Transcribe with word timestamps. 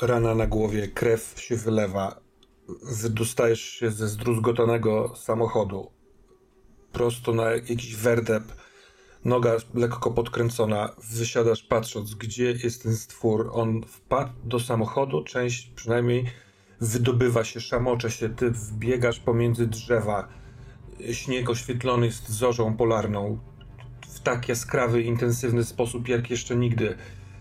Rana 0.00 0.34
na 0.34 0.46
głowie, 0.46 0.88
krew 0.88 1.34
się 1.36 1.56
wylewa. 1.56 2.20
Wydostajesz 2.82 3.60
się 3.60 3.90
ze 3.90 4.08
zdruzgotanego 4.08 5.12
samochodu. 5.16 5.90
Prosto 6.92 7.32
na 7.32 7.50
jakiś 7.50 7.96
werdep. 7.96 8.42
Noga 9.24 9.56
lekko 9.74 10.10
podkręcona. 10.10 10.94
Wysiadasz 11.12 11.62
patrząc, 11.62 12.14
gdzie 12.14 12.52
jest 12.52 12.82
ten 12.82 12.96
stwór. 12.96 13.50
On 13.52 13.82
wpadł 13.86 14.32
do 14.44 14.60
samochodu, 14.60 15.24
część 15.24 15.70
przynajmniej 15.74 16.26
wydobywa 16.80 17.44
się, 17.44 17.60
szamocze 17.60 18.10
się. 18.10 18.28
Ty 18.28 18.50
wbiegasz 18.50 19.20
pomiędzy 19.20 19.66
drzewa. 19.66 20.28
Śnieg 21.12 21.50
oświetlony 21.50 22.06
jest 22.06 22.28
zorzą 22.28 22.76
polarną 22.76 23.38
w 24.08 24.20
tak 24.20 24.48
jaskrawy, 24.48 25.02
intensywny 25.02 25.64
sposób 25.64 26.08
jak 26.08 26.30
jeszcze 26.30 26.56
nigdy. 26.56 26.96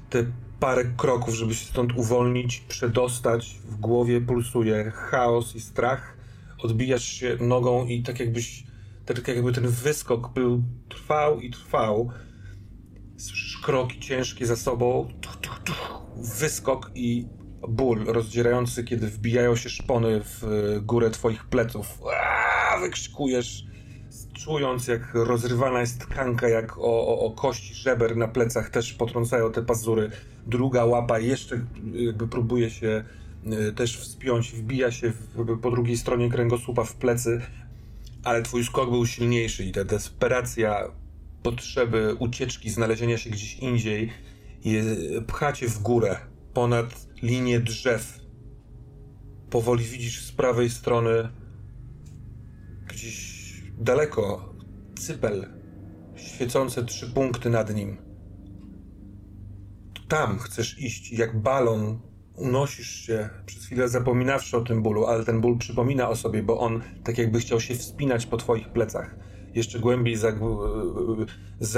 Te 0.09 0.25
parę 0.59 0.85
kroków, 0.97 1.35
żeby 1.35 1.55
się 1.55 1.65
stąd 1.65 1.97
uwolnić, 1.97 2.59
przedostać, 2.59 3.59
w 3.69 3.75
głowie 3.75 4.21
pulsuje 4.21 4.91
chaos 4.91 5.55
i 5.55 5.61
strach. 5.61 6.17
Odbijasz 6.63 7.03
się 7.03 7.37
nogą 7.41 7.85
i 7.85 8.03
tak 8.03 8.19
jakbyś, 8.19 8.63
tak 9.05 9.27
jakby 9.27 9.53
ten 9.53 9.67
wyskok 9.67 10.33
był 10.33 10.63
trwał 10.89 11.39
i 11.39 11.49
trwał. 11.49 12.11
Słyszysz 13.17 13.57
kroki 13.63 13.99
ciężkie 13.99 14.45
za 14.45 14.55
sobą, 14.55 15.07
tuch, 15.21 15.37
tuch, 15.37 15.59
tuch. 15.63 16.01
wyskok 16.39 16.91
i 16.95 17.27
ból 17.69 18.05
rozdzierający, 18.05 18.83
kiedy 18.83 19.07
wbijają 19.07 19.55
się 19.55 19.69
szpony 19.69 20.21
w 20.23 20.43
górę 20.81 21.09
twoich 21.09 21.45
pleców. 21.45 21.99
Aaaa, 22.05 22.79
wykrzykujesz 22.79 23.68
czując 24.39 24.87
jak 24.87 25.13
rozrywana 25.13 25.79
jest 25.79 25.99
tkanka, 25.99 26.49
jak 26.49 26.77
o, 26.77 26.81
o, 26.81 27.19
o 27.19 27.31
kości 27.31 27.73
żeber 27.73 28.17
na 28.17 28.27
plecach 28.27 28.69
też 28.69 28.93
potrącają 28.93 29.51
te 29.51 29.63
pazury. 29.63 30.11
Druga 30.47 30.85
łapa 30.85 31.19
jeszcze 31.19 31.65
jakby 31.93 32.27
próbuje 32.27 32.69
się 32.69 33.03
y, 33.69 33.73
też 33.73 33.97
wspiąć, 33.97 34.51
wbija 34.51 34.91
się 34.91 35.11
w, 35.11 35.59
po 35.61 35.71
drugiej 35.71 35.97
stronie 35.97 36.29
kręgosłupa 36.29 36.83
w 36.83 36.93
plecy, 36.93 37.41
ale 38.23 38.41
twój 38.41 38.63
skok 38.63 38.89
był 38.89 39.05
silniejszy 39.05 39.63
i 39.63 39.71
ta 39.71 39.83
desperacja 39.83 40.91
potrzeby 41.43 42.15
ucieczki, 42.19 42.69
znalezienia 42.69 43.17
się 43.17 43.29
gdzieś 43.29 43.59
indziej 43.59 44.11
je, 44.65 44.83
pcha 45.27 45.53
cię 45.53 45.67
w 45.67 45.79
górę, 45.79 46.17
ponad 46.53 47.07
linię 47.21 47.59
drzew. 47.59 48.19
Powoli 49.49 49.85
widzisz 49.85 50.25
z 50.25 50.31
prawej 50.31 50.69
strony 50.69 51.29
gdzieś 52.87 53.28
daleko 53.79 54.53
cypel, 54.99 55.47
świecące 56.15 56.85
trzy 56.85 57.13
punkty 57.13 57.49
nad 57.49 57.75
nim. 57.75 57.97
Tam 60.07 60.39
chcesz 60.39 60.79
iść, 60.79 61.11
jak 61.11 61.41
balon 61.41 61.99
unosisz 62.35 62.89
się, 62.89 63.29
przez 63.45 63.65
chwilę 63.65 63.89
zapominawszy 63.89 64.57
o 64.57 64.61
tym 64.61 64.83
bólu, 64.83 65.05
ale 65.05 65.25
ten 65.25 65.41
ból 65.41 65.57
przypomina 65.57 66.09
o 66.09 66.15
sobie, 66.15 66.43
bo 66.43 66.59
on 66.59 66.81
tak 67.03 67.17
jakby 67.17 67.39
chciał 67.39 67.59
się 67.59 67.75
wspinać 67.75 68.25
po 68.25 68.37
twoich 68.37 68.69
plecach. 68.69 69.15
Jeszcze 69.53 69.79
głębiej 69.79 70.17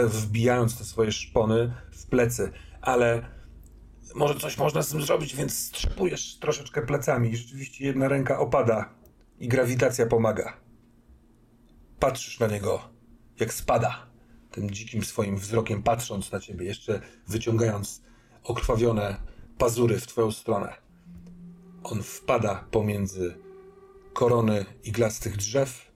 wbijając 0.08 0.78
te 0.78 0.84
swoje 0.84 1.12
szpony 1.12 1.74
w 1.92 2.06
plecy, 2.06 2.52
ale 2.82 3.22
może 4.16 4.36
coś 4.36 4.58
można 4.58 4.82
z 4.82 4.90
tym 4.90 5.02
zrobić, 5.02 5.36
więc 5.36 5.60
strzepujesz 5.60 6.40
troszeczkę 6.40 6.82
plecami. 6.82 7.38
Rzeczywiście 7.38 7.86
jedna 7.86 8.08
ręka 8.08 8.40
opada 8.40 8.94
i 9.40 9.48
grawitacja 9.48 10.06
pomaga. 10.06 10.71
Patrzysz 12.02 12.40
na 12.40 12.48
niego, 12.48 12.82
jak 13.40 13.54
spada, 13.54 14.08
tym 14.52 14.72
dzikim 14.72 15.04
swoim 15.04 15.38
wzrokiem 15.38 15.84
patrząc 15.84 16.32
na 16.32 16.40
ciebie, 16.40 16.66
jeszcze 16.66 17.02
wyciągając 17.28 18.02
okrwawione 18.44 19.22
pazury 19.58 20.00
w 20.00 20.08
twoją 20.08 20.32
stronę. 20.32 20.76
On 21.84 22.04
wpada 22.04 22.66
pomiędzy 22.72 23.38
korony 24.14 24.66
iglastych 24.84 25.38
drzew 25.38 25.92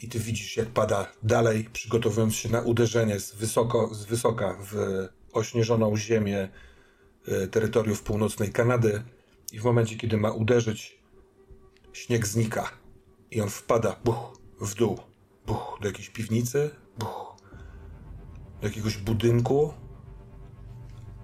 i 0.00 0.08
ty 0.08 0.18
widzisz, 0.18 0.56
jak 0.56 0.68
pada 0.68 1.12
dalej, 1.22 1.68
przygotowując 1.72 2.34
się 2.34 2.48
na 2.48 2.60
uderzenie 2.60 3.20
z, 3.20 3.34
wysoko, 3.34 3.94
z 3.94 4.04
wysoka 4.04 4.56
w 4.60 4.74
ośnieżoną 5.32 5.96
ziemię 5.96 6.48
y, 7.28 7.48
terytoriów 7.48 8.02
północnej 8.02 8.52
Kanady 8.52 9.02
i 9.52 9.60
w 9.60 9.64
momencie, 9.64 9.96
kiedy 9.96 10.16
ma 10.16 10.30
uderzyć, 10.30 10.98
śnieg 11.92 12.26
znika 12.26 12.70
i 13.30 13.40
on 13.40 13.48
wpada, 13.50 13.96
buch, 14.04 14.39
w 14.60 14.74
dół. 14.74 14.98
Buch, 15.46 15.78
do 15.80 15.88
jakiejś 15.88 16.10
piwnicy, 16.10 16.70
buch, 16.98 17.36
do 18.60 18.66
jakiegoś 18.66 18.96
budynku. 18.96 19.74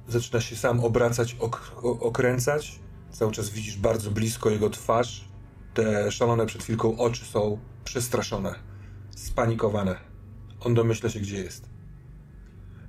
Zaczyna 0.09 0.41
się 0.41 0.57
sam 0.57 0.85
obracać, 0.85 1.37
ok 1.41 1.73
okręcać. 1.83 2.81
Cały 3.11 3.33
czas 3.33 3.51
widzisz 3.51 3.77
bardzo 3.77 4.11
blisko 4.11 4.51
jego 4.51 4.71
twarz. 4.71 5.29
Te 5.75 6.13
szalone 6.13 6.47
przed 6.47 6.63
chwilką 6.63 6.99
oczy 6.99 7.25
są 7.25 7.59
przestraszone, 7.85 8.55
spanikowane. 9.17 9.97
On 10.61 10.75
domyśla 10.75 11.11
się, 11.11 11.21
gdzie 11.21 11.37
jest. 11.37 11.69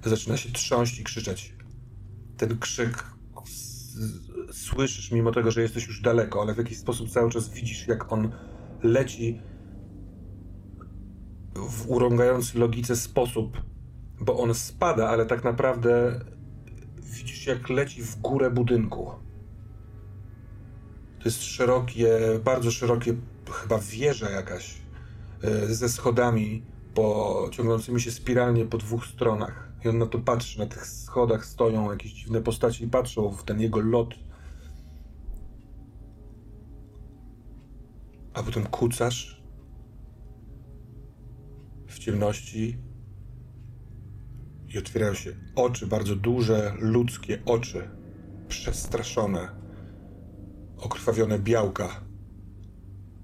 Zaczyna 0.05 0.37
się 0.37 0.51
trząść 0.51 0.99
i 0.99 1.03
krzyczeć. 1.03 1.55
Ten 2.37 2.59
krzyk 2.59 3.03
słyszysz, 4.51 5.11
mimo 5.11 5.31
tego, 5.31 5.51
że 5.51 5.61
jesteś 5.61 5.87
już 5.87 6.01
daleko, 6.01 6.41
ale 6.41 6.53
w 6.53 6.57
jakiś 6.57 6.77
sposób 6.77 7.09
cały 7.09 7.31
czas 7.31 7.49
widzisz, 7.49 7.87
jak 7.87 8.11
on 8.11 8.31
leci 8.83 9.41
w 11.69 11.89
urągający 11.89 12.59
logice 12.59 12.95
sposób, 12.95 13.61
bo 14.21 14.37
on 14.37 14.53
spada, 14.53 15.09
ale 15.09 15.25
tak 15.25 15.43
naprawdę 15.43 16.19
widzisz, 17.01 17.47
jak 17.47 17.69
leci 17.69 18.03
w 18.03 18.21
górę 18.21 18.51
budynku. 18.51 19.11
To 21.19 21.25
jest 21.25 21.43
szerokie, 21.43 22.19
bardzo 22.43 22.71
szerokie, 22.71 23.15
chyba 23.51 23.79
wieża 23.79 24.29
jakaś 24.29 24.75
e, 25.43 25.65
ze 25.65 25.89
schodami 25.89 26.63
po, 26.93 27.49
ciągnącymi 27.51 28.01
się 28.01 28.11
spiralnie 28.11 28.65
po 28.65 28.77
dwóch 28.77 29.05
stronach. 29.05 29.67
I 29.85 29.89
on 29.89 29.97
na 29.97 30.05
to 30.05 30.19
patrzy, 30.19 30.59
na 30.59 30.65
tych 30.65 30.87
schodach 30.87 31.45
stoją 31.45 31.91
jakieś 31.91 32.13
dziwne 32.13 32.41
postaci 32.41 32.83
i 32.83 32.87
patrzą 32.87 33.31
w 33.31 33.43
ten 33.43 33.61
jego 33.61 33.79
lot. 33.79 34.13
A 38.33 38.43
potem 38.43 38.63
kucasz 38.63 39.36
ciemności 42.07 42.77
i 44.67 44.77
otwierają 44.77 45.13
się 45.13 45.35
oczy, 45.55 45.87
bardzo 45.87 46.15
duże, 46.15 46.73
ludzkie 46.79 47.41
oczy, 47.45 47.89
przestraszone, 48.47 49.49
okrwawione 50.77 51.39
białka. 51.39 52.01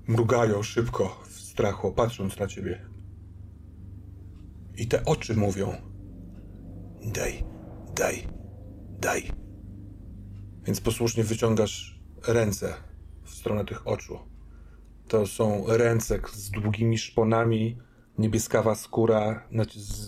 mrugają 0.07 0.63
szybko 0.63 1.23
w 1.25 1.31
strachu, 1.31 1.91
patrząc 1.91 2.39
na 2.39 2.47
ciebie. 2.47 2.85
I 4.77 4.87
te 4.87 5.05
oczy 5.05 5.35
mówią: 5.35 5.73
Daj, 7.05 7.43
daj, 7.95 8.27
daj. 8.99 9.31
Więc 10.65 10.81
posłusznie 10.81 11.23
wyciągasz 11.23 11.99
ręce 12.27 12.73
w 13.23 13.29
stronę 13.29 13.65
tych 13.65 13.87
oczu. 13.87 14.19
To 15.07 15.27
są 15.27 15.65
ręce 15.67 16.19
z 16.33 16.49
długimi 16.49 16.97
szponami, 16.97 17.77
niebieskawa 18.17 18.75
skóra, 18.75 19.47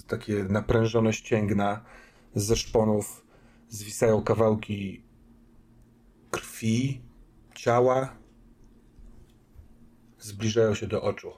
takie 0.08 0.44
naprężone 0.44 1.14
ścięgna 1.14 1.86
ze 2.36 2.56
szponów 2.56 3.26
zwisają 3.70 4.24
kawałki 4.24 5.04
krwi, 6.32 7.02
ciała, 7.56 8.18
zbliżają 10.20 10.76
się 10.76 10.88
do 10.88 11.02
oczu. 11.02 11.32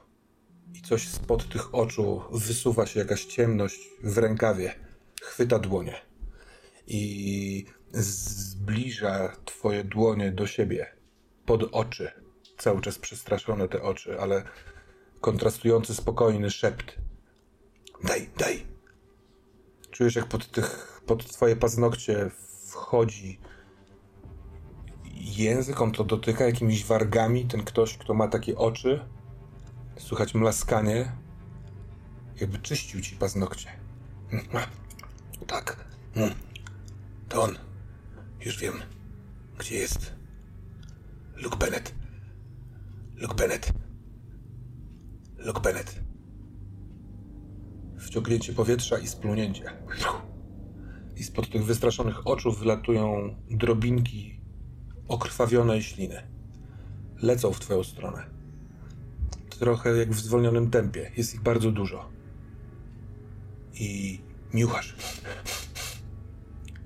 I 0.74 0.82
coś 0.82 1.08
spod 1.08 1.48
tych 1.48 1.74
oczu 1.74 2.22
wysuwa 2.32 2.86
się 2.86 3.00
jakaś 3.00 3.24
ciemność 3.24 3.88
w 4.02 4.18
rękawie, 4.18 4.74
chwyta 5.22 5.58
dłonie 5.58 5.94
i 6.86 7.64
zbliża 7.92 9.36
twoje 9.44 9.84
dłonie 9.84 10.32
do 10.32 10.46
siebie, 10.46 10.86
pod 11.46 11.62
oczy. 11.72 12.10
Cały 12.58 12.80
czas 12.80 12.98
przestraszone 12.98 13.68
te 13.68 13.82
oczy, 13.82 14.20
ale 14.20 14.44
kontrastujący 15.20 15.94
spokojny 15.94 16.50
szept. 16.50 16.98
Daj, 18.04 18.30
daj. 18.38 18.66
Czujesz, 19.90 20.16
jak 20.16 20.26
pod, 20.26 20.50
tych, 20.50 21.00
pod 21.06 21.26
twoje 21.32 21.56
paznokcie 21.56 22.30
wchodzi 22.66 23.40
język, 25.14 25.80
on 25.80 25.92
to 25.92 26.04
dotyka 26.04 26.44
jakimiś 26.44 26.84
wargami, 26.84 27.46
ten 27.46 27.64
ktoś, 27.64 27.98
kto 27.98 28.14
ma 28.14 28.28
takie 28.28 28.58
oczy. 28.58 29.04
Słychać 29.98 30.34
mlaskanie, 30.34 31.12
jakby 32.40 32.58
czyścił 32.58 33.00
ci 33.00 33.16
paznokcie. 33.16 33.68
Tak. 35.46 35.84
To 37.28 37.42
on. 37.42 37.58
Już 38.40 38.58
wiem, 38.58 38.74
gdzie 39.58 39.74
jest. 39.74 40.12
Luke 41.36 41.56
Bennett. 41.56 41.94
Luke 43.16 43.34
Bennett. 43.34 43.72
Luke 45.38 45.60
Bennett. 45.60 46.00
Wciągnięcie 47.98 48.52
powietrza 48.52 48.98
i 48.98 49.06
splunięcie. 49.06 49.64
I 51.16 51.24
spod 51.24 51.50
tych 51.50 51.64
wystraszonych 51.64 52.26
oczu 52.26 52.52
wylatują 52.52 53.34
drobinki 53.50 54.40
okrwawionej 55.08 55.82
śliny. 55.82 56.22
Lecą 57.22 57.52
w 57.52 57.60
twoją 57.60 57.84
stronę. 57.84 58.26
Trochę 59.58 59.96
jak 59.96 60.10
w 60.10 60.20
zwolnionym 60.20 60.70
tempie. 60.70 61.10
Jest 61.16 61.34
ich 61.34 61.42
bardzo 61.42 61.72
dużo. 61.72 62.08
I 63.74 64.20
niuchasz. 64.54 64.96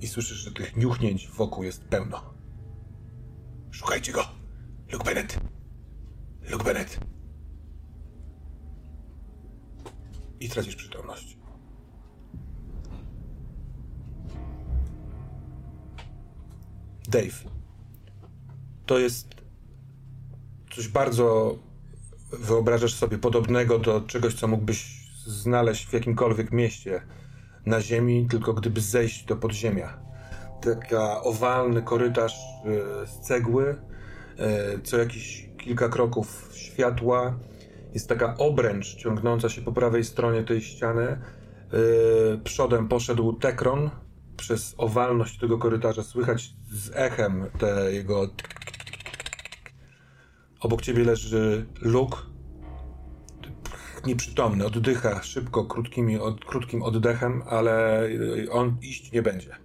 I 0.01 0.07
słyszysz, 0.07 0.39
że 0.39 0.53
tych 0.53 0.77
niuchnięć 0.77 1.29
wokół 1.29 1.65
jest 1.65 1.85
pełno. 1.85 2.35
Szukajcie 3.71 4.13
go! 4.13 4.25
Luke 4.93 5.05
Bennett! 5.05 5.41
Luke 6.51 6.65
Bennett! 6.65 7.12
I 10.43 10.49
tracisz 10.49 10.77
przytomność. 10.77 11.39
Dave. 17.09 17.45
To 18.87 18.99
jest 18.99 19.29
coś 20.75 20.89
bardzo 20.89 21.59
wyobrażasz 22.33 22.95
sobie 22.95 23.19
podobnego 23.19 23.79
do 23.79 24.01
czegoś, 24.01 24.35
co 24.35 24.49
mógłbyś 24.49 25.09
znaleźć 25.27 25.87
w 25.87 25.93
jakimkolwiek 25.93 26.53
mieście 26.53 27.03
na 27.67 27.81
ziemi, 27.81 28.27
tylko 28.31 28.55
gdyby 28.55 28.81
zejść 28.81 29.25
do 29.25 29.37
podziemia. 29.37 29.99
Taka 30.63 31.23
owalny 31.23 31.83
korytarz 31.83 32.35
e, 32.35 33.07
z 33.07 33.21
cegły, 33.21 33.77
e, 34.39 34.79
co 34.83 34.99
jakiś 34.99 35.49
kilka 35.59 35.89
kroków 35.89 36.51
światła. 36.55 37.39
Jest 37.95 38.09
taka 38.09 38.37
obręcz 38.37 38.95
ciągnąca 38.95 39.49
się 39.49 39.63
po 39.63 39.73
prawej 39.73 40.05
stronie 40.05 40.45
tej 40.45 40.61
ściany. 40.61 41.03
E, 41.03 41.19
przodem 42.45 42.89
poszedł 42.89 43.33
Tekron. 43.33 43.91
Przez 44.37 44.75
owalność 44.79 45.39
tego 45.39 45.59
korytarza 45.59 46.03
słychać 46.03 46.55
z 46.73 46.91
echem 46.95 47.47
te 47.59 47.93
jego. 47.93 48.29
Obok 50.61 50.83
ciebie 50.83 51.05
leży 51.05 51.67
Luke. 51.81 52.17
Nieprzytomny, 54.07 54.67
oddycha 54.67 55.23
szybko, 55.23 55.65
krótkimi, 55.65 56.19
od, 56.19 56.45
krótkim 56.45 56.83
oddechem, 56.83 57.43
ale 57.47 58.09
on 58.51 58.77
iść 58.83 59.13
nie 59.13 59.23
będzie. 59.23 59.57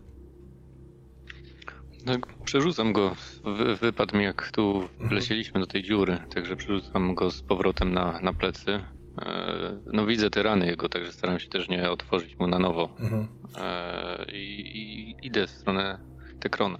Przerzucam 2.47 2.93
go. 2.93 3.15
Wy, 3.43 3.75
wypadł 3.75 4.17
mi 4.17 4.23
jak 4.23 4.51
tu 4.51 4.81
mhm. 4.91 5.09
wlecieliśmy 5.09 5.59
do 5.59 5.67
tej 5.67 5.83
dziury, 5.83 6.17
także 6.35 6.55
przerzucam 6.55 7.15
go 7.15 7.31
z 7.31 7.41
powrotem 7.41 7.93
na, 7.93 8.19
na 8.21 8.33
plecy. 8.33 8.83
E, 9.21 9.79
no 9.85 10.05
widzę 10.05 10.29
te 10.29 10.43
rany 10.43 10.65
jego, 10.65 10.89
także 10.89 11.11
staram 11.11 11.39
się 11.39 11.49
też 11.49 11.69
nie 11.69 11.91
otworzyć 11.91 12.39
mu 12.39 12.47
na 12.47 12.59
nowo. 12.59 12.89
Mhm. 12.99 13.27
E, 13.57 14.25
i, 14.31 14.77
I 14.77 15.15
idę 15.27 15.47
w 15.47 15.49
stronę 15.49 15.99
Tekrona. 16.39 16.79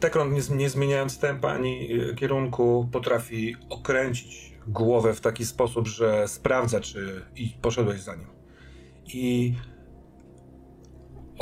Tekron, 0.00 0.32
nie, 0.32 0.40
nie 0.56 0.70
zmieniając 0.70 1.18
tempa 1.18 1.48
ani 1.48 1.88
e, 1.92 2.14
kierunku, 2.14 2.88
potrafi 2.92 3.56
okręcić 3.68 4.52
głowę 4.66 5.14
w 5.14 5.20
taki 5.20 5.46
sposób, 5.46 5.88
że 5.88 6.28
sprawdza, 6.28 6.80
czy 6.80 7.22
i 7.36 7.50
poszedłeś 7.62 8.00
za 8.00 8.14
nim. 8.14 8.28
I 9.06 9.54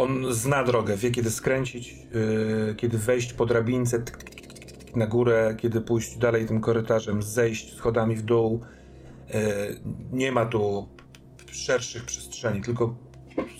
on 0.01 0.35
zna 0.35 0.65
drogę, 0.65 0.97
wie 0.97 1.11
kiedy 1.11 1.31
skręcić, 1.31 1.93
yy, 1.93 2.75
kiedy 2.77 2.99
wejść 2.99 3.33
po 3.33 3.47
drabince 3.47 4.03
na 4.97 5.07
górę, 5.07 5.55
kiedy 5.59 5.81
pójść 5.81 6.19
dalej 6.19 6.47
tym 6.47 6.61
korytarzem, 6.61 7.23
zejść 7.23 7.77
schodami 7.77 8.17
w 8.17 8.23
dół. 8.23 8.61
Yy, 9.29 9.37
nie 10.13 10.33
ma 10.33 10.47
tu 10.47 10.89
szerszych 11.53 12.05
przestrzeni, 12.05 12.61
tylko 12.61 12.95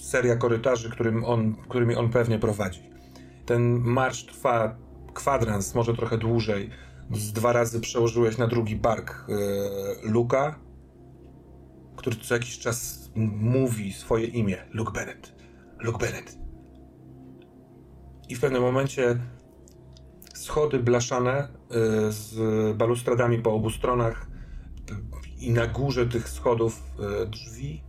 seria 0.01 0.37
korytarzy, 0.37 0.91
którym 0.91 1.25
on, 1.25 1.55
którymi 1.69 1.95
on 1.95 2.11
pewnie 2.11 2.39
prowadzi. 2.39 2.91
Ten 3.47 3.79
marsz 3.79 4.27
trwa 4.27 4.77
kwadrans, 5.15 5.75
może 5.75 5.95
trochę 5.95 6.19
dłużej. 6.19 6.71
Z 7.13 7.33
dwa 7.33 7.53
razy 7.53 7.81
przełożyłeś 7.81 8.39
na 8.39 8.47
drugi 8.47 8.77
bark 8.77 9.27
yy, 9.29 10.11
Luka, 10.11 10.59
który 11.97 12.17
co 12.17 12.35
jakiś 12.35 12.59
czas 12.59 13.11
mówi 13.41 13.93
swoje 13.93 14.27
imię. 14.27 14.57
Luke 14.73 14.93
Bennett. 14.93 15.40
Luke 15.83 15.99
Bennett. 15.99 16.39
I 18.29 18.35
w 18.37 18.41
pewnym 18.41 18.63
momencie 18.63 19.17
schody 20.35 20.79
blaszane 20.79 21.49
y, 22.09 22.13
z 22.13 22.37
balustradami 22.77 23.39
po 23.39 23.55
obu 23.55 23.71
stronach 23.71 24.27
i 25.39 25.51
na 25.51 25.67
górze 25.67 26.07
tych 26.07 26.29
schodów 26.29 26.83
y, 27.23 27.27
drzwi, 27.27 27.83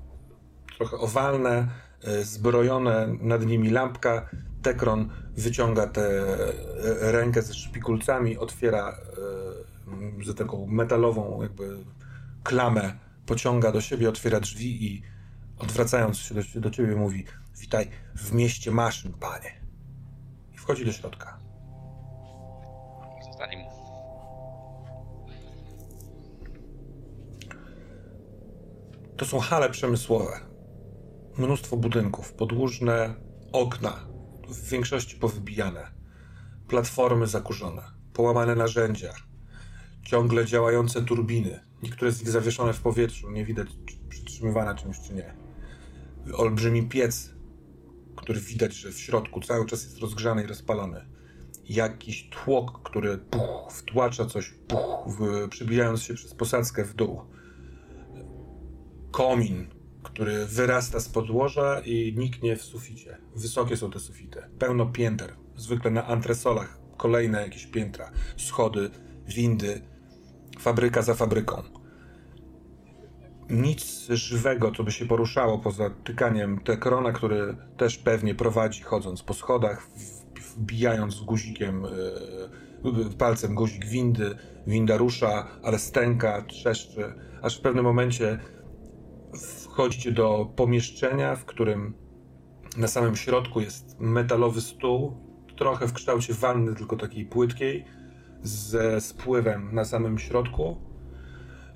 trochę 0.77 0.97
owalne, 0.97 1.67
y, 2.07 2.25
zbrojone, 2.25 3.17
nad 3.21 3.45
nimi 3.45 3.69
lampka. 3.69 4.29
Tekron 4.61 5.09
wyciąga 5.37 5.87
tę 5.87 6.25
rękę 7.01 7.41
ze 7.41 7.53
szpikulcami, 7.53 8.37
otwiera 8.37 8.97
za 10.25 10.33
taką 10.33 10.67
metalową 10.67 11.41
jakby 11.41 11.77
klamę, 12.43 12.93
pociąga 13.25 13.71
do 13.71 13.81
siebie, 13.81 14.09
otwiera 14.09 14.39
drzwi 14.39 14.85
i 14.85 15.03
odwracając 15.59 16.17
się 16.17 16.35
do, 16.35 16.41
do 16.55 16.69
ciebie 16.69 16.95
mówi 16.95 17.25
Witaj 17.71 17.89
w 18.15 18.33
mieście 18.33 18.71
maszyn, 18.71 19.13
panie. 19.13 19.61
I 20.53 20.57
wchodzi 20.57 20.85
do 20.85 20.91
środka. 20.91 21.39
Zostań. 23.25 23.49
To 29.17 29.25
są 29.25 29.39
hale 29.39 29.69
przemysłowe. 29.69 30.39
Mnóstwo 31.37 31.77
budynków, 31.77 32.33
podłużne 32.33 33.15
okna, 33.51 34.07
w 34.47 34.69
większości 34.69 35.15
powybijane, 35.15 35.91
platformy 36.67 37.27
zakurzone, 37.27 37.81
połamane 38.13 38.55
narzędzia, 38.55 39.13
ciągle 40.05 40.45
działające 40.45 41.01
turbiny, 41.01 41.59
niektóre 41.83 42.11
z 42.11 42.19
nich 42.19 42.29
zawieszone 42.29 42.73
w 42.73 42.81
powietrzu, 42.81 43.31
nie 43.31 43.45
widać 43.45 43.67
przytrzymywane 44.09 44.75
czymś 44.75 44.99
czy 44.99 45.13
nie. 45.13 45.33
Olbrzymi 46.33 46.83
piec 46.83 47.40
który 48.31 48.45
widać, 48.45 48.73
że 48.73 48.91
w 48.91 48.99
środku 48.99 49.41
cały 49.41 49.65
czas 49.65 49.83
jest 49.83 49.97
rozgrzany 49.97 50.43
i 50.43 50.47
rozpalony. 50.47 51.05
Jakiś 51.69 52.29
tłok, 52.29 52.81
który 52.83 53.17
puch, 53.17 53.71
wtłacza 53.71 54.25
coś, 54.25 54.53
puch, 54.67 55.05
w, 55.07 55.49
przybijając 55.49 56.01
się 56.01 56.13
przez 56.13 56.33
posadzkę 56.33 56.83
w 56.85 56.93
dół. 56.93 57.21
Komin, 59.11 59.67
który 60.03 60.45
wyrasta 60.45 60.99
z 60.99 61.09
podłoża 61.09 61.79
i 61.79 62.13
niknie 62.17 62.55
w 62.55 62.61
suficie. 62.61 63.17
Wysokie 63.35 63.77
są 63.77 63.91
te 63.91 63.99
sufity. 63.99 64.41
Pełno 64.59 64.85
pięter. 64.85 65.33
Zwykle 65.55 65.91
na 65.91 66.07
antresolach 66.07 66.79
kolejne 66.97 67.41
jakieś 67.41 67.65
piętra. 67.65 68.11
Schody, 68.37 68.89
windy. 69.27 69.81
fabryka 70.59 71.01
za 71.01 71.13
fabryką. 71.13 71.80
Nic 73.51 74.07
żywego, 74.09 74.71
co 74.71 74.83
by 74.83 74.91
się 74.91 75.05
poruszało 75.05 75.59
poza 75.59 75.89
tykaniem 75.89 76.59
Tekrona, 76.59 77.11
który 77.11 77.55
też 77.77 77.97
pewnie 77.97 78.35
prowadzi 78.35 78.81
chodząc 78.81 79.23
po 79.23 79.33
schodach, 79.33 79.87
wbijając 80.57 81.19
guzikiem, 81.19 81.83
yy, 82.83 83.15
palcem 83.17 83.55
guzik 83.55 83.85
windy. 83.85 84.35
Winda 84.67 84.97
rusza, 84.97 85.47
ale 85.63 85.79
stęka, 85.79 86.41
trzeszczy, 86.41 87.13
aż 87.41 87.57
w 87.57 87.61
pewnym 87.61 87.85
momencie 87.85 88.39
wchodzicie 89.65 90.11
do 90.11 90.53
pomieszczenia, 90.55 91.35
w 91.35 91.45
którym 91.45 91.93
na 92.77 92.87
samym 92.87 93.15
środku 93.15 93.61
jest 93.61 93.99
metalowy 93.99 94.61
stół, 94.61 95.17
trochę 95.57 95.87
w 95.87 95.93
kształcie 95.93 96.33
wanny, 96.33 96.75
tylko 96.75 96.97
takiej 96.97 97.25
płytkiej, 97.25 97.85
ze 98.43 99.01
spływem 99.01 99.75
na 99.75 99.85
samym 99.85 100.19
środku. 100.19 100.77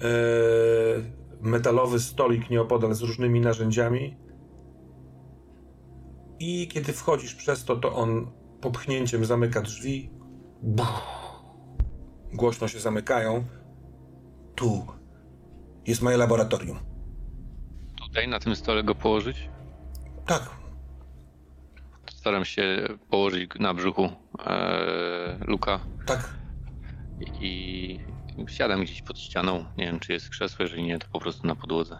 Eee, 0.01 1.24
metalowy 1.45 1.99
stolik 1.99 2.49
nieopodal 2.49 2.93
z 2.93 3.01
różnymi 3.01 3.41
narzędziami. 3.41 4.17
I 6.39 6.67
kiedy 6.67 6.93
wchodzisz 6.93 7.35
przez 7.35 7.65
to, 7.65 7.75
to 7.75 7.95
on 7.95 8.31
popchnięciem 8.61 9.25
zamyka 9.25 9.61
drzwi. 9.61 10.09
Buch. 10.61 11.01
Głośno 12.33 12.67
się 12.67 12.79
zamykają. 12.79 13.43
Tu 14.55 14.85
jest 15.87 16.01
moje 16.01 16.17
laboratorium. 16.17 16.79
Tutaj 18.07 18.27
na 18.27 18.39
tym 18.39 18.55
stole 18.55 18.83
go 18.83 18.95
położyć? 18.95 19.49
Tak, 20.25 20.49
Staram 22.25 22.45
się 22.45 22.87
położyć 23.09 23.51
na 23.59 23.73
brzuchu 23.73 24.09
e, 24.45 25.37
Luka. 25.47 25.79
Tak. 26.05 26.33
I 27.41 27.99
siadam 28.47 28.83
gdzieś 28.83 29.01
pod 29.01 29.19
ścianą. 29.19 29.65
Nie 29.77 29.85
wiem, 29.85 29.99
czy 29.99 30.13
jest 30.13 30.29
krzesło, 30.29 30.63
jeżeli 30.63 30.83
nie, 30.83 30.99
to 30.99 31.07
po 31.11 31.19
prostu 31.19 31.47
na 31.47 31.55
podłodze. 31.55 31.99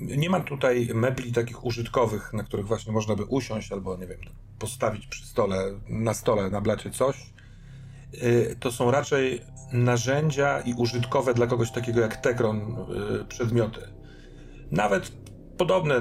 Nie 0.00 0.30
ma 0.30 0.40
tutaj 0.40 0.88
mebli 0.94 1.32
takich 1.32 1.64
użytkowych, 1.64 2.32
na 2.32 2.42
których 2.42 2.66
właśnie 2.66 2.92
można 2.92 3.16
by 3.16 3.24
usiąść 3.24 3.72
albo, 3.72 3.96
nie 3.96 4.06
wiem, 4.06 4.20
postawić 4.58 5.06
przy 5.06 5.26
stole, 5.26 5.56
na 5.88 6.14
stole, 6.14 6.50
na 6.50 6.60
blacie 6.60 6.90
coś. 6.90 7.32
Y, 8.14 8.56
to 8.60 8.72
są 8.72 8.90
raczej 8.90 9.40
narzędzia 9.72 10.60
i 10.60 10.74
użytkowe 10.74 11.34
dla 11.34 11.46
kogoś 11.46 11.70
takiego 11.70 12.00
jak 12.00 12.16
Tekron 12.16 12.76
y, 13.20 13.24
przedmioty. 13.24 13.80
Nawet 14.70 15.12
podobne 15.58 16.00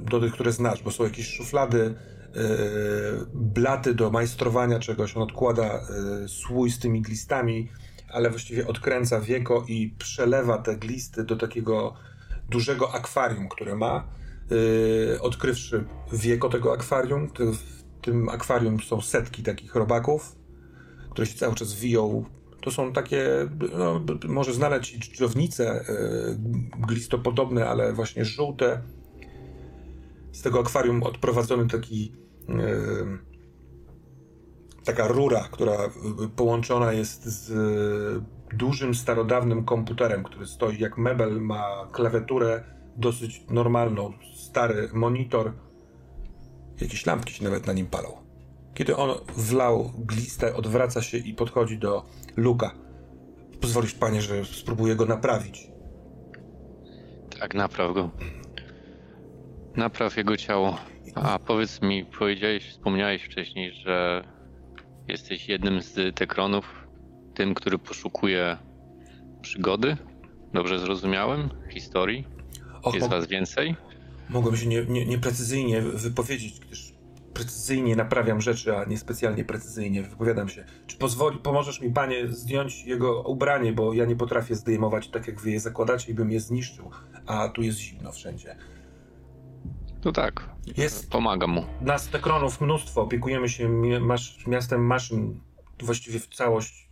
do 0.00 0.20
tych, 0.20 0.32
które 0.32 0.52
znasz, 0.52 0.82
bo 0.82 0.90
są 0.90 1.04
jakieś 1.04 1.28
szuflady, 1.28 1.94
E, 2.36 2.40
blaty 3.34 3.94
do 3.94 4.10
majstrowania 4.10 4.78
czegoś. 4.78 5.16
On 5.16 5.22
odkłada 5.22 5.80
słój 6.28 6.70
z 6.70 6.78
tymi 6.78 7.02
glistami, 7.02 7.68
ale 8.12 8.30
właściwie 8.30 8.66
odkręca 8.66 9.20
wieko 9.20 9.64
i 9.68 9.94
przelewa 9.98 10.58
te 10.58 10.76
glisty 10.76 11.24
do 11.24 11.36
takiego 11.36 11.94
dużego 12.48 12.94
akwarium, 12.94 13.48
które 13.48 13.74
ma. 13.76 14.08
E, 15.14 15.20
odkrywszy 15.20 15.84
wieko 16.12 16.48
tego 16.48 16.72
akwarium, 16.72 17.30
w 17.38 17.82
tym 18.02 18.28
akwarium 18.28 18.80
są 18.80 19.00
setki 19.00 19.42
takich 19.42 19.74
robaków, 19.74 20.36
które 21.10 21.26
się 21.26 21.38
cały 21.38 21.54
czas 21.54 21.74
wiją. 21.74 22.24
To 22.62 22.70
są 22.70 22.92
takie, 22.92 23.48
no, 23.78 24.00
może 24.28 24.54
znaleźć 24.54 24.98
dżdżownice 24.98 25.84
glistopodobne, 26.78 27.68
ale 27.68 27.92
właśnie 27.92 28.24
żółte. 28.24 28.82
Z 30.32 30.42
tego 30.42 30.60
akwarium 30.60 31.02
odprowadzony 31.02 31.68
taki 31.68 32.12
taka 34.86 35.08
rura, 35.08 35.48
która 35.50 35.78
połączona 36.36 36.92
jest 36.92 37.24
z 37.24 37.52
dużym, 38.52 38.94
starodawnym 38.94 39.64
komputerem, 39.64 40.22
który 40.22 40.46
stoi 40.46 40.78
jak 40.78 40.98
mebel, 40.98 41.40
ma 41.40 41.88
klawiaturę 41.92 42.64
dosyć 42.96 43.44
normalną, 43.50 44.12
stary 44.34 44.88
monitor. 44.92 45.52
Jakieś 46.80 47.06
lampki 47.06 47.34
się 47.34 47.44
nawet 47.44 47.66
na 47.66 47.72
nim 47.72 47.86
palą. 47.86 48.08
Kiedy 48.74 48.96
on 48.96 49.10
wlał 49.36 49.92
glistę, 49.98 50.54
odwraca 50.54 51.02
się 51.02 51.18
i 51.18 51.34
podchodzi 51.34 51.78
do 51.78 52.06
Luka. 52.36 52.70
Pozwolisz, 53.60 53.94
panie, 53.94 54.22
że 54.22 54.44
spróbuję 54.44 54.96
go 54.96 55.06
naprawić. 55.06 55.70
Tak, 57.40 57.54
napraw 57.54 57.94
go. 57.94 58.10
Napraw 59.76 60.16
jego 60.16 60.36
ciało. 60.36 60.78
A 61.14 61.38
powiedz 61.38 61.82
mi, 61.82 62.04
powiedziałeś, 62.18 62.70
wspomniałeś 62.70 63.24
wcześniej, 63.24 63.72
że 63.72 64.24
jesteś 65.08 65.48
jednym 65.48 65.82
z 65.82 66.16
tekronów, 66.16 66.86
tym, 67.34 67.54
który 67.54 67.78
poszukuje 67.78 68.56
przygody. 69.40 69.96
Dobrze 70.52 70.78
zrozumiałem? 70.78 71.48
Historii? 71.70 72.24
Och, 72.82 72.94
Jest 72.94 73.08
was 73.08 73.26
więcej? 73.26 73.76
Mogłem 74.30 74.56
się 74.56 74.66
nieprecyzyjnie 75.06 75.72
nie, 75.72 75.82
nie 75.82 75.90
wypowiedzieć, 75.92 76.60
gdyż 76.60 76.96
precyzyjnie 77.34 77.96
naprawiam 77.96 78.40
rzeczy, 78.40 78.76
a 78.76 78.84
nie 78.84 78.98
specjalnie 78.98 79.44
precyzyjnie 79.44 80.02
wypowiadam 80.02 80.48
się. 80.48 80.64
Czy 80.86 80.96
pozwoli, 80.96 81.38
pomożesz 81.38 81.80
mi, 81.80 81.90
panie, 81.90 82.28
zdjąć 82.28 82.84
jego 82.84 83.22
ubranie, 83.22 83.72
bo 83.72 83.94
ja 83.94 84.04
nie 84.04 84.16
potrafię 84.16 84.54
zdejmować 84.54 85.08
tak, 85.08 85.26
jak 85.26 85.40
wy 85.40 85.50
je 85.50 85.60
zakładacie 85.60 86.12
i 86.12 86.14
bym 86.14 86.30
je 86.30 86.40
zniszczył, 86.40 86.90
a 87.26 87.48
tu 87.48 87.62
jest 87.62 87.78
zimno 87.78 88.12
wszędzie. 88.12 88.56
No 90.06 90.12
tak. 90.12 90.48
Jest 90.76 91.10
Pomagam 91.10 91.50
mu. 91.50 91.64
Nas 91.80 92.08
tekronów 92.08 92.60
mnóstwo. 92.60 93.02
Opiekujemy 93.02 93.48
się 93.48 93.68
miastem 94.46 94.86
maszyn. 94.86 95.40
Właściwie 95.82 96.20
w 96.20 96.26
całość 96.26 96.88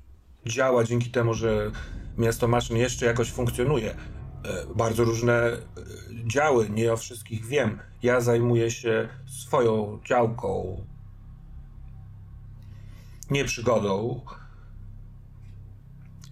działa 0.46 0.84
dzięki 0.84 1.10
temu, 1.10 1.34
że 1.34 1.70
miasto 2.18 2.48
maszyn 2.48 2.76
jeszcze 2.76 3.06
jakoś 3.06 3.30
funkcjonuje. 3.30 3.90
E, 3.90 3.96
bardzo 4.76 5.04
różne 5.04 5.32
e, 5.32 5.58
działy, 6.26 6.70
nie 6.70 6.92
o 6.92 6.96
wszystkich 6.96 7.46
wiem. 7.46 7.78
Ja 8.02 8.20
zajmuję 8.20 8.70
się 8.70 9.08
swoją 9.26 10.00
działką. 10.06 10.80
Nie 13.30 13.44
przygodą. 13.44 14.20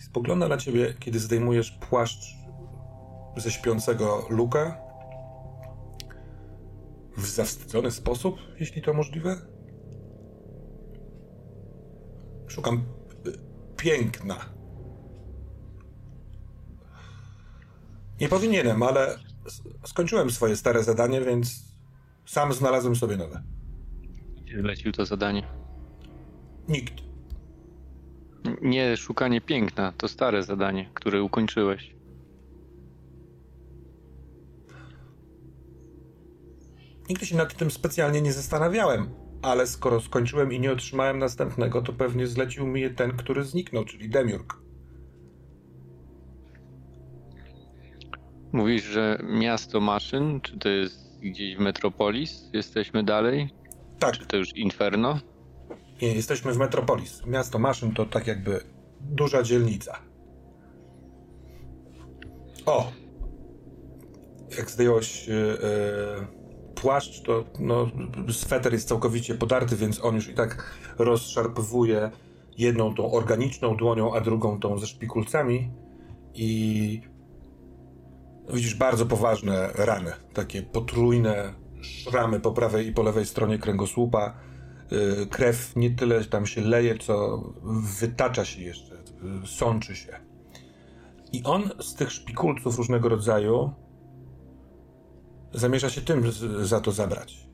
Spogląda 0.01 0.49
na 0.49 0.57
ciebie, 0.57 0.95
kiedy 1.01 1.19
zdejmujesz 1.19 1.71
płaszcz 1.71 2.35
ze 3.37 3.51
śpiącego 3.51 4.27
Luka 4.31 4.82
w 7.16 7.26
zawstydzony 7.26 7.90
sposób, 7.90 8.37
jeśli 8.61 8.83
to 8.83 8.95
możliwe? 8.95 9.37
Szukam 12.49 12.85
y, 13.26 13.33
piękna. 13.76 14.37
Nie 18.21 18.28
powinienem, 18.28 18.83
ale 18.83 19.19
skończyłem 19.87 20.31
swoje 20.31 20.57
stare 20.57 20.85
zadanie, 20.85 21.21
więc 21.21 21.75
sam 22.26 22.52
znalazłem 22.52 22.97
sobie 22.97 23.16
nowe. 23.16 23.42
Gdzie 24.45 24.61
zlecił 24.61 24.92
to 24.92 25.07
zadanie? 25.07 25.42
Nikt. 26.69 26.95
Nie 28.62 28.97
szukanie 28.97 29.40
piękna, 29.40 29.92
to 29.92 30.09
stare 30.09 30.42
zadanie, 30.42 30.90
które 30.95 31.23
ukończyłeś. 31.23 31.95
Nigdy 37.12 37.26
się 37.26 37.37
nad 37.37 37.54
tym 37.54 37.71
specjalnie 37.71 38.23
nie 38.23 38.33
zastanawiałem, 38.33 39.14
ale 39.42 39.66
skoro 39.66 40.00
skończyłem 40.00 40.52
i 40.52 40.61
nie 40.61 40.73
otrzymałem 40.73 41.19
następnego, 41.19 41.83
to 41.83 41.92
pewnie 41.92 42.26
zlecił 42.26 42.66
mi 42.66 42.81
je 42.81 42.90
ten, 42.90 43.16
który 43.16 43.45
zniknął, 43.45 43.85
czyli 43.85 44.09
Demiurg. 44.09 44.57
Mówisz, 48.52 48.85
że 48.85 49.19
miasto 49.28 49.81
maszyn, 49.81 50.40
czy 50.40 50.59
to 50.59 50.69
jest 50.69 51.21
gdzieś 51.21 51.57
w 51.57 51.61
Metropolis? 51.61 52.50
Jesteśmy 52.52 53.02
dalej? 53.02 53.50
Tak. 53.99 54.19
Czy 54.19 54.26
to 54.26 54.37
już 54.37 54.57
Inferno? 54.57 55.19
Nie, 56.02 56.14
jesteśmy 56.14 56.52
w 56.52 56.59
Metropolis. 56.59 57.26
Miasto 57.26 57.59
maszyn 57.59 57.95
to 57.95 58.07
tak 58.07 58.26
jakby 58.26 58.61
duża 59.00 59.42
dzielnica. 59.42 59.99
O! 62.66 62.92
Jak 64.59 64.71
zdjąłeś 64.71 65.28
yy, 65.28 65.35
yy 65.35 66.41
płaszcz, 66.83 67.23
to 67.23 67.45
no, 67.59 67.87
sweter 68.31 68.73
jest 68.73 68.89
całkowicie 68.89 69.35
podarty, 69.35 69.77
więc 69.77 70.05
on 70.05 70.15
już 70.15 70.29
i 70.29 70.35
tak 70.35 70.77
rozszarpywuje 70.99 72.11
jedną 72.59 72.95
tą 72.95 73.12
organiczną 73.12 73.77
dłonią, 73.77 74.15
a 74.15 74.21
drugą 74.21 74.61
tą 74.61 74.79
ze 74.79 74.87
szpikulcami 74.87 75.71
i 76.35 77.01
widzisz 78.53 78.75
bardzo 78.75 79.07
poważne 79.07 79.71
rany, 79.75 80.12
takie 80.35 80.62
potrójne 80.62 81.55
szramy 81.81 82.41
po 82.41 82.53
prawej 82.53 82.87
i 82.87 82.93
po 82.93 83.03
lewej 83.03 83.27
stronie 83.27 83.59
kręgosłupa. 83.59 84.35
Y, 85.23 85.27
krew 85.27 85.77
nie 85.77 85.91
tyle 85.91 86.25
tam 86.25 86.47
się 86.47 86.61
leje, 86.61 86.99
co 86.99 87.43
wytacza 88.01 88.45
się 88.45 88.62
jeszcze, 88.62 88.95
y, 88.95 89.47
sączy 89.47 89.97
się. 89.97 90.21
I 91.33 91.43
on 91.45 91.71
z 91.81 91.95
tych 91.95 92.12
szpikulców 92.12 92.79
różnego 92.79 93.09
rodzaju 93.09 93.73
zamierza 95.54 95.90
się 95.90 96.00
tym 96.00 96.32
za 96.62 96.80
to 96.80 96.92
zabrać. 96.92 97.49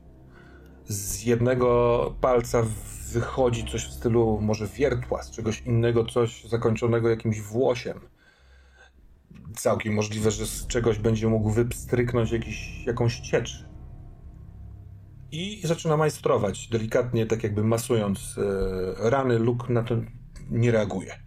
Z 0.85 1.23
jednego 1.23 2.15
palca 2.21 2.63
wychodzi 3.11 3.65
coś 3.65 3.85
w 3.85 3.93
stylu 3.93 4.39
może 4.41 4.67
wiertła, 4.67 5.23
z 5.23 5.31
czegoś 5.31 5.61
innego 5.61 6.05
coś 6.05 6.45
zakończonego 6.45 7.09
jakimś 7.09 7.41
włosiem. 7.41 7.99
całkiem 9.55 9.93
możliwe, 9.93 10.31
że 10.31 10.45
z 10.45 10.67
czegoś 10.67 10.99
będzie 10.99 11.27
mógł 11.27 11.49
wypstryknąć 11.49 12.31
jakiś, 12.31 12.85
jakąś 12.85 13.19
ciecz. 13.19 13.65
I 15.31 15.61
zaczyna 15.67 15.97
majstrować, 15.97 16.67
delikatnie, 16.67 17.25
tak 17.25 17.43
jakby 17.43 17.63
masując 17.63 18.35
e, 18.37 19.09
rany. 19.09 19.39
Luke 19.39 19.73
na 19.73 19.83
to 19.83 19.95
nie 20.49 20.71
reaguje. 20.71 21.19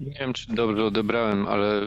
Nie 0.00 0.12
wiem, 0.20 0.32
czy 0.32 0.54
dobrze 0.54 0.84
odebrałem, 0.84 1.46
ale 1.46 1.86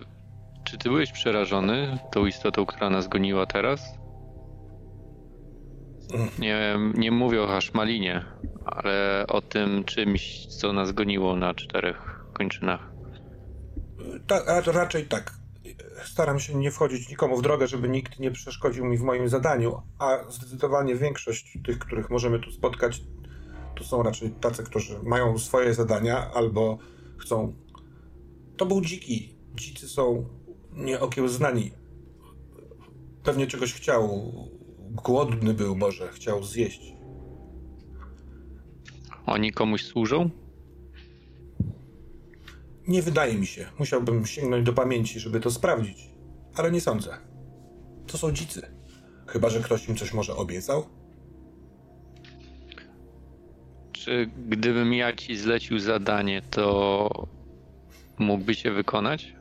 czy 0.64 0.78
ty 0.78 0.90
byłeś 0.90 1.12
przerażony 1.12 1.98
tą 2.12 2.26
istotą, 2.26 2.66
która 2.66 2.90
nas 2.90 3.08
goniła 3.08 3.46
teraz? 3.46 3.82
Nie, 6.40 6.80
nie 6.94 7.12
mówię 7.12 7.42
o 7.44 7.48
haszmalinie, 7.48 8.26
ale 8.66 9.26
o 9.28 9.42
tym 9.42 9.84
czymś, 9.84 10.46
co 10.46 10.74
nas 10.74 10.92
goniło 10.92 11.36
na 11.36 11.54
czterech 11.54 12.26
kończynach. 12.34 12.92
Ta, 14.28 14.62
raczej 14.62 15.06
tak. 15.06 15.34
Staram 16.04 16.40
się 16.40 16.56
nie 16.56 16.72
wchodzić 16.72 17.10
nikomu 17.10 17.38
w 17.38 17.42
drogę, 17.42 17.68
żeby 17.68 17.90
nikt 17.90 18.20
nie 18.20 18.32
przeszkodził 18.32 18.86
mi 18.86 18.98
w 18.98 19.02
moim 19.02 19.30
zadaniu, 19.30 19.82
a 20.00 20.18
zdecydowanie 20.30 20.96
większość 20.96 21.58
tych, 21.66 21.80
których 21.80 22.10
możemy 22.10 22.40
tu 22.40 22.52
spotkać, 22.52 23.02
to 23.76 23.84
są 23.84 24.04
raczej 24.04 24.30
tacy, 24.30 24.64
którzy 24.64 25.00
mają 25.04 25.38
swoje 25.38 25.74
zadania 25.74 26.32
albo 26.34 26.78
chcą. 27.18 27.54
To 28.58 28.66
był 28.66 28.82
dziki. 28.82 29.36
Dzicy 29.56 29.88
są 29.88 30.26
nieokiełznani. 30.76 31.72
Pewnie 33.24 33.48
czegoś 33.48 33.74
chciał. 33.74 34.34
Głodny 34.92 35.54
był 35.54 35.76
może, 35.76 36.10
chciał 36.10 36.44
zjeść. 36.44 36.94
Oni 39.26 39.52
komuś 39.52 39.86
służą? 39.86 40.30
Nie 42.88 43.02
wydaje 43.02 43.34
mi 43.36 43.46
się. 43.46 43.66
Musiałbym 43.80 44.26
sięgnąć 44.26 44.66
do 44.66 44.74
pamięci, 44.74 45.20
żeby 45.20 45.40
to 45.40 45.52
sprawdzić. 45.52 46.10
Ale 46.56 46.72
nie 46.72 46.82
sądzę. 46.82 47.18
To 48.08 48.18
są 48.18 48.32
dzicy. 48.32 48.62
Chyba, 49.28 49.50
że 49.50 49.60
ktoś 49.60 49.90
im 49.90 49.96
coś 49.96 50.14
może 50.14 50.36
obiecał? 50.36 50.86
Czy 53.92 54.30
gdybym 54.50 54.94
ja 54.94 55.16
ci 55.16 55.38
zlecił 55.38 55.80
zadanie, 55.80 56.42
to 56.50 57.10
mógłby 58.20 58.56
się 58.56 58.72
wykonać? 58.72 59.36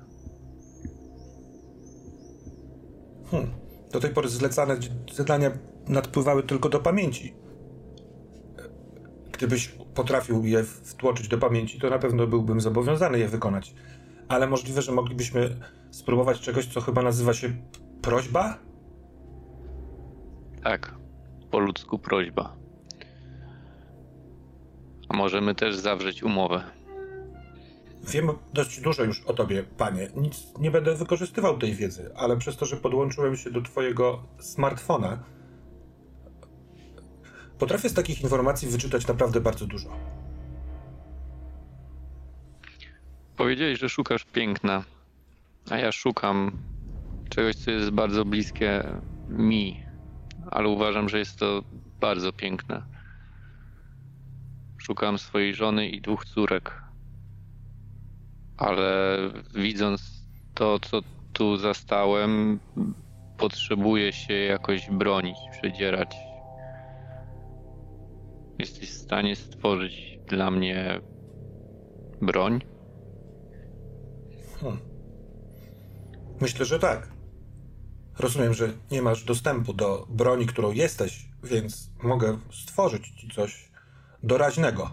Hmm. 3.32 3.50
Do 3.92 4.00
tej 4.00 4.10
pory 4.10 4.28
zlecane 4.28 4.76
zadania 5.12 5.50
nadpływały 5.88 6.42
tylko 6.42 6.68
do 6.68 6.80
pamięci. 6.80 7.34
Gdybyś 9.32 9.68
potrafił 9.94 10.44
je 10.44 10.64
wtłoczyć 10.64 11.28
do 11.28 11.38
pamięci, 11.38 11.80
to 11.80 11.90
na 11.90 11.98
pewno 11.98 12.26
byłbym 12.26 12.60
zobowiązany 12.60 13.18
je 13.18 13.28
wykonać. 13.28 13.74
Ale 14.28 14.46
możliwe, 14.46 14.82
że 14.82 14.92
moglibyśmy 14.92 15.56
spróbować 15.90 16.40
czegoś, 16.40 16.66
co 16.66 16.80
chyba 16.80 17.02
nazywa 17.02 17.34
się 17.34 17.52
prośba? 18.02 18.58
Tak, 20.64 20.94
po 21.50 21.58
ludzku 21.58 21.98
prośba. 21.98 22.56
A 25.08 25.16
możemy 25.16 25.54
też 25.54 25.76
zawrzeć 25.76 26.22
umowę. 26.22 26.62
Wiem 28.02 28.28
dość 28.54 28.80
dużo 28.80 29.04
już 29.04 29.20
o 29.20 29.32
tobie, 29.32 29.62
panie. 29.62 30.08
Nic 30.16 30.58
nie 30.58 30.70
będę 30.70 30.94
wykorzystywał 30.94 31.58
tej 31.58 31.74
wiedzy, 31.74 32.10
ale 32.16 32.36
przez 32.36 32.56
to, 32.56 32.66
że 32.66 32.76
podłączyłem 32.76 33.36
się 33.36 33.50
do 33.50 33.62
twojego 33.62 34.22
smartfona, 34.38 35.24
potrafię 37.58 37.88
z 37.88 37.94
takich 37.94 38.22
informacji 38.22 38.68
wyczytać 38.68 39.06
naprawdę 39.06 39.40
bardzo 39.40 39.66
dużo. 39.66 39.88
Powiedziałeś, 43.36 43.78
że 43.78 43.88
szukasz 43.88 44.24
piękna, 44.24 44.84
a 45.70 45.78
ja 45.78 45.92
szukam 45.92 46.58
czegoś, 47.28 47.56
co 47.56 47.70
jest 47.70 47.90
bardzo 47.90 48.24
bliskie 48.24 48.84
mi, 49.28 49.84
ale 50.50 50.68
uważam, 50.68 51.08
że 51.08 51.18
jest 51.18 51.38
to 51.38 51.62
bardzo 52.00 52.32
piękne. 52.32 52.82
Szukam 54.78 55.18
swojej 55.18 55.54
żony 55.54 55.88
i 55.88 56.00
dwóch 56.00 56.24
córek 56.24 56.81
ale 58.62 59.18
widząc 59.54 60.24
to, 60.54 60.78
co 60.80 61.00
tu 61.32 61.56
zastałem, 61.56 62.60
potrzebuję 63.38 64.12
się 64.12 64.34
jakoś 64.34 64.90
bronić, 64.90 65.36
przedzierać. 65.52 66.16
Jesteś 68.58 68.90
w 68.90 68.98
stanie 68.98 69.36
stworzyć 69.36 70.18
dla 70.28 70.50
mnie 70.50 71.00
broń? 72.20 72.60
Hmm. 74.60 74.80
Myślę, 76.40 76.64
że 76.64 76.78
tak. 76.78 77.12
Rozumiem, 78.18 78.54
że 78.54 78.72
nie 78.90 79.02
masz 79.02 79.24
dostępu 79.24 79.72
do 79.72 80.06
broni, 80.10 80.46
którą 80.46 80.72
jesteś, 80.72 81.28
więc 81.44 81.90
mogę 82.02 82.38
stworzyć 82.50 83.08
ci 83.08 83.28
coś 83.28 83.70
doraźnego. 84.22 84.90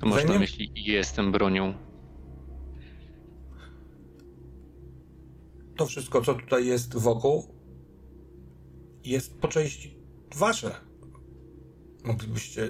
To 0.00 0.12
Zajmie... 0.12 0.32
na 0.32 0.38
myśli, 0.38 0.72
jestem 0.74 1.32
bronią 1.32 1.74
to 5.82 5.86
wszystko, 5.86 6.22
co 6.22 6.34
tutaj 6.34 6.66
jest 6.66 6.96
wokół, 6.96 7.44
jest 9.04 9.40
po 9.40 9.48
części 9.48 9.96
wasze. 10.36 10.74
Moglibyście 12.04 12.68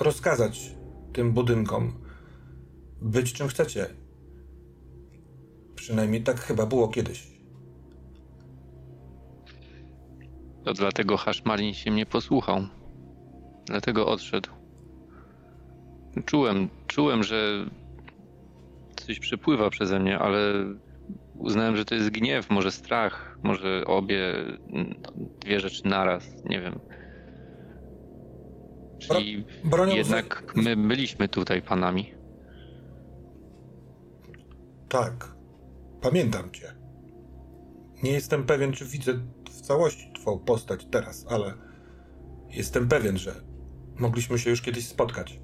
rozkazać 0.00 0.74
tym 1.12 1.32
budynkom 1.32 1.92
być 3.02 3.32
czym 3.32 3.48
chcecie. 3.48 3.86
Przynajmniej 5.74 6.22
tak 6.22 6.40
chyba 6.40 6.66
było 6.66 6.88
kiedyś. 6.88 7.26
To 10.64 10.72
dlatego 10.72 11.16
Haszmarin 11.16 11.74
się 11.74 11.90
mnie 11.90 12.06
posłuchał. 12.06 12.66
Dlatego 13.66 14.06
odszedł. 14.06 14.50
Czułem, 16.24 16.68
czułem, 16.86 17.22
że 17.22 17.66
coś 18.96 19.18
przepływa 19.18 19.70
przeze 19.70 20.00
mnie, 20.00 20.18
ale 20.18 20.54
uznałem, 21.38 21.76
że 21.76 21.84
to 21.84 21.94
jest 21.94 22.10
gniew, 22.10 22.50
może 22.50 22.72
strach, 22.72 23.38
może 23.42 23.84
obie, 23.86 24.34
dwie 25.40 25.60
rzeczy 25.60 25.82
naraz, 25.84 26.44
nie 26.44 26.60
wiem. 26.60 26.80
Czyli 28.98 29.44
Bro, 29.64 29.86
jednak 29.86 30.52
my 30.56 30.76
byliśmy 30.76 31.28
tutaj 31.28 31.62
panami. 31.62 32.14
Tak, 34.88 35.34
pamiętam 36.00 36.50
cię. 36.50 36.72
Nie 38.02 38.10
jestem 38.10 38.44
pewien, 38.44 38.72
czy 38.72 38.84
widzę 38.84 39.12
w 39.50 39.60
całości 39.60 40.12
twoją 40.12 40.38
postać 40.38 40.86
teraz, 40.90 41.26
ale 41.28 41.54
jestem 42.50 42.88
pewien, 42.88 43.18
że 43.18 43.34
mogliśmy 43.98 44.38
się 44.38 44.50
już 44.50 44.62
kiedyś 44.62 44.88
spotkać. 44.88 45.40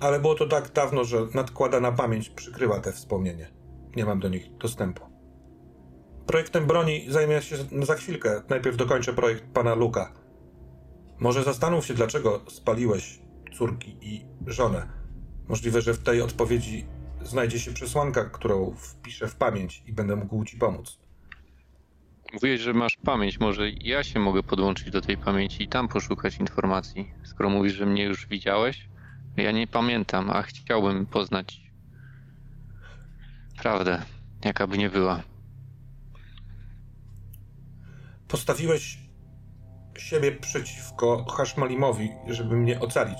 Ale 0.00 0.20
było 0.20 0.34
to 0.34 0.46
tak 0.46 0.72
dawno, 0.72 1.04
że 1.04 1.26
nadkładana 1.34 1.92
pamięć 1.92 2.28
przykryła 2.30 2.80
te 2.80 2.92
wspomnienie 2.92 3.61
nie 3.96 4.04
mam 4.04 4.20
do 4.20 4.28
nich 4.28 4.56
dostępu. 4.56 5.02
Projektem 6.26 6.66
broni 6.66 7.04
zajmę 7.08 7.42
się 7.42 7.56
za 7.82 7.94
chwilkę. 7.94 8.42
Najpierw 8.48 8.76
dokończę 8.76 9.12
projekt 9.12 9.44
pana 9.44 9.74
Luka. 9.74 10.12
Może 11.18 11.42
zastanów 11.42 11.86
się, 11.86 11.94
dlaczego 11.94 12.40
spaliłeś 12.48 13.18
córki 13.52 13.96
i 14.00 14.24
żonę. 14.46 14.88
Możliwe, 15.48 15.80
że 15.80 15.94
w 15.94 16.02
tej 16.02 16.22
odpowiedzi 16.22 16.86
znajdzie 17.22 17.58
się 17.58 17.72
przesłanka, 17.72 18.24
którą 18.24 18.74
wpiszę 18.74 19.28
w 19.28 19.36
pamięć 19.36 19.82
i 19.86 19.92
będę 19.92 20.16
mógł 20.16 20.44
ci 20.44 20.56
pomóc. 20.56 20.98
Mówiłeś, 22.32 22.60
że 22.60 22.72
masz 22.72 22.96
pamięć. 22.96 23.40
Może 23.40 23.70
ja 23.70 24.02
się 24.02 24.20
mogę 24.20 24.42
podłączyć 24.42 24.90
do 24.90 25.00
tej 25.00 25.16
pamięci 25.16 25.62
i 25.62 25.68
tam 25.68 25.88
poszukać 25.88 26.38
informacji. 26.38 27.10
Skoro 27.24 27.50
mówisz, 27.50 27.72
że 27.74 27.86
mnie 27.86 28.04
już 28.04 28.26
widziałeś, 28.26 28.88
ja 29.36 29.50
nie 29.52 29.66
pamiętam, 29.66 30.30
a 30.30 30.42
chciałbym 30.42 31.06
poznać 31.06 31.71
Prawdę, 33.62 34.02
jaka 34.44 34.66
by 34.66 34.78
nie 34.78 34.90
była. 34.90 35.22
Postawiłeś 38.28 38.98
siebie 39.98 40.32
przeciwko 40.32 41.24
Hashmalimowi, 41.24 42.10
żeby 42.28 42.56
mnie 42.56 42.80
ocalić. 42.80 43.18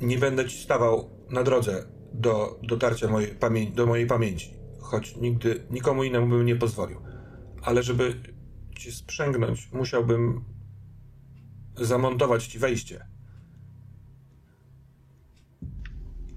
Nie 0.00 0.18
będę 0.18 0.48
ci 0.48 0.58
stawał 0.58 1.10
na 1.30 1.42
drodze 1.42 1.84
do 2.12 2.60
dotarcia 2.62 3.08
mojej 3.08 3.36
do 3.74 3.86
mojej 3.86 4.06
pamięci, 4.06 4.54
choć 4.80 5.16
nigdy 5.16 5.66
nikomu 5.70 6.04
innemu 6.04 6.28
bym 6.28 6.46
nie 6.46 6.56
pozwolił. 6.56 7.00
Ale 7.62 7.82
żeby 7.82 8.14
cię 8.78 8.92
sprzęgnąć, 8.92 9.72
musiałbym 9.72 10.44
zamontować 11.76 12.46
ci 12.46 12.58
wejście. 12.58 13.09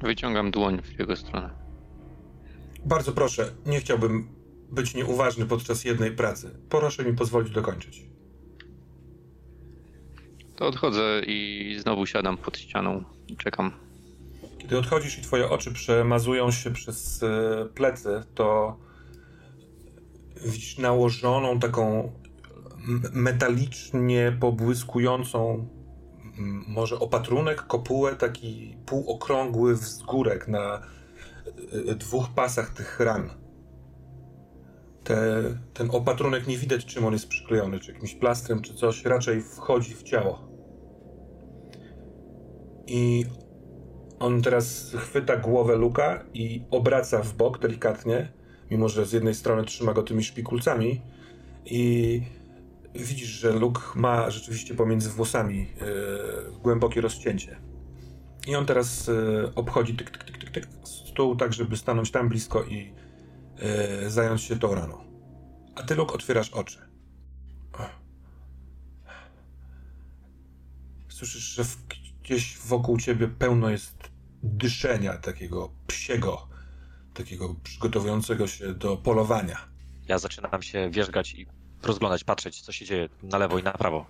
Wyciągam 0.04 0.52
dłoń 0.52 0.82
w 0.82 1.00
jego 1.00 1.16
stronę. 1.16 1.50
Bardzo 2.86 3.12
proszę, 3.12 3.52
nie 3.66 3.80
chciałbym 3.80 4.28
być 4.72 4.96
nieuważny 4.96 5.46
podczas 5.46 5.86
jednej 5.86 6.12
pracy. 6.12 6.60
Proszę 6.70 7.06
mi 7.06 7.14
pozwolić 7.14 7.54
dokończyć. 7.54 8.06
To 10.56 10.68
odchodzę 10.68 11.22
i 11.28 11.78
znowu 11.80 12.06
siadam 12.06 12.38
pod 12.38 12.58
ścianą 12.58 13.04
i 13.28 13.38
czekam. 13.38 13.72
Kiedy 14.58 14.78
odchodzisz 14.78 15.18
i 15.18 15.22
twoje 15.22 15.50
oczy 15.50 15.72
przemazują 15.72 16.52
się 16.52 16.72
przez 16.72 17.24
e, 17.24 17.66
plecy, 17.76 18.24
to 18.36 18.78
widzisz 20.46 20.78
nałożoną 20.78 21.60
taką 21.60 22.12
metalicznie 23.14 24.38
pobłyskującą 24.40 25.68
może 26.68 27.00
opatrunek, 27.00 27.62
kopułę, 27.62 28.16
taki 28.16 28.78
półokrągły 28.86 29.76
wzgórek 29.76 30.48
na 30.48 30.82
e, 31.90 31.96
dwóch 31.96 32.30
pasach 32.30 32.70
tych 32.70 33.00
ran. 33.00 33.30
Te, 35.04 35.44
ten 35.74 35.90
opatrunek 35.92 36.48
nie 36.48 36.58
widać, 36.58 36.86
czym 36.86 37.06
on 37.06 37.14
jest 37.14 37.28
przyklejony, 37.28 37.80
czy 37.80 37.92
jakimś 37.92 38.16
plastrem, 38.16 38.62
czy 38.62 38.74
coś, 38.74 39.06
raczej 39.06 39.42
wchodzi 39.42 39.96
w 39.96 40.04
ciało. 40.04 40.48
I 42.88 43.26
on 44.20 44.42
teraz 44.42 44.92
chwyta 44.98 45.38
głowę 45.38 45.76
Luka 45.76 46.24
i 46.34 46.64
obraca 46.72 47.24
w 47.24 47.34
bok 47.34 47.60
delikatnie, 47.60 48.32
mimo 48.72 48.90
że 48.90 49.06
z 49.06 49.14
jednej 49.14 49.36
strony 49.36 49.64
trzyma 49.64 49.94
go 49.94 50.04
tymi 50.04 50.24
szpikulcami 50.24 51.02
i 51.66 52.22
widzisz, 52.96 53.30
że 53.30 53.52
Luke 53.52 53.82
ma 53.96 54.32
rzeczywiście 54.32 54.76
pomiędzy 54.76 55.10
włosami 55.10 55.60
yy, 55.60 56.60
głębokie 56.62 57.02
rozcięcie. 57.02 57.58
I 58.48 58.56
on 58.56 58.66
teraz 58.66 59.08
yy, 59.08 59.52
obchodzi 59.56 59.96
tyk, 59.96 60.12
tyk, 60.12 60.24
tyk, 60.24 60.38
tyk, 60.38 60.50
tyk, 60.52 60.68
stół, 60.84 61.36
tak 61.36 61.54
żeby 61.54 61.78
stanąć 61.78 62.12
tam 62.12 62.30
blisko 62.30 62.64
i 62.64 62.94
yy, 64.02 64.10
zająć 64.10 64.42
się 64.42 64.60
tą 64.60 64.76
raną. 64.76 65.04
A 65.76 65.84
ty, 65.84 65.96
Luke, 65.96 66.14
otwierasz 66.14 66.50
oczy. 66.50 66.78
Słyszysz, 71.10 71.44
że 71.44 71.64
gdzieś 72.24 72.58
wokół 72.58 72.98
ciebie 72.98 73.28
pełno 73.28 73.70
jest 73.70 74.12
dyszenia 74.44 75.18
takiego 75.18 75.72
psiego, 75.88 76.48
takiego 77.14 77.56
przygotowującego 77.64 78.48
się 78.48 78.74
do 78.74 78.98
polowania. 78.98 79.58
Ja 80.08 80.20
zaczynam 80.20 80.62
się 80.62 80.90
wierzgać 80.90 81.34
i 81.34 81.48
rozglądać, 81.86 82.24
patrzeć, 82.24 82.62
co 82.62 82.72
się 82.72 82.86
dzieje 82.86 83.10
na 83.24 83.38
lewo 83.38 83.60
i 83.60 83.64
na 83.64 83.72
prawo. 83.72 84.06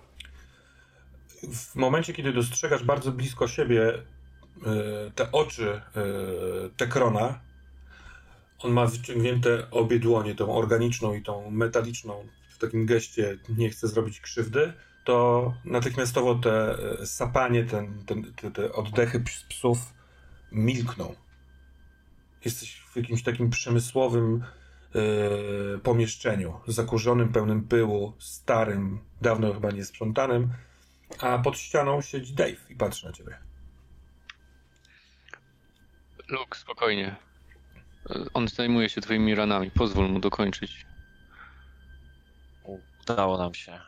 W 1.52 1.76
momencie, 1.76 2.12
kiedy 2.12 2.32
dostrzegasz 2.32 2.84
bardzo 2.84 3.12
blisko 3.12 3.48
siebie 3.48 3.94
e, 3.94 4.02
te 5.14 5.32
oczy 5.32 5.70
e, 5.70 5.80
Tekrona, 6.76 7.40
on 8.58 8.72
ma 8.72 8.86
wyciągnięte 8.86 9.70
obie 9.70 9.98
dłonie, 9.98 10.34
tą 10.34 10.54
organiczną 10.54 11.14
i 11.14 11.22
tą 11.22 11.50
metaliczną, 11.50 12.26
w 12.48 12.58
takim 12.58 12.86
geście 12.86 13.38
nie 13.48 13.70
chce 13.70 13.88
zrobić 13.88 14.20
krzywdy, 14.20 14.72
to 15.04 15.54
natychmiastowo 15.64 16.34
te 16.34 16.78
e, 17.00 17.06
sapanie, 17.06 17.64
ten, 17.64 18.04
ten, 18.06 18.34
te, 18.34 18.50
te 18.50 18.72
oddechy 18.72 19.24
psów 19.48 19.78
milkną. 20.52 21.14
Jesteś 22.44 22.82
w 22.92 22.96
jakimś 22.96 23.22
takim 23.22 23.50
przemysłowym 23.50 24.44
yy, 24.94 25.80
pomieszczeniu, 25.82 26.60
zakurzonym, 26.66 27.32
pełnym 27.32 27.68
pyłu, 27.68 28.12
starym, 28.18 29.00
dawno 29.20 29.52
chyba 29.52 29.70
niesprzątanym, 29.70 30.52
a 31.20 31.38
pod 31.38 31.58
ścianą 31.58 32.00
siedzi 32.00 32.34
Dave 32.34 32.70
i 32.70 32.76
patrzy 32.76 33.06
na 33.06 33.12
ciebie. 33.12 33.38
Luke, 36.28 36.58
spokojnie. 36.58 37.16
On 38.34 38.48
zajmuje 38.48 38.88
się 38.88 39.00
twoimi 39.00 39.34
ranami. 39.34 39.70
Pozwól 39.70 40.08
mu 40.08 40.20
dokończyć. 40.20 40.86
Udało 43.02 43.38
nam 43.38 43.54
się. 43.54 43.80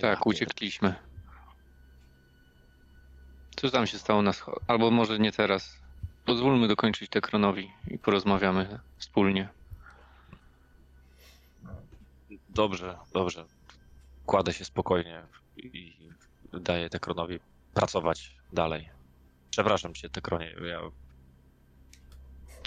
Tak, 0.00 0.26
uciekliśmy. 0.26 0.94
Co 3.56 3.70
tam 3.70 3.86
się 3.86 3.98
stało 3.98 4.22
na 4.22 4.32
schodach? 4.32 4.62
Albo 4.66 4.90
może 4.90 5.18
nie 5.18 5.32
teraz. 5.32 5.80
Pozwólmy 6.24 6.68
dokończyć 6.68 7.10
te 7.10 7.20
kronowi 7.20 7.70
i 7.88 7.98
porozmawiamy 7.98 8.78
wspólnie. 8.98 9.48
Dobrze, 12.54 12.98
dobrze. 13.12 13.46
Kładę 14.26 14.52
się 14.52 14.64
spokojnie 14.64 15.22
i 15.56 15.96
daję 16.52 16.90
Tekronowi 16.90 17.40
pracować 17.74 18.36
dalej. 18.52 18.90
Przepraszam 19.50 19.94
cię, 19.94 20.10
Tekronie. 20.10 20.54
Ja... 20.62 20.80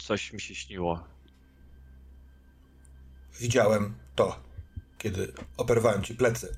Coś 0.02 0.34
mi 0.34 0.42
się 0.42 0.56
śniło. 0.56 1.04
Widziałem 3.40 3.96
to, 4.16 4.40
kiedy 4.98 5.34
operowałem 5.58 6.04
ci 6.04 6.16
plecy. 6.16 6.58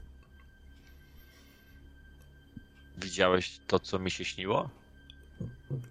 Widziałeś 2.97 3.59
to, 3.67 3.79
co 3.79 3.99
mi 3.99 4.11
się 4.11 4.25
śniło? 4.25 4.69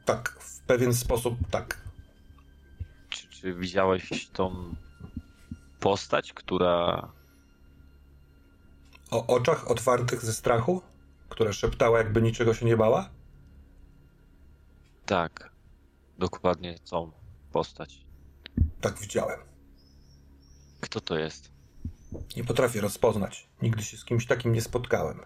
Tak, 0.04 0.28
w 0.40 0.60
pewien 0.60 0.94
sposób 0.94 1.38
tak. 1.50 1.80
Czy, 3.08 3.28
czy 3.28 3.54
widziałeś 3.54 4.28
tą 4.28 4.74
postać, 5.80 6.32
która. 6.32 7.08
O 9.14 9.26
oczach 9.26 9.70
otwartych 9.70 10.24
ze 10.24 10.32
strachu? 10.32 10.82
Która 11.28 11.52
szeptała, 11.52 11.98
jakby 11.98 12.22
niczego 12.22 12.54
się 12.54 12.66
nie 12.66 12.76
bała? 12.76 13.10
Tak, 15.06 15.50
dokładnie 16.18 16.78
tą 16.90 17.12
postać. 17.52 18.06
Tak 18.80 18.98
widziałem. 18.98 19.40
Kto 20.80 21.00
to 21.00 21.18
jest? 21.18 21.50
Nie 22.36 22.44
potrafię 22.44 22.80
rozpoznać. 22.80 23.48
Nigdy 23.62 23.82
się 23.82 23.96
z 23.96 24.04
kimś 24.04 24.26
takim 24.26 24.52
nie 24.52 24.62
spotkałem. 24.62 25.20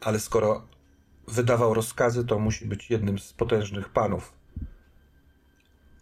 Ale 0.00 0.20
skoro 0.20 0.68
wydawał 1.28 1.74
rozkazy, 1.74 2.24
to 2.24 2.38
musi 2.38 2.66
być 2.66 2.90
jednym 2.90 3.18
z 3.18 3.32
potężnych 3.32 3.88
panów. 3.88 4.32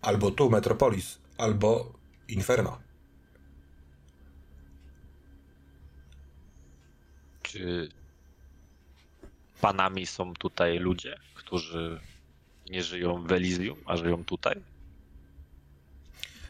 Albo 0.02 0.30
tu 0.30 0.50
Metropolis, 0.50 1.18
albo 1.38 1.92
Inferno. 2.28 2.78
Czy 7.50 7.88
panami 9.60 10.06
są 10.06 10.34
tutaj 10.34 10.78
ludzie, 10.78 11.16
którzy 11.34 12.00
nie 12.70 12.82
żyją 12.82 13.22
w 13.22 13.32
Elysium, 13.32 13.78
a 13.86 13.96
żyją 13.96 14.24
tutaj? 14.24 14.62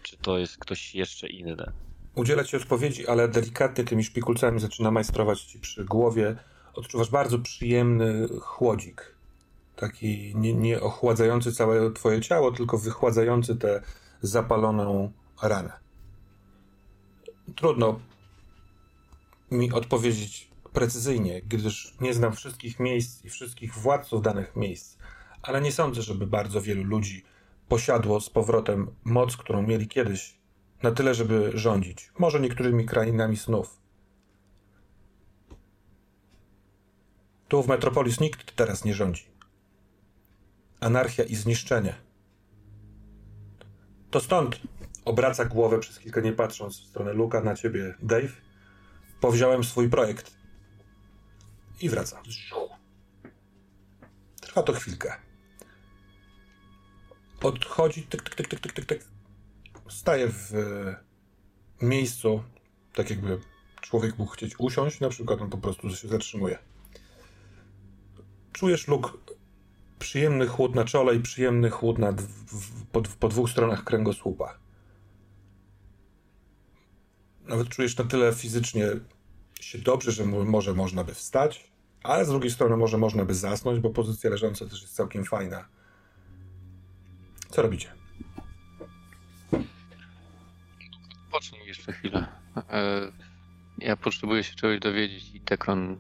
Czy 0.02 0.16
to 0.16 0.38
jest 0.38 0.58
ktoś 0.58 0.94
jeszcze 0.94 1.28
inny? 1.28 1.72
Udzielę 2.14 2.44
ci 2.44 2.56
odpowiedzi, 2.56 3.08
ale 3.08 3.28
delikatnie 3.28 3.84
tymi 3.84 4.04
szpikulcami 4.04 4.60
zaczyna 4.60 4.90
majstrować 4.90 5.42
ci 5.42 5.58
przy 5.58 5.84
głowie. 5.84 6.36
Odczuwasz 6.74 7.10
bardzo 7.10 7.38
przyjemny 7.38 8.28
chłodzik. 8.40 9.14
Taki 9.76 10.32
nie, 10.36 10.54
nie 10.54 10.80
ochładzający 10.80 11.52
całe 11.52 11.92
twoje 11.92 12.20
ciało, 12.20 12.52
tylko 12.52 12.78
wychładzający 12.78 13.56
tę 13.56 13.82
zapaloną 14.22 15.12
ranę. 15.42 15.72
Trudno 17.56 18.00
mi 19.50 19.72
odpowiedzieć 19.72 20.49
precyzyjnie, 20.72 21.42
gdyż 21.42 21.94
nie 22.00 22.14
znam 22.14 22.33
wszystkich 22.33 22.80
miejsc 22.80 23.24
i 23.24 23.30
wszystkich 23.30 23.74
władców 23.74 24.22
danych 24.22 24.56
miejsc, 24.56 24.98
ale 25.42 25.61
nie 25.61 25.72
sądzę, 25.72 26.02
żeby 26.02 26.26
bardzo 26.26 26.61
wielu 26.61 26.85
ludzi 26.85 27.24
posiadło 27.68 28.20
z 28.20 28.30
powrotem 28.30 28.90
moc, 29.04 29.37
którą 29.37 29.62
mieli 29.62 29.88
kiedyś, 29.88 30.40
na 30.83 30.90
tyle, 30.90 31.14
żeby 31.14 31.50
rządzić. 31.54 32.12
Może 32.18 32.40
niektórymi 32.40 32.87
krainami 32.87 33.37
snów. 33.37 33.80
Tu 37.48 37.62
w 37.62 37.68
Metropolis 37.68 38.20
nikt 38.20 38.56
teraz 38.56 38.85
nie 38.85 38.94
rządzi. 38.94 39.24
Anarchia 40.80 41.24
i 41.24 41.35
zniszczenie. 41.35 41.94
To 44.11 44.20
stąd 44.20 44.61
obraca 45.04 45.44
głowę 45.44 45.78
przez 45.78 45.98
kilka 45.98 46.20
nie 46.20 46.33
patrząc 46.33 46.80
w 46.80 46.87
stronę 46.87 47.12
Luka 47.12 47.40
na 47.40 47.54
ciebie, 47.54 47.94
Dave. 48.02 48.33
Powziąłem 49.20 49.64
swój 49.64 49.88
projekt 49.88 50.39
i 51.80 51.88
wraca. 51.88 52.22
Trwa 54.40 54.62
to 54.62 54.72
chwilkę. 54.72 55.14
Odchodzi, 57.42 58.02
tyk, 58.02 58.22
tyk, 58.22 58.48
tyk, 58.48 58.60
tyk, 58.60 58.72
tyk, 58.72 58.86
tyk. 58.86 59.04
Staje 59.88 60.28
w 60.28 60.52
miejscu, 61.82 62.42
tak 62.94 63.10
jakby 63.10 63.40
człowiek 63.80 64.18
mógł 64.18 64.32
chcieć 64.32 64.54
usiąść, 64.58 65.00
na 65.00 65.08
przykład 65.08 65.40
on 65.40 65.50
po 65.50 65.58
prostu 65.58 65.96
się 65.96 66.08
zatrzymuje. 66.08 66.58
Czujesz 68.52 68.88
luk 68.88 69.18
przyjemny 69.98 70.46
chłód 70.46 70.74
na 70.74 70.84
czole 70.84 71.14
i 71.14 71.20
przyjemny 71.20 71.70
chłód 71.70 71.98
na, 71.98 72.14
po, 72.92 73.02
po 73.02 73.28
dwóch 73.28 73.50
stronach 73.50 73.84
kręgosłupa. 73.84 74.58
Nawet 77.44 77.68
czujesz 77.68 77.96
na 77.96 78.04
tyle 78.04 78.34
fizycznie 78.34 78.86
się 79.60 79.78
dobrze, 79.78 80.12
że 80.12 80.24
może 80.24 80.74
można 80.74 81.04
by 81.04 81.14
wstać, 81.14 81.69
ale 82.02 82.24
z 82.24 82.28
drugiej 82.28 82.50
strony 82.50 82.76
może 82.76 82.98
można 82.98 83.24
by 83.24 83.34
zasnąć, 83.34 83.80
bo 83.80 83.90
pozycja 83.90 84.30
leżąca 84.30 84.66
też 84.66 84.82
jest 84.82 84.94
całkiem 84.94 85.24
fajna. 85.24 85.64
Co 87.48 87.62
robicie? 87.62 87.92
Pocznij 91.30 91.66
jeszcze 91.66 91.92
chwilę. 91.92 92.26
E, 92.56 93.12
ja 93.78 93.96
potrzebuję 93.96 94.44
się 94.44 94.54
czegoś 94.54 94.80
dowiedzieć 94.80 95.34
i 95.34 95.40
Tekron 95.40 95.96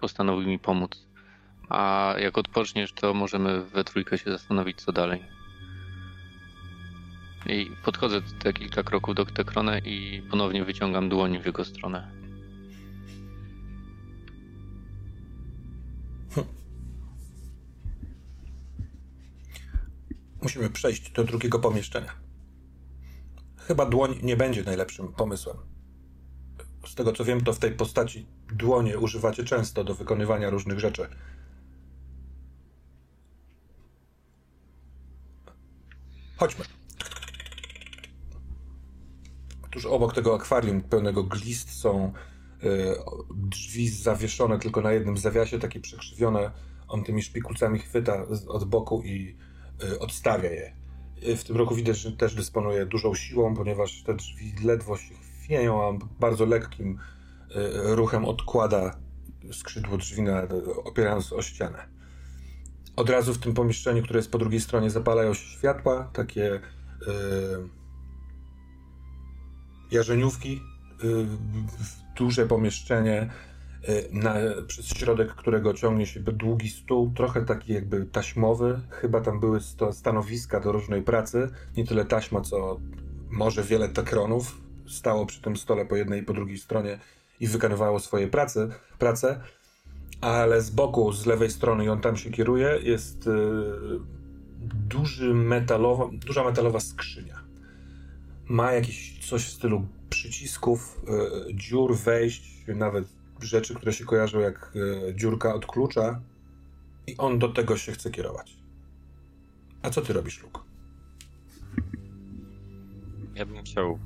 postanowił 0.00 0.48
mi 0.48 0.58
pomóc. 0.58 1.06
A 1.68 2.14
jak 2.18 2.38
odpoczniesz, 2.38 2.92
to 2.92 3.14
możemy 3.14 3.64
we 3.64 3.84
trójkę 3.84 4.18
się 4.18 4.30
zastanowić, 4.30 4.80
co 4.80 4.92
dalej. 4.92 5.22
I 7.46 7.70
podchodzę 7.84 8.22
te 8.22 8.52
kilka 8.52 8.82
kroków 8.82 9.14
do 9.14 9.26
Tekrona 9.26 9.78
i 9.78 10.22
ponownie 10.30 10.64
wyciągam 10.64 11.08
dłoń 11.08 11.38
w 11.38 11.46
jego 11.46 11.64
stronę. 11.64 12.17
Musimy 20.42 20.70
przejść 20.70 21.10
do 21.10 21.24
drugiego 21.24 21.58
pomieszczenia. 21.58 22.12
Chyba 23.56 23.86
dłoń 23.86 24.18
nie 24.22 24.36
będzie 24.36 24.62
najlepszym 24.62 25.12
pomysłem. 25.12 25.56
Z 26.86 26.94
tego 26.94 27.12
co 27.12 27.24
wiem, 27.24 27.40
to 27.40 27.52
w 27.52 27.58
tej 27.58 27.72
postaci 27.72 28.26
dłonie 28.52 28.98
używacie 28.98 29.44
często 29.44 29.84
do 29.84 29.94
wykonywania 29.94 30.50
różnych 30.50 30.80
rzeczy. 30.80 31.08
Chodźmy. 36.36 36.64
Tuż 39.70 39.86
obok 39.86 40.14
tego 40.14 40.34
akwarium 40.34 40.80
pełnego 40.80 41.24
glist 41.24 41.70
są 41.70 42.12
y, 42.62 42.94
drzwi 43.34 43.88
zawieszone 43.88 44.58
tylko 44.58 44.80
na 44.80 44.92
jednym 44.92 45.18
zawiasie, 45.18 45.58
takie 45.58 45.80
przekrzywione. 45.80 46.50
On 46.88 47.04
tymi 47.04 47.22
szpikulcami 47.22 47.78
chwyta 47.78 48.26
od 48.48 48.64
boku 48.64 49.02
i 49.02 49.36
odstawia 50.00 50.50
je. 50.50 50.72
Y, 51.28 51.36
w 51.36 51.44
tym 51.44 51.56
roku 51.56 51.74
widać, 51.74 51.98
że 51.98 52.12
też 52.12 52.34
dysponuje 52.34 52.86
dużą 52.86 53.14
siłą, 53.14 53.54
ponieważ 53.54 54.02
te 54.02 54.14
drzwi 54.14 54.54
ledwo 54.64 54.96
się 54.96 55.14
chwieją, 55.14 55.82
a 55.88 55.98
bardzo 56.20 56.44
lekkim 56.44 56.98
ruchem 57.84 58.24
odkłada 58.24 58.98
skrzydło 59.52 59.98
drzwi, 59.98 60.22
na, 60.22 60.42
opierając 60.84 61.32
o 61.32 61.42
ścianę. 61.42 61.88
Od 62.96 63.10
razu 63.10 63.34
w 63.34 63.38
tym 63.38 63.54
pomieszczeniu, 63.54 64.02
które 64.02 64.18
jest 64.18 64.32
po 64.32 64.38
drugiej 64.38 64.60
stronie, 64.60 64.90
zapalają 64.90 65.34
się 65.34 65.48
światła, 65.58 66.10
takie 66.12 66.40
yy, 66.40 67.68
jarzeniówki, 69.90 70.60
yy, 71.02 71.26
duże 72.16 72.46
pomieszczenie, 72.46 73.30
na, 74.12 74.34
przez 74.66 74.86
środek 74.86 75.34
którego 75.34 75.74
ciągnie 75.74 76.06
się 76.06 76.20
długi 76.20 76.68
stół, 76.68 77.12
trochę 77.16 77.44
taki 77.44 77.72
jakby 77.72 78.06
taśmowy. 78.06 78.80
Chyba 78.90 79.20
tam 79.20 79.40
były 79.40 79.60
stanowiska 79.92 80.60
do 80.60 80.72
różnej 80.72 81.02
pracy. 81.02 81.50
Nie 81.76 81.86
tyle 81.86 82.04
taśma, 82.04 82.40
co 82.40 82.80
może 83.30 83.62
wiele 83.62 83.88
takronów 83.88 84.60
stało 84.88 85.26
przy 85.26 85.42
tym 85.42 85.56
stole 85.56 85.86
po 85.86 85.96
jednej 85.96 86.20
i 86.22 86.24
po 86.24 86.32
drugiej 86.32 86.58
stronie 86.58 86.98
i 87.40 87.46
wykonywało 87.46 88.00
swoje 88.00 88.28
prace. 88.28 88.68
prace 88.98 89.40
ale 90.20 90.62
z 90.62 90.70
boku, 90.70 91.12
z 91.12 91.26
lewej 91.26 91.50
strony, 91.50 91.84
i 91.84 91.88
on 91.88 92.00
tam 92.00 92.16
się 92.16 92.30
kieruje, 92.30 92.78
jest 92.82 93.26
y, 93.26 93.30
duży 94.88 95.34
metalowa, 95.34 96.08
duża 96.12 96.44
metalowa 96.44 96.80
skrzynia. 96.80 97.40
Ma 98.48 98.72
jakieś 98.72 99.28
coś 99.28 99.44
w 99.44 99.52
stylu 99.52 99.86
przycisków, 100.10 101.00
y, 101.50 101.54
dziur, 101.54 101.96
wejść, 101.96 102.64
nawet 102.76 103.04
rzeczy, 103.42 103.74
które 103.74 103.92
się 103.92 104.04
kojarzą 104.04 104.40
jak 104.40 104.72
y, 104.76 105.14
dziurka 105.14 105.54
od 105.54 105.66
klucza. 105.66 106.20
I 107.06 107.16
on 107.16 107.38
do 107.38 107.48
tego 107.48 107.76
się 107.76 107.92
chce 107.92 108.10
kierować. 108.10 108.56
A 109.82 109.90
co 109.90 110.02
ty 110.02 110.12
robisz, 110.12 110.42
Luke? 110.42 110.60
Ja 113.34 113.46
bym 113.46 113.64
chciał 113.64 113.98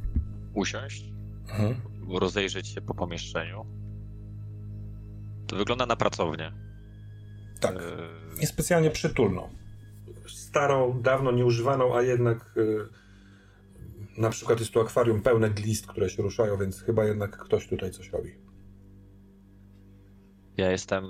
usiąść, 0.54 1.04
mhm. 1.48 1.74
rozejrzeć 2.20 2.68
się 2.68 2.80
po 2.80 2.94
pomieszczeniu 2.94 3.66
to 5.52 5.56
wygląda 5.56 5.86
na 5.86 5.96
pracownię. 5.96 6.52
Tak. 7.60 7.74
Niespecjalnie 8.40 8.90
przytulną. 8.90 9.48
Starą, 10.28 11.02
dawno 11.02 11.32
nieużywaną, 11.32 11.96
a 11.96 12.02
jednak 12.02 12.54
e, 12.56 14.20
na 14.20 14.30
przykład 14.30 14.60
jest 14.60 14.72
tu 14.72 14.80
akwarium 14.80 15.22
pełne 15.22 15.50
glist, 15.50 15.86
które 15.86 16.10
się 16.10 16.22
ruszają, 16.22 16.56
więc 16.56 16.82
chyba 16.82 17.04
jednak 17.04 17.38
ktoś 17.38 17.68
tutaj 17.68 17.90
coś 17.90 18.10
robi. 18.10 18.34
Ja 20.56 20.70
jestem, 20.70 21.04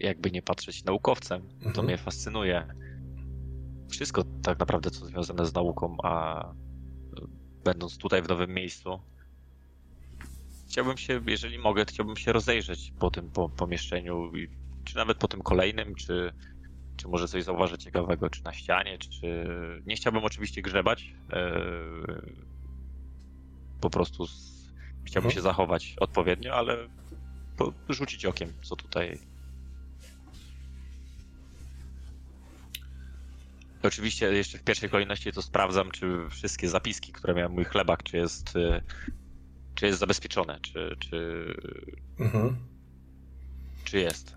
jakby 0.00 0.30
nie 0.30 0.42
patrzeć, 0.42 0.84
naukowcem. 0.84 1.42
Mhm. 1.42 1.74
To 1.74 1.82
mnie 1.82 1.98
fascynuje. 1.98 2.74
Wszystko 3.90 4.24
tak 4.42 4.58
naprawdę, 4.58 4.90
co 4.90 5.06
związane 5.06 5.46
z 5.46 5.54
nauką, 5.54 5.96
a 6.02 6.44
będąc 7.64 7.98
tutaj 7.98 8.22
w 8.22 8.28
nowym 8.28 8.50
miejscu, 8.50 9.00
chciałbym 10.68 10.96
się, 10.96 11.20
jeżeli 11.26 11.58
mogę, 11.58 11.84
chciałbym 11.84 12.16
się 12.16 12.32
rozejrzeć 12.32 12.92
po 12.98 13.10
tym 13.10 13.30
po, 13.30 13.48
pomieszczeniu, 13.48 14.32
czy 14.84 14.96
nawet 14.96 15.18
po 15.18 15.28
tym 15.28 15.42
kolejnym, 15.42 15.94
czy, 15.94 16.32
czy 16.96 17.08
może 17.08 17.28
coś 17.28 17.44
zauważyć 17.44 17.82
ciekawego, 17.82 18.30
czy 18.30 18.44
na 18.44 18.52
ścianie, 18.52 18.98
czy, 18.98 19.10
czy... 19.10 19.46
nie 19.86 19.96
chciałbym 19.96 20.24
oczywiście 20.24 20.62
grzebać. 20.62 21.14
E, 21.32 21.60
po 23.80 23.90
prostu 23.90 24.26
z... 24.26 24.70
chciałbym 25.04 25.28
mhm. 25.28 25.34
się 25.34 25.40
zachować 25.40 25.94
odpowiednio, 26.00 26.54
ale 26.54 26.88
po, 27.56 27.72
rzucić 27.88 28.26
okiem, 28.26 28.52
co 28.62 28.76
tutaj. 28.76 29.18
Oczywiście 33.82 34.32
jeszcze 34.32 34.58
w 34.58 34.62
pierwszej 34.62 34.90
kolejności 34.90 35.32
to 35.32 35.42
sprawdzam, 35.42 35.90
czy 35.90 36.06
wszystkie 36.30 36.68
zapiski, 36.68 37.12
które 37.12 37.34
miałem 37.34 37.52
mój 37.52 37.64
chlebak, 37.64 38.02
czy 38.02 38.16
jest 38.16 38.56
e, 38.56 38.82
czy 39.74 39.86
jest 39.86 39.98
zabezpieczone, 39.98 40.58
czy, 40.62 40.96
czy, 40.98 41.46
mhm. 42.18 42.56
czy 43.84 43.98
jest? 43.98 44.34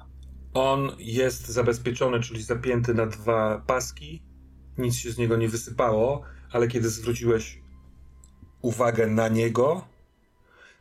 On 0.54 0.92
jest 1.00 1.48
zabezpieczony, 1.48 2.20
czyli 2.20 2.44
zapięty 2.44 2.94
na 2.94 3.06
dwa 3.06 3.64
paski. 3.68 4.24
Nic 4.78 4.96
się 4.96 5.12
z 5.12 5.18
niego 5.18 5.38
nie 5.38 5.50
wysypało, 5.50 6.22
ale 6.52 6.68
kiedy 6.68 6.90
zwróciłeś 6.90 7.62
uwagę 8.62 9.08
na 9.08 9.28
niego, 9.28 9.88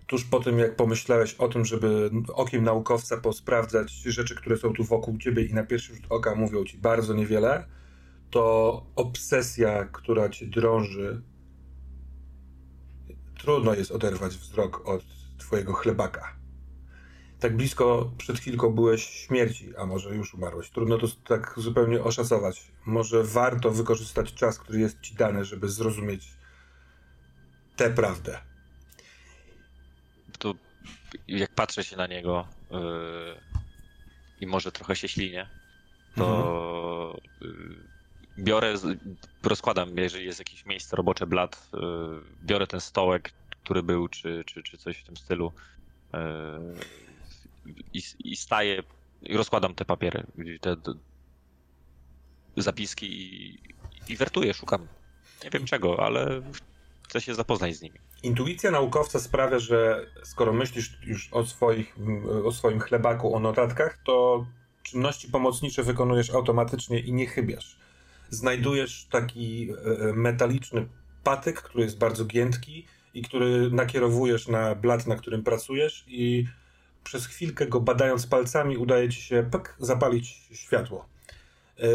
tuż 0.06 0.24
po 0.24 0.40
tym, 0.40 0.58
jak 0.58 0.76
pomyślałeś 0.76 1.34
o 1.34 1.48
tym, 1.48 1.64
żeby 1.64 2.10
okiem 2.34 2.64
naukowca 2.64 3.16
posprawdzać 3.16 3.92
rzeczy, 3.92 4.34
które 4.34 4.56
są 4.56 4.72
tu 4.72 4.84
wokół 4.84 5.18
ciebie 5.18 5.42
i 5.42 5.54
na 5.54 5.64
pierwszy 5.64 5.94
rzut 5.94 6.06
oka 6.08 6.34
mówią 6.34 6.64
ci 6.64 6.78
bardzo 6.78 7.14
niewiele, 7.14 7.66
to 8.30 8.86
obsesja, 8.96 9.84
która 9.84 10.28
cię 10.28 10.46
drąży, 10.46 11.22
Trudno 13.38 13.74
jest 13.74 13.90
oderwać 13.90 14.36
wzrok 14.36 14.88
od 14.88 15.04
twojego 15.38 15.72
chlebaka. 15.72 16.36
Tak 17.40 17.56
blisko 17.56 18.12
przed 18.18 18.38
chwilką 18.38 18.70
byłeś 18.70 19.04
śmierci, 19.04 19.76
a 19.76 19.86
może 19.86 20.14
już 20.14 20.34
umarłeś. 20.34 20.70
Trudno 20.70 20.98
to 20.98 21.06
tak 21.28 21.54
zupełnie 21.56 22.02
oszacować. 22.02 22.72
Może 22.86 23.24
warto 23.24 23.70
wykorzystać 23.70 24.34
czas, 24.34 24.58
który 24.58 24.80
jest 24.80 25.00
ci 25.00 25.14
dany, 25.14 25.44
żeby 25.44 25.68
zrozumieć 25.68 26.28
tę 27.76 27.90
prawdę. 27.90 28.38
Jak 31.28 31.54
patrzę 31.54 31.84
się 31.84 31.96
na 31.96 32.06
niego 32.06 32.46
yy, 32.70 32.78
i 34.40 34.46
może 34.46 34.72
trochę 34.72 34.96
się 34.96 35.08
ślinię, 35.08 35.48
to 36.16 37.16
mhm. 37.40 37.60
yy, 37.60 37.96
biorę, 38.38 38.74
rozkładam, 39.42 39.98
jeżeli 39.98 40.26
jest 40.26 40.38
jakieś 40.38 40.66
miejsce 40.66 40.96
robocze, 40.96 41.26
blat, 41.26 41.68
y, 41.74 41.78
biorę 42.44 42.66
ten 42.66 42.80
stołek, 42.80 43.32
który 43.64 43.82
był, 43.82 44.08
czy, 44.08 44.44
czy, 44.46 44.62
czy 44.62 44.78
coś 44.78 44.98
w 44.98 45.04
tym 45.04 45.16
stylu 45.16 45.52
y, 46.14 46.18
i, 47.92 48.02
i 48.24 48.36
staję 48.36 48.82
i 49.22 49.36
rozkładam 49.36 49.74
te 49.74 49.84
papiery, 49.84 50.26
te, 50.60 50.76
te 50.76 50.92
zapiski 52.56 53.06
i, 53.06 53.58
i 54.08 54.16
wertuję, 54.16 54.54
szukam. 54.54 54.86
Nie 55.44 55.50
wiem 55.50 55.64
czego, 55.64 56.06
ale 56.06 56.42
chcę 57.08 57.20
się 57.20 57.34
zapoznać 57.34 57.76
z 57.76 57.82
nimi. 57.82 57.98
Intuicja 58.22 58.70
naukowca 58.70 59.20
sprawia, 59.20 59.58
że 59.58 60.06
skoro 60.22 60.52
myślisz 60.52 60.98
już 61.02 61.28
o, 61.32 61.46
swoich, 61.46 61.96
o 62.44 62.52
swoim 62.52 62.80
chlebaku, 62.80 63.34
o 63.34 63.40
notatkach, 63.40 63.98
to 64.04 64.46
czynności 64.82 65.28
pomocnicze 65.28 65.82
wykonujesz 65.82 66.30
automatycznie 66.30 67.00
i 67.00 67.12
nie 67.12 67.26
chybiasz 67.26 67.76
znajdujesz 68.30 69.06
taki 69.10 69.70
e, 69.70 70.12
metaliczny 70.12 70.86
patyk, 71.24 71.62
który 71.62 71.84
jest 71.84 71.98
bardzo 71.98 72.24
giętki 72.24 72.86
i 73.14 73.22
który 73.22 73.70
nakierowujesz 73.70 74.48
na 74.48 74.74
blat, 74.74 75.06
na 75.06 75.16
którym 75.16 75.44
pracujesz 75.44 76.04
i 76.08 76.46
przez 77.04 77.26
chwilkę 77.26 77.66
go 77.66 77.80
badając 77.80 78.26
palcami 78.26 78.76
udaje 78.76 79.08
ci 79.08 79.22
się 79.22 79.48
pek, 79.50 79.76
zapalić 79.78 80.48
światło. 80.52 81.06
Yy, 81.78 81.86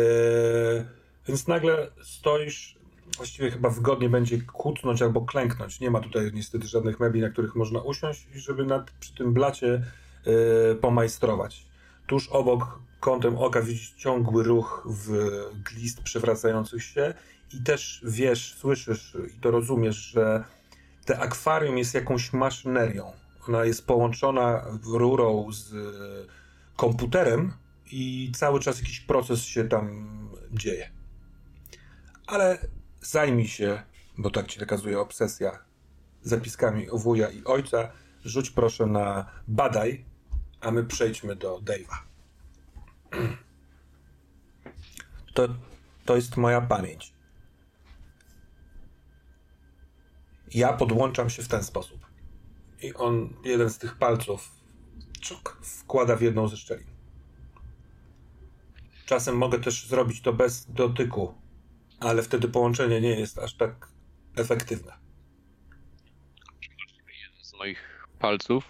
więc 1.28 1.48
nagle 1.48 1.92
stoisz, 2.04 2.78
właściwie 3.22 3.52
chyba 3.52 3.70
wygodnie 3.70 4.10
będzie 4.10 4.42
kutnąć 4.42 5.02
albo 5.02 5.22
klęknąć. 5.22 5.80
Nie 5.80 5.92
ma 5.92 6.00
tutaj 6.00 6.32
niestety 6.34 6.68
żadnych 6.68 7.00
mebli, 7.00 7.22
na 7.22 7.30
których 7.30 7.56
można 7.56 7.82
usiąść, 7.82 8.28
żeby 8.36 8.66
nad, 8.66 8.92
przy 8.92 9.16
tym 9.16 9.34
blacie 9.34 9.84
yy, 10.26 10.76
pomajstrować. 10.82 11.66
Tuż 12.08 12.30
obok 12.30 12.80
kątem 13.00 13.38
oka 13.38 13.62
widzisz 13.62 13.94
ciągły 13.98 14.44
ruch 14.44 14.88
w 14.90 15.12
glist 15.64 16.02
przewracających 16.02 16.84
się 16.84 17.14
i 17.54 17.64
też 17.64 18.02
wiesz, 18.08 18.56
słyszysz 18.60 19.18
i 19.38 19.40
to 19.40 19.52
rozumiesz, 19.52 19.98
że 19.98 20.44
te 21.06 21.20
akwarium 21.20 21.78
jest 21.78 21.94
jakąś 21.94 22.34
maszynerią. 22.34 23.12
Ona 23.48 23.66
jest 23.66 23.88
połączona 23.88 24.66
rurą 24.94 25.48
z 25.52 25.74
komputerem 26.76 27.54
i 27.92 28.32
cały 28.36 28.60
czas 28.60 28.80
jakiś 28.80 29.00
proces 29.00 29.42
się 29.42 29.64
tam 29.64 30.10
dzieje. 30.52 30.90
Ale 32.28 32.58
zajmij 33.02 33.48
się 33.48 33.84
bo 34.18 34.30
tak 34.30 34.48
ci 34.48 34.60
nakazuje 34.60 35.00
obsesja 35.00 35.60
zapiskami 36.22 36.88
wuja 36.94 37.30
i 37.30 37.44
ojca. 37.44 37.92
Rzuć 38.26 38.50
proszę 38.50 38.86
na 38.86 39.26
badaj, 39.48 40.06
a 40.62 40.72
my 40.72 40.84
przejdźmy 40.84 41.36
do 41.36 41.60
Dave'a. 41.60 41.98
To, 45.34 45.48
to 46.06 46.16
jest 46.16 46.38
moja 46.38 46.62
pamięć. 46.62 47.14
Ja 50.54 50.74
podłączam 50.74 51.30
się 51.30 51.44
w 51.44 51.48
ten 51.48 51.64
sposób. 51.64 52.06
I 52.82 52.94
on 52.94 53.34
jeden 53.44 53.70
z 53.70 53.78
tych 53.78 53.98
palców 53.98 54.52
czuk, 55.22 55.58
wkłada 55.62 56.16
w 56.16 56.22
jedną 56.22 56.48
ze 56.48 56.58
szczelin. 56.58 56.88
Czasem 59.06 59.38
mogę 59.38 59.60
też 59.60 59.88
zrobić 59.88 60.22
to 60.22 60.34
bez 60.34 60.72
dotyku, 60.72 61.41
ale 62.02 62.24
wtedy 62.24 62.48
połączenie 62.48 63.02
nie 63.02 63.20
jest 63.20 63.40
aż 63.40 63.54
tak 63.54 63.88
efektywne. 64.36 64.94
Jeden 67.24 67.46
z 67.46 67.54
moich 67.54 68.08
palców 68.20 68.66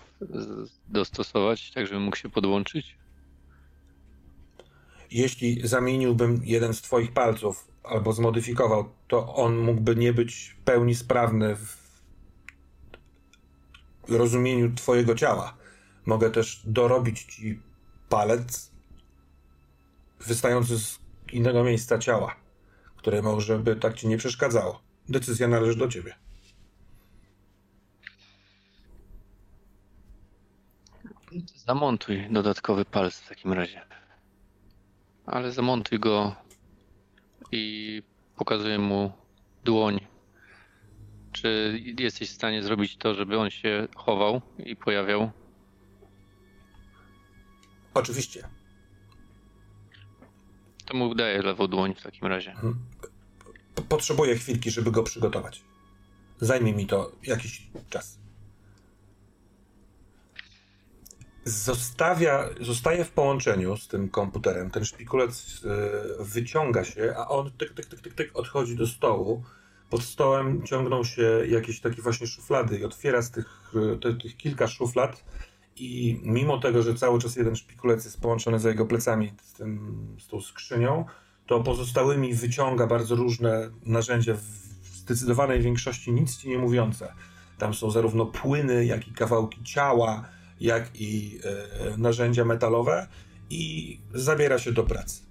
dostosować, 0.88 1.72
tak 1.72 1.88
żeby 1.88 2.00
mógł 2.00 2.18
się 2.18 2.30
podłączyć? 2.30 2.98
Jeśli 5.12 5.68
zamieniłbym 5.68 6.42
jeden 6.44 6.74
z 6.74 6.82
twoich 6.82 7.12
palców 7.12 7.68
albo 7.84 8.14
zmodyfikował, 8.14 8.90
to 9.08 9.36
on 9.36 9.58
mógłby 9.58 9.96
nie 9.96 10.14
być 10.14 10.56
w 10.60 10.64
pełni 10.64 10.96
sprawny 10.96 11.56
w 11.56 11.78
rozumieniu 14.10 14.76
twojego 14.76 15.16
ciała. 15.16 15.58
Mogę 16.06 16.32
też 16.32 16.62
dorobić 16.66 17.24
ci 17.24 17.60
palec 18.10 18.72
wystający 20.20 20.80
z 20.80 21.00
innego 21.32 21.64
miejsca 21.64 21.98
ciała, 21.98 22.36
które 23.02 23.22
może 23.22 23.60
by 23.60 23.76
tak 23.76 23.94
ci 23.94 24.08
nie 24.08 24.18
przeszkadzało. 24.18 24.82
Decyzja 25.10 25.48
należy 25.48 25.78
do 25.78 25.88
ciebie. 25.88 26.16
Zamontuj 31.56 32.28
dodatkowy 32.32 32.86
palec 32.86 33.16
w 33.16 33.30
takim 33.30 33.54
razie. 33.54 33.82
Ale 35.26 35.52
zamontuj 35.52 36.00
go 36.00 36.36
i 37.52 38.04
pokazuję 38.36 38.80
mu 38.80 39.12
dłoń. 39.64 40.00
Czy 41.32 41.80
jesteś 42.00 42.30
w 42.30 42.34
stanie 42.34 42.64
zrobić 42.64 42.98
to, 42.98 43.14
żeby 43.14 43.40
on 43.40 43.50
się 43.50 43.88
chował 43.96 44.42
i 44.66 44.76
pojawiał? 44.76 45.32
Oczywiście. 47.94 48.48
To 50.86 50.98
mu 50.98 51.16
daję 51.16 51.42
lewą 51.42 51.68
dłoń 51.68 51.96
w 51.96 52.04
takim 52.04 52.28
razie. 52.28 52.56
Potrzebuję 53.90 54.36
chwilki, 54.36 54.72
żeby 54.72 54.92
go 54.92 55.04
przygotować. 55.04 55.64
Zajmie 56.40 56.74
mi 56.74 56.88
to 56.88 57.12
jakiś 57.24 57.68
czas. 57.90 58.20
Zostawia, 61.46 62.50
zostaje 62.60 63.06
w 63.06 63.12
połączeniu 63.12 63.78
z 63.78 63.88
tym 63.88 64.10
komputerem. 64.10 64.72
Ten 64.72 64.86
szpikulec 64.86 65.62
y, 66.20 66.24
wyciąga 66.24 66.84
się, 66.84 67.14
a 67.18 67.28
on 67.28 67.52
tyk, 67.52 67.74
tyk, 67.74 67.86
tyk, 67.86 68.02
tyk, 68.02 68.14
tyk 68.14 68.32
odchodzi 68.34 68.76
do 68.76 68.88
stołu. 68.88 69.44
Pod 69.90 70.04
stołem 70.04 70.64
ciągną 70.64 71.04
się 71.04 71.42
jakieś 71.48 71.82
takie 71.82 72.02
właśnie 72.02 72.28
szuflady 72.28 72.80
i 72.80 72.86
otwiera 72.86 73.22
z 73.22 73.32
tych, 73.32 73.74
te, 74.02 74.14
tych 74.14 74.38
kilka 74.38 74.68
szuflad 74.68 75.24
i 75.76 76.20
mimo 76.24 76.58
tego, 76.58 76.84
że 76.84 76.96
cały 76.96 77.20
czas 77.20 77.36
jeden 77.36 77.56
szpikulec 77.56 78.06
jest 78.06 78.22
połączony 78.22 78.60
za 78.60 78.70
jego 78.70 78.86
plecami 78.86 79.34
z, 79.44 79.54
tym, 79.54 80.18
z 80.20 80.28
tą 80.28 80.42
skrzynią, 80.42 81.06
to 81.52 81.60
pozostałymi 81.60 82.34
wyciąga 82.34 82.88
bardzo 82.88 83.16
różne 83.16 83.70
narzędzia, 83.86 84.34
w 84.34 84.88
zdecydowanej 84.88 85.62
większości 85.62 86.12
nic 86.12 86.38
ci 86.38 86.50
nie 86.50 86.58
mówiące. 86.58 87.14
Tam 87.58 87.74
są 87.74 87.92
zarówno 87.92 88.26
płyny, 88.26 88.86
jak 88.86 89.08
i 89.08 89.12
kawałki 89.12 89.64
ciała, 89.64 90.26
jak 90.62 91.02
i 91.02 91.40
e, 91.44 91.98
narzędzia 91.98 92.46
metalowe 92.46 93.08
i 93.50 93.98
zabiera 94.14 94.60
się 94.60 94.72
do 94.72 94.84
pracy. 94.84 95.24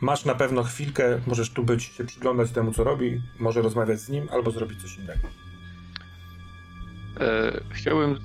Masz 0.00 0.24
na 0.24 0.34
pewno 0.34 0.62
chwilkę, 0.62 1.20
możesz 1.26 1.50
tu 1.50 1.62
być, 1.64 1.84
się 1.84 2.04
przyglądać 2.04 2.50
temu, 2.50 2.72
co 2.72 2.84
robi, 2.84 3.22
może 3.38 3.62
rozmawiać 3.62 4.00
z 4.00 4.08
nim, 4.08 4.28
albo 4.32 4.50
zrobić 4.50 4.82
coś 4.82 4.98
innego. 4.98 5.28
E, 7.20 7.60
chciałbym 7.70 8.18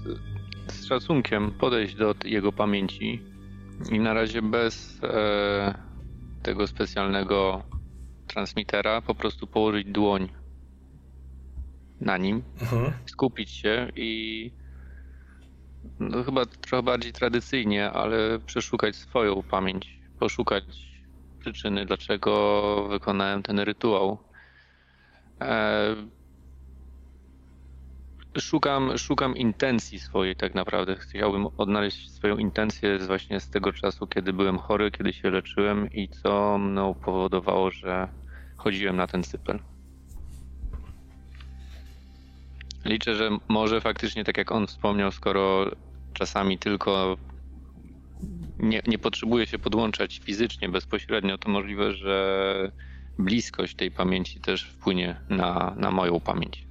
z 0.68 0.86
szacunkiem 0.86 1.52
podejść 1.52 1.96
do 1.96 2.16
jego 2.26 2.52
pamięci 2.52 3.22
i 3.92 4.00
na 4.00 4.14
razie 4.14 4.42
bez 4.42 5.00
e, 5.04 5.95
tego 6.46 6.68
specjalnego 6.68 7.64
transmitera 8.28 9.02
po 9.02 9.16
prostu 9.16 9.48
położyć 9.48 9.88
dłoń 9.88 10.30
na 12.02 12.18
nim, 12.18 12.44
Mhm. 12.62 12.94
skupić 13.06 13.50
się 13.52 13.90
i 13.96 14.52
no 16.00 16.24
chyba 16.24 16.46
trochę 16.46 16.84
bardziej 16.84 17.14
tradycyjnie, 17.14 17.92
ale 17.92 18.40
przeszukać 18.40 18.96
swoją 18.96 19.44
pamięć, 19.44 20.00
poszukać 20.20 20.64
przyczyny, 21.40 21.86
dlaczego 21.86 22.88
wykonałem 22.90 23.44
ten 23.44 23.60
rytuał. 23.60 24.18
E, 25.42 25.96
szukam, 28.40 28.98
szukam 28.98 29.38
intencji 29.38 30.00
swojej 30.00 30.36
tak 30.36 30.56
naprawdę. 30.56 30.96
Chciałbym 30.96 31.48
odnaleźć 31.58 32.12
swoją 32.12 32.38
intencję 32.38 33.00
z 33.00 33.08
właśnie 33.08 33.40
z 33.40 33.50
tego 33.50 33.74
czasu, 33.74 34.08
kiedy 34.08 34.34
byłem 34.34 34.58
chory, 34.58 34.92
kiedy 34.92 35.14
się 35.14 35.30
leczyłem 35.30 35.92
i 35.92 36.10
co 36.10 36.58
mną 36.58 36.94
powodowało, 36.94 37.72
że 37.72 38.08
chodziłem 38.58 38.96
na 38.96 39.08
ten 39.08 39.24
cypel. 39.24 39.60
Liczę, 42.86 43.16
że 43.16 43.30
może 43.48 43.82
faktycznie, 43.82 44.24
tak 44.24 44.38
jak 44.38 44.52
on 44.52 44.68
wspomniał, 44.68 45.12
skoro 45.12 45.72
czasami 46.14 46.58
tylko 46.58 47.18
nie, 48.60 48.82
nie 48.88 48.98
potrzebuje 48.98 49.48
się 49.48 49.60
podłączać 49.60 50.20
fizycznie, 50.24 50.70
bezpośrednio, 50.70 51.38
to 51.38 51.50
możliwe, 51.50 51.94
że 51.94 52.72
bliskość 53.20 53.76
tej 53.76 53.92
pamięci 53.92 54.40
też 54.40 54.64
wpłynie 54.64 55.16
na, 55.30 55.76
na 55.78 55.92
moją 55.92 56.20
pamięć. 56.20 56.65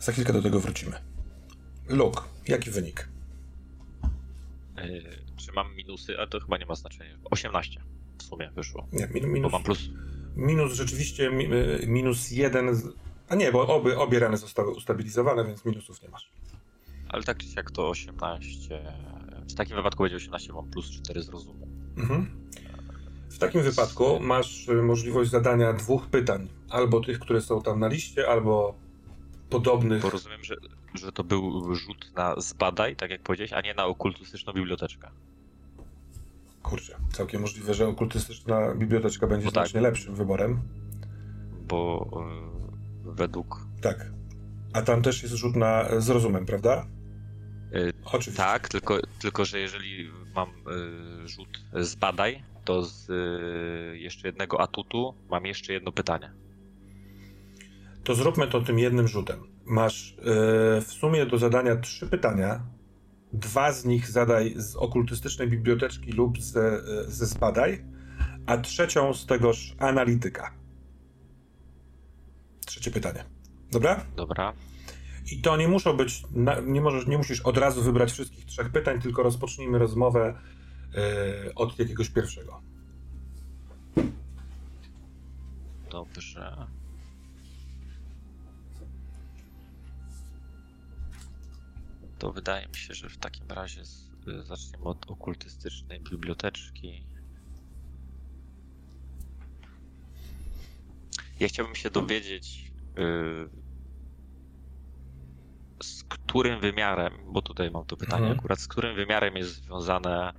Za 0.00 0.12
chwilkę 0.12 0.32
do 0.32 0.42
tego 0.42 0.60
wrócimy. 0.60 0.96
Luke, 1.88 2.20
jaki 2.48 2.70
wynik? 2.70 3.08
Yy, 4.76 5.02
czy 5.36 5.52
mam 5.52 5.74
minusy? 5.76 6.18
Ale 6.18 6.28
to 6.28 6.40
chyba 6.40 6.58
nie 6.58 6.66
ma 6.66 6.74
znaczenia. 6.74 7.16
18 7.30 7.80
w 8.18 8.22
sumie 8.22 8.50
wyszło. 8.54 8.86
Nie, 8.92 9.06
min, 9.14 9.22
Bo 9.22 9.28
minus, 9.28 9.52
mam 9.52 9.62
plus. 9.62 9.88
minus 10.36 10.72
rzeczywiście 10.72 11.30
mi- 11.30 11.54
y, 11.54 11.84
minus 11.86 12.30
jeden. 12.30 12.74
Z, 12.74 12.84
a 13.28 13.34
nie, 13.34 13.52
bo 13.52 13.66
obie, 13.76 13.98
obie 13.98 14.18
rany 14.18 14.36
zostały 14.36 14.70
ustabilizowane, 14.70 15.44
więc 15.44 15.64
minusów 15.64 16.02
nie 16.02 16.08
masz. 16.08 16.30
Ale 17.08 17.22
tak 17.22 17.38
czy 17.38 17.46
siak 17.46 17.70
to 17.70 17.88
18. 17.88 18.82
W 19.50 19.54
takim 19.54 19.76
wypadku 19.76 20.02
będzie 20.02 20.16
18, 20.16 20.52
mam 20.52 20.70
plus 20.70 20.90
4 20.90 21.22
z 21.22 21.28
rozumu. 21.28 21.66
Mhm. 21.96 22.30
W 23.30 23.38
takim 23.38 23.62
wypadku 23.62 24.20
masz 24.20 24.68
y, 24.68 24.74
możliwość 24.82 25.30
zadania 25.30 25.72
dwóch 25.72 26.06
pytań. 26.06 26.48
Albo 26.70 27.00
tych, 27.00 27.18
które 27.18 27.40
są 27.40 27.62
tam 27.62 27.80
na 27.80 27.88
liście, 27.88 28.28
albo 28.28 28.74
podobnych. 29.50 30.02
Bo 30.02 30.10
rozumiem, 30.10 30.44
że, 30.44 30.56
że 30.94 31.12
to 31.12 31.24
był 31.24 31.74
rzut 31.74 32.12
na 32.16 32.34
zbadaj, 32.40 32.96
tak 32.96 33.10
jak 33.10 33.22
powiedziałeś, 33.22 33.52
a 33.52 33.60
nie 33.60 33.74
na 33.74 33.84
okultystyczną 33.84 34.52
biblioteczkę. 34.52 35.10
Kurczę, 36.62 36.96
całkiem 37.12 37.40
możliwe, 37.40 37.74
że 37.74 37.88
okultystyczna 37.88 38.74
biblioteczka 38.74 39.26
będzie 39.26 39.46
No 39.46 39.52
tak. 39.52 39.64
znacznie 39.64 39.80
lepszym 39.80 40.14
wyborem. 40.14 40.62
Bo 41.68 42.10
yy, 43.04 43.12
według. 43.14 43.66
Tak. 43.80 44.12
A 44.72 44.82
tam 44.82 45.02
też 45.02 45.22
jest 45.22 45.34
rzut 45.34 45.56
na 45.56 45.84
z 46.00 46.08
rozumem, 46.10 46.46
prawda? 46.46 46.86
Yy, 47.72 47.92
Oczywiście. 48.04 48.42
tak, 48.42 48.68
tylko, 48.68 48.98
tylko 49.20 49.44
że 49.44 49.58
jeżeli 49.58 50.10
mam 50.34 50.48
yy, 51.20 51.28
rzut 51.28 51.64
zbadaj, 51.74 52.42
to 52.64 52.82
z 52.82 53.08
yy, 53.08 53.98
jeszcze 53.98 54.28
jednego 54.28 54.60
atutu 54.60 55.14
mam 55.30 55.46
jeszcze 55.46 55.72
jedno 55.72 55.92
pytanie. 55.92 56.32
To 58.04 58.14
zróbmy 58.14 58.46
to 58.46 58.60
tym 58.60 58.78
jednym 58.78 59.08
rzutem. 59.08 59.40
Masz 59.64 60.16
yy, 60.16 60.24
w 60.80 60.92
sumie 61.00 61.26
do 61.26 61.38
zadania 61.38 61.76
trzy 61.76 62.06
pytania. 62.06 62.66
Dwa 63.32 63.72
z 63.72 63.84
nich 63.84 64.08
zadaj 64.10 64.54
z 64.56 64.76
okultystycznej 64.76 65.48
biblioteczki 65.48 66.12
lub 66.12 66.42
ze, 66.42 66.82
yy, 66.86 67.04
ze 67.12 67.26
zbadaj, 67.26 67.84
a 68.46 68.58
trzecią 68.58 69.14
z 69.14 69.26
tegoż 69.26 69.74
analityka. 69.78 70.54
Trzecie 72.66 72.90
pytanie. 72.90 73.24
Dobra? 73.72 74.04
Dobra. 74.16 74.52
I 75.32 75.40
to 75.40 75.56
nie 75.56 75.68
muszą 75.68 75.96
być, 75.96 76.22
nie, 76.66 76.80
możesz, 76.80 77.06
nie 77.06 77.18
musisz 77.18 77.40
od 77.40 77.58
razu 77.58 77.82
wybrać 77.82 78.12
wszystkich 78.12 78.44
trzech 78.44 78.72
pytań, 78.72 79.00
tylko 79.00 79.22
rozpocznijmy 79.22 79.78
rozmowę 79.78 80.34
yy, 80.92 81.54
od 81.54 81.78
jakiegoś 81.78 82.08
pierwszego. 82.10 82.62
Dobrze. 85.90 86.66
to 92.20 92.32
wydaje 92.32 92.68
mi 92.68 92.76
się, 92.76 92.94
że 92.94 93.08
w 93.08 93.18
takim 93.18 93.48
razie 93.48 93.84
z, 93.84 94.10
zaczniemy 94.42 94.84
od 94.84 95.10
okultystycznej 95.10 96.00
biblioteczki. 96.00 97.06
Ja 101.40 101.48
chciałbym 101.48 101.74
się 101.74 101.90
dowiedzieć, 101.90 102.72
y, 102.98 103.50
z 105.82 106.04
którym 106.04 106.60
wymiarem, 106.60 107.12
bo 107.32 107.42
tutaj 107.42 107.70
mam 107.70 107.84
to 107.84 107.96
pytanie 107.96 108.22
mhm. 108.22 108.38
akurat, 108.38 108.60
z 108.60 108.68
którym 108.68 108.96
wymiarem 108.96 109.36
jest 109.36 109.54
związane 109.64 110.32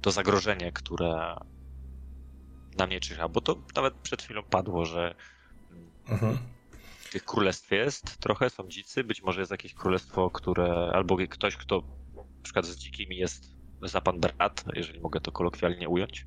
to 0.00 0.10
zagrożenie, 0.10 0.72
które 0.72 1.36
na 2.76 2.86
mnie 2.86 3.00
czyha, 3.00 3.28
bo 3.28 3.40
to 3.40 3.62
nawet 3.76 3.94
przed 3.94 4.22
chwilą 4.22 4.42
padło, 4.42 4.86
że 4.86 5.14
mhm 6.08 6.38
tych 7.10 7.24
królestw 7.24 7.70
jest 7.70 8.18
trochę, 8.18 8.50
są 8.50 8.68
dzicy, 8.68 9.04
być 9.04 9.22
może 9.22 9.40
jest 9.40 9.50
jakieś 9.50 9.74
królestwo, 9.74 10.30
które, 10.30 10.90
albo 10.94 11.16
ktoś, 11.30 11.56
kto 11.56 11.82
na 12.16 12.42
przykład 12.42 12.66
z 12.66 12.76
dzikimi 12.76 13.16
jest 13.16 13.44
za 13.82 14.00
pan 14.00 14.20
brat, 14.20 14.64
jeżeli 14.74 15.00
mogę 15.00 15.20
to 15.20 15.32
kolokwialnie 15.32 15.88
ująć. 15.88 16.26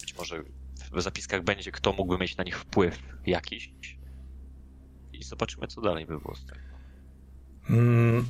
Być 0.00 0.16
może 0.16 0.42
w 0.92 1.02
zapiskach 1.02 1.42
będzie, 1.44 1.72
kto 1.72 1.92
mógłby 1.92 2.18
mieć 2.18 2.36
na 2.36 2.44
nich 2.44 2.58
wpływ 2.58 2.98
jakiś. 3.26 3.74
I 5.12 5.22
zobaczymy, 5.24 5.66
co 5.66 5.80
dalej 5.80 6.06
by 6.06 6.20
było 6.20 6.34
z 6.34 6.46
tego. 6.46 6.60
Hmm. 7.64 8.26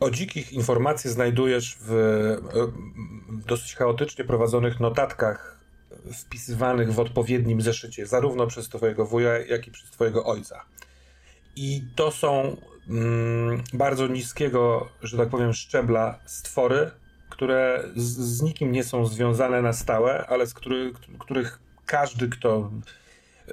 O 0.00 0.10
dzikich 0.10 0.52
informacji 0.52 1.10
znajdujesz 1.10 1.78
w 1.80 1.92
e, 1.92 3.46
dosyć 3.46 3.74
chaotycznie 3.74 4.24
prowadzonych 4.24 4.80
notatkach 4.80 5.57
wpisywanych 6.12 6.92
w 6.92 7.00
odpowiednim 7.00 7.60
zeszycie, 7.60 8.06
zarówno 8.06 8.46
przez 8.46 8.68
twojego 8.68 9.06
wuja, 9.06 9.38
jak 9.38 9.66
i 9.66 9.70
przez 9.70 9.90
twojego 9.90 10.24
ojca. 10.24 10.64
I 11.56 11.82
to 11.96 12.10
są 12.10 12.56
mm, 12.88 13.62
bardzo 13.72 14.06
niskiego, 14.06 14.88
że 15.02 15.16
tak 15.16 15.28
powiem, 15.28 15.52
szczebla 15.52 16.18
stwory, 16.26 16.90
które 17.30 17.84
z, 17.96 18.16
z 18.16 18.42
nikim 18.42 18.72
nie 18.72 18.84
są 18.84 19.06
związane 19.06 19.62
na 19.62 19.72
stałe, 19.72 20.26
ale 20.26 20.46
z 20.46 20.54
który, 20.54 20.92
których 21.18 21.58
każdy, 21.86 22.28
kto 22.28 22.70
e, 23.48 23.52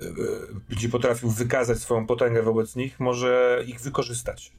będzie 0.70 0.90
potrafił 0.90 1.30
wykazać 1.30 1.80
swoją 1.80 2.08
potęgę 2.08 2.44
wobec 2.44 2.76
nich, 2.76 3.00
może 3.00 3.64
ich 3.68 3.82
wykorzystać. 3.82 4.52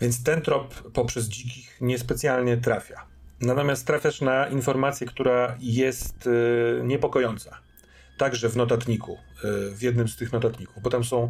Więc 0.00 0.22
ten 0.22 0.42
trop 0.42 0.74
poprzez 0.74 1.28
dzikich 1.28 1.76
niespecjalnie 1.80 2.56
trafia. 2.56 3.15
Natomiast 3.40 3.86
trafiasz 3.86 4.20
na 4.20 4.48
informację, 4.48 5.06
która 5.06 5.56
jest 5.60 6.26
y, 6.26 6.80
niepokojąca. 6.84 7.58
Także 8.18 8.48
w 8.48 8.56
notatniku, 8.56 9.18
y, 9.44 9.74
w 9.74 9.82
jednym 9.82 10.08
z 10.08 10.16
tych 10.16 10.32
notatników, 10.32 10.82
bo 10.82 10.90
tam 10.90 11.04
są 11.04 11.28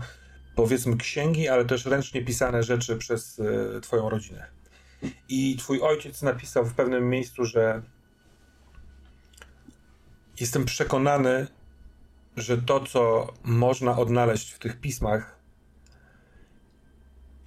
powiedzmy 0.57 0.97
księgi, 0.97 1.49
ale 1.49 1.65
też 1.65 1.87
ręcznie 1.87 2.25
pisane 2.25 2.63
rzeczy 2.63 2.97
przez 2.97 3.39
y, 3.39 3.81
twoją 3.83 4.09
rodzinę. 4.11 4.47
I 5.29 5.57
twój 5.57 5.81
ojciec 5.81 6.23
napisał 6.23 6.65
w 6.65 6.75
pewnym 6.75 7.11
miejscu, 7.11 7.45
że 7.45 7.83
jestem 10.41 10.65
przekonany, 10.65 11.47
że 12.37 12.59
to, 12.59 12.81
co 12.81 13.33
można 13.45 13.99
odnaleźć 13.99 14.53
w 14.53 14.59
tych 14.59 14.81
pismach, 14.81 15.36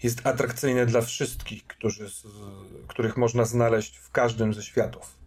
jest 0.04 0.28
atrakcyjne 0.28 0.86
dla 0.86 1.02
wszystkich, 1.02 1.68
którzy, 1.68 2.10
których 2.88 3.18
można 3.18 3.46
znaleźć 3.46 3.98
w 3.98 4.12
każdym 4.12 4.54
ze 4.54 4.64
światów. 4.64 5.18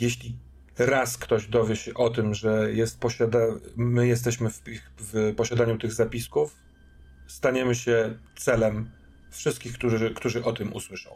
Jeśli 0.00 0.36
raz 0.78 1.18
ktoś 1.18 1.46
dowie 1.46 1.76
się 1.76 1.94
o 1.94 2.10
tym, 2.10 2.34
że 2.34 2.72
jest 2.72 3.00
posiada, 3.00 3.38
my 3.76 4.06
jesteśmy 4.06 4.50
w, 4.50 4.62
w 4.98 5.34
posiadaniu 5.36 5.78
tych 5.78 5.92
zapisków, 5.92 6.56
staniemy 7.26 7.74
się 7.74 8.18
celem 8.36 8.90
wszystkich, 9.30 9.72
którzy, 9.72 10.14
którzy 10.14 10.44
o 10.44 10.52
tym 10.52 10.72
usłyszą. 10.72 11.10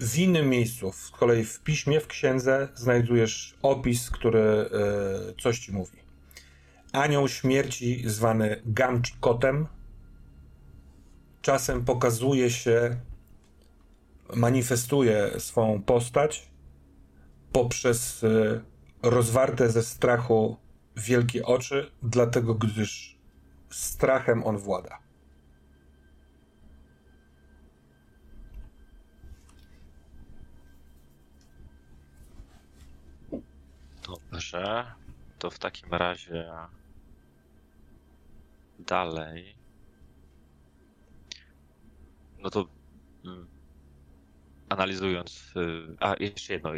W 0.00 0.18
innym 0.18 0.48
miejscu, 0.48 0.92
z 0.92 1.10
kolei 1.10 1.44
w 1.44 1.60
piśmie, 1.60 2.00
w 2.00 2.06
księdze, 2.06 2.68
znajdujesz 2.74 3.54
opis, 3.62 4.10
który 4.10 4.40
y, 4.40 5.42
coś 5.42 5.58
ci 5.58 5.72
mówi. 5.72 6.01
Anioł 6.92 7.28
śmierci, 7.28 8.02
zwany 8.06 8.62
Gamcz-Kotem, 8.66 9.66
czasem 11.42 11.84
pokazuje 11.84 12.50
się, 12.50 12.96
manifestuje 14.34 15.40
swą 15.40 15.82
postać 15.82 16.50
poprzez 17.52 18.22
y, 18.22 18.60
rozwarte 19.02 19.70
ze 19.70 19.82
strachu 19.82 20.56
wielkie 20.96 21.44
oczy, 21.46 21.90
dlatego 22.02 22.54
gdyż 22.54 23.18
strachem 23.70 24.44
on 24.44 24.58
włada. 24.58 24.98
Dobrze, 34.06 34.94
to 35.38 35.50
w 35.50 35.58
takim 35.58 35.94
razie 35.94 36.52
dalej. 38.92 39.56
No 42.38 42.50
to 42.50 42.68
mm, 43.24 43.46
analizując, 44.68 45.52
y, 45.56 45.96
a 46.00 46.14
jeszcze 46.20 46.52
jedno, 46.52 46.70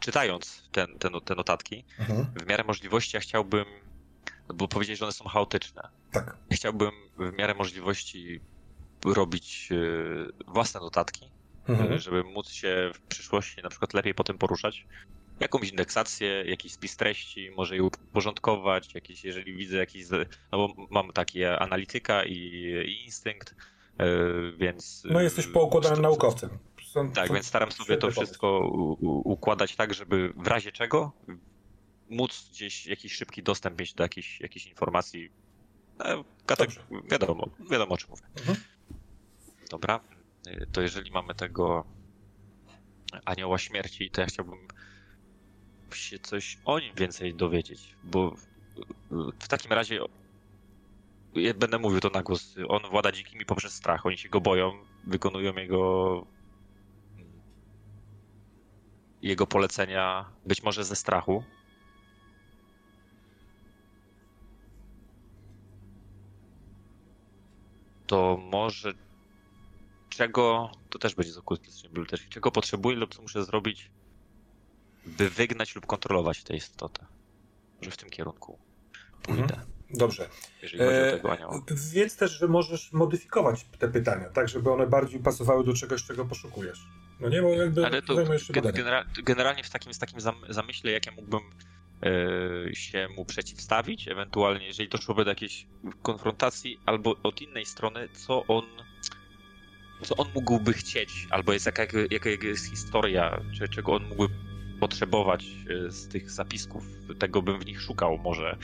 czytając 0.00 0.68
ten, 0.72 0.98
ten, 0.98 1.12
te 1.24 1.34
notatki, 1.34 1.84
mhm. 1.98 2.26
w 2.40 2.46
miarę 2.46 2.64
możliwości 2.64 3.16
ja 3.16 3.20
chciałbym, 3.20 3.64
bo 4.54 4.68
powiedzieć, 4.68 4.98
że 4.98 5.04
one 5.04 5.12
są 5.12 5.24
chaotyczne. 5.24 5.88
Tak. 6.12 6.36
Chciałbym 6.52 6.90
w 7.18 7.32
miarę 7.38 7.54
możliwości 7.54 8.40
robić 9.04 9.68
y, 9.72 10.32
własne 10.46 10.80
notatki, 10.80 11.30
mhm. 11.68 11.98
żeby 11.98 12.24
móc 12.24 12.48
się 12.50 12.90
w 12.94 13.00
przyszłości 13.00 13.62
na 13.62 13.68
przykład 13.68 13.94
lepiej 13.94 14.14
po 14.14 14.24
tym 14.24 14.38
poruszać 14.38 14.86
jakąś 15.40 15.70
indeksację, 15.70 16.44
jakiś 16.46 16.72
spis 16.72 16.96
treści, 16.96 17.50
może 17.50 17.76
je 17.76 17.82
uporządkować, 17.82 18.94
jakieś, 18.94 19.24
jeżeli 19.24 19.54
widzę 19.54 19.76
jakiś, 19.76 20.06
no 20.52 20.58
bo 20.58 20.86
mam 20.90 21.12
takie 21.12 21.58
analityka 21.58 22.24
i, 22.24 22.34
i 22.86 23.04
instynkt, 23.04 23.54
e, 23.98 24.06
więc... 24.56 25.02
No 25.10 25.20
jesteś 25.20 25.46
poukładanym 25.46 26.02
naukowcem. 26.02 26.50
Są, 26.82 27.12
tak, 27.12 27.28
są 27.28 27.34
więc 27.34 27.46
staram 27.46 27.72
sobie 27.72 27.96
to 27.96 28.10
wszystko 28.10 28.70
układać 29.24 29.76
tak, 29.76 29.94
żeby 29.94 30.32
w 30.36 30.46
razie 30.46 30.72
czego 30.72 31.12
móc 32.10 32.48
gdzieś 32.50 32.86
jakiś 32.86 33.12
szybki 33.12 33.42
dostęp 33.42 33.80
mieć 33.80 33.94
do 33.94 34.02
jakiejś, 34.02 34.40
jakiejś 34.40 34.66
informacji. 34.66 35.30
No, 35.98 36.24
wiadomo, 37.10 37.46
wiadomo 37.70 37.94
o 37.94 37.96
czym 37.96 38.10
mówię. 38.10 38.22
Mhm. 38.38 38.58
Dobra, 39.70 40.00
e, 40.46 40.66
to 40.66 40.80
jeżeli 40.80 41.10
mamy 41.10 41.34
tego 41.34 41.84
anioła 43.24 43.58
śmierci, 43.58 44.10
to 44.10 44.20
ja 44.20 44.26
chciałbym 44.26 44.58
się 45.94 46.18
coś 46.18 46.58
o 46.64 46.78
nim 46.80 46.94
więcej 46.94 47.34
dowiedzieć, 47.34 47.96
bo 48.04 48.34
w 49.40 49.48
takim 49.48 49.72
razie 49.72 50.00
będę 51.54 51.78
mówił 51.78 52.00
to 52.00 52.10
na 52.10 52.22
głos. 52.22 52.54
On 52.68 52.82
włada 52.90 53.12
dzikimi 53.12 53.44
poprzez 53.44 53.74
strach. 53.74 54.06
Oni 54.06 54.18
się 54.18 54.28
go 54.28 54.40
boją, 54.40 54.72
wykonują 55.04 55.54
jego 55.56 56.26
jego 59.22 59.46
polecenia 59.46 60.32
być 60.46 60.62
może 60.62 60.84
ze 60.84 60.96
strachu. 60.96 61.44
To 68.06 68.36
może 68.52 68.92
czego, 70.08 70.70
to 70.90 70.98
też 70.98 71.14
będzie 71.14 71.32
z 71.32 71.38
okultystycznej 71.38 71.92
biblioteki, 71.92 72.28
czego 72.28 72.50
potrzebuję 72.50 72.96
lub 72.96 73.14
co 73.14 73.22
muszę 73.22 73.44
zrobić, 73.44 73.90
by 75.06 75.30
wygnać 75.30 75.74
lub 75.74 75.86
kontrolować 75.86 76.42
tę 76.42 76.56
istotę. 76.56 77.06
Może 77.78 77.90
w 77.90 77.96
tym 77.96 78.10
kierunku 78.10 78.58
pójdę. 79.22 79.42
Mhm. 79.42 79.66
Dobrze. 79.94 80.28
Jeżeli 80.62 80.84
chodzi 80.84 80.98
o 80.98 81.12
tego 81.12 81.32
anioła. 81.32 81.56
E, 81.56 81.74
wiedz 81.92 82.16
też, 82.16 82.30
że 82.30 82.48
możesz 82.48 82.92
modyfikować 82.92 83.66
te 83.78 83.88
pytania, 83.88 84.28
tak, 84.28 84.48
żeby 84.48 84.70
one 84.70 84.86
bardziej 84.86 85.20
pasowały 85.20 85.64
do 85.64 85.74
czegoś, 85.74 86.04
czego 86.04 86.24
poszukujesz. 86.24 86.86
No 87.20 87.28
nie, 87.28 87.42
bo 87.42 87.48
jakby 87.48 87.86
Ale 87.86 88.02
to 88.02 88.14
genera 88.50 89.04
generalnie 89.24 89.64
w 89.64 89.70
takim, 89.70 89.94
z 89.94 89.98
takim 89.98 90.20
zamyśle, 90.48 90.90
jakie 90.90 91.10
mógłbym 91.10 91.40
e, 92.02 92.74
się 92.74 93.08
mu 93.16 93.24
przeciwstawić, 93.24 94.08
ewentualnie 94.08 94.66
jeżeli 94.66 94.88
doszłoby 94.88 95.24
do 95.24 95.30
jakiejś 95.30 95.66
konfrontacji, 96.02 96.80
albo 96.86 97.16
od 97.22 97.42
innej 97.42 97.66
strony, 97.66 98.08
co 98.12 98.46
on 98.46 98.64
co 100.02 100.16
on 100.16 100.28
mógłby 100.34 100.72
chcieć, 100.72 101.26
albo 101.30 101.52
jest 101.52 101.66
jaka, 101.66 101.82
jaka 102.10 102.30
jest 102.30 102.70
historia, 102.70 103.40
czy, 103.58 103.68
czego 103.68 103.94
on 103.94 104.04
mógłby 104.08 104.34
potrzebować 104.80 105.44
e, 105.44 105.90
z 105.90 106.08
tych 106.08 106.30
zapisków, 106.30 106.84
tego 107.18 107.42
bym 107.42 107.60
w 107.60 107.66
nich 107.66 107.80
szukał 107.80 108.18
może. 108.18 108.56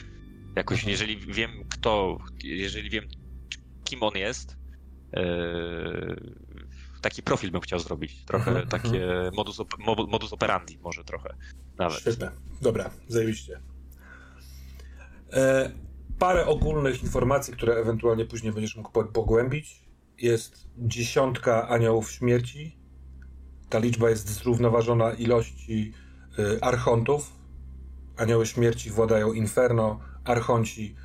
Jakoś, 0.55 0.77
mhm. 0.77 0.91
jeżeli 0.91 1.17
wiem 1.17 1.51
kto, 1.69 2.17
jeżeli 2.43 2.89
wiem 2.89 3.07
kim 3.83 4.03
on 4.03 4.13
jest, 4.15 4.57
e, 5.13 5.23
taki 7.01 7.23
profil 7.23 7.51
bym 7.51 7.61
chciał 7.61 7.79
zrobić. 7.79 8.25
Trochę 8.25 8.51
mhm. 8.51 8.67
takie 8.67 9.03
mhm. 9.03 9.33
modus, 9.35 9.59
op 9.59 9.73
modus 10.07 10.33
operandi 10.33 10.79
może 10.79 11.03
trochę 11.03 11.35
nawet. 11.77 11.99
Świetne. 11.99 12.31
Dobra, 12.61 12.89
zajebiście. 13.07 13.61
E, 15.33 15.71
parę 16.19 16.45
ogólnych 16.45 17.03
informacji, 17.03 17.53
które 17.53 17.75
ewentualnie 17.75 18.25
później 18.25 18.53
będziesz 18.53 18.75
mógł 18.75 19.03
pogłębić. 19.13 19.87
Jest 20.17 20.67
dziesiątka 20.77 21.69
aniołów 21.69 22.11
śmierci, 22.11 22.77
Ta 23.69 23.79
liczba 23.79 24.09
jest 24.09 24.29
zrównoważona 24.29 25.13
ilości 25.13 25.93
archontów. 26.61 27.33
Anioły 28.17 28.45
śmierci 28.45 28.89
władają 28.89 29.33
Inferno, 29.33 29.99
archonci 30.23 30.95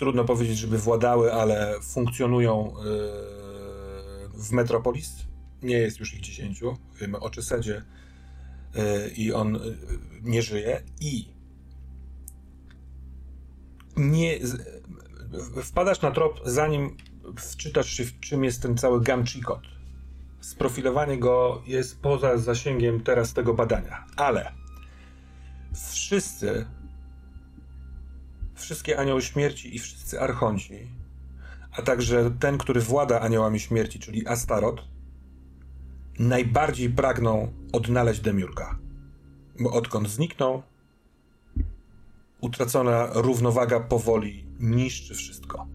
trudno 0.00 0.24
powiedzieć, 0.24 0.58
żeby 0.58 0.78
władały, 0.78 1.32
ale 1.32 1.74
funkcjonują 1.82 2.68
y, 2.68 2.72
w 4.34 4.52
Metropolis. 4.52 5.12
Nie 5.62 5.78
jest 5.78 6.00
już 6.00 6.14
ich 6.14 6.20
dziesięciu. 6.20 6.76
Wiemy 7.00 7.18
o 7.18 7.30
Czysedzie 7.30 7.82
y, 8.76 9.10
i 9.10 9.32
on 9.32 9.56
y, 9.56 9.60
nie 10.22 10.42
żyje. 10.42 10.82
I 11.00 11.28
nie 13.96 14.38
wpadasz 15.62 16.00
na 16.00 16.10
trop, 16.10 16.40
zanim 16.44 16.96
wczytasz 17.36 17.90
się, 17.90 18.04
w 18.04 18.20
czym 18.20 18.44
jest 18.44 18.62
ten 18.62 18.76
cały 18.76 19.02
Gamchikot. 19.02 19.62
Sprofilowanie 20.40 21.18
go 21.18 21.62
jest 21.66 22.02
poza 22.02 22.38
zasięgiem 22.38 23.00
teraz 23.00 23.32
tego 23.32 23.54
badania, 23.54 24.06
ale 24.16 24.52
wszyscy, 25.92 26.66
wszystkie 28.54 28.98
anioły 28.98 29.22
śmierci 29.22 29.76
i 29.76 29.78
wszyscy 29.78 30.20
archonci, 30.20 30.88
a 31.72 31.82
także 31.82 32.30
ten, 32.40 32.58
który 32.58 32.80
włada 32.80 33.20
aniołami 33.20 33.60
śmierci, 33.60 33.98
czyli 33.98 34.26
Astarot, 34.26 34.84
najbardziej 36.18 36.90
pragną 36.90 37.52
odnaleźć 37.72 38.20
Demiurga. 38.20 38.78
Bo 39.60 39.72
odkąd 39.72 40.08
zniknął, 40.08 40.62
utracona 42.40 43.08
równowaga 43.12 43.80
powoli 43.80 44.46
niszczy 44.60 45.14
wszystko. 45.14 45.66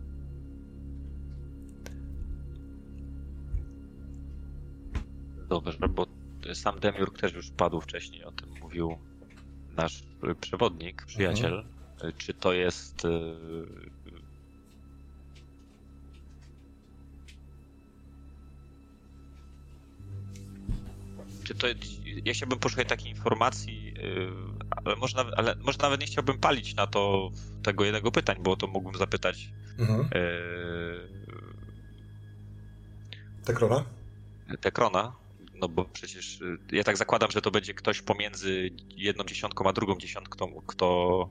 Dobrze, 5.49 5.89
bo 5.89 6.07
sam 6.53 6.79
Demiurg 6.79 7.19
też 7.19 7.33
już 7.33 7.51
padł 7.51 7.81
wcześniej, 7.81 8.23
o 8.23 8.31
tym 8.31 8.49
mówił 8.61 8.97
nasz 9.77 10.03
przewodnik, 10.41 11.05
przyjaciel. 11.05 11.53
Mhm. 11.53 12.13
Czy 12.17 12.33
to 12.33 12.53
jest 12.53 13.05
y, 13.05 13.09
czy 21.45 21.55
to, 21.55 21.67
ja 22.25 22.33
chciałbym 22.33 22.59
poszukać 22.59 22.89
takiej 22.89 23.09
informacji, 23.09 23.93
yy, 23.93 24.31
ale 24.85 24.95
może, 24.95 25.17
nawet, 25.17 25.33
ale 25.37 25.55
może 25.55 25.77
nawet 25.81 26.01
nie 26.01 26.07
chciałbym 26.07 26.37
palić 26.37 26.75
na 26.75 26.87
to 26.87 27.31
tego 27.63 27.83
jednego 27.83 28.11
pytań, 28.11 28.37
bo 28.39 28.55
to 28.55 28.67
mógłbym 28.67 28.99
zapytać 28.99 29.49
mhm. 29.79 30.09
yy, 30.13 31.15
Tekrona? 33.45 33.85
Tekrona, 34.61 35.15
no 35.65 35.69
bo 35.69 35.85
przecież 35.85 36.39
yy, 36.39 36.57
ja 36.71 36.83
tak 36.83 36.97
zakładam, 36.97 37.31
że 37.31 37.41
to 37.41 37.51
będzie 37.51 37.73
ktoś 37.73 38.01
pomiędzy 38.01 38.69
jedną 38.97 39.23
dziesiątką 39.23 39.69
a 39.69 39.73
drugą 39.73 39.97
dziesiątką, 39.97 40.61
kto 40.67 41.29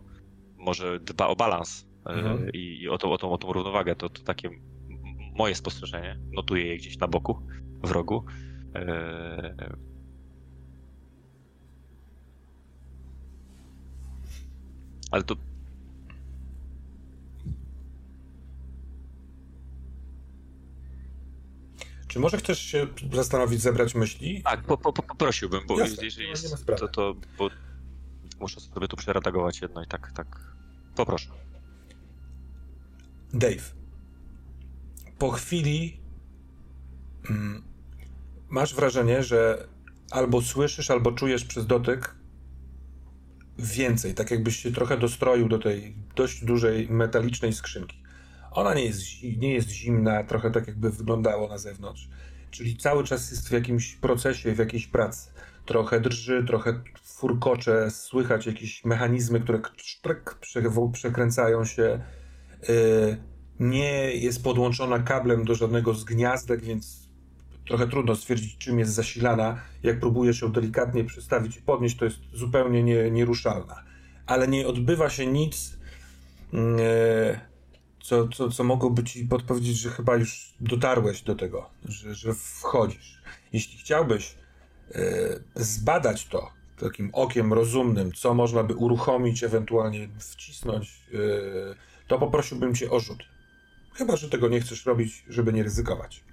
może 0.58 1.00
dba 1.00 1.26
o 1.26 1.36
balans 1.36 1.86
yy, 2.06 2.12
mhm. 2.14 2.50
i, 2.52 2.80
i 2.80 2.88
o, 2.88 2.98
tą, 2.98 3.12
o, 3.12 3.18
tą, 3.18 3.32
o 3.32 3.38
tą 3.38 3.52
równowagę. 3.52 3.96
To, 3.96 4.08
to 4.08 4.22
takie 4.22 4.50
moje 5.34 5.54
spostrzeżenie. 5.54 6.18
Notuję 6.32 6.66
je 6.66 6.76
gdzieś 6.76 6.98
na 6.98 7.08
boku, 7.08 7.46
w 7.84 7.90
rogu. 7.90 8.24
Yy, 8.74 9.76
Ale 15.10 15.22
to. 15.22 15.36
Czy 22.14 22.20
może 22.20 22.36
chcesz 22.36 22.58
się 22.58 22.86
zastanowić, 23.12 23.62
zebrać 23.62 23.94
myśli? 23.94 24.42
Tak, 24.42 24.62
po, 24.62 24.78
po, 24.78 24.92
poprosiłbym, 24.92 25.60
bo 25.66 25.78
Jasne, 25.78 26.04
jeżeli 26.04 26.28
jest, 26.28 26.66
to, 26.66 26.88
to 26.88 27.14
bo 27.38 27.50
muszę 28.40 28.60
sobie 28.60 28.88
tu 28.88 28.96
przeredagować 28.96 29.60
jedno 29.60 29.82
i 29.82 29.86
tak, 29.86 30.12
tak. 30.12 30.26
Poproszę. 30.96 31.30
Dave. 33.32 33.74
Po 35.18 35.30
chwili 35.30 36.00
mm, 37.30 37.62
masz 38.48 38.74
wrażenie, 38.74 39.22
że 39.22 39.68
albo 40.10 40.42
słyszysz, 40.42 40.90
albo 40.90 41.12
czujesz 41.12 41.44
przez 41.44 41.66
dotyk 41.66 42.16
więcej, 43.58 44.14
tak 44.14 44.30
jakbyś 44.30 44.56
się 44.56 44.72
trochę 44.72 44.98
dostroił 44.98 45.48
do 45.48 45.58
tej 45.58 45.96
dość 46.16 46.44
dużej 46.44 46.88
metalicznej 46.88 47.52
skrzynki. 47.52 48.03
Ona 48.54 48.74
nie 48.74 48.84
jest, 48.84 49.00
nie 49.38 49.54
jest 49.54 49.70
zimna, 49.70 50.24
trochę 50.24 50.50
tak 50.50 50.66
jakby 50.66 50.90
wyglądało 50.90 51.48
na 51.48 51.58
zewnątrz. 51.58 52.08
Czyli 52.50 52.76
cały 52.76 53.04
czas 53.04 53.30
jest 53.30 53.48
w 53.48 53.52
jakimś 53.52 53.94
procesie, 53.94 54.52
w 54.52 54.58
jakiejś 54.58 54.86
pracy. 54.86 55.30
Trochę 55.66 56.00
drży, 56.00 56.44
trochę 56.46 56.82
furkocze, 57.02 57.90
słychać 57.90 58.46
jakieś 58.46 58.84
mechanizmy, 58.84 59.40
które 59.40 59.60
przekręcają 60.92 61.64
się. 61.64 62.00
Y, 62.68 63.16
nie 63.60 64.14
jest 64.14 64.44
podłączona 64.44 64.98
kablem 64.98 65.44
do 65.44 65.54
żadnego 65.54 65.94
z 65.94 66.04
gniazdek, 66.04 66.60
więc 66.62 67.08
trochę 67.66 67.88
trudno 67.88 68.16
stwierdzić, 68.16 68.58
czym 68.58 68.78
jest 68.78 68.92
zasilana. 68.92 69.58
Jak 69.82 70.00
próbujesz 70.00 70.42
ją 70.42 70.52
delikatnie 70.52 71.04
przestawić 71.04 71.56
i 71.56 71.62
podnieść, 71.62 71.96
to 71.96 72.04
jest 72.04 72.18
zupełnie 72.32 72.82
nie, 72.82 73.10
nieruszalna. 73.10 73.84
Ale 74.26 74.48
nie 74.48 74.66
odbywa 74.66 75.10
się 75.10 75.26
nic, 75.26 75.78
e, 76.54 77.53
co, 78.04 78.28
co, 78.28 78.48
co 78.48 78.64
mogłoby 78.64 79.04
ci 79.04 79.24
podpowiedzieć, 79.24 79.76
że 79.76 79.90
chyba 79.90 80.16
już 80.16 80.54
dotarłeś 80.60 81.22
do 81.22 81.34
tego, 81.34 81.70
że, 81.84 82.14
że 82.14 82.34
wchodzisz. 82.34 83.18
Jeśli 83.52 83.78
chciałbyś 83.78 84.34
e, 84.94 85.00
zbadać 85.54 86.26
to 86.26 86.50
takim 86.78 87.10
okiem 87.12 87.52
rozumnym, 87.52 88.12
co 88.12 88.34
można 88.34 88.64
by 88.64 88.74
uruchomić, 88.74 89.44
ewentualnie 89.44 90.08
wcisnąć, 90.18 91.00
e, 91.14 91.18
to 92.08 92.18
poprosiłbym 92.18 92.74
cię 92.74 92.90
o 92.90 93.00
rzut. 93.00 93.24
Chyba, 93.94 94.16
że 94.16 94.30
tego 94.30 94.48
nie 94.48 94.60
chcesz 94.60 94.86
robić, 94.86 95.24
żeby 95.28 95.52
nie 95.52 95.62
ryzykować. 95.62 96.24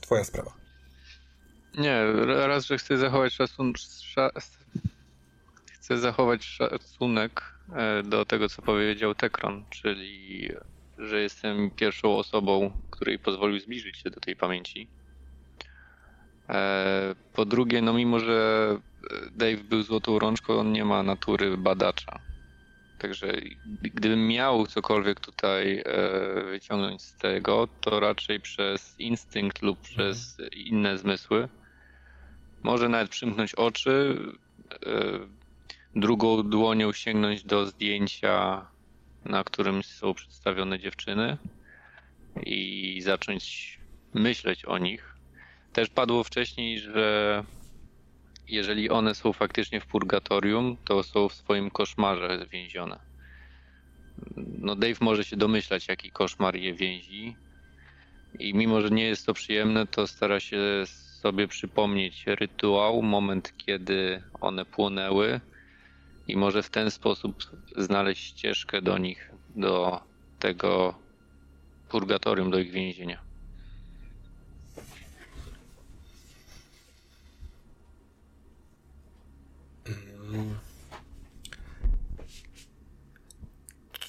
Twoja 0.00 0.24
sprawa. 0.24 0.52
Nie, 1.78 2.12
raz, 2.26 2.66
że 2.66 2.78
chcę 2.78 2.98
zachować 2.98 3.32
szacun... 3.32 3.72
chcę 5.72 5.98
zachować 5.98 6.44
szacunek 6.44 7.42
e, 7.72 8.02
do 8.02 8.24
tego, 8.24 8.48
co 8.48 8.62
powiedział 8.62 9.14
Tekron, 9.14 9.64
czyli 9.70 10.50
że 10.98 11.20
jestem 11.20 11.70
pierwszą 11.70 12.16
osobą, 12.16 12.72
której 12.90 13.18
pozwolił 13.18 13.60
zbliżyć 13.60 13.96
się 13.96 14.10
do 14.10 14.20
tej 14.20 14.36
pamięci. 14.36 14.88
E, 16.48 17.14
po 17.32 17.44
drugie, 17.44 17.82
no 17.82 17.92
mimo, 17.92 18.20
że 18.20 18.68
Dave 19.36 19.64
był 19.64 19.82
złotą 19.82 20.18
rączką, 20.18 20.58
on 20.58 20.72
nie 20.72 20.84
ma 20.84 21.02
natury 21.02 21.56
badacza. 21.56 22.20
Także 22.98 23.32
gdybym 23.82 24.28
miał 24.28 24.66
cokolwiek 24.66 25.20
tutaj 25.20 25.82
e, 25.86 26.44
wyciągnąć 26.44 27.02
z 27.02 27.16
tego, 27.16 27.68
to 27.80 28.00
raczej 28.00 28.40
przez 28.40 29.00
instynkt 29.00 29.62
lub 29.62 29.80
przez 29.80 30.36
inne 30.56 30.98
zmysły. 30.98 31.48
Może 32.62 32.88
nawet 32.88 33.10
przymknąć 33.10 33.54
oczy, 33.54 34.18
e, 34.86 35.18
drugą 35.96 36.42
dłonią 36.42 36.92
sięgnąć 36.92 37.44
do 37.44 37.66
zdjęcia, 37.66 38.66
na 39.24 39.44
którym 39.44 39.82
są 39.82 40.14
przedstawione 40.14 40.78
dziewczyny 40.78 41.36
i 42.42 43.00
zacząć 43.02 43.78
myśleć 44.14 44.64
o 44.64 44.78
nich. 44.78 45.14
Też 45.72 45.88
padło 45.88 46.24
wcześniej, 46.24 46.78
że 46.78 47.44
jeżeli 48.48 48.90
one 48.90 49.14
są 49.14 49.32
faktycznie 49.32 49.80
w 49.80 49.86
purgatorium, 49.86 50.76
to 50.84 51.02
są 51.02 51.28
w 51.28 51.34
swoim 51.34 51.70
koszmarze 51.70 52.46
więzione. 52.52 52.98
No 54.36 54.76
Dave 54.76 55.00
może 55.00 55.24
się 55.24 55.36
domyślać, 55.36 55.88
jaki 55.88 56.10
koszmar 56.10 56.56
je 56.56 56.74
więzi 56.74 57.36
i 58.38 58.54
mimo, 58.54 58.80
że 58.80 58.90
nie 58.90 59.04
jest 59.04 59.26
to 59.26 59.34
przyjemne, 59.34 59.86
to 59.86 60.06
stara 60.06 60.40
się 60.40 60.58
sobie 60.86 61.48
przypomnieć 61.48 62.24
rytuał, 62.26 63.02
moment, 63.02 63.52
kiedy 63.56 64.22
one 64.40 64.64
płonęły 64.64 65.40
i 66.28 66.36
może 66.36 66.62
w 66.62 66.70
ten 66.70 66.90
sposób 66.90 67.44
znaleźć 67.76 68.24
ścieżkę 68.24 68.82
do 68.82 68.98
nich, 68.98 69.30
do 69.56 70.00
tego 70.38 70.94
purgatorium, 71.88 72.50
do 72.50 72.58
ich 72.58 72.70
więzienia. 72.70 73.24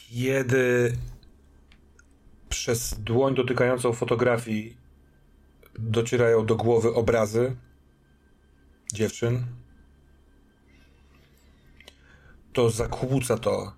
Kiedy 0.10 0.98
przez 2.50 3.00
dłoń 3.00 3.36
dotykającą 3.36 3.94
fotografii 3.94 4.78
docierają 5.80 6.46
do 6.46 6.56
głowy 6.56 6.94
obrazy 6.94 7.56
dziewczyn, 8.94 9.46
to 12.56 12.70
zakłóca 12.70 13.38
to 13.38 13.74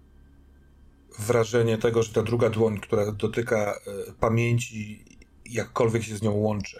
wrażenie 1.20 1.78
tego, 1.78 2.04
że 2.04 2.14
ta 2.14 2.24
druga 2.24 2.50
dłoń, 2.50 2.80
która 2.80 3.12
dotyka 3.12 3.58
e, 3.58 4.14
pamięci, 4.20 5.06
jakkolwiek 5.46 6.04
się 6.04 6.18
z 6.18 6.22
nią 6.22 6.32
łączy. 6.32 6.80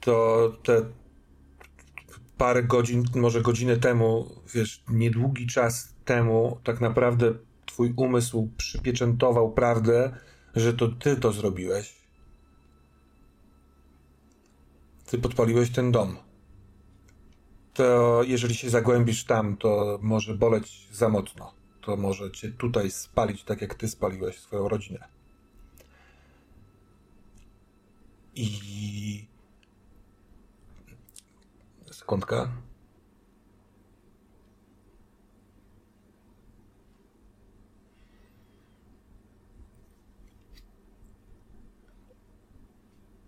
To 0.00 0.48
te 0.62 0.82
parę 2.38 2.62
godzin, 2.62 3.04
może 3.14 3.42
godzinę 3.42 3.76
temu, 3.76 4.28
wiesz, 4.54 4.84
niedługi 4.88 5.46
czas 5.46 5.94
temu, 6.04 6.60
tak 6.64 6.80
naprawdę 6.80 7.34
twój 7.66 7.92
umysł 7.96 8.50
przypieczętował 8.56 9.52
prawdę, 9.52 10.12
że 10.56 10.74
to 10.74 10.88
ty 10.88 11.16
to 11.16 11.32
zrobiłeś. 11.32 11.94
Ty 15.06 15.18
podpaliłeś 15.18 15.70
ten 15.70 15.92
dom. 15.92 16.29
To 17.74 18.22
jeżeli 18.22 18.54
się 18.54 18.70
zagłębisz 18.70 19.24
tam, 19.24 19.56
to 19.56 19.98
może 20.02 20.34
boleć 20.34 20.88
za 20.92 21.08
mocno. 21.08 21.52
To 21.80 21.96
może 21.96 22.30
cię 22.30 22.50
tutaj 22.50 22.90
spalić, 22.90 23.44
tak 23.44 23.60
jak 23.60 23.74
ty 23.74 23.88
spaliłeś 23.88 24.38
swoją 24.38 24.68
rodzinę. 24.68 25.08
I. 28.34 29.26
Sekundka. 31.90 32.48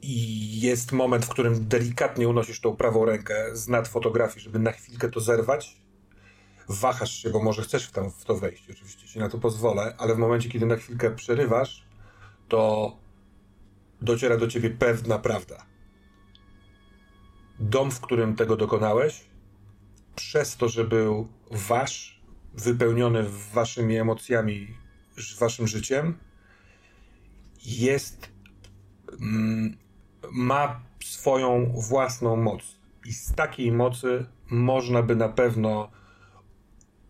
I 0.03 0.61
jest 0.61 0.93
moment, 0.93 1.25
w 1.25 1.29
którym 1.29 1.69
delikatnie 1.69 2.29
unosisz 2.29 2.61
tą 2.61 2.77
prawą 2.77 3.05
rękę 3.05 3.57
z 3.57 3.69
nad 3.69 3.89
fotografii, 3.89 4.41
żeby 4.41 4.59
na 4.59 4.73
chwilkę 4.73 5.11
to 5.11 5.21
zerwać. 5.21 5.77
Wahasz 6.69 7.23
się, 7.23 7.31
bo 7.31 7.43
może 7.43 7.63
chcesz 7.63 7.87
w, 7.87 7.93
tam, 7.93 8.11
w 8.11 8.25
to 8.25 8.37
wejść. 8.37 8.71
Oczywiście 8.71 9.09
ci 9.09 9.19
na 9.19 9.29
to 9.29 9.39
pozwolę, 9.39 9.95
ale 9.99 10.15
w 10.15 10.19
momencie, 10.19 10.49
kiedy 10.49 10.67
na 10.67 10.77
chwilkę 10.77 11.11
przerywasz, 11.11 11.87
to 12.49 12.93
dociera 14.01 14.37
do 14.37 14.49
ciebie 14.49 14.71
pewna 14.71 15.19
prawda. 15.19 15.67
Dom, 17.61 17.91
w 17.91 18.01
którym 18.01 18.37
tego 18.37 18.57
dokonałeś, 18.57 19.25
przez 20.15 20.57
to, 20.57 20.69
że 20.69 20.85
był 20.85 21.29
wasz, 21.51 22.23
wypełniony 22.55 23.25
waszymi 23.55 23.97
emocjami, 23.97 24.77
waszym 25.39 25.69
życiem, 25.69 26.19
jest. 27.65 28.29
Mm, 29.21 29.82
ma 30.33 30.81
swoją 31.05 31.73
własną 31.89 32.37
moc. 32.37 32.63
I 33.07 33.13
z 33.13 33.35
takiej 33.35 33.73
mocy 33.73 34.27
można 34.51 35.03
by 35.03 35.17
na 35.17 35.29
pewno 35.29 35.91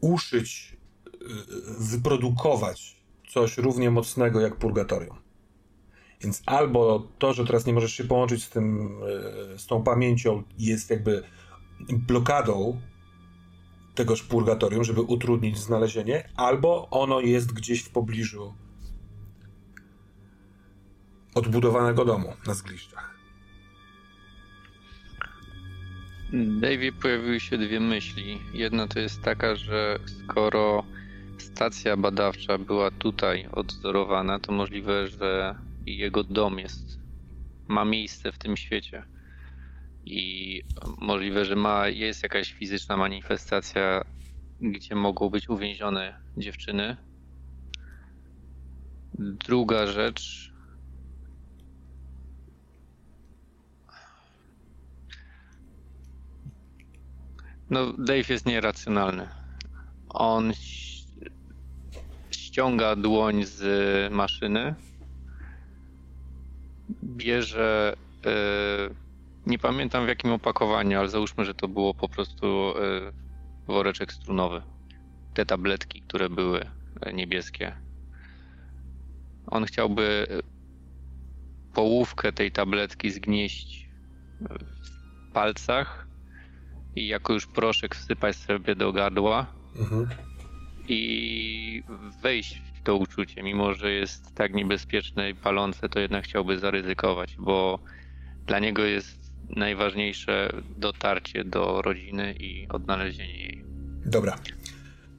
uszyć, 0.01 0.77
y, 1.07 1.19
wyprodukować 1.79 3.03
coś 3.29 3.59
równie 3.59 3.91
mocnego 3.91 4.41
jak 4.41 4.57
purgatorium. 4.57 5.17
Więc 6.21 6.43
albo 6.47 7.09
to, 7.19 7.33
że 7.33 7.47
teraz 7.47 7.67
nie 7.67 7.73
możesz 7.73 7.93
się 7.93 8.05
połączyć 8.05 8.45
z 8.45 8.51
tym, 8.51 8.91
y, 9.55 9.59
z 9.59 9.67
tą 9.67 9.83
pamięcią, 9.83 10.43
jest 10.59 10.91
jakby 10.91 11.23
blokadą 11.81 12.81
tegoż 13.95 14.23
purgatorium, 14.23 14.85
żeby 14.85 15.01
utrudnić 15.01 15.59
znalezienie, 15.59 16.29
albo 16.37 16.91
ono 16.91 17.21
jest 17.21 17.53
gdzieś 17.53 17.83
w 17.83 17.91
pobliżu 17.91 18.55
odbudowanego 21.35 22.05
domu 22.05 22.33
na 22.47 22.55
zgliszczach. 22.55 23.13
Davie 26.33 26.93
pojawiły 26.93 27.41
się 27.41 27.59
dwie 27.59 27.81
myśli. 27.81 28.39
Jedna 28.55 28.89
to 28.89 29.01
jest 29.01 29.23
taka, 29.23 29.57
że 29.57 29.99
skoro 30.07 30.85
stacja 31.39 31.97
badawcza 31.97 32.59
była 32.59 32.91
tutaj 32.91 33.49
odzorowana, 33.53 34.39
to 34.39 34.53
możliwe, 34.53 35.09
że 35.09 35.55
jego 35.87 36.25
dom 36.25 36.59
jest, 36.59 36.99
ma 37.69 37.85
miejsce 37.85 38.33
w 38.33 38.39
tym 38.39 38.57
świecie. 38.57 39.03
I 40.05 40.63
możliwe, 40.99 41.45
że 41.45 41.57
ma, 41.57 41.89
jest 41.89 42.23
jakaś 42.23 42.53
fizyczna 42.53 42.97
manifestacja, 42.97 44.05
gdzie 44.61 44.95
mogą 44.95 45.31
być 45.31 45.49
uwięzione 45.49 46.15
dziewczyny. 46.37 46.97
Druga 49.19 49.87
rzecz, 49.87 50.52
No, 57.73 57.93
Dave 57.93 58.29
jest 58.29 58.47
nieracjonalny. 58.47 59.29
On 60.09 60.53
ściąga 62.31 62.97
dłoń 62.97 63.45
z 63.45 64.13
maszyny, 64.13 64.75
bierze. 67.05 67.97
Yy, 68.25 68.95
nie 69.47 69.59
pamiętam 69.59 70.05
w 70.05 70.09
jakim 70.09 70.33
opakowaniu, 70.33 70.99
ale 70.99 71.09
załóżmy, 71.09 71.45
że 71.45 71.55
to 71.55 71.69
było 71.69 71.95
po 71.95 72.09
prostu 72.09 72.47
yy, 72.47 73.13
woreczek 73.67 74.13
strunowy. 74.13 74.63
Te 75.35 75.47
tabletki, 75.47 76.03
które 76.03 76.31
były 76.31 76.67
e, 77.01 77.13
niebieskie. 77.13 77.77
On 79.47 79.65
chciałby 79.65 80.27
połówkę 81.75 82.33
tej 82.33 82.53
tabletki 82.53 83.11
zgnieść 83.11 83.89
w 84.41 85.33
palcach 85.33 86.12
i 86.97 87.09
jako 87.09 87.33
już 87.33 87.47
proszek 87.47 87.95
wsypać 87.95 88.37
sobie 88.37 88.75
do 88.75 88.93
gardła 88.93 89.47
mhm. 89.79 90.09
i 90.89 91.83
wejść 92.23 92.63
w 92.75 92.83
to 92.83 92.97
uczucie, 92.97 93.43
mimo 93.43 93.75
że 93.75 93.93
jest 93.93 94.35
tak 94.35 94.55
niebezpieczne 94.55 95.31
i 95.31 95.35
palące, 95.35 95.89
to 95.89 96.01
jednak 96.01 96.25
chciałby 96.25 96.59
zaryzykować, 96.59 97.37
bo 97.39 97.79
dla 98.47 98.59
niego 98.59 98.85
jest 98.85 99.23
najważniejsze 99.57 100.53
dotarcie 100.77 101.45
do 101.45 101.83
rodziny 101.83 102.35
i 102.41 102.69
odnalezienie 102.69 103.39
jej. 103.39 103.65
Dobra. 104.07 104.39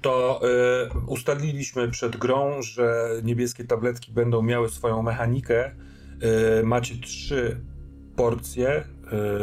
To 0.01 0.41
y, 0.43 0.99
ustaliliśmy 1.07 1.89
przed 1.89 2.17
grą, 2.17 2.61
że 2.61 3.09
niebieskie 3.23 3.63
tabletki 3.63 4.11
będą 4.11 4.41
miały 4.41 4.69
swoją 4.69 5.01
mechanikę. 5.01 5.71
Y, 6.59 6.63
macie 6.63 6.95
trzy 6.95 7.61
porcje, 8.15 8.83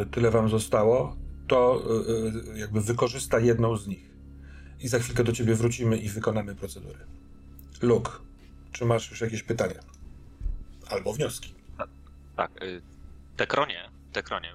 y, 0.03 0.07
tyle 0.07 0.31
wam 0.31 0.49
zostało 0.49 1.20
to 1.51 1.83
y, 2.09 2.55
y, 2.55 2.59
jakby 2.59 2.81
wykorzysta 2.81 3.39
jedną 3.39 3.77
z 3.77 3.87
nich. 3.87 4.11
I 4.81 4.89
za 4.89 4.99
chwilkę 4.99 5.25
do 5.25 5.33
ciebie 5.33 5.55
wrócimy 5.55 5.97
i 5.97 6.09
wykonamy 6.09 6.55
procedury. 6.55 6.99
Luke, 7.83 8.11
czy 8.73 8.85
masz 8.85 9.11
już 9.11 9.21
jakieś 9.21 9.43
pytania? 9.43 9.81
Albo 10.91 11.13
wnioski? 11.13 11.55
Tak. 12.37 12.63
Y, 12.63 12.83
Tekronie, 13.37 13.91
Tekronie, 14.13 14.53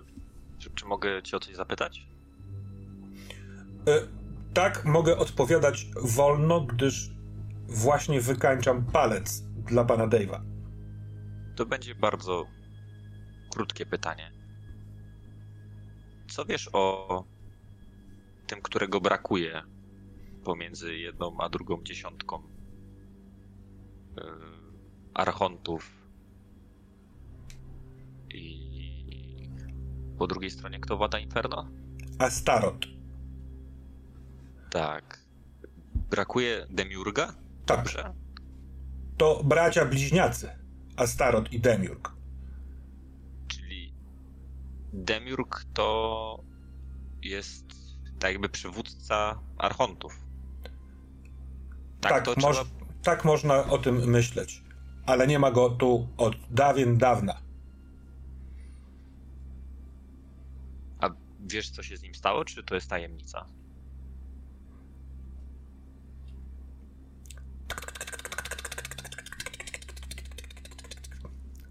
czy, 0.59 0.69
czy 0.69 0.85
mogę 0.85 1.23
cię 1.23 1.37
o 1.37 1.39
coś 1.39 1.55
zapytać? 1.55 2.07
tak, 4.53 4.85
mogę 4.85 5.17
odpowiadać 5.17 5.87
wolno, 6.01 6.61
gdyż 6.61 7.09
właśnie 7.67 8.21
wykańczam 8.21 8.85
palec 8.85 9.41
dla 9.41 9.85
pana 9.85 10.07
Dave'a. 10.07 10.41
To 11.55 11.65
będzie 11.65 11.95
bardzo 11.95 12.45
krótkie 13.49 13.85
pytanie. 13.85 14.34
Co 16.35 16.45
wiesz 16.45 16.69
o 16.73 17.23
tym, 18.47 18.61
którego 18.61 19.01
brakuje 19.01 19.63
pomiędzy 20.43 20.97
jedną 20.97 21.37
a 21.39 21.49
drugą 21.49 21.83
dziesiątką 21.83 22.41
yy, 24.17 24.23
archontów 25.13 25.91
i 28.33 29.49
po 30.17 30.27
drugiej 30.27 30.51
stronie 30.51 30.79
kto 30.79 30.97
wada 30.97 31.19
Inferno? 31.19 31.69
Astarot. 32.19 32.85
Tak. 34.69 35.19
Brakuje 36.09 36.67
Demiurga? 36.69 37.33
Tak. 37.65 37.77
Dobrze. 37.77 38.13
To 39.17 39.43
bracia 39.43 39.85
bliźniacy. 39.85 40.49
Astarot 40.97 41.53
i 41.53 41.59
Demiurg. 41.59 42.14
Demiurg 45.03 45.65
to 45.73 46.43
jest 47.21 47.65
tak 48.19 48.31
jakby 48.31 48.49
przywódca 48.49 49.39
archontów. 49.57 50.25
Tak, 52.01 52.25
tak, 52.25 52.37
moż, 52.37 52.55
trzeba... 52.55 52.69
tak 53.03 53.25
można 53.25 53.63
o 53.63 53.77
tym 53.77 54.09
myśleć, 54.09 54.63
ale 55.05 55.27
nie 55.27 55.39
ma 55.39 55.51
go 55.51 55.69
tu 55.69 56.07
od 56.17 56.35
dawien 56.51 56.97
dawna. 56.97 57.41
A 60.99 61.09
wiesz, 61.39 61.69
co 61.69 61.83
się 61.83 61.97
z 61.97 62.01
nim 62.01 62.15
stało, 62.15 62.45
czy 62.45 62.63
to 62.63 62.75
jest 62.75 62.89
tajemnica? 62.89 63.45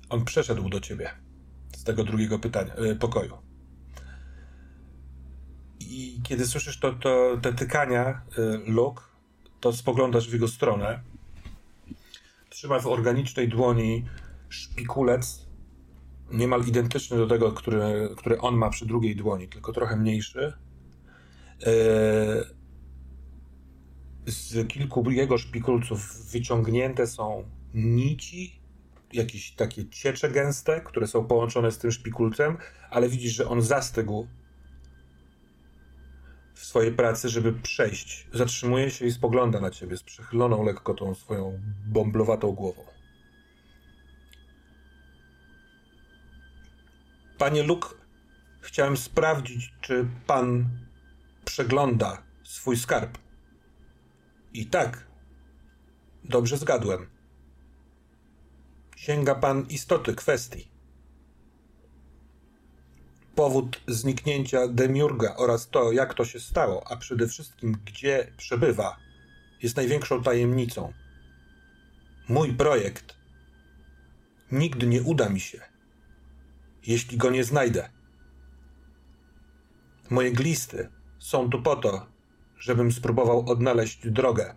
On 0.08 0.24
przeszedł 0.24 0.68
do 0.68 0.80
ciebie 0.80 1.23
z 1.84 1.86
tego 1.86 2.04
drugiego 2.04 2.38
pytania, 2.38 2.74
e, 2.74 2.94
pokoju. 2.94 3.38
I 5.80 6.20
kiedy 6.22 6.46
słyszysz 6.46 6.80
to, 6.80 6.92
to, 6.92 7.36
te 7.42 7.52
tykania, 7.52 8.04
e, 8.04 8.22
Luke, 8.66 9.02
to 9.60 9.72
spoglądasz 9.72 10.28
w 10.28 10.32
jego 10.32 10.48
stronę. 10.48 11.02
Trzyma 12.50 12.78
w 12.78 12.86
organicznej 12.86 13.48
dłoni 13.48 14.04
szpikulec, 14.48 15.46
niemal 16.32 16.64
identyczny 16.66 17.16
do 17.16 17.26
tego, 17.26 17.52
który, 17.52 18.08
który 18.16 18.40
on 18.40 18.56
ma 18.56 18.70
przy 18.70 18.86
drugiej 18.86 19.16
dłoni, 19.16 19.48
tylko 19.48 19.72
trochę 19.72 19.96
mniejszy. 19.96 20.52
z 24.26 24.68
kilku 24.68 25.10
jego 25.10 25.38
szpikulców 25.38 26.30
wyciągnięte 26.32 27.06
są 27.06 27.44
nici, 27.74 28.63
jakieś 29.14 29.52
takie 29.52 29.88
ciecze 29.88 30.30
gęste, 30.30 30.80
które 30.80 31.06
są 31.06 31.26
połączone 31.26 31.72
z 31.72 31.78
tym 31.78 31.92
szpikulcem, 31.92 32.56
ale 32.90 33.08
widzisz, 33.08 33.32
że 33.32 33.48
on 33.48 33.62
zastygł 33.62 34.26
w 36.54 36.64
swojej 36.64 36.92
pracy, 36.92 37.28
żeby 37.28 37.52
przejść. 37.52 38.28
Zatrzymuje 38.32 38.90
się 38.90 39.06
i 39.06 39.12
spogląda 39.12 39.60
na 39.60 39.70
ciebie 39.70 39.96
z 39.96 40.02
przechyloną 40.02 40.64
lekko 40.64 40.94
tą 40.94 41.14
swoją 41.14 41.60
bąblowatą 41.86 42.52
głową. 42.52 42.84
Panie 47.38 47.62
Luke, 47.62 47.88
chciałem 48.60 48.96
sprawdzić, 48.96 49.74
czy 49.80 50.06
pan 50.26 50.68
przegląda 51.44 52.22
swój 52.44 52.76
skarb. 52.76 53.18
I 54.52 54.66
tak, 54.66 55.06
dobrze 56.24 56.56
zgadłem. 56.56 57.13
Sięga 59.04 59.34
pan 59.34 59.66
istoty 59.68 60.14
kwestii. 60.14 60.68
Powód 63.34 63.80
zniknięcia 63.88 64.68
Demiurga 64.68 65.36
oraz 65.36 65.68
to, 65.68 65.92
jak 65.92 66.14
to 66.14 66.24
się 66.24 66.40
stało, 66.40 66.90
a 66.90 66.96
przede 66.96 67.28
wszystkim 67.28 67.76
gdzie 67.84 68.32
przebywa, 68.36 68.96
jest 69.62 69.76
największą 69.76 70.22
tajemnicą. 70.22 70.92
Mój 72.28 72.52
projekt 72.52 73.14
nigdy 74.52 74.86
nie 74.86 75.02
uda 75.02 75.28
mi 75.28 75.40
się, 75.40 75.60
jeśli 76.86 77.18
go 77.18 77.30
nie 77.30 77.44
znajdę. 77.44 77.90
Moje 80.10 80.32
glisty 80.32 80.88
są 81.18 81.50
tu 81.50 81.62
po 81.62 81.76
to, 81.76 82.06
żebym 82.58 82.92
spróbował 82.92 83.50
odnaleźć 83.50 84.10
drogę, 84.10 84.54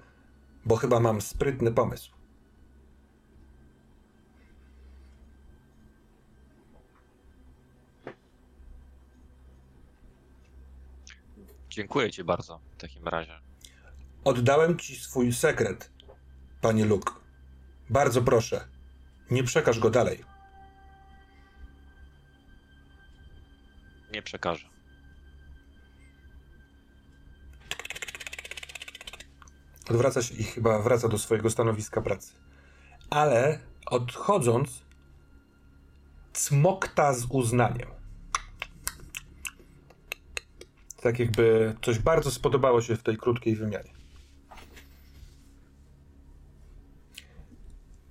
bo 0.65 0.75
chyba 0.75 0.99
mam 0.99 1.21
sprytny 1.21 1.71
pomysł. 1.71 2.16
Dziękuję 11.77 12.11
ci 12.11 12.23
bardzo 12.23 12.59
w 12.77 12.81
takim 12.81 13.07
razie. 13.07 13.39
Oddałem 14.23 14.79
ci 14.79 14.95
swój 14.95 15.33
sekret, 15.33 15.91
panie 16.61 16.85
Luke. 16.85 17.13
Bardzo 17.89 18.21
proszę, 18.21 18.67
nie 19.31 19.43
przekaż 19.43 19.79
go 19.79 19.89
dalej. 19.89 20.23
Nie 24.13 24.21
przekażę. 24.21 24.69
Odwraca 29.89 30.21
się 30.21 30.35
i 30.35 30.43
chyba 30.43 30.79
wraca 30.79 31.07
do 31.07 31.17
swojego 31.17 31.49
stanowiska 31.49 32.01
pracy. 32.01 32.33
Ale 33.09 33.59
odchodząc, 33.85 34.85
cmokta 36.33 37.13
z 37.13 37.25
uznaniem. 37.29 37.96
Tak 41.01 41.19
jakby 41.19 41.75
coś 41.81 41.99
bardzo 41.99 42.31
spodobało 42.31 42.81
się 42.81 42.95
w 42.95 43.03
tej 43.03 43.17
krótkiej 43.17 43.55
wymianie. 43.55 43.89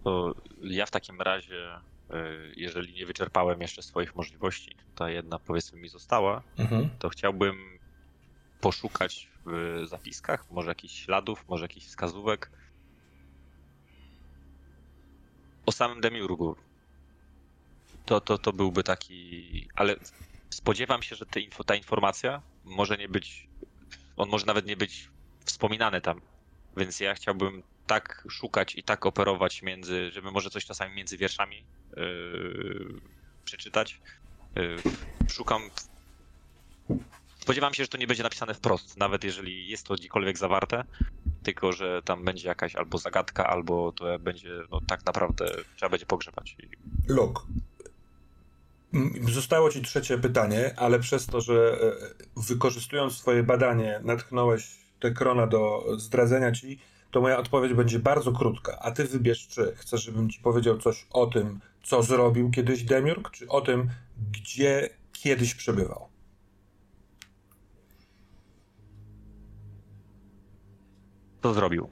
To 0.05 0.35
ja 0.63 0.87
w 0.87 0.91
takim 0.91 1.21
razie, 1.21 1.77
y, 1.77 2.55
jeżeli 2.57 2.95
nie 2.95 3.07
wyczerpałem 3.07 3.61
jeszcze 3.61 3.83
swoich 3.83 4.17
możliwości, 4.17 4.77
ta 4.95 5.11
jedna 5.11 5.39
powiedzmy 5.39 5.81
mi 5.81 5.89
została, 5.89 6.43
mhm. 6.59 6.89
to 6.99 7.09
chciałbym 7.09 7.57
poszukać 8.61 9.29
w 9.47 9.83
zapiskach, 9.87 10.51
może 10.51 10.69
jakichś 10.69 11.05
śladów, 11.05 11.45
może 11.49 11.65
jakichś 11.65 11.87
wskazówek 11.87 12.51
o 15.67 15.73
samym 15.73 16.01
Demiurgu. 16.01 16.57
To, 18.07 18.21
to, 18.21 18.39
to 18.39 18.53
byłby 18.53 18.83
taki. 18.83 19.69
Ale 19.75 19.97
spodziewam 20.51 21.03
się, 21.03 21.17
że 21.17 21.27
info, 21.37 21.65
ta 21.65 21.75
informacja 21.75 22.43
może 22.65 22.97
nie 22.97 23.09
być. 23.09 23.49
On 24.17 24.29
może 24.29 24.47
nawet 24.47 24.67
nie 24.67 24.77
być 24.77 25.09
wspominany 25.45 26.01
tam. 26.01 26.21
Więc 26.77 27.01
ja 27.01 27.15
chciałbym 27.15 27.63
tak 27.87 28.25
szukać 28.31 28.75
i 28.75 28.83
tak 28.83 29.07
operować 29.07 29.63
między, 29.63 30.11
żeby 30.11 30.31
może 30.31 30.51
coś 30.51 30.65
czasami 30.65 30.95
między 30.95 31.17
wierszami 31.17 31.65
yy, 31.97 33.01
przeczytać. 33.45 34.01
Yy, 34.57 34.77
szukam 35.29 35.63
Spodziewam 37.47 37.75
się, 37.75 37.85
że 37.85 37.89
to 37.89 37.99
nie 37.99 38.07
będzie 38.07 38.23
napisane 38.23 38.55
wprost, 38.55 38.97
nawet 38.97 39.25
jeżeli 39.25 39.69
jest 39.69 39.87
to 39.87 39.95
gdziekolwiek 39.95 40.39
zawarte, 40.39 40.85
tylko 41.43 41.73
że 41.73 42.03
tam 42.03 42.25
będzie 42.25 42.49
jakaś 42.49 42.77
albo 42.77 42.99
zagadka, 42.99 43.47
albo 43.47 43.93
to 43.93 44.19
będzie, 44.19 44.51
no 44.71 44.81
tak 44.81 45.07
naprawdę 45.07 45.47
trzeba 45.77 45.91
będzie 45.91 46.07
pogrzebać. 46.07 46.57
Luk. 47.09 47.47
Zostało 49.33 49.71
ci 49.71 49.83
trzecie 49.83 50.19
pytanie, 50.19 50.75
ale 50.77 50.99
przez 50.99 51.27
to, 51.27 51.41
że 51.41 51.79
e, 51.83 52.41
wykorzystując 52.41 53.13
swoje 53.13 53.43
badanie 53.43 54.01
natchnąłeś 54.05 54.77
te 55.01 55.11
krona 55.11 55.47
do 55.47 55.85
zdradzenia 55.97 56.53
ci, 56.53 56.79
to 57.11 57.21
moja 57.21 57.39
odpowiedź 57.39 57.75
będzie 57.75 57.99
bardzo 57.99 58.33
krótka. 58.33 58.79
A 58.79 58.91
ty 58.91 59.05
wybierz, 59.05 59.49
czy 59.49 59.73
chcesz, 59.77 60.05
żebym 60.05 60.31
ci 60.31 60.41
powiedział 60.41 60.79
coś 60.79 61.07
o 61.11 61.27
tym, 61.27 61.61
co 61.83 62.03
zrobił 62.03 62.51
kiedyś 62.51 62.83
Demiurg, 62.83 63.31
czy 63.31 63.49
o 63.49 63.61
tym, 63.61 63.91
gdzie 64.33 64.89
kiedyś 65.13 65.55
przebywał. 65.55 66.09
Co 71.43 71.55
zrobił? 71.55 71.89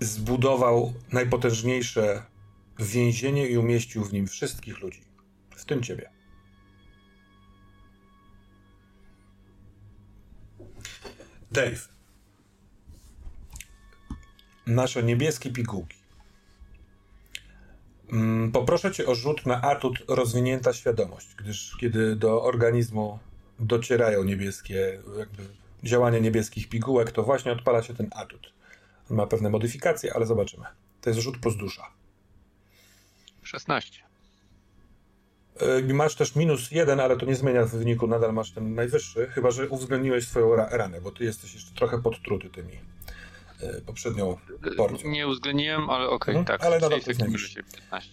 Zbudował 0.00 0.92
najpotężniejsze 1.12 2.29
więzienie 2.84 3.48
i 3.48 3.58
umieścił 3.58 4.04
w 4.04 4.12
nim 4.12 4.26
wszystkich 4.26 4.80
ludzi, 4.80 5.00
w 5.56 5.64
tym 5.64 5.82
ciebie. 5.82 6.10
Dave. 11.52 11.88
Nasze 14.66 15.02
niebieskie 15.02 15.50
pigułki. 15.50 15.98
Mm, 18.12 18.52
poproszę 18.52 18.92
cię 18.92 19.06
o 19.06 19.14
rzut 19.14 19.46
na 19.46 19.62
atut 19.62 19.98
rozwinięta 20.08 20.72
świadomość, 20.72 21.34
gdyż 21.34 21.76
kiedy 21.80 22.16
do 22.16 22.42
organizmu 22.42 23.18
docierają 23.58 24.24
niebieskie 24.24 25.02
jakby 25.18 25.42
działania 25.82 26.18
niebieskich 26.18 26.68
pigułek, 26.68 27.12
to 27.12 27.22
właśnie 27.22 27.52
odpala 27.52 27.82
się 27.82 27.94
ten 27.94 28.10
atut. 28.10 28.52
On 29.10 29.16
ma 29.16 29.26
pewne 29.26 29.50
modyfikacje, 29.50 30.14
ale 30.14 30.26
zobaczymy. 30.26 30.64
To 31.00 31.10
jest 31.10 31.20
rzut 31.20 31.38
plus 31.38 31.56
dusza. 31.56 31.99
16. 33.50 34.02
Yy, 35.88 35.94
masz 35.94 36.14
też 36.14 36.36
minus 36.36 36.70
jeden, 36.70 37.00
ale 37.00 37.16
to 37.16 37.26
nie 37.26 37.34
zmienia 37.34 37.64
w 37.66 37.70
wyniku, 37.70 38.06
nadal 38.06 38.32
masz 38.32 38.50
ten 38.50 38.74
najwyższy, 38.74 39.26
chyba 39.26 39.50
że 39.50 39.68
uwzględniłeś 39.68 40.28
swoją 40.28 40.56
ra 40.56 40.68
ranę, 40.70 41.00
bo 41.00 41.10
ty 41.10 41.24
jesteś 41.24 41.54
jeszcze 41.54 41.74
trochę 41.74 42.02
podtruty 42.02 42.50
tymi 42.50 42.72
yy, 43.62 43.82
poprzednią 43.86 44.36
porcją. 44.76 45.10
Nie 45.10 45.28
uwzględniłem, 45.28 45.90
ale 45.90 46.04
okej, 46.04 46.16
okay, 46.16 46.34
mhm, 46.38 46.46
tak. 46.46 46.66
Ale 46.66 46.80
nadal 46.80 47.00
to 47.00 47.10
jest 47.10 47.20
15. 47.20 47.62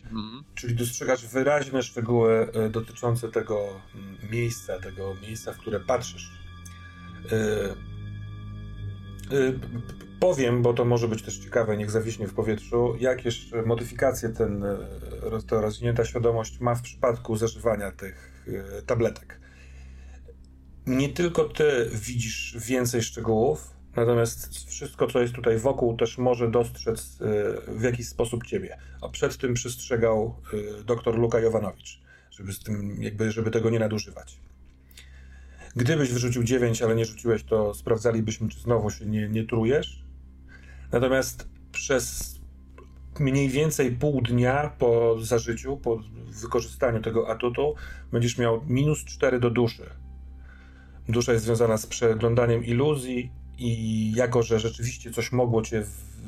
Mhm. 0.04 0.44
Czyli 0.56 0.76
dostrzegasz 0.76 1.26
wyraźne 1.26 1.84
szczegóły 1.84 2.52
dotyczące 2.70 3.32
tego 3.32 3.82
mm, 3.96 4.18
miejsca, 4.32 4.80
tego 4.80 5.16
miejsca, 5.22 5.54
w 5.54 5.58
które 5.58 5.80
patrzysz 5.80 6.38
E, 7.32 7.76
e, 9.36 9.54
powiem, 10.20 10.62
bo 10.62 10.74
to 10.74 10.86
może 10.86 11.08
być 11.08 11.22
też 11.22 11.38
ciekawe, 11.38 11.78
niech 11.78 11.92
zawiśnie 11.92 12.28
w 12.28 12.34
powietrzu, 12.34 12.96
jakież 13.00 13.52
modyfikacje 13.66 14.30
ten, 14.30 14.64
e, 14.64 14.78
ta 15.48 15.62
rozwinięta 15.62 16.06
świadomość 16.06 16.60
ma 16.60 16.76
w 16.76 16.82
przypadku 16.82 17.36
zażywania 17.36 17.92
tych 17.92 18.46
tabletek. 18.86 19.40
Nie 20.88 21.10
tylko 21.10 21.44
ty 21.44 21.90
widzisz 21.94 22.58
więcej 22.60 23.02
szczegółów, 23.02 23.78
natomiast 23.96 24.70
wszystko, 24.70 25.08
co 25.08 25.22
jest 25.22 25.34
tutaj 25.34 25.58
wokół, 25.58 25.98
też 25.98 26.18
może 26.18 26.52
dostrzec 26.52 27.18
w 27.68 27.82
jakiś 27.82 28.08
sposób 28.08 28.46
ciebie. 28.46 28.78
A 29.02 29.10
przed 29.10 29.38
tym 29.38 29.54
przestrzegał 29.54 30.36
dr 30.86 31.18
Luka 31.18 31.40
Jowanowicz, 31.40 32.02
żeby, 32.32 32.54
z 32.54 32.60
tym, 32.60 33.04
jakby, 33.04 33.32
żeby 33.32 33.52
tego 33.52 33.70
nie 33.70 33.80
nadużywać. 33.80 34.40
Gdybyś 35.76 36.12
wyrzucił 36.12 36.44
9, 36.44 36.82
ale 36.82 36.96
nie 36.96 37.06
rzuciłeś, 37.06 37.44
to 37.44 37.74
sprawdzalibyśmy, 37.74 38.50
czy 38.50 38.60
znowu 38.60 38.92
się 38.92 39.06
nie, 39.06 39.30
nie 39.30 39.44
trujesz. 39.44 40.04
Natomiast 40.92 41.50
przez 41.72 42.38
mniej 43.20 43.50
więcej 43.50 43.92
pół 43.92 44.22
dnia 44.22 44.72
po 44.80 45.16
zażyciu, 45.22 45.78
po 45.78 46.00
wykorzystaniu 46.42 47.02
tego 47.02 47.30
atutu, 47.30 47.76
będziesz 48.12 48.38
miał 48.38 48.62
minus 48.68 49.06
4 49.06 49.40
do 49.40 49.50
duszy. 49.50 49.90
Dusza 51.10 51.34
jest 51.34 51.46
związana 51.46 51.78
z 51.78 51.86
przeglądaniem 51.86 52.66
iluzji 52.66 53.32
i 53.58 54.12
jako, 54.16 54.44
że 54.44 54.60
rzeczywiście 54.60 55.12
coś 55.12 55.32
mogło 55.32 55.62
cię 55.62 55.86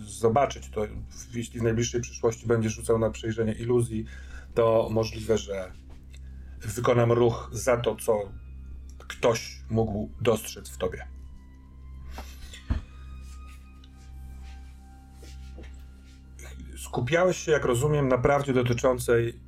zobaczyć, 0.07 0.69
to 0.69 0.85
jeśli 1.33 1.59
w 1.59 1.63
najbliższej 1.63 2.01
przyszłości 2.01 2.47
będziesz 2.47 2.73
rzucał 2.73 2.99
na 2.99 3.09
przejrzenie 3.09 3.53
iluzji, 3.53 4.05
to 4.53 4.87
możliwe, 4.91 5.37
że 5.37 5.71
wykonam 6.61 7.11
ruch 7.11 7.49
za 7.53 7.77
to, 7.77 7.95
co 7.95 8.19
ktoś 9.07 9.61
mógł 9.69 10.09
dostrzec 10.21 10.69
w 10.69 10.77
tobie. 10.77 11.18
Skupiałeś 16.89 17.37
się, 17.37 17.51
jak 17.51 17.65
rozumiem, 17.65 18.07
na 18.07 18.17
prawdzie 18.17 18.53
dotyczącej 18.53 19.39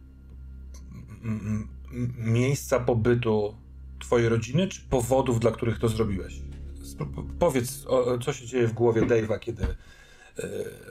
miejsca 2.17 2.79
pobytu 2.79 3.55
twojej 3.99 4.29
rodziny, 4.29 4.67
czy 4.67 4.81
powodów, 4.81 5.39
dla 5.39 5.51
których 5.51 5.79
to 5.79 5.87
zrobiłeś? 5.87 6.41
Powiedz, 7.39 7.85
co 8.23 8.33
się 8.33 8.45
dzieje 8.45 8.67
w 8.67 8.73
głowie 8.73 9.01
Dave'a, 9.01 9.39
kiedy 9.39 9.63
e, 9.63 9.75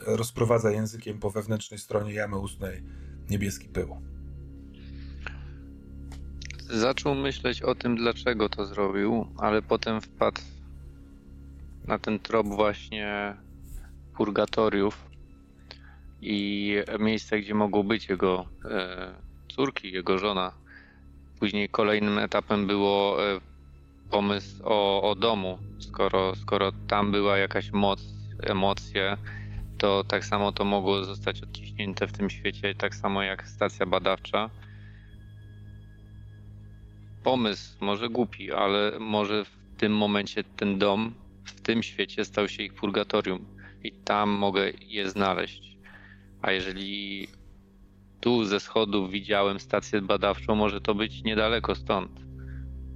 rozprowadza 0.05 0.71
językiem 0.71 1.19
po 1.19 1.31
wewnętrznej 1.31 1.79
stronie 1.79 2.13
jamy 2.13 2.37
ustnej 2.37 2.83
niebieski 3.29 3.67
pył. 3.67 4.01
Zaczął 6.69 7.15
myśleć 7.15 7.61
o 7.61 7.75
tym, 7.75 7.95
dlaczego 7.95 8.49
to 8.49 8.65
zrobił, 8.65 9.27
ale 9.37 9.61
potem 9.61 10.01
wpadł 10.01 10.41
na 11.87 11.99
ten 11.99 12.19
trop 12.19 12.47
właśnie 12.47 13.37
purgatoriów 14.17 15.10
i 16.21 16.75
miejsca, 16.99 17.37
gdzie 17.37 17.53
mogą 17.53 17.83
być 17.83 18.09
jego 18.09 18.45
e, 18.65 19.13
córki, 19.55 19.91
jego 19.91 20.17
żona. 20.17 20.51
Później 21.39 21.69
kolejnym 21.69 22.17
etapem 22.17 22.67
było 22.67 23.25
e, 23.27 23.39
pomysł 24.11 24.61
o, 24.63 25.09
o 25.11 25.15
domu. 25.15 25.57
Skoro, 25.79 26.35
skoro 26.35 26.71
tam 26.87 27.11
była 27.11 27.37
jakaś 27.37 27.71
moc, 27.71 28.03
emocje, 28.43 29.17
to 29.77 30.03
tak 30.03 30.25
samo 30.25 30.51
to 30.51 30.65
mogło 30.65 31.03
zostać 31.03 31.43
odciśnięte 31.43 32.07
w 32.07 32.11
tym 32.11 32.29
świecie, 32.29 32.75
tak 32.75 32.95
samo 32.95 33.23
jak 33.23 33.47
stacja 33.47 33.85
badawcza. 33.85 34.49
Pomysł 37.23 37.77
może 37.79 38.09
głupi, 38.09 38.51
ale 38.51 38.99
może 38.99 39.45
w 39.45 39.51
tym 39.77 39.97
momencie 39.97 40.43
ten 40.43 40.79
dom 40.79 41.13
w 41.45 41.61
tym 41.61 41.83
świecie 41.83 42.25
stał 42.25 42.47
się 42.47 42.63
ich 42.63 42.73
purgatorium 42.73 43.45
i 43.83 43.91
tam 43.91 44.29
mogę 44.29 44.71
je 44.87 45.09
znaleźć. 45.09 45.70
A 46.41 46.51
jeżeli 46.51 47.27
tu 48.19 48.45
ze 48.45 48.59
schodów 48.59 49.11
widziałem 49.11 49.59
stację 49.59 50.01
badawczą, 50.01 50.55
może 50.55 50.81
to 50.81 50.95
być 50.95 51.23
niedaleko 51.23 51.75
stąd. 51.75 52.11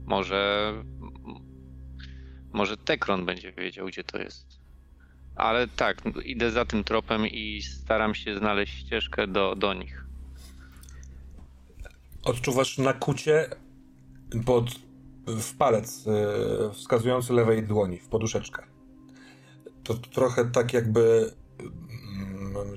Może 0.05 0.73
może 2.55 2.77
Tekron 2.77 3.25
będzie 3.25 3.51
wiedział, 3.51 3.87
gdzie 3.87 4.03
to 4.03 4.17
jest. 4.17 4.45
Ale 5.35 5.67
tak, 5.67 6.01
idę 6.25 6.51
za 6.51 6.65
tym 6.65 6.83
tropem 6.83 7.27
i 7.27 7.61
staram 7.61 8.15
się 8.15 8.37
znaleźć 8.37 8.79
ścieżkę 8.79 9.27
do, 9.27 9.55
do 9.55 9.73
nich. 9.73 10.05
Odczuwasz 12.23 12.77
nakucie 12.77 13.49
pod, 14.45 14.65
w 15.27 15.57
palec 15.57 16.05
yy, 16.05 16.73
wskazujący 16.73 17.33
lewej 17.33 17.63
dłoni, 17.63 17.97
w 17.97 18.07
poduszeczkę. 18.07 18.63
To, 19.83 19.93
trochę 19.93 20.45
tak 20.45 20.73
jakby 20.73 21.31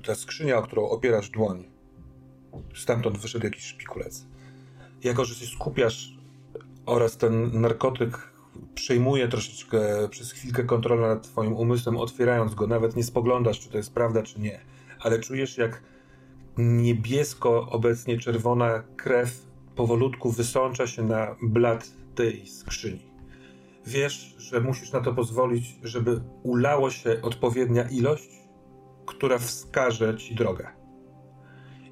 ta 0.06 0.14
skrzynia, 0.14 0.58
o 0.58 0.62
którą 0.62 0.88
opierasz 0.88 1.30
dłoń, 1.30 1.64
stamtąd 2.74 3.18
wyszedł 3.18 3.44
jakiś 3.44 3.64
szpikulec. 3.64 4.26
Jako, 5.04 5.24
że 5.24 5.34
się 5.34 5.46
skupiasz 5.46 6.12
oraz 6.86 7.16
ten 7.16 7.60
narkotyk 7.60 8.32
przejmuje 8.74 9.28
troszeczkę 9.28 10.08
przez 10.08 10.32
chwilkę 10.32 10.64
kontrolę 10.64 11.08
nad 11.08 11.22
twoim 11.22 11.52
umysłem, 11.52 11.96
otwierając 11.96 12.54
go, 12.54 12.66
nawet 12.66 12.96
nie 12.96 13.04
spoglądasz, 13.04 13.60
czy 13.60 13.68
to 13.68 13.76
jest 13.76 13.94
prawda, 13.94 14.22
czy 14.22 14.40
nie, 14.40 14.60
ale 15.00 15.18
czujesz 15.18 15.58
jak 15.58 15.82
niebiesko, 16.58 17.68
obecnie 17.70 18.18
czerwona 18.18 18.82
krew 18.96 19.46
powolutku 19.76 20.30
wysącza 20.30 20.86
się 20.86 21.02
na 21.02 21.36
blat 21.42 21.90
tej 22.14 22.46
skrzyni. 22.46 23.08
Wiesz, 23.86 24.34
że 24.38 24.60
musisz 24.60 24.92
na 24.92 25.00
to 25.00 25.14
pozwolić, 25.14 25.78
żeby 25.82 26.20
ulało 26.42 26.90
się 26.90 27.22
odpowiednia 27.22 27.88
ilość, 27.88 28.37
która 29.08 29.38
wskaże 29.38 30.16
ci 30.16 30.34
drogę. 30.34 30.68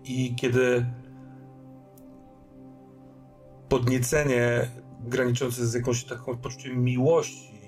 I 0.05 0.35
kiedy 0.35 0.87
podniecenie 3.69 4.71
graniczące 5.01 5.67
z 5.67 5.75
jakąś 5.75 6.05
taką 6.05 6.37
poczuciem 6.37 6.85
miłości, 6.85 7.61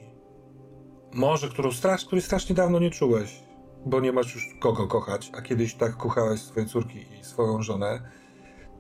może 1.13 1.49
którą 1.49 1.73
strasz, 1.73 2.05
której 2.05 2.23
strasznie 2.23 2.55
dawno 2.55 2.79
nie 2.79 2.91
czułeś, 2.91 3.43
bo 3.87 4.01
nie 4.01 4.13
masz 4.13 4.35
już 4.35 4.49
kogo 4.61 4.87
kochać, 4.87 5.31
a 5.35 5.43
kiedyś 5.43 5.75
tak 5.75 5.97
kochałeś 5.97 6.41
swoje 6.41 6.67
córki 6.67 7.07
i 7.21 7.25
swoją 7.25 7.63
żonę, 7.63 8.11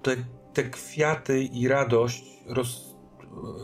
te, 0.02 0.16
te 0.54 0.62
kwiaty 0.62 1.42
i 1.42 1.68
radość 1.68 2.24
roz, 2.46 2.96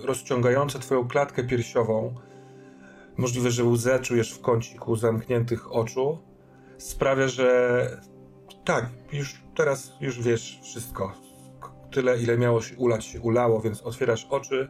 rozciągające 0.04 0.78
twoją 0.78 1.08
klatkę 1.08 1.44
piersiową, 1.44 2.14
możliwe, 3.16 3.50
że 3.50 3.64
łzę 3.64 4.00
czujesz 4.00 4.32
w 4.32 4.40
kąciku 4.40 4.96
zamkniętych 4.96 5.72
oczu, 5.72 6.18
sprawia, 6.78 7.28
że 7.28 7.88
tak, 8.64 8.86
już 9.12 9.42
teraz 9.54 9.92
już 10.00 10.22
wiesz 10.22 10.60
wszystko. 10.62 11.12
Tyle, 11.90 12.22
ile 12.22 12.38
miało 12.38 12.62
się 12.62 12.76
ulać, 12.76 13.04
się 13.04 13.20
ulało, 13.20 13.60
więc 13.60 13.82
otwierasz 13.82 14.26
oczy 14.30 14.68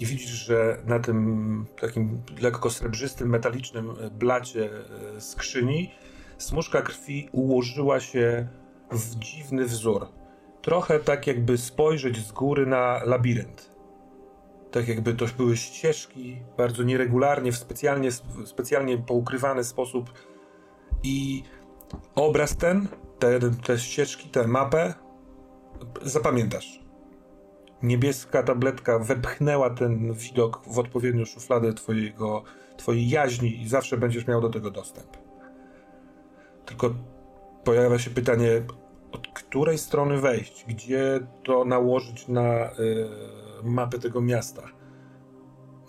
i 0.00 0.06
widzisz, 0.06 0.30
że 0.30 0.82
na 0.86 0.98
tym 0.98 1.66
takim 1.80 2.22
lekko 2.40 2.70
srebrzystym, 2.70 3.28
metalicznym 3.28 3.94
blacie 4.18 4.70
e, 5.16 5.20
skrzyni 5.20 5.90
smuszka 6.38 6.82
krwi 6.82 7.28
ułożyła 7.32 8.00
się 8.00 8.48
w 8.90 9.18
dziwny 9.18 9.64
wzór. 9.64 10.06
Trochę 10.62 11.00
tak, 11.00 11.26
jakby 11.26 11.58
spojrzeć 11.58 12.26
z 12.26 12.32
góry 12.32 12.66
na 12.66 13.00
labirynt. 13.04 13.70
Tak, 14.70 14.88
jakby 14.88 15.14
to 15.14 15.26
były 15.36 15.56
ścieżki, 15.56 16.42
bardzo 16.56 16.82
nieregularnie, 16.82 17.52
w 17.52 17.56
specjalnie, 17.56 18.08
specjalnie 18.44 18.98
poukrywany 18.98 19.64
sposób. 19.64 20.12
I 21.02 21.42
obraz 22.14 22.56
ten, 22.56 22.88
te, 23.18 23.40
te 23.40 23.78
ścieżki, 23.78 24.28
tę 24.28 24.46
mapę, 24.46 24.94
zapamiętasz 26.02 26.82
niebieska 27.82 28.42
tabletka 28.42 28.98
wepchnęła 28.98 29.70
ten 29.70 30.12
widok 30.12 30.62
w 30.66 30.78
odpowiednią 30.78 31.24
szufladę 31.24 31.72
twojego, 31.72 32.42
twojej 32.76 33.08
jaźni 33.08 33.62
i 33.62 33.68
zawsze 33.68 33.96
będziesz 33.96 34.26
miał 34.26 34.40
do 34.40 34.50
tego 34.50 34.70
dostęp. 34.70 35.16
Tylko 36.66 36.94
pojawia 37.64 37.98
się 37.98 38.10
pytanie, 38.10 38.62
od 39.12 39.28
której 39.28 39.78
strony 39.78 40.20
wejść? 40.20 40.64
Gdzie 40.68 41.20
to 41.44 41.64
nałożyć 41.64 42.28
na 42.28 42.70
y, 42.70 43.08
mapę 43.62 43.98
tego 43.98 44.20
miasta? 44.20 44.62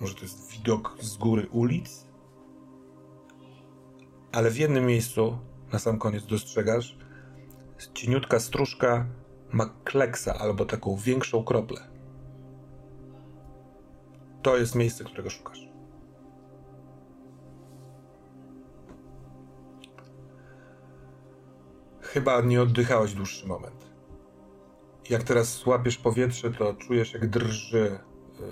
Może 0.01 0.15
to 0.15 0.21
jest 0.21 0.51
widok 0.51 0.97
z 1.01 1.17
góry 1.17 1.47
ulic? 1.51 2.07
Ale 4.33 4.51
w 4.51 4.57
jednym 4.57 4.85
miejscu, 4.85 5.37
na 5.71 5.79
sam 5.79 5.99
koniec 5.99 6.25
dostrzegasz, 6.25 6.97
cieniutka 7.93 8.39
stróżka 8.39 9.05
ma 9.51 9.69
kleksa 9.83 10.35
albo 10.39 10.65
taką 10.65 10.95
większą 10.97 11.43
kroplę. 11.43 11.81
To 14.41 14.57
jest 14.57 14.75
miejsce, 14.75 15.03
którego 15.03 15.29
szukasz. 15.29 15.67
Chyba 22.01 22.41
nie 22.41 22.61
oddychałeś 22.61 23.13
dłuższy 23.13 23.47
moment. 23.47 23.85
Jak 25.09 25.23
teraz 25.23 25.65
łapiesz 25.65 25.97
powietrze, 25.97 26.51
to 26.51 26.73
czujesz, 26.73 27.13
jak 27.13 27.29
drży 27.29 27.99
yy, 28.39 28.47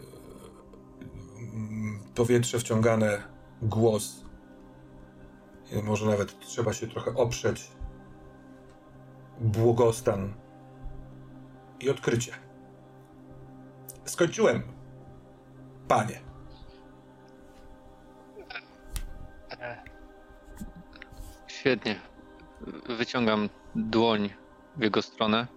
powietrze 2.16 2.60
wciągane, 2.60 3.24
głos. 3.62 4.21
Może 5.84 6.06
nawet 6.06 6.40
trzeba 6.40 6.74
się 6.74 6.88
trochę 6.88 7.16
oprzeć. 7.16 7.72
Błogostan 9.40 10.34
i 11.80 11.90
odkrycie. 11.90 12.32
Skończyłem. 14.06 14.64
Panie. 15.88 16.22
Świetnie. 21.48 22.00
Wyciągam 22.98 23.50
dłoń 23.76 24.30
w 24.76 24.84
jego 24.84 25.02
stronę. 25.02 25.48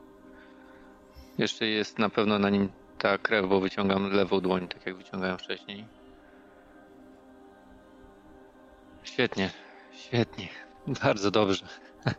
Jeszcze 1.38 1.66
jest 1.66 1.98
na 1.98 2.08
pewno 2.08 2.38
na 2.38 2.50
nim 2.50 2.68
ta 2.98 3.18
krew, 3.18 3.46
bo 3.48 3.60
wyciągam 3.60 4.12
lewą 4.12 4.40
dłoń, 4.40 4.68
tak 4.68 4.86
jak 4.86 4.96
wyciągałem 4.96 5.38
wcześniej. 5.38 5.86
Świetnie, 9.02 9.50
świetnie. 9.96 10.48
Bardzo 11.02 11.30
dobrze. 11.30 11.66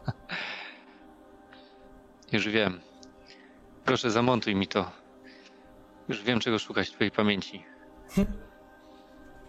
Już 2.32 2.48
wiem. 2.48 2.80
Proszę, 3.86 4.12
zamontuj 4.12 4.56
mi 4.56 4.68
to. 4.68 4.92
Już 6.10 6.24
wiem, 6.24 6.40
czego 6.40 6.60
szukać 6.60 6.88
w 6.90 6.92
twojej 6.92 7.12
pamięci. 7.12 7.64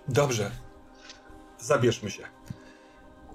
Dobrze. 0.09 0.51
Zabierzmy 1.59 2.11
się. 2.11 2.23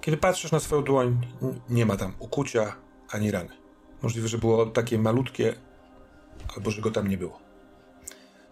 Kiedy 0.00 0.16
patrzysz 0.16 0.52
na 0.52 0.60
swoją 0.60 0.82
dłoń, 0.82 1.20
nie 1.68 1.86
ma 1.86 1.96
tam 1.96 2.14
ukucia 2.18 2.76
ani 3.10 3.30
rany. 3.30 3.56
Możliwe, 4.02 4.28
że 4.28 4.38
było 4.38 4.66
takie 4.66 4.98
malutkie, 4.98 5.54
albo 6.56 6.70
że 6.70 6.82
go 6.82 6.90
tam 6.90 7.08
nie 7.08 7.18
było. 7.18 7.40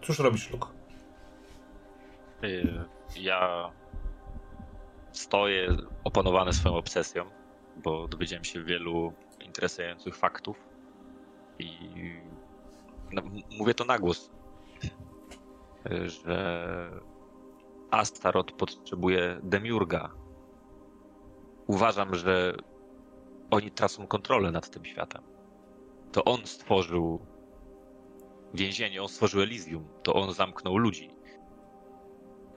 Cóż 0.01 0.19
robisz, 0.19 0.49
Luke? 0.51 0.67
Y, 2.43 2.83
ja 3.15 3.71
stoję 5.11 5.77
opanowany 6.03 6.53
swoją 6.53 6.75
obsesją, 6.75 7.25
bo 7.83 8.07
dowiedziałem 8.07 8.43
się 8.43 8.63
wielu 8.63 9.13
interesujących 9.45 10.15
faktów 10.15 10.57
i 11.59 11.69
no, 13.11 13.21
mówię 13.59 13.73
to 13.73 13.85
na 13.85 13.99
głos, 13.99 14.31
że 16.23 16.91
Astaroth 17.91 18.53
potrzebuje 18.53 19.39
demiurga. 19.43 20.11
Uważam, 21.67 22.15
że 22.15 22.55
oni 23.51 23.71
tracą 23.71 24.07
kontrolę 24.07 24.51
nad 24.51 24.69
tym 24.69 24.85
światem. 24.85 25.23
To 26.11 26.23
on 26.23 26.45
stworzył 26.45 27.25
więzienie, 28.53 29.01
on 29.01 29.07
stworzył 29.07 29.41
Elysium, 29.41 29.87
to 30.03 30.13
on 30.13 30.33
zamknął 30.33 30.77
ludzi. 30.77 31.09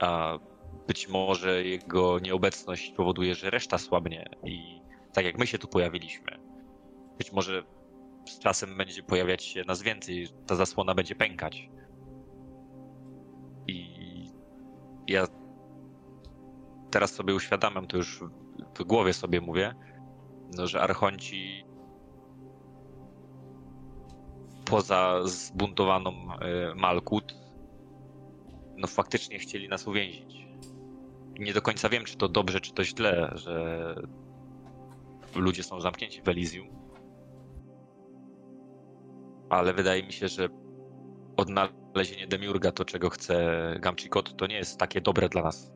A 0.01 0.39
być 0.87 1.09
może 1.09 1.64
jego 1.64 2.18
nieobecność 2.18 2.91
powoduje, 2.91 3.35
że 3.35 3.51
reszta 3.51 3.78
słabnie 3.78 4.28
i 4.45 4.80
tak 5.12 5.24
jak 5.24 5.39
my 5.39 5.47
się 5.47 5.59
tu 5.59 5.68
pojawiliśmy, 5.68 6.39
być 7.18 7.32
może 7.32 7.62
z 8.28 8.39
czasem 8.39 8.76
będzie 8.76 9.03
pojawiać 9.03 9.45
się 9.45 9.64
nas 9.64 9.82
więcej, 9.82 10.28
ta 10.47 10.55
zasłona 10.55 10.95
będzie 10.95 11.14
pękać. 11.14 11.68
I 13.66 14.30
ja 15.09 15.26
teraz 16.91 17.12
sobie 17.12 17.35
uświadamiam, 17.35 17.87
to 17.87 17.97
już 17.97 18.24
w 18.78 18.85
głowie 18.85 19.12
sobie 19.12 19.41
mówię, 19.41 19.74
no, 20.57 20.66
że 20.66 20.80
archonci 20.80 21.64
poza 24.64 25.20
zbuntowaną 25.24 26.11
e, 26.11 26.74
Malkut 26.74 27.45
no 28.76 28.87
faktycznie 28.87 29.39
chcieli 29.39 29.68
nas 29.68 29.87
uwięzić. 29.87 30.43
Nie 31.39 31.53
do 31.53 31.62
końca 31.62 31.89
wiem, 31.89 32.05
czy 32.05 32.16
to 32.16 32.28
dobrze, 32.28 32.61
czy 32.61 32.72
to 32.72 32.85
źle, 32.85 33.32
że 33.35 33.95
ludzie 35.37 35.62
są 35.62 35.80
zamknięci 35.80 36.22
w 36.22 36.28
Elysium. 36.28 36.68
Ale 39.51 39.74
wydaje 39.74 40.03
mi 40.03 40.12
się, 40.12 40.28
że 40.28 40.49
odnalezienie 41.37 42.26
Demiurga, 42.26 42.72
to 42.72 42.85
czego 42.85 43.11
chce 43.11 43.37
Gamchikot, 43.80 44.37
to 44.37 44.47
nie 44.47 44.57
jest 44.57 44.78
takie 44.78 45.01
dobre 45.01 45.28
dla 45.28 45.43
nas. 45.43 45.72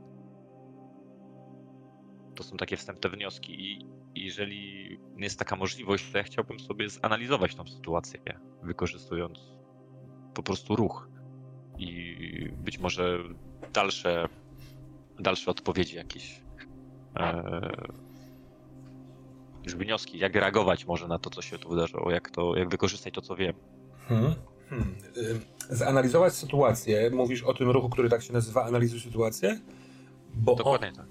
To 2.35 2.43
są 2.43 2.57
takie 2.57 2.77
wstępne 2.77 3.11
wnioski 3.11 3.73
i 3.73 3.87
jeżeli 4.15 4.99
jest 5.17 5.39
taka 5.39 5.57
możliwość, 5.57 6.13
to 6.13 6.19
ja 6.19 6.25
chciałbym 6.25 6.61
sobie 6.61 6.89
zanalizować 6.89 7.55
tą 7.55 7.67
sytuację, 7.67 8.21
wykorzystując 8.63 9.39
po 10.35 10.43
prostu 10.43 10.77
ruch 10.77 11.09
i 11.79 12.17
być 12.59 12.79
może 12.79 13.19
dalsze, 13.73 14.29
dalsze 15.19 15.51
odpowiedzi 15.51 15.97
jakieś. 15.97 16.41
E, 17.17 17.71
wnioski, 19.77 20.19
jak 20.19 20.35
reagować 20.35 20.87
może 20.87 21.09
na 21.09 21.19
to, 21.19 21.31
co 21.31 21.43
się 21.43 21.59
tu 21.59 21.69
wydarzyło, 21.69 22.11
jak, 22.11 22.31
to, 22.31 22.57
jak 22.57 22.69
wykorzystać 22.69 23.15
to, 23.15 23.21
co 23.21 23.37
wiem. 23.37 23.55
Hmm. 24.09 24.35
Hmm. 24.69 24.95
Zanalizować 25.71 26.35
sytuację. 26.35 27.11
Mówisz 27.11 27.43
o 27.43 27.55
tym 27.55 27.71
ruchu, 27.71 27.89
który 27.89 28.09
tak 28.09 28.23
się 28.23 28.33
nazywa 28.33 28.65
Analizuj 28.65 29.01
sytuację? 29.01 29.61
Bo 30.35 30.55
Dokładnie 30.55 30.93
tak. 30.93 31.07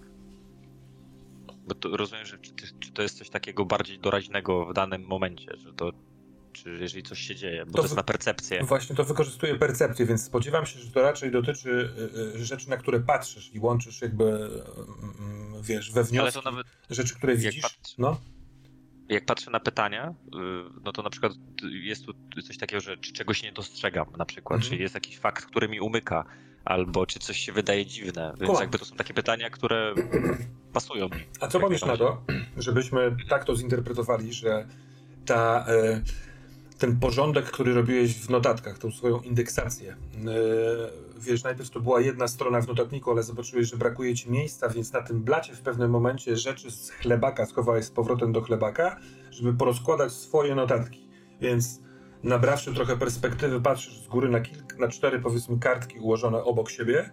Bo 1.67 1.75
to 1.75 1.97
rozumiem, 1.97 2.25
że 2.25 2.37
czy, 2.37 2.51
czy, 2.79 2.91
to 2.91 3.01
jest 3.01 3.17
coś 3.17 3.29
takiego 3.29 3.65
bardziej 3.65 3.99
doraźnego 3.99 4.65
w 4.65 4.73
danym 4.73 5.05
momencie, 5.07 5.51
że 5.57 5.73
to 5.73 5.91
czy 6.63 6.77
jeżeli 6.81 7.03
coś 7.03 7.19
się 7.19 7.35
dzieje, 7.35 7.65
bo 7.65 7.71
to, 7.71 7.77
to 7.77 7.83
jest 7.83 7.95
na 7.95 8.03
percepcję. 8.03 8.63
Właśnie 8.63 8.95
to 8.95 9.03
wykorzystuje 9.03 9.55
percepcję, 9.55 10.05
więc 10.05 10.23
spodziewam 10.23 10.65
się, 10.65 10.79
że 10.79 10.91
to 10.91 11.01
raczej 11.01 11.31
dotyczy 11.31 11.89
y, 12.35 12.39
y, 12.39 12.45
rzeczy, 12.45 12.69
na 12.69 12.77
które 12.77 12.99
patrzysz 12.99 13.53
i 13.53 13.59
łączysz 13.59 14.01
jakby, 14.01 14.23
y, 14.23 15.63
wiesz, 15.63 15.91
we 15.91 16.03
wnioski, 16.03 16.39
nawet, 16.45 16.67
rzeczy, 16.89 17.15
które 17.15 17.35
widzisz. 17.35 17.61
Patrzę, 17.61 17.95
no? 17.97 18.19
jak 19.09 19.25
patrzę 19.25 19.51
na 19.51 19.59
pytania, 19.59 20.13
no 20.83 20.91
to 20.91 21.03
na 21.03 21.09
przykład 21.09 21.33
jest 21.63 22.05
tu 22.05 22.13
coś 22.47 22.57
takiego, 22.57 22.81
że 22.81 22.97
czy 22.97 23.13
czegoś 23.13 23.43
nie 23.43 23.51
dostrzegam 23.51 24.07
na 24.17 24.25
przykład, 24.25 24.57
mhm. 24.57 24.77
czy 24.77 24.81
jest 24.81 24.95
jakiś 24.95 25.19
fakt, 25.19 25.45
który 25.45 25.69
mi 25.69 25.79
umyka, 25.79 26.25
albo 26.65 27.05
czy 27.05 27.19
coś 27.19 27.37
się 27.37 27.51
wydaje 27.51 27.85
dziwne. 27.85 28.33
Więc 28.41 28.59
jakby 28.59 28.79
to 28.79 28.85
są 28.85 28.95
takie 28.95 29.13
pytania, 29.13 29.49
które 29.49 29.93
pasują 30.73 31.09
mi. 31.09 31.23
A 31.39 31.47
co 31.47 31.59
powiesz 31.59 31.85
na 31.85 31.97
to, 31.97 32.21
żebyśmy 32.57 33.15
tak 33.29 33.45
to 33.45 33.55
zinterpretowali, 33.55 34.33
że 34.33 34.67
ta... 35.25 35.65
ten 36.78 36.99
porządek, 36.99 37.45
który 37.45 37.73
robiłeś 37.73 38.17
w 38.17 38.30
notatkach, 38.30 38.78
tą 38.78 38.91
swoją 38.91 39.19
indeksację. 39.19 39.95
Yy, 40.13 40.32
wiesz, 41.19 41.43
najpierw 41.43 41.69
to 41.69 41.80
była 41.80 42.01
jedna 42.01 42.28
strona 42.28 42.61
w 42.61 42.67
notatniku, 42.67 43.11
ale 43.11 43.23
zobaczyłeś, 43.23 43.69
że 43.69 43.78
brakuje 43.78 44.15
ci 44.15 44.32
miejsca, 44.32 44.69
więc 44.69 44.93
na 44.93 45.01
tym 45.01 45.23
blacie 45.23 45.55
w 45.55 45.61
pewnym 45.61 45.91
momencie 45.91 46.38
rzeczy 46.38 46.71
z 46.71 46.89
chlebaka 46.89 47.45
schowałeś 47.45 47.86
z 47.86 47.91
powrotem 47.91 48.32
do 48.32 48.41
chlebaka, 48.41 48.99
żeby 49.32 49.53
porozkładać 49.53 50.11
swoje 50.11 50.55
notatki. 50.55 51.07
Więc 51.41 51.82
nabrawszy 52.23 52.73
trochę 52.73 52.97
perspektywy, 52.97 53.61
patrzysz 53.61 54.03
z 54.03 54.07
góry 54.07 54.30
na, 54.30 54.41
kilk, 54.41 54.78
na 54.80 54.88
cztery, 54.88 55.19
powiedzmy, 55.19 55.59
kartki 55.59 55.99
ułożone 55.99 56.43
obok 56.43 56.69
siebie 56.69 57.11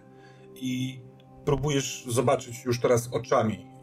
i 0.55 1.01
próbujesz 1.45 2.05
zobaczyć 2.07 2.65
już 2.65 2.79
teraz 2.79 3.09
oczami 3.13 3.74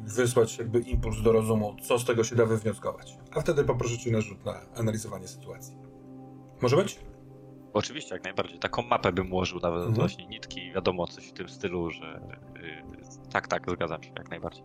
wysłać 0.00 0.58
jakby 0.58 0.80
impuls 0.80 1.22
do 1.22 1.32
rozumu, 1.32 1.76
co 1.82 1.98
z 1.98 2.04
tego 2.04 2.24
się 2.24 2.36
da 2.36 2.46
wywnioskować. 2.46 3.18
A 3.34 3.40
wtedy 3.40 3.64
poproszę 3.64 3.98
cię 3.98 4.10
na 4.10 4.20
rzut 4.20 4.44
na 4.44 4.60
analizowanie 4.74 5.28
sytuacji. 5.28 5.76
Może 6.62 6.76
być? 6.76 6.98
Oczywiście, 7.72 8.14
jak 8.14 8.24
najbardziej. 8.24 8.58
Taką 8.58 8.82
mapę 8.82 9.12
bym 9.12 9.32
ułożył 9.32 9.60
nawet 9.60 9.78
mhm. 9.78 9.94
właśnie 9.94 10.26
nitki, 10.26 10.72
wiadomo, 10.72 11.06
coś 11.06 11.28
w 11.28 11.32
tym 11.32 11.48
stylu, 11.48 11.90
że 11.90 12.20
yy, 12.54 13.30
tak, 13.32 13.48
tak, 13.48 13.70
zgadzam 13.70 14.02
się, 14.02 14.10
jak 14.18 14.30
najbardziej. 14.30 14.64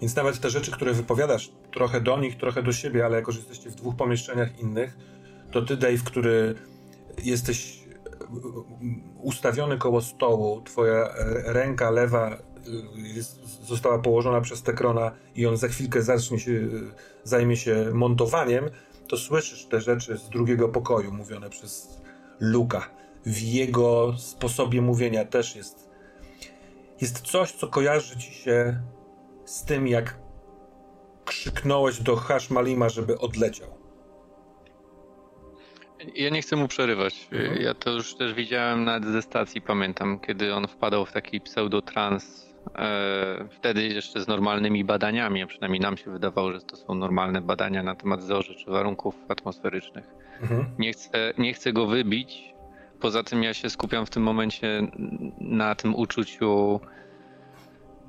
Więc 0.00 0.16
nawet 0.16 0.40
te 0.40 0.50
rzeczy, 0.50 0.70
które 0.70 0.92
wypowiadasz, 0.92 1.52
trochę 1.72 2.00
do 2.00 2.18
nich, 2.18 2.36
trochę 2.36 2.62
do 2.62 2.72
siebie, 2.72 3.04
ale 3.04 3.16
jako, 3.16 3.32
że 3.32 3.38
jesteście 3.38 3.70
w 3.70 3.74
dwóch 3.74 3.96
pomieszczeniach 3.96 4.58
innych, 4.58 4.98
to 5.52 5.62
ty, 5.62 5.76
Dave, 5.76 6.02
który 6.04 6.54
jesteś 7.24 7.85
ustawiony 9.22 9.78
koło 9.78 10.02
stołu, 10.02 10.62
twoja 10.62 11.14
ręka 11.44 11.90
lewa 11.90 12.36
jest, 12.94 13.66
została 13.66 13.98
położona 13.98 14.40
przez 14.40 14.62
Tekrona 14.62 15.12
i 15.34 15.46
on 15.46 15.56
za 15.56 15.68
chwilkę 15.68 16.02
zacznie 16.02 16.38
się, 16.38 16.68
zajmie 17.24 17.56
się 17.56 17.90
montowaniem, 17.92 18.70
to 19.08 19.16
słyszysz 19.16 19.66
te 19.66 19.80
rzeczy 19.80 20.18
z 20.18 20.28
drugiego 20.28 20.68
pokoju 20.68 21.12
mówione 21.12 21.50
przez 21.50 22.00
Luka. 22.40 22.90
W 23.26 23.42
jego 23.42 24.14
sposobie 24.18 24.82
mówienia 24.82 25.24
też 25.24 25.56
jest 25.56 25.86
jest 27.00 27.20
coś, 27.20 27.52
co 27.52 27.68
kojarzy 27.68 28.16
ci 28.16 28.34
się 28.34 28.82
z 29.44 29.64
tym, 29.64 29.88
jak 29.88 30.18
krzyknąłeś 31.24 32.00
do 32.00 32.16
Hash 32.16 32.50
Malima, 32.50 32.88
żeby 32.88 33.18
odleciał. 33.18 33.75
Ja 36.14 36.30
nie 36.30 36.42
chcę 36.42 36.56
mu 36.56 36.68
przerywać. 36.68 37.28
Mhm. 37.32 37.62
Ja 37.62 37.74
to 37.74 37.90
już 37.90 38.14
też 38.14 38.34
widziałem 38.34 38.84
nawet 38.84 39.04
ze 39.04 39.22
stacji, 39.22 39.60
pamiętam, 39.60 40.20
kiedy 40.20 40.54
on 40.54 40.68
wpadał 40.68 41.06
w 41.06 41.12
taki 41.12 41.40
pseudotrans. 41.40 42.46
E, 42.74 43.48
wtedy 43.50 43.86
jeszcze 43.86 44.20
z 44.20 44.28
normalnymi 44.28 44.84
badaniami, 44.84 45.42
a 45.42 45.46
przynajmniej 45.46 45.80
nam 45.80 45.96
się 45.96 46.10
wydawało, 46.10 46.52
że 46.52 46.60
to 46.60 46.76
są 46.76 46.94
normalne 46.94 47.40
badania 47.40 47.82
na 47.82 47.94
temat 47.94 48.22
zorzy 48.22 48.54
czy 48.54 48.70
warunków 48.70 49.14
atmosferycznych. 49.28 50.04
Mhm. 50.42 50.66
Nie, 50.78 50.92
chcę, 50.92 51.32
nie 51.38 51.54
chcę 51.54 51.72
go 51.72 51.86
wybić. 51.86 52.54
Poza 53.00 53.22
tym 53.22 53.42
ja 53.42 53.54
się 53.54 53.70
skupiam 53.70 54.06
w 54.06 54.10
tym 54.10 54.22
momencie 54.22 54.86
na 55.40 55.74
tym 55.74 55.94
uczuciu 55.94 56.80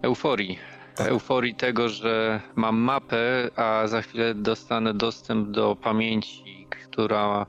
euforii. 0.01 0.59
Tak. 0.95 1.07
Euforii 1.07 1.55
tego, 1.55 1.89
że 1.89 2.41
mam 2.55 2.77
mapę, 2.77 3.49
a 3.55 3.87
za 3.87 4.01
chwilę 4.01 4.35
dostanę 4.35 4.93
dostęp 4.93 5.49
do 5.49 5.75
pamięci, 5.75 6.67
która 6.69 7.45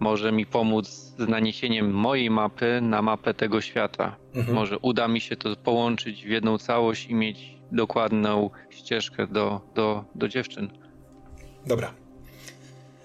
może 0.00 0.32
mi 0.32 0.46
pomóc 0.46 0.88
z 0.88 1.28
naniesieniem 1.28 1.92
mojej 1.92 2.30
mapy 2.30 2.80
na 2.82 3.02
mapę 3.02 3.34
tego 3.34 3.60
świata. 3.60 4.16
Mhm. 4.34 4.54
Może 4.54 4.78
uda 4.78 5.08
mi 5.08 5.20
się 5.20 5.36
to 5.36 5.56
połączyć 5.56 6.24
w 6.24 6.28
jedną 6.28 6.58
całość 6.58 7.06
i 7.06 7.14
mieć 7.14 7.58
dokładną 7.72 8.50
ścieżkę 8.70 9.26
do, 9.26 9.60
do, 9.74 10.04
do 10.14 10.28
dziewczyn. 10.28 10.70
Dobra. 11.66 11.94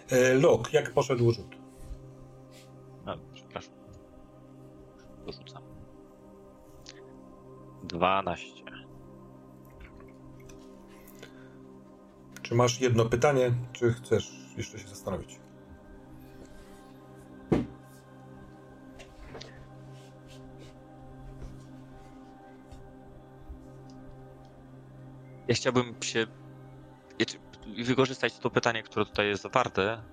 E, 0.09 0.33
Luke, 0.33 0.69
jak 0.73 0.93
poszedł 0.93 1.31
rzut? 1.31 1.55
A, 3.05 3.15
przepraszam. 3.33 3.73
Dorzucam. 5.25 5.61
12. 7.83 8.63
Czy 12.41 12.55
masz 12.55 12.81
jedno 12.81 13.05
pytanie, 13.05 13.51
czy 13.73 13.93
chcesz 13.93 14.31
jeszcze 14.57 14.79
się 14.79 14.87
zastanowić? 14.87 15.44
Ja 25.47 25.55
chciałbym 25.55 25.95
się 26.03 26.27
wykorzystać 27.83 28.39
to 28.39 28.49
pytanie, 28.49 28.83
które 28.83 29.05
tutaj 29.05 29.27
jest 29.27 29.43
zawarte. 29.43 30.03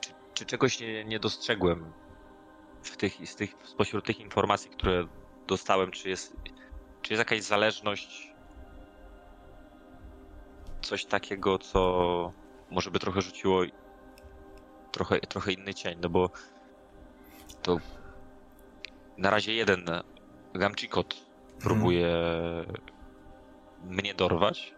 Czy, 0.00 0.10
czy 0.34 0.46
czegoś 0.46 0.80
nie, 0.80 1.04
nie 1.04 1.20
dostrzegłem 1.20 1.92
w 2.82 2.96
tych, 2.96 3.28
z 3.28 3.34
tych, 3.36 3.54
spośród 3.64 4.04
tych 4.04 4.20
informacji, 4.20 4.70
które 4.70 5.06
dostałem, 5.46 5.90
czy 5.90 6.08
jest, 6.08 6.36
czy 7.02 7.12
jest 7.12 7.18
jakaś 7.18 7.42
zależność, 7.42 8.34
coś 10.82 11.04
takiego, 11.04 11.58
co 11.58 12.32
może 12.70 12.90
by 12.90 12.98
trochę 12.98 13.22
rzuciło 13.22 13.62
trochę, 14.92 15.20
trochę 15.20 15.52
inny 15.52 15.74
cień, 15.74 15.98
no 16.02 16.08
bo 16.08 16.30
to 17.62 17.78
na 19.18 19.30
razie 19.30 19.54
jeden 19.54 19.84
Gamchikot 20.54 21.26
próbuje 21.60 22.06
hmm. 22.06 22.93
Mnie 23.84 24.14
dorwać, 24.14 24.74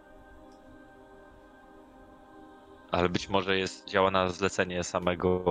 ale 2.90 3.09
być 3.09 3.28
może 3.28 3.59
jest, 3.59 3.88
działa 3.88 4.11
na 4.11 4.28
zlecenie 4.28 4.84
samego 4.84 5.42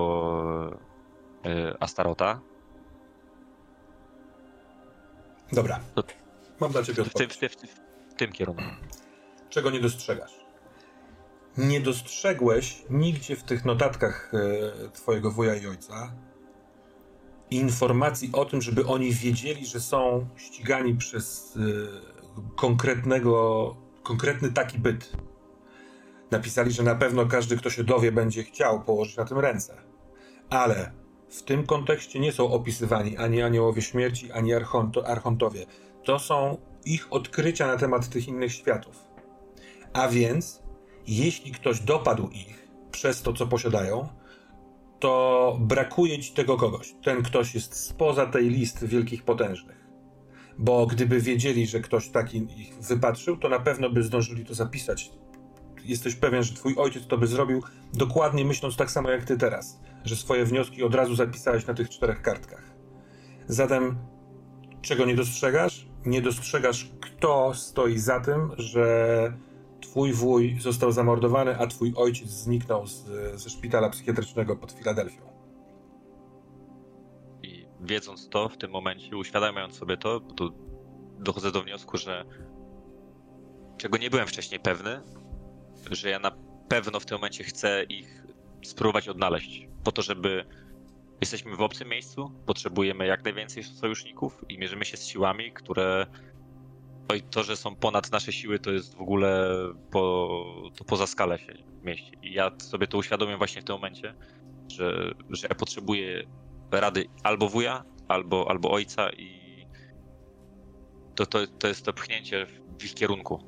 y, 1.46 1.80
Astarota. 1.80 2.40
Dobra. 5.52 5.80
To, 5.96 6.04
Mam 6.60 6.72
dla 6.72 6.84
ciebie 6.84 7.04
odpowiedź. 7.04 7.34
W, 7.34 7.38
w, 7.38 7.56
w, 7.56 8.12
w 8.12 8.16
tym 8.16 8.32
kierunku. 8.32 8.64
Czego 9.50 9.70
nie 9.70 9.80
dostrzegasz? 9.80 10.46
Nie 11.58 11.82
dostrzegłeś 11.82 12.84
nigdzie 12.90 13.36
w 13.36 13.44
tych 13.44 13.66
notatkach 13.66 14.34
y, 14.34 14.90
twojego 14.90 15.32
wuja 15.32 15.56
i 15.56 15.68
ojca 15.68 16.12
informacji 17.52 18.30
o 18.34 18.46
tym, 18.46 18.62
żeby 18.62 18.86
oni 18.86 19.12
wiedzieli, 19.12 19.66
że 19.66 19.80
są 19.80 20.28
ścigani 20.36 20.96
przez 20.96 21.56
y, 21.56 21.88
konkretnego, 22.56 23.76
konkretny 24.04 24.52
taki 24.52 24.80
byt. 24.80 25.12
Napisali, 26.32 26.72
że 26.72 26.84
na 26.84 26.96
pewno 26.96 27.26
każdy, 27.26 27.58
kto 27.58 27.70
się 27.70 27.84
dowie, 27.84 28.12
będzie 28.12 28.44
chciał 28.44 28.82
położyć 28.84 29.18
na 29.18 29.26
tym 29.26 29.40
ręce. 29.40 29.78
Ale 30.50 30.92
w 31.30 31.44
tym 31.44 31.66
kontekście 31.66 32.20
nie 32.20 32.32
są 32.32 32.52
opisywani 32.52 33.18
ani 33.18 33.42
aniołowie 33.42 33.82
śmierci, 33.82 34.32
ani 34.32 34.54
archonto, 34.54 35.08
archontowie. 35.08 35.66
To 36.04 36.20
są 36.20 36.58
ich 36.86 37.14
odkrycia 37.14 37.68
na 37.68 37.78
temat 37.78 38.10
tych 38.10 38.28
innych 38.28 38.54
światów. 38.54 38.96
A 39.94 40.08
więc, 40.08 40.64
jeśli 41.08 41.52
ktoś 41.52 41.80
dopadł 41.80 42.30
ich 42.30 42.68
przez 42.92 43.22
to, 43.22 43.34
co 43.34 43.48
posiadają, 43.48 44.08
to 45.00 45.58
brakuje 45.60 46.20
ci 46.20 46.34
tego 46.34 46.58
kogoś. 46.58 46.96
Ten 47.04 47.24
ktoś 47.24 47.56
jest 47.56 47.76
spoza 47.76 48.26
tej 48.26 48.50
listy 48.50 48.88
wielkich 48.88 49.24
potężnych. 49.24 49.85
Bo 50.58 50.86
gdyby 50.86 51.22
wiedzieli, 51.22 51.68
że 51.68 51.80
ktoś 51.80 52.10
taki 52.10 52.38
ich 52.38 52.74
wypatrzył, 52.74 53.38
to 53.38 53.50
na 53.50 53.60
pewno 53.60 53.90
by 53.90 54.04
zdążyli 54.04 54.46
to 54.46 54.54
zapisać. 54.54 55.12
Jesteś 55.86 56.16
pewien, 56.16 56.44
że 56.44 56.54
twój 56.54 56.76
ojciec 56.78 57.08
to 57.08 57.18
by 57.18 57.28
zrobił 57.28 57.64
dokładnie 57.94 58.46
myśląc 58.46 58.76
tak 58.76 58.92
samo 58.92 59.10
jak 59.10 59.26
ty 59.26 59.38
teraz, 59.38 59.80
że 60.06 60.16
swoje 60.16 60.46
wnioski 60.46 60.84
od 60.84 60.96
razu 60.96 61.16
zapisałeś 61.16 61.68
na 61.68 61.74
tych 61.74 61.90
czterech 61.90 62.22
kartkach. 62.22 62.72
Zatem, 63.48 63.98
czego 64.82 65.06
nie 65.06 65.16
dostrzegasz? 65.16 65.88
Nie 66.06 66.22
dostrzegasz, 66.22 66.92
kto 67.02 67.54
stoi 67.54 68.00
za 68.00 68.20
tym, 68.20 68.52
że 68.58 69.34
twój 69.82 70.14
wuj 70.14 70.58
został 70.60 70.92
zamordowany, 70.92 71.60
a 71.60 71.68
twój 71.68 71.94
ojciec 71.96 72.30
zniknął 72.30 72.88
z, 72.88 73.06
ze 73.36 73.50
szpitala 73.50 73.90
psychiatrycznego 73.90 74.56
pod 74.56 74.72
Filadelfią. 74.72 75.35
I 77.86 77.88
wiedząc 77.88 78.30
to 78.30 78.50
w 78.50 78.58
tym 78.58 78.72
momencie, 78.72 79.18
uświadamiając 79.18 79.78
sobie 79.78 79.98
to, 79.98 80.22
dochodzę 81.20 81.52
do 81.52 81.62
wniosku, 81.62 81.98
że 81.98 82.26
czego 83.78 83.98
nie 83.98 84.10
byłem 84.10 84.28
wcześniej 84.28 84.60
pewny, 84.60 85.02
że 85.92 86.10
ja 86.10 86.20
na 86.20 86.32
pewno 86.70 87.00
w 87.00 87.06
tym 87.06 87.18
momencie 87.18 87.44
chcę 87.44 87.84
ich 87.84 88.24
spróbować 88.64 89.10
odnaleźć. 89.10 89.68
Po 89.84 89.92
to, 89.92 90.02
żeby 90.02 90.46
jesteśmy 91.22 91.56
w 91.56 91.62
obcym 91.62 91.90
miejscu, 91.90 92.32
potrzebujemy 92.46 93.08
jak 93.08 93.24
najwięcej 93.24 93.64
sojuszników 93.64 94.46
i 94.50 94.58
mierzymy 94.58 94.86
się 94.86 94.98
z 94.98 95.08
siłami, 95.08 95.52
które 95.52 96.08
to, 97.08 97.16
to, 97.32 97.44
że 97.44 97.58
są 97.58 97.76
ponad 97.76 98.12
nasze 98.12 98.32
siły, 98.32 98.60
to 98.60 98.72
jest 98.72 98.96
w 98.96 99.02
ogóle 99.02 99.50
po, 99.92 100.40
to 100.76 100.84
poza 100.84 101.08
skalę 101.08 101.40
się 101.40 101.54
mieści. 101.84 102.12
I 102.22 102.34
ja 102.34 102.52
sobie 102.58 102.88
to 102.88 102.98
uświadomię 102.98 103.38
właśnie 103.38 103.62
w 103.62 103.66
tym 103.66 103.76
momencie, 103.76 104.16
że, 104.72 105.12
że 105.30 105.48
ja 105.50 105.56
potrzebuję 105.56 106.24
rady 106.82 107.06
albo 107.24 107.50
wuja, 107.50 107.84
albo, 108.08 108.50
albo 108.50 108.72
ojca 108.72 109.10
i 109.10 109.46
to, 111.16 111.26
to, 111.26 111.48
to 111.48 111.68
jest 111.68 111.86
to 111.86 111.94
pchnięcie 111.94 112.46
w 112.80 112.84
ich 112.84 112.94
kierunku. 112.94 113.44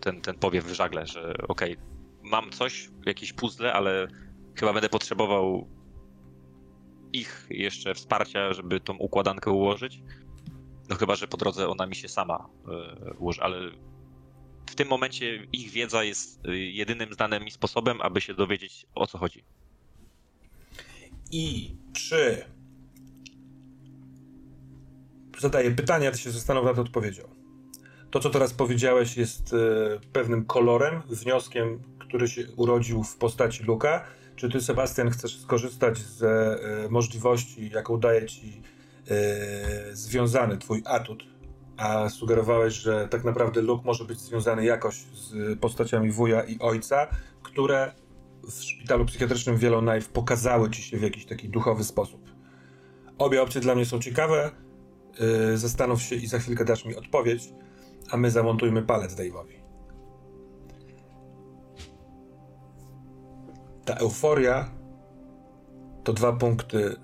Ten, 0.00 0.20
ten 0.20 0.38
powiew 0.38 0.64
w 0.64 0.74
żagle, 0.74 1.06
że 1.06 1.34
okej, 1.48 1.72
okay, 1.72 1.86
mam 2.22 2.50
coś, 2.50 2.90
jakieś 3.06 3.32
puzzle, 3.32 3.72
ale 3.72 4.08
chyba 4.54 4.72
będę 4.72 4.88
potrzebował 4.88 5.68
ich 7.12 7.46
jeszcze 7.50 7.94
wsparcia, 7.94 8.52
żeby 8.52 8.80
tą 8.80 8.96
układankę 8.96 9.50
ułożyć. 9.50 10.02
No 10.88 10.96
chyba, 10.96 11.14
że 11.14 11.28
po 11.28 11.36
drodze 11.36 11.68
ona 11.68 11.86
mi 11.86 11.96
się 11.96 12.08
sama 12.08 12.48
e, 12.68 13.14
ułoży, 13.14 13.42
ale 13.42 13.70
w 14.66 14.74
tym 14.74 14.88
momencie 14.88 15.46
ich 15.52 15.70
wiedza 15.70 16.04
jest 16.04 16.46
e, 16.46 16.56
jedynym 16.56 17.14
znanym 17.14 17.44
mi 17.44 17.50
sposobem, 17.50 18.00
aby 18.00 18.20
się 18.20 18.34
dowiedzieć 18.34 18.86
o 18.94 19.06
co 19.06 19.18
chodzi. 19.18 19.44
I 21.32 21.76
czy 21.92 22.44
zadaję 25.38 25.70
pytania, 25.70 26.10
ty 26.10 26.18
się 26.18 26.30
zastanów 26.30 26.64
nad 26.64 26.78
odpowiedzią. 26.78 27.22
To, 28.10 28.20
co 28.20 28.30
teraz 28.30 28.52
powiedziałeś, 28.52 29.16
jest 29.16 29.52
e, 29.52 29.56
pewnym 30.12 30.44
kolorem, 30.44 31.02
wnioskiem, 31.08 31.80
który 31.98 32.28
się 32.28 32.42
urodził 32.56 33.02
w 33.02 33.16
postaci 33.16 33.64
Luka. 33.64 34.04
Czy 34.36 34.50
ty, 34.50 34.60
Sebastian, 34.60 35.10
chcesz 35.10 35.40
skorzystać 35.40 35.98
z 35.98 36.22
możliwości, 36.90 37.70
jaką 37.70 38.00
daje 38.00 38.26
ci 38.26 38.62
E, 39.10 39.96
związany, 39.96 40.58
twój 40.58 40.82
atut, 40.84 41.24
a 41.76 42.08
sugerowałeś, 42.08 42.74
że 42.74 43.08
tak 43.08 43.24
naprawdę 43.24 43.62
Luke 43.62 43.84
może 43.84 44.04
być 44.04 44.20
związany 44.20 44.64
jakoś 44.64 44.94
z 44.96 45.58
postaciami 45.58 46.10
wuja 46.10 46.42
i 46.42 46.58
ojca, 46.58 47.06
które 47.42 47.92
w 48.42 48.62
szpitalu 48.62 49.04
psychiatrycznym 49.04 49.56
Wielonajw 49.56 50.08
pokazały 50.08 50.70
ci 50.70 50.82
się 50.82 50.96
w 50.98 51.02
jakiś 51.02 51.26
taki 51.26 51.48
duchowy 51.48 51.84
sposób. 51.84 52.30
Obie 53.18 53.42
opcje 53.42 53.60
dla 53.60 53.74
mnie 53.74 53.86
są 53.86 54.00
ciekawe. 54.00 54.50
Yy, 55.20 55.58
zastanów 55.58 56.02
się 56.02 56.16
i 56.16 56.26
za 56.26 56.38
chwilkę 56.38 56.64
dasz 56.64 56.84
mi 56.84 56.96
odpowiedź, 56.96 57.52
a 58.10 58.16
my 58.16 58.30
zamontujmy 58.30 58.82
palec 58.82 59.14
Dave'owi. 59.14 59.66
Ta 63.84 63.94
euforia 63.94 64.70
to 66.04 66.12
dwa 66.12 66.32
punkty 66.32 66.96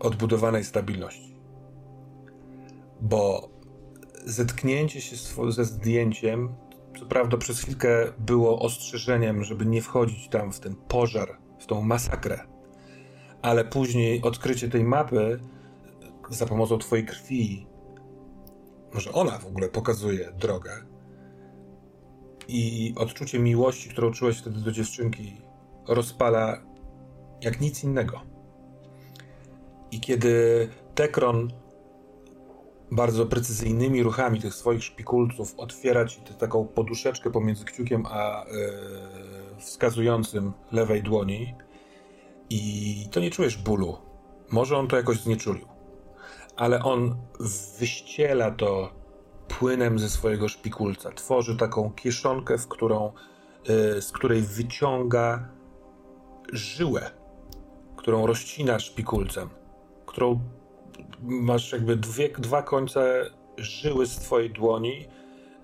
odbudowanej 0.00 0.64
stabilności. 0.64 1.36
Bo 3.00 3.48
zetknięcie 4.24 5.00
się 5.00 5.16
ze 5.48 5.64
zdjęciem, 5.64 6.54
co 6.98 7.06
prawda 7.06 7.36
przez 7.36 7.60
chwilkę 7.60 8.12
było 8.18 8.58
ostrzeżeniem, 8.58 9.44
żeby 9.44 9.66
nie 9.66 9.82
wchodzić 9.82 10.28
tam 10.28 10.52
w 10.52 10.60
ten 10.60 10.76
pożar, 10.76 11.38
w 11.58 11.66
tą 11.66 11.82
masakrę, 11.82 12.40
ale 13.42 13.64
później 13.64 14.22
odkrycie 14.22 14.68
tej 14.68 14.84
mapy 14.84 15.40
za 16.30 16.46
pomocą 16.46 16.78
twojej 16.78 17.06
krwi, 17.06 17.66
może 18.94 19.12
ona 19.12 19.38
w 19.38 19.46
ogóle 19.46 19.68
pokazuje 19.68 20.32
drogę 20.32 20.72
i 22.48 22.94
odczucie 22.96 23.38
miłości, 23.38 23.88
którą 23.88 24.12
czułeś 24.12 24.38
wtedy 24.38 24.60
do 24.60 24.72
dziewczynki, 24.72 25.42
rozpala 25.88 26.62
jak 27.40 27.60
nic 27.60 27.84
innego. 27.84 28.20
I 29.90 30.00
kiedy 30.00 30.68
Tekron 30.94 31.48
bardzo 32.90 33.26
precyzyjnymi 33.26 34.02
ruchami 34.02 34.40
tych 34.40 34.54
swoich 34.54 34.84
szpikulców 34.84 35.54
otwiera 35.56 36.04
ci 36.04 36.20
taką 36.20 36.66
poduszeczkę 36.66 37.30
pomiędzy 37.30 37.64
kciukiem 37.64 38.06
a 38.06 38.44
yy, 38.50 39.60
wskazującym 39.60 40.52
lewej 40.72 41.02
dłoni 41.02 41.54
i 42.50 43.06
to 43.10 43.20
nie 43.20 43.30
czujesz 43.30 43.56
bólu. 43.56 43.96
Może 44.50 44.76
on 44.76 44.88
to 44.88 44.96
jakoś 44.96 45.20
znieczulił, 45.20 45.66
ale 46.62 46.82
on 46.82 47.16
wyściela 47.78 48.50
to 48.50 48.90
płynem 49.48 49.98
ze 49.98 50.08
swojego 50.08 50.48
szpikulca. 50.48 51.10
Tworzy 51.10 51.56
taką 51.56 51.90
kieszonkę, 51.90 52.58
w 52.58 52.68
którą, 52.68 53.12
yy, 53.68 54.02
z 54.02 54.12
której 54.12 54.42
wyciąga 54.42 55.48
żyłę, 56.52 57.10
którą 57.96 58.26
rozcina 58.26 58.78
szpikulcem 58.78 59.48
którą 60.06 60.40
masz 61.22 61.72
jakby 61.72 61.96
dwie, 61.96 62.28
dwa 62.28 62.62
końce 62.62 63.30
żyły 63.56 64.06
z 64.06 64.16
twojej 64.16 64.50
dłoni, 64.50 65.06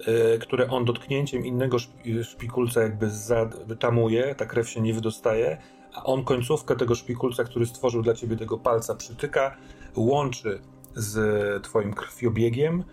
yy, 0.07 0.39
które 0.39 0.71
on 0.71 0.85
dotknięciem 0.85 1.47
innego 1.47 1.79
szpikulca 2.23 2.83
jakby 2.83 3.11
zatamuje, 3.11 4.35
ta 4.35 4.47
krew 4.47 4.71
się 4.71 4.81
nie 4.81 4.95
wydostaje, 4.95 5.59
a 5.95 6.05
on 6.05 6.25
końcówkę 6.25 6.77
tego 6.77 6.95
szpikulca, 6.95 7.45
który 7.45 7.67
stworzył 7.67 8.03
dla 8.03 8.15
ciebie 8.15 8.37
tego 8.37 8.59
palca, 8.59 8.95
przytyka, 8.95 9.57
łączy 9.97 10.61
z 10.95 11.63
twoim 11.65 11.95
krwiobiegiem. 11.95 12.85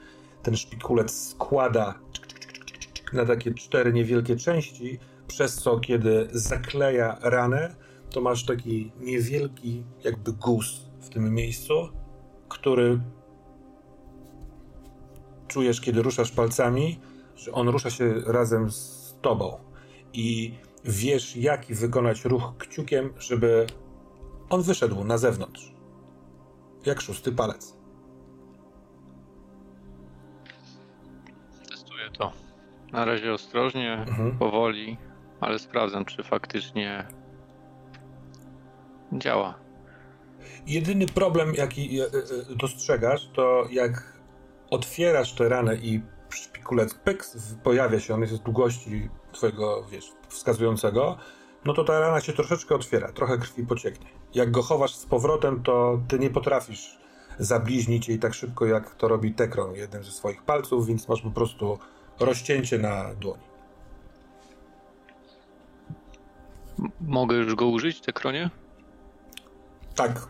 Ten 0.44 0.56
szpikulec 0.56 1.30
składa 1.30 2.00
na 3.14 3.26
takie 3.26 3.54
cztery 3.54 3.94
niewielkie 3.94 4.36
części, 4.36 5.00
przez 5.28 5.56
co 5.56 5.80
kiedy 5.80 6.28
zakleja 6.32 7.18
ranę, 7.22 7.76
to 8.10 8.22
masz 8.22 8.46
taki 8.46 8.92
niewielki 9.00 9.84
jakby 10.04 10.34
guz 10.34 10.90
w 11.02 11.10
tym 11.10 11.34
miejscu, 11.34 11.90
który 12.50 13.02
czujesz, 15.48 15.82
kiedy 15.82 16.02
ruszasz 16.02 16.32
palcami, 16.32 17.00
że 17.36 17.52
on 17.52 17.70
rusza 17.70 17.90
się 17.90 18.22
razem 18.26 18.72
z 18.72 19.16
tobą 19.22 19.58
i 20.14 20.54
wiesz, 20.86 21.36
jaki 21.36 21.74
wykonać 21.74 22.26
ruch 22.26 22.54
kciukiem, 22.58 23.14
żeby 23.20 23.68
on 24.50 24.62
wyszedł 24.62 25.04
na 25.04 25.18
zewnątrz. 25.18 25.74
Jak 26.86 27.02
szósty 27.02 27.32
palec. 27.32 27.78
To. 32.18 32.32
Na 32.92 33.06
razie 33.06 33.34
ostrożnie, 33.34 33.94
mhm. 33.94 34.38
powoli, 34.38 34.98
ale 35.42 35.60
sprawdzam, 35.60 36.06
czy 36.06 36.24
faktycznie 36.24 37.08
działa. 39.14 39.56
Jedyny 40.68 41.06
problem, 41.06 41.56
jaki 41.56 42.00
e, 42.02 42.04
e, 42.04 42.10
dostrzegasz, 42.56 43.30
to 43.34 43.66
jak 43.72 44.14
otwierasz 44.70 45.34
tę 45.34 45.50
ranę 45.50 45.76
i 45.76 46.02
szpikulec 46.30 46.94
pyks 46.94 47.56
pojawia 47.64 48.00
się, 48.00 48.14
on 48.14 48.22
jest 48.22 48.34
z 48.34 48.40
długości 48.40 49.10
twojego, 49.32 49.84
wiesz, 49.92 50.12
wskazującego, 50.28 51.18
no 51.66 51.74
to 51.74 51.84
ta 51.84 52.00
rana 52.00 52.22
się 52.22 52.34
troszeczkę 52.34 52.76
otwiera, 52.76 53.12
trochę 53.12 53.38
krwi 53.38 53.66
pocieknie. 53.66 54.08
Jak 54.34 54.52
go 54.52 54.62
chowasz 54.62 54.96
z 54.96 55.06
powrotem, 55.06 55.64
to 55.64 56.00
ty 56.08 56.20
nie 56.20 56.30
potrafisz 56.30 56.98
zabliźnić 57.40 58.10
jej 58.10 58.20
tak 58.20 58.34
szybko, 58.34 58.66
jak 58.66 58.96
to 58.96 59.08
robi 59.08 59.34
Tekron 59.34 59.76
jednym 59.76 60.04
ze 60.04 60.12
swoich 60.12 60.44
palców, 60.44 60.88
więc 60.88 61.08
masz 61.08 61.22
po 61.22 61.32
prostu 61.32 61.80
rozcięcie 62.20 62.78
na 62.80 63.16
dłoni. 63.16 63.44
M 66.80 66.92
mogę 67.02 67.36
już 67.36 67.56
go 67.56 67.68
użyć, 67.68 68.02
Tekronie? 68.02 68.50
Tak. 69.96 70.28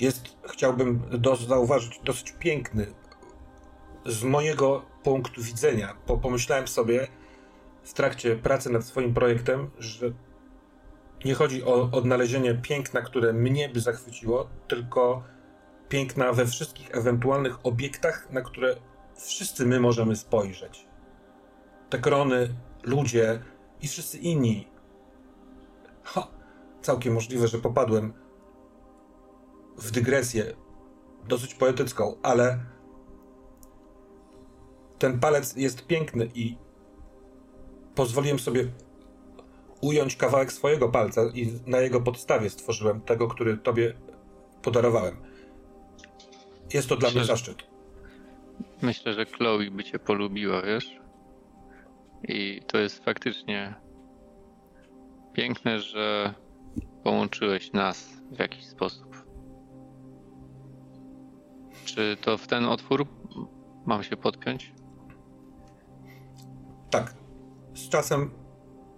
Jest, 0.00 0.36
chciałbym 0.44 1.02
do, 1.10 1.36
zauważyć, 1.36 2.00
dosyć 2.04 2.32
piękny. 2.32 2.86
Z 4.06 4.24
mojego 4.24 4.82
punktu 5.02 5.42
widzenia, 5.42 5.96
bo 6.06 6.16
pomyślałem 6.16 6.68
sobie 6.68 7.06
w 7.84 7.92
trakcie 7.92 8.36
pracy 8.36 8.70
nad 8.70 8.84
swoim 8.84 9.14
projektem, 9.14 9.70
że 9.78 10.12
nie 11.24 11.34
chodzi 11.34 11.64
o 11.64 11.88
odnalezienie 11.92 12.54
piękna, 12.54 13.00
które 13.00 13.32
mnie 13.32 13.68
by 13.68 13.80
zachwyciło, 13.80 14.48
tylko 14.68 15.22
piękna 15.88 16.32
we 16.32 16.46
wszystkich 16.46 16.94
ewentualnych 16.94 17.66
obiektach, 17.66 18.30
na 18.30 18.40
które 18.40 18.76
wszyscy 19.16 19.66
my 19.66 19.80
możemy 19.80 20.16
spojrzeć. 20.16 20.86
Te 21.90 21.98
krony, 21.98 22.54
ludzie 22.82 23.42
i 23.80 23.88
wszyscy 23.88 24.18
inni. 24.18 24.68
Ha, 26.02 26.28
całkiem 26.82 27.14
możliwe, 27.14 27.48
że 27.48 27.58
popadłem 27.58 28.12
w 29.78 29.90
dygresję 29.90 30.54
dosyć 31.28 31.54
poetycką, 31.54 32.16
ale 32.22 32.58
ten 34.98 35.20
palec 35.20 35.56
jest 35.56 35.86
piękny 35.86 36.30
i 36.34 36.58
pozwoliłem 37.94 38.38
sobie 38.38 38.72
ująć 39.80 40.16
kawałek 40.16 40.52
swojego 40.52 40.88
palca 40.88 41.22
i 41.34 41.60
na 41.66 41.78
jego 41.78 42.00
podstawie 42.00 42.50
stworzyłem 42.50 43.00
tego, 43.00 43.28
który 43.28 43.56
tobie 43.56 43.94
podarowałem. 44.62 45.16
Jest 46.74 46.88
to 46.88 46.96
dla 46.96 47.10
mnie 47.10 47.24
zaszczyt. 47.24 47.75
Myślę, 48.82 49.14
że 49.14 49.24
Chloe 49.24 49.70
by 49.70 49.84
cię 49.84 49.98
polubiła, 49.98 50.62
wiesz? 50.62 51.00
I 52.28 52.60
to 52.66 52.78
jest 52.78 53.04
faktycznie 53.04 53.74
piękne, 55.32 55.80
że 55.80 56.34
połączyłeś 57.04 57.72
nas 57.72 58.08
w 58.30 58.38
jakiś 58.38 58.66
sposób. 58.66 59.24
Czy 61.84 62.16
to 62.20 62.38
w 62.38 62.46
ten 62.46 62.64
otwór 62.64 63.06
mam 63.86 64.02
się 64.02 64.16
podpiąć? 64.16 64.72
Tak. 66.90 67.14
Z 67.74 67.88
czasem, 67.88 68.30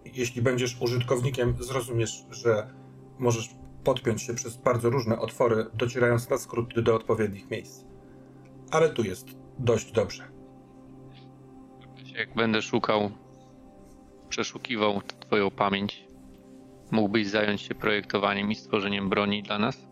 jeśli 0.05 0.43
będziesz 0.43 0.81
użytkownikiem, 0.81 1.57
zrozumiesz, 1.61 2.27
że 2.31 2.75
możesz 3.19 3.55
podpiąć 3.85 4.23
się 4.23 4.35
przez 4.35 4.57
bardzo 4.57 4.91
różne 4.91 5.19
otwory, 5.19 5.67
docierając 5.75 6.31
na 6.31 6.39
skróty 6.39 6.83
do 6.83 6.95
odpowiednich 6.95 7.51
miejsc. 7.51 7.85
Ale 8.71 8.91
tu 8.91 9.03
jest 9.03 9.27
dość 9.59 9.93
dobrze. 9.93 10.29
Jak 12.19 12.35
będę 12.35 12.63
szukał, 12.63 13.11
przeszukiwał 14.29 15.03
Twoją 15.21 15.51
pamięć, 15.51 16.05
mógłbyś 16.91 17.29
zająć 17.29 17.61
się 17.61 17.75
projektowaniem 17.75 18.51
i 18.51 18.55
stworzeniem 18.55 19.09
broni 19.09 19.43
dla 19.43 19.59
nas? 19.59 19.89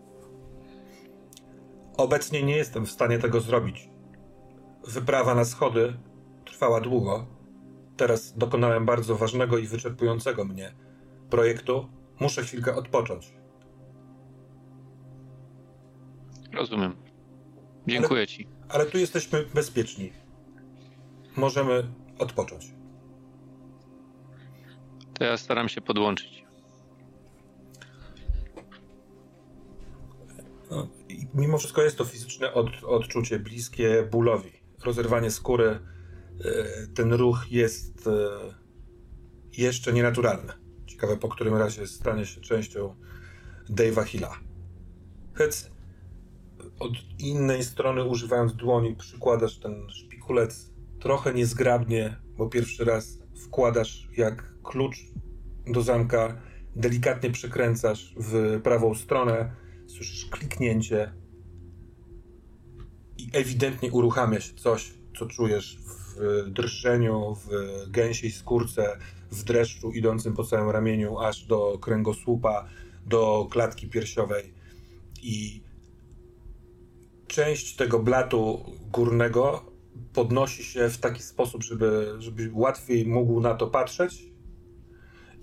Obecnie 1.97 2.43
nie 2.43 2.55
jestem 2.55 2.85
w 2.85 2.91
stanie 2.91 3.19
tego 3.19 3.41
zrobić. 3.41 3.89
Wyprawa 4.87 5.35
na 5.35 5.45
schody 5.45 5.93
trwała 6.45 6.81
długo. 6.81 7.25
Teraz 7.97 8.37
dokonałem 8.37 8.85
bardzo 8.85 9.15
ważnego 9.15 9.57
i 9.57 9.67
wyczerpującego 9.67 10.45
mnie 10.45 10.75
projektu. 11.29 11.89
Muszę 12.19 12.43
chwilkę 12.43 12.75
odpocząć. 12.75 13.33
Rozumiem. 16.53 16.95
Dziękuję 17.87 18.19
ale, 18.19 18.27
ci. 18.27 18.56
Ale 18.69 18.85
tu 18.85 18.97
jesteśmy 18.97 19.45
bezpieczni. 19.53 20.13
Możemy 21.35 21.83
odpocząć. 22.19 22.73
To 25.13 25.23
ja 25.23 25.37
staram 25.37 25.69
się 25.69 25.81
podłączyć. 25.81 26.43
No, 30.71 30.87
mimo 31.33 31.57
wszystko 31.57 31.81
jest 31.81 31.97
to 31.97 32.05
fizyczne 32.05 32.53
od, 32.53 32.83
odczucie 32.83 33.39
bliskie 33.39 34.07
bólowi. 34.11 34.51
Rozerwanie 34.85 35.31
skóry, 35.31 35.67
e, 35.69 35.79
ten 36.95 37.13
ruch 37.13 37.51
jest 37.51 38.07
e, 38.07 38.11
jeszcze 39.57 39.93
nienaturalny. 39.93 40.53
Ciekawe, 40.85 41.17
po 41.17 41.29
którym 41.29 41.55
razie 41.55 41.87
stanie 41.87 42.25
się 42.25 42.41
częścią 42.41 42.95
Dave'a 43.69 44.03
Hilla. 44.03 44.39
Hec 45.33 45.71
od 46.79 46.93
innej 47.19 47.63
strony, 47.63 48.03
używając 48.03 48.55
dłoni, 48.55 48.95
przykładasz 48.95 49.59
ten 49.59 49.89
szpikulec 49.89 50.71
trochę 50.99 51.33
niezgrabnie, 51.33 52.17
bo 52.37 52.49
pierwszy 52.49 52.85
raz 52.85 53.19
wkładasz 53.45 54.07
jak 54.17 54.53
klucz 54.63 54.97
do 55.67 55.81
zamka, 55.81 56.41
delikatnie 56.75 57.31
przekręcasz 57.31 58.13
w 58.17 58.61
prawą 58.63 58.95
stronę, 58.95 59.51
słyszysz 59.87 60.25
kliknięcie 60.25 61.13
i 63.17 63.29
ewidentnie 63.33 63.91
uruchamia 63.91 64.39
się 64.39 64.53
coś, 64.53 64.93
co 65.19 65.25
czujesz 65.25 65.77
w 65.77 66.49
drżeniu, 66.49 67.35
w 67.35 67.49
gęsiej 67.91 68.31
skórce, 68.31 68.97
w 69.31 69.43
dreszczu 69.43 69.91
idącym 69.91 70.33
po 70.33 70.43
całym 70.43 70.69
ramieniu, 70.69 71.17
aż 71.17 71.45
do 71.45 71.77
kręgosłupa, 71.81 72.69
do 73.05 73.47
klatki 73.51 73.87
piersiowej. 73.87 74.53
I 75.21 75.66
część 77.27 77.75
tego 77.75 77.99
blatu 77.99 78.65
górnego 78.91 79.71
podnosi 80.13 80.63
się 80.63 80.89
w 80.89 80.97
taki 80.97 81.23
sposób, 81.23 81.63
żeby, 81.63 82.15
żeby 82.19 82.49
łatwiej 82.53 83.05
mógł 83.05 83.41
na 83.41 83.55
to 83.55 83.67
patrzeć 83.67 84.23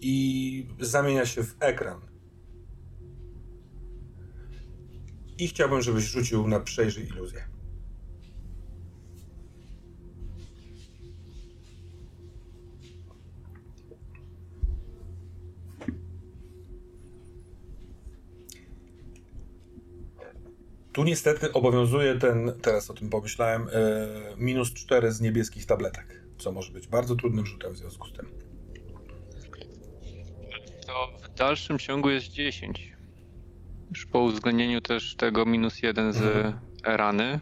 i 0.01 0.66
zamienia 0.81 1.27
się 1.27 1.43
w 1.44 1.56
ekran. 1.61 2.01
I 5.39 5.48
chciałbym, 5.48 5.82
żebyś 5.82 6.05
rzucił 6.05 6.48
na 6.48 6.61
przejrzyj 6.61 7.06
iluzję. 7.06 7.54
Tu 20.95 21.05
niestety 21.05 21.53
obowiązuje 21.53 22.15
ten, 22.15 22.53
teraz 22.62 22.91
o 22.91 22.95
tym 22.95 23.11
pomyślałem, 23.11 23.62
e, 23.62 23.69
minus 24.37 24.73
4 24.73 25.12
z 25.12 25.21
niebieskich 25.21 25.66
tabletek, 25.66 26.23
co 26.39 26.53
może 26.53 26.73
być 26.73 26.87
bardzo 26.87 27.16
trudnym 27.16 27.47
rzutem 27.47 27.73
w 27.73 27.77
związku 27.77 28.09
z 28.09 28.12
tym. 28.12 28.27
To 30.87 31.12
w 31.23 31.35
dalszym 31.35 31.79
ciągu 31.79 32.11
jest 32.11 32.27
10. 32.27 32.93
Już 33.91 34.07
po 34.07 34.19
uwzględnieniu 34.19 34.81
też 34.81 35.16
tego 35.16 35.47
minus 35.47 35.83
1 35.83 36.12
z 36.12 36.23
mhm. 36.23 36.55
rany. 36.85 37.41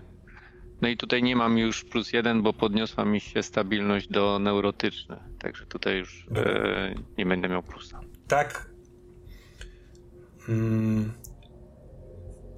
No 0.82 0.88
i 0.88 0.96
tutaj 0.96 1.22
nie 1.22 1.36
mam 1.36 1.58
już 1.58 1.84
plus 1.84 2.12
1, 2.12 2.42
bo 2.42 2.52
podniosła 2.52 3.04
mi 3.04 3.20
się 3.20 3.42
stabilność 3.42 4.08
do 4.08 4.38
neurotyczny. 4.38 5.16
Także 5.38 5.66
tutaj 5.66 5.98
już 5.98 6.26
e, 6.36 6.94
nie 7.18 7.26
będę 7.26 7.48
miał 7.48 7.62
plusa. 7.62 8.00
Tak. 8.28 8.70
Hmm 10.46 11.21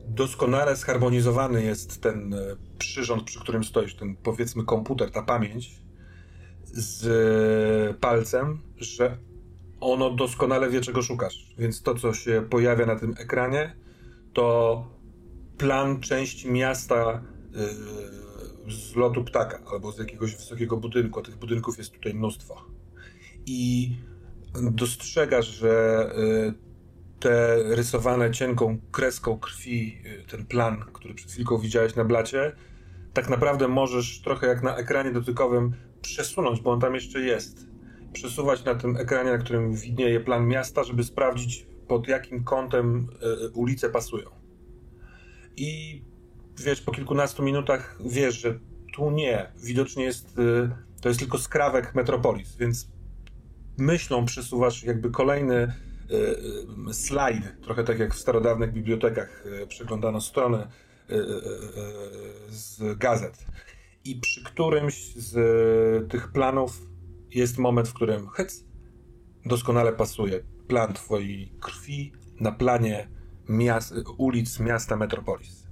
doskonale 0.08 0.76
zharmonizowany 0.76 1.62
jest 1.62 2.00
ten 2.00 2.34
e, 2.34 2.38
przyrząd, 2.78 3.22
przy 3.22 3.40
którym 3.40 3.64
stoisz, 3.64 3.94
ten 3.94 4.16
powiedzmy 4.16 4.64
komputer, 4.64 5.10
ta 5.10 5.22
pamięć 5.22 5.84
z 6.64 7.96
palcem, 7.96 8.60
że 8.76 9.18
ono 9.80 10.10
doskonale 10.10 10.70
wie, 10.70 10.80
czego 10.80 11.02
szukasz. 11.02 11.54
Więc 11.58 11.82
to, 11.82 11.94
co 11.94 12.14
się 12.14 12.46
pojawia 12.50 12.86
na 12.86 12.96
tym 12.96 13.14
ekranie, 13.18 13.76
to 14.32 14.86
plan 15.58 16.00
części 16.00 16.50
miasta 16.50 17.22
yy, 18.66 18.72
z 18.72 18.96
lotu 18.96 19.24
ptaka 19.24 19.60
albo 19.72 19.92
z 19.92 19.98
jakiegoś 19.98 20.36
wysokiego 20.36 20.76
budynku. 20.76 21.22
Tych 21.22 21.36
budynków 21.36 21.78
jest 21.78 21.92
tutaj 21.92 22.14
mnóstwo. 22.14 22.64
I 23.46 23.90
dostrzegasz, 24.62 25.46
że 25.46 26.10
te 27.20 27.62
rysowane 27.62 28.30
cienką 28.30 28.78
kreską 28.92 29.38
krwi, 29.38 30.02
yy, 30.04 30.24
ten 30.30 30.46
plan, 30.46 30.84
który 30.92 31.14
przed 31.14 31.32
chwilką 31.32 31.58
widziałeś 31.58 31.94
na 31.94 32.04
blacie, 32.04 32.52
tak 33.12 33.28
naprawdę 33.28 33.68
możesz 33.68 34.20
trochę 34.20 34.46
jak 34.46 34.62
na 34.62 34.76
ekranie 34.76 35.10
dotykowym 35.10 35.72
przesunąć, 36.02 36.60
bo 36.60 36.72
on 36.72 36.80
tam 36.80 36.94
jeszcze 36.94 37.20
jest. 37.20 37.66
Przesuwać 38.12 38.64
na 38.64 38.74
tym 38.74 38.96
ekranie, 38.96 39.30
na 39.30 39.38
którym 39.38 39.74
widnieje 39.74 40.20
plan 40.20 40.46
miasta, 40.46 40.84
żeby 40.84 41.04
sprawdzić 41.04 41.66
pod 41.88 42.08
jakim 42.08 42.44
kątem 42.44 43.08
y, 43.46 43.50
ulice 43.50 43.90
pasują. 43.90 44.30
I 45.56 46.02
wiesz, 46.58 46.80
po 46.80 46.92
kilkunastu 46.92 47.42
minutach 47.42 47.98
wiesz, 48.04 48.40
że 48.40 48.58
tu 48.94 49.10
nie. 49.10 49.52
Widocznie 49.64 50.04
jest, 50.04 50.38
y, 50.38 50.70
to 51.00 51.08
jest 51.08 51.20
tylko 51.20 51.38
skrawek 51.38 51.94
Metropolis, 51.94 52.56
więc 52.56 52.88
myślą 53.78 54.24
przesuwasz 54.24 54.84
jakby 54.84 55.10
kolejny 55.10 55.54
y, 55.54 55.68
y, 55.68 55.72
slajd, 56.92 57.60
trochę 57.62 57.84
tak 57.84 57.98
jak 57.98 58.14
w 58.14 58.18
starodawnych 58.18 58.72
bibliotekach 58.72 59.46
y, 59.62 59.66
przeglądano 59.66 60.20
strony 60.20 60.66
z 62.48 62.98
gazet. 62.98 63.44
I 64.04 64.16
przy 64.16 64.44
którymś 64.44 65.14
z 65.16 66.10
tych 66.10 66.32
planów 66.32 66.80
jest 67.30 67.58
moment, 67.58 67.88
w 67.88 67.94
którym 67.94 68.28
hyc, 68.28 68.64
doskonale 69.46 69.92
pasuje 69.92 70.40
plan 70.68 70.92
twojej 70.92 71.52
krwi 71.60 72.12
na 72.40 72.52
planie 72.52 73.08
miast, 73.48 73.94
ulic 74.18 74.60
miasta 74.60 74.96
Metropolis. 74.96 75.66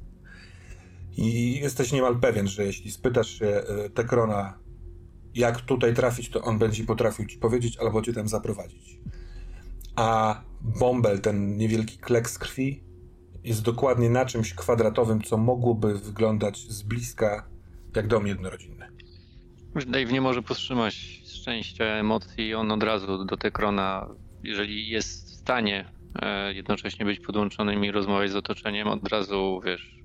I 1.17 1.61
jesteś 1.61 1.93
niemal 1.93 2.21
pewien, 2.21 2.49
że 2.49 2.65
jeśli 2.65 2.91
spytasz 2.91 3.39
się 3.39 3.47
e, 3.47 3.91
Tekrona, 3.91 4.59
jak 5.35 5.61
tutaj 5.61 5.95
trafić, 5.95 6.31
to 6.31 6.43
on 6.43 6.59
będzie 6.59 6.85
potrafił 6.85 7.27
ci 7.27 7.39
powiedzieć 7.39 7.77
albo 7.77 8.03
cię 8.03 8.13
tam 8.13 8.29
zaprowadzić. 8.29 8.99
A 9.97 10.41
bąbel, 10.61 11.21
ten 11.21 11.57
niewielki 11.57 11.99
kleks 11.99 12.39
krwi, 12.39 12.85
jest 13.45 13.63
dokładnie 13.63 14.11
na 14.11 14.27
czymś 14.27 14.55
kwadratowym, 14.55 15.23
co 15.23 15.37
mogłoby 15.37 15.99
wyglądać 15.99 16.59
z 16.59 16.83
bliska 16.83 17.49
jak 17.97 18.07
dom 18.07 18.27
jednorodzinny. 18.27 18.89
Dave 19.87 20.13
nie 20.13 20.21
może 20.21 20.43
powstrzymać 20.43 20.95
szczęścia, 21.25 21.85
emocji. 21.85 22.55
On 22.55 22.73
od 22.73 22.83
razu 22.83 23.25
do 23.25 23.37
Tekrona, 23.37 24.09
jeżeli 24.43 24.89
jest 24.89 25.27
w 25.27 25.35
stanie 25.35 25.89
e, 26.23 26.55
jednocześnie 26.55 27.05
być 27.05 27.21
podłączonym 27.21 27.85
i 27.85 27.91
rozmawiać 27.91 28.31
z 28.31 28.37
otoczeniem, 28.37 28.89
od 28.89 29.09
razu, 29.09 29.61
wiesz, 29.65 30.03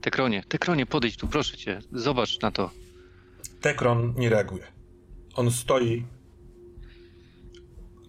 Tekronie, 0.00 0.44
Tekronie, 0.48 0.86
podejdź 0.86 1.16
tu, 1.16 1.28
proszę 1.28 1.56
cię, 1.56 1.80
zobacz 1.92 2.40
na 2.40 2.50
to. 2.50 2.70
Tekron 3.60 4.14
nie 4.16 4.28
reaguje. 4.28 4.64
On 5.34 5.50
stoi. 5.50 6.04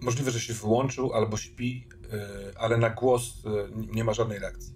Możliwe, 0.01 0.31
że 0.31 0.39
się 0.39 0.53
wyłączył 0.53 1.13
albo 1.13 1.37
śpi, 1.37 1.87
e, 2.13 2.59
ale 2.59 2.77
na 2.77 2.89
głos 2.89 3.43
e, 3.45 3.49
nie 3.95 4.03
ma 4.03 4.13
żadnej 4.13 4.39
reakcji. 4.39 4.73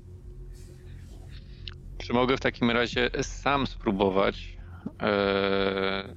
Czy 1.97 2.13
mogę 2.13 2.37
w 2.37 2.39
takim 2.39 2.71
razie 2.71 3.09
sam 3.21 3.67
spróbować, 3.67 4.57
e, 5.01 6.15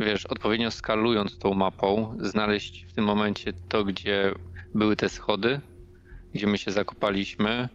wiesz, 0.00 0.26
odpowiednio 0.26 0.70
skalując 0.70 1.38
tą 1.38 1.54
mapą, 1.54 2.16
znaleźć 2.20 2.86
w 2.88 2.92
tym 2.92 3.04
momencie 3.04 3.52
to, 3.68 3.84
gdzie 3.84 4.34
były 4.74 4.96
te 4.96 5.08
schody, 5.08 5.60
gdzie 6.34 6.46
my 6.46 6.58
się 6.58 6.72
zakopaliśmy, 6.72 7.68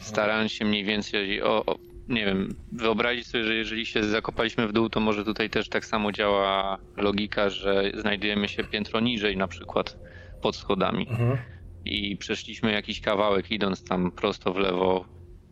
starając 0.00 0.52
się 0.52 0.64
mniej 0.64 0.84
więcej 0.84 1.42
o, 1.42 1.66
o, 1.66 1.78
nie 2.08 2.24
wiem, 2.24 2.54
wyobrazić 2.72 3.26
sobie, 3.26 3.44
że 3.44 3.54
jeżeli 3.54 3.86
się 3.86 4.04
zakopaliśmy 4.04 4.68
w 4.68 4.72
dół, 4.72 4.88
to 4.88 5.00
może 5.00 5.24
tutaj 5.24 5.50
też 5.50 5.68
tak 5.68 5.84
samo 5.84 6.12
działa 6.12 6.78
logika, 6.96 7.50
że 7.50 7.92
znajdujemy 7.94 8.48
się 8.48 8.64
piętro 8.64 9.00
niżej 9.00 9.36
na 9.36 9.48
przykład 9.48 9.98
pod 10.42 10.56
schodami. 10.56 11.06
Mhm. 11.10 11.38
I 11.84 12.16
przeszliśmy 12.16 12.72
jakiś 12.72 13.00
kawałek 13.00 13.50
idąc 13.50 13.84
tam 13.84 14.10
prosto 14.10 14.52
w 14.52 14.56
lewo, 14.56 15.04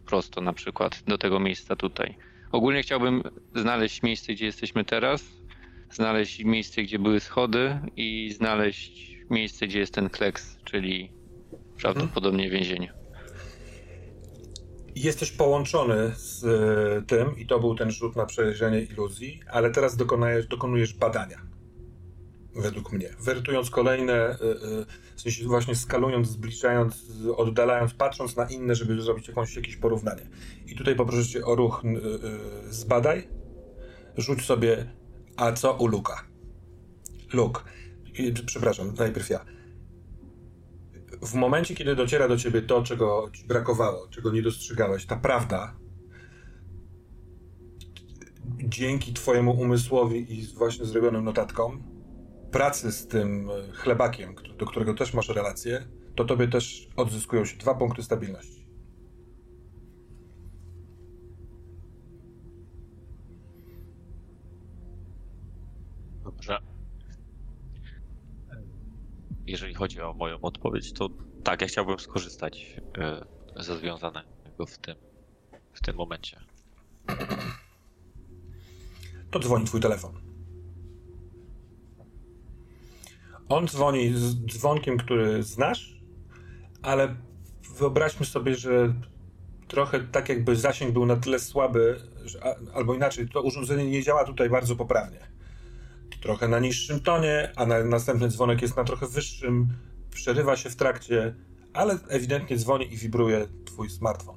prosto 0.07 0.41
na 0.41 0.53
przykład 0.53 1.03
do 1.07 1.19
tego 1.19 1.41
miejsca 1.41 1.77
tutaj. 1.77 2.15
Ogólnie 2.53 2.83
chciałbym 2.83 3.23
znaleźć 3.55 4.03
miejsce, 4.03 4.33
gdzie 4.33 4.47
jesteśmy 4.47 4.85
teraz, 4.85 5.45
znaleźć 5.91 6.45
miejsce, 6.45 6.83
gdzie 6.83 6.99
były 6.99 7.21
schody 7.21 7.79
i 7.97 8.33
znaleźć 8.33 9.17
miejsce, 9.31 9.67
gdzie 9.67 9.79
jest 9.79 9.95
ten 9.95 10.11
kleks, 10.11 10.59
czyli 10.65 11.13
prawdopodobnie 11.81 12.51
więzienie. 12.51 13.04
Jesteś 14.95 15.33
połączony 15.33 16.13
z 16.17 16.45
e, 16.45 17.03
tym 17.03 17.39
i 17.39 17.47
to 17.47 17.61
był 17.61 17.75
ten 17.75 17.91
rzut 17.91 18.17
na 18.17 18.27
przejrzenie 18.27 18.81
iluzji, 18.81 19.41
ale 19.51 19.71
teraz 19.71 19.97
dokonujesz, 19.97 20.47
dokonujesz 20.47 20.95
badania. 20.95 21.41
Według 22.57 22.93
mnie. 22.93 23.09
Wertując 23.21 23.71
kolejne, 23.71 24.15
e, 24.15 24.33
e, 24.33 24.37
w 25.17 25.21
sensie 25.21 25.45
właśnie 25.45 25.75
skalując, 25.75 26.29
zbliżając, 26.29 27.05
oddalając, 27.37 27.95
patrząc 27.95 28.37
na 28.37 28.45
inne, 28.45 28.75
żeby 28.75 29.03
zrobić 29.03 29.29
jakąś, 29.29 29.57
jakieś 29.57 29.77
porównanie. 29.77 30.29
I 30.67 30.77
tutaj 30.77 30.97
poproszę 30.97 31.29
cię 31.29 31.45
o 31.45 31.55
ruch 31.55 31.83
zbadaj. 32.69 33.29
Rzuć 34.17 34.43
sobie, 34.43 34.91
a 35.37 35.53
co 35.53 35.73
u 35.73 35.87
Luka? 35.87 36.25
Luke. 37.33 37.61
I, 38.19 38.33
przepraszam, 38.47 38.95
najpierw 38.99 39.31
ja 39.31 39.45
w 41.25 41.35
momencie, 41.35 41.75
kiedy 41.75 41.97
dociera 41.97 42.29
do 42.29 42.37
ciebie 42.37 42.63
to, 42.63 42.83
czego 42.83 43.31
ci 43.33 43.47
brakowało, 43.47 44.09
czego 44.09 44.33
nie 44.33 44.43
dostrzegałeś, 44.43 45.07
ta 45.07 45.17
prawda, 45.17 45.77
dzięki 48.65 49.13
twojemu 49.13 49.53
umysłowi 49.53 50.39
i 50.39 50.47
właśnie 50.47 50.85
zrobionym 50.85 51.25
notatkom, 51.25 51.83
pracy 52.51 52.93
z 52.93 53.07
tym 53.07 53.51
chlebakiem, 53.73 54.35
do 54.59 54.67
którego 54.67 54.95
też 54.95 55.15
masz 55.15 55.29
relację, 55.29 55.89
to 56.15 56.25
tobie 56.25 56.49
też 56.49 56.89
odzyskują 56.97 57.45
się 57.45 57.57
dwa 57.57 57.75
punkty 57.75 58.03
stabilności. 58.03 58.64
Jeżeli 69.47 69.75
chodzi 69.75 70.01
o 70.01 70.15
moją 70.15 70.41
odpowiedź, 70.41 70.93
to 70.93 71.09
tak, 71.45 71.61
ja 71.61 71.67
chciałbym 71.67 71.99
skorzystać 71.99 72.77
e, 72.99 73.25
ze 73.57 73.79
związanego 73.79 74.67
w 74.67 74.79
tym, 74.79 74.95
w 75.73 75.81
tym 75.81 75.97
momencie. 75.97 76.41
to 79.31 79.39
dzwoni 79.39 79.65
twój 79.65 79.81
telefon. 79.81 80.13
On 83.49 83.69
dzwoni 83.69 84.15
z 84.15 84.35
dzwonkiem, 84.35 84.99
który 84.99 85.43
znasz, 85.43 86.01
ale 86.83 87.17
wyobraźmy 87.79 88.27
sobie, 88.27 88.55
że 88.55 88.95
trochę 89.69 90.01
tak 90.01 90.29
jakby 90.29 90.57
zasięg 90.57 90.93
był 90.93 91.07
na 91.07 91.17
tyle 91.17 91.39
słaby, 91.39 92.01
że, 92.25 92.57
albo 92.75 92.95
inaczej, 92.95 93.29
to 93.29 93.43
urządzenie 93.43 93.91
nie 93.91 94.03
działa 94.03 94.25
tutaj 94.25 94.51
bardzo 94.51 94.77
poprawnie. 94.77 95.34
Trochę 96.25 96.49
na 96.49 96.59
niższym 96.59 97.01
tonie, 97.01 97.53
a 97.57 97.67
na, 97.67 97.85
następny 97.85 98.29
dzwonek 98.29 98.63
jest 98.63 98.77
na 98.77 98.85
trochę 98.85 99.07
wyższym, 99.07 99.69
przerywa 100.11 100.57
się 100.57 100.71
w 100.71 100.77
trakcie, 100.77 101.35
ale 101.73 101.99
ewidentnie 102.09 102.57
dzwoni 102.57 102.93
i 102.95 102.97
wibruje 102.97 103.47
twój 103.65 103.91
smartfon. 103.91 104.37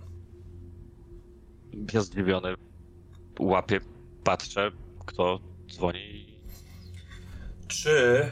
Ja 1.94 2.02
zdziwiony 2.02 2.56
łapię, 3.40 3.80
patrzę, 4.24 4.72
kto 5.06 5.40
dzwoni. 5.72 6.42
Czy 7.68 8.26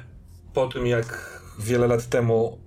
po 0.53 0.67
tym, 0.67 0.87
jak 0.87 1.41
wiele 1.59 1.87
lat 1.87 2.09
temu, 2.09 2.59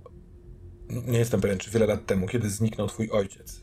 nie 0.89 1.19
jestem 1.19 1.41
pewien, 1.41 1.57
czy 1.57 1.71
wiele 1.71 1.85
lat 1.85 2.05
temu, 2.05 2.27
kiedy 2.27 2.49
zniknął 2.49 2.87
twój 2.87 3.09
ojciec, 3.09 3.61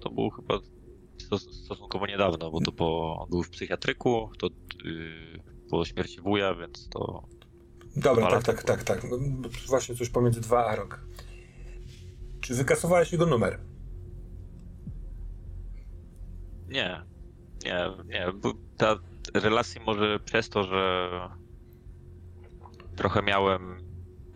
To 0.00 0.10
był 0.10 0.30
chyba 0.30 0.58
stosunkowo 1.36 2.06
niedawno, 2.06 2.50
bo 2.50 2.60
to 2.60 2.72
po, 2.72 3.16
on 3.20 3.30
był 3.30 3.42
w 3.42 3.50
psychiatryku, 3.50 4.30
to 4.38 4.48
yy, 4.84 5.42
po 5.70 5.84
śmierci 5.84 6.20
wuja, 6.20 6.54
więc 6.54 6.88
to 6.88 7.28
Dobra, 7.96 8.30
tak, 8.30 8.42
tak, 8.42 8.62
tak, 8.62 8.84
tak. 8.84 9.10
No, 9.10 9.18
Właśnie 9.66 9.94
coś 9.94 10.08
pomiędzy 10.08 10.40
dwa 10.40 10.66
a 10.66 10.76
rok. 10.76 11.00
Czy 12.40 12.54
wykasowałeś 12.54 13.12
jego 13.12 13.26
numer? 13.26 13.60
Nie, 16.68 17.02
nie, 17.64 17.90
nie. 18.06 18.32
Ta 18.76 18.98
relacja 19.34 19.82
może 19.82 20.20
przez 20.20 20.48
to, 20.48 20.64
że 20.64 21.10
trochę 22.96 23.22
miałem 23.22 23.78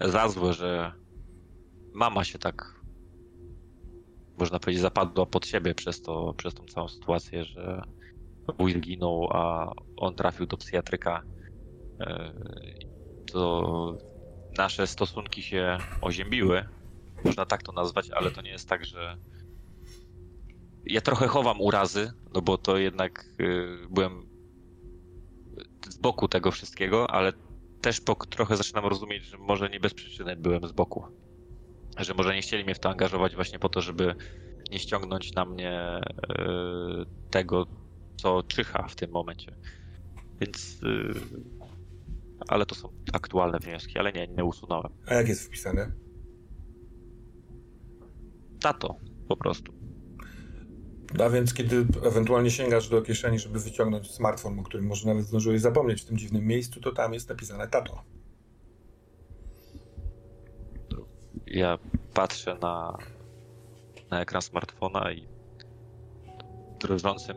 za 0.01 0.29
złe, 0.29 0.53
że 0.53 0.93
mama 1.95 2.25
się 2.25 2.39
tak, 2.39 2.82
można 4.39 4.59
powiedzieć, 4.59 4.83
zapadła 4.83 5.27
pod 5.27 5.47
siebie 5.47 5.75
przez 5.75 6.03
to, 6.03 6.35
przez 6.37 6.55
tą 6.55 6.65
całą 6.65 6.89
sytuację, 6.89 7.45
że 7.45 7.83
wuj 8.59 8.73
zginął, 8.73 9.29
a 9.31 9.73
on 9.97 10.15
trafił 10.15 10.47
do 10.47 10.57
psychiatryka. 10.57 11.23
E, 12.01 12.33
to 13.33 13.99
nasze 14.59 14.87
stosunki 14.87 15.43
się 15.43 15.79
oziębiły. 16.01 16.65
Można 17.25 17.47
tak 17.47 17.63
to 17.63 17.73
nazwać, 17.73 18.11
ale 18.11 18.31
to 18.31 18.43
nie 18.43 18.51
jest 18.51 18.69
tak, 18.69 18.85
że. 18.85 19.17
Ja 20.87 21.01
trochę 21.01 21.27
chowam 21.29 21.61
urazy, 21.61 22.13
no 22.35 22.43
bo 22.43 22.59
to 22.59 22.77
jednak 22.77 23.25
y, 23.41 23.67
byłem 23.91 24.27
z 25.89 25.99
boku 25.99 26.29
tego 26.29 26.51
wszystkiego, 26.51 27.11
ale 27.11 27.33
też 27.81 28.01
po, 28.01 28.15
trochę 28.15 28.57
zaczynam 28.57 28.87
rozumieć, 28.87 29.25
że 29.25 29.39
może 29.39 29.71
nie 29.71 29.81
bez 29.81 29.95
przyczyny 29.95 30.37
byłem 30.37 30.69
z 30.69 30.73
boku. 30.73 31.22
Że 32.05 32.15
może 32.15 32.35
nie 32.35 32.43
chcieli 32.43 32.65
mnie 32.65 32.75
w 32.75 32.79
to 32.79 32.91
angażować 32.91 33.35
właśnie 33.35 33.59
po 33.59 33.69
to, 33.69 33.81
żeby 33.81 34.15
nie 34.71 34.79
ściągnąć 34.79 35.33
na 35.33 35.45
mnie 35.45 36.01
y, 36.01 37.31
tego, 37.31 37.67
co 38.17 38.43
czyha 38.43 38.89
w 38.89 38.95
tym 38.95 39.11
momencie. 39.11 39.57
Więc. 40.41 40.81
Y, 40.83 41.15
ale 42.49 42.67
to 42.67 42.75
są 42.75 42.93
aktualne 43.13 43.59
wnioski, 43.59 43.99
ale 43.99 44.13
nie, 44.13 44.29
nie 44.29 44.45
usunąłem. 44.45 44.93
A 45.07 45.15
jak 45.15 45.29
jest 45.29 45.47
wpisane? 45.47 45.93
Tato, 48.61 48.97
po 49.29 49.37
prostu. 49.37 49.73
A 51.21 51.29
więc 51.31 51.55
kiedy 51.55 51.87
ewentualnie 52.05 52.51
sięgasz 52.51 52.89
do 52.89 53.03
kieszeni, 53.03 53.39
żeby 53.39 53.61
wyciągnąć 53.61 54.11
smartfon, 54.11 54.59
o 54.59 54.63
którym 54.63 54.87
może 54.87 55.09
nawet 55.09 55.27
zdążyłeś 55.27 55.61
zapomnieć 55.61 56.03
w 56.03 56.05
tym 56.05 56.19
dziwnym 56.19 56.47
miejscu, 56.47 56.81
to 56.81 56.93
tam 56.93 57.15
jest 57.15 57.29
napisane 57.29 57.69
tato. 57.69 58.03
Ja 61.53 61.79
patrzę 62.15 62.57
na, 62.63 62.99
na 64.11 64.21
ekran 64.21 64.43
smartfona 64.43 65.13
i 65.13 65.29
drżącym 66.81 67.37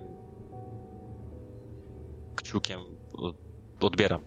kciukiem 2.36 2.80
odbieram. 3.80 4.22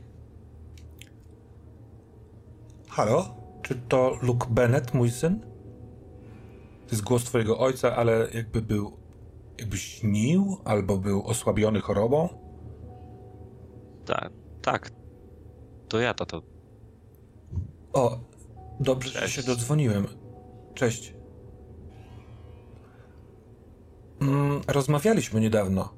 Halo? 2.89 3.37
Czy 3.63 3.75
to 3.75 4.19
Luke 4.23 4.47
Bennett, 4.51 4.95
mój 4.95 5.11
syn? 5.11 5.41
To 6.87 6.91
jest 6.91 7.05
głos 7.05 7.25
twojego 7.25 7.59
ojca, 7.59 7.97
ale 7.97 8.29
jakby 8.35 8.63
był. 8.63 8.99
jakby 9.59 9.77
śnił, 9.77 10.57
albo 10.65 10.99
był 10.99 11.27
osłabiony 11.27 11.81
chorobą? 11.81 12.29
Tak, 14.05 14.33
tak. 14.63 14.91
To 15.89 16.01
ja, 16.01 16.15
tato. 16.15 16.43
O, 17.93 18.19
dobrze, 18.81 19.11
że 19.11 19.21
Cześć. 19.21 19.35
się 19.35 19.43
dodzwoniłem. 19.43 20.07
Cześć. 20.75 21.15
Mm, 24.21 24.61
rozmawialiśmy 24.69 25.41
niedawno. 25.41 25.95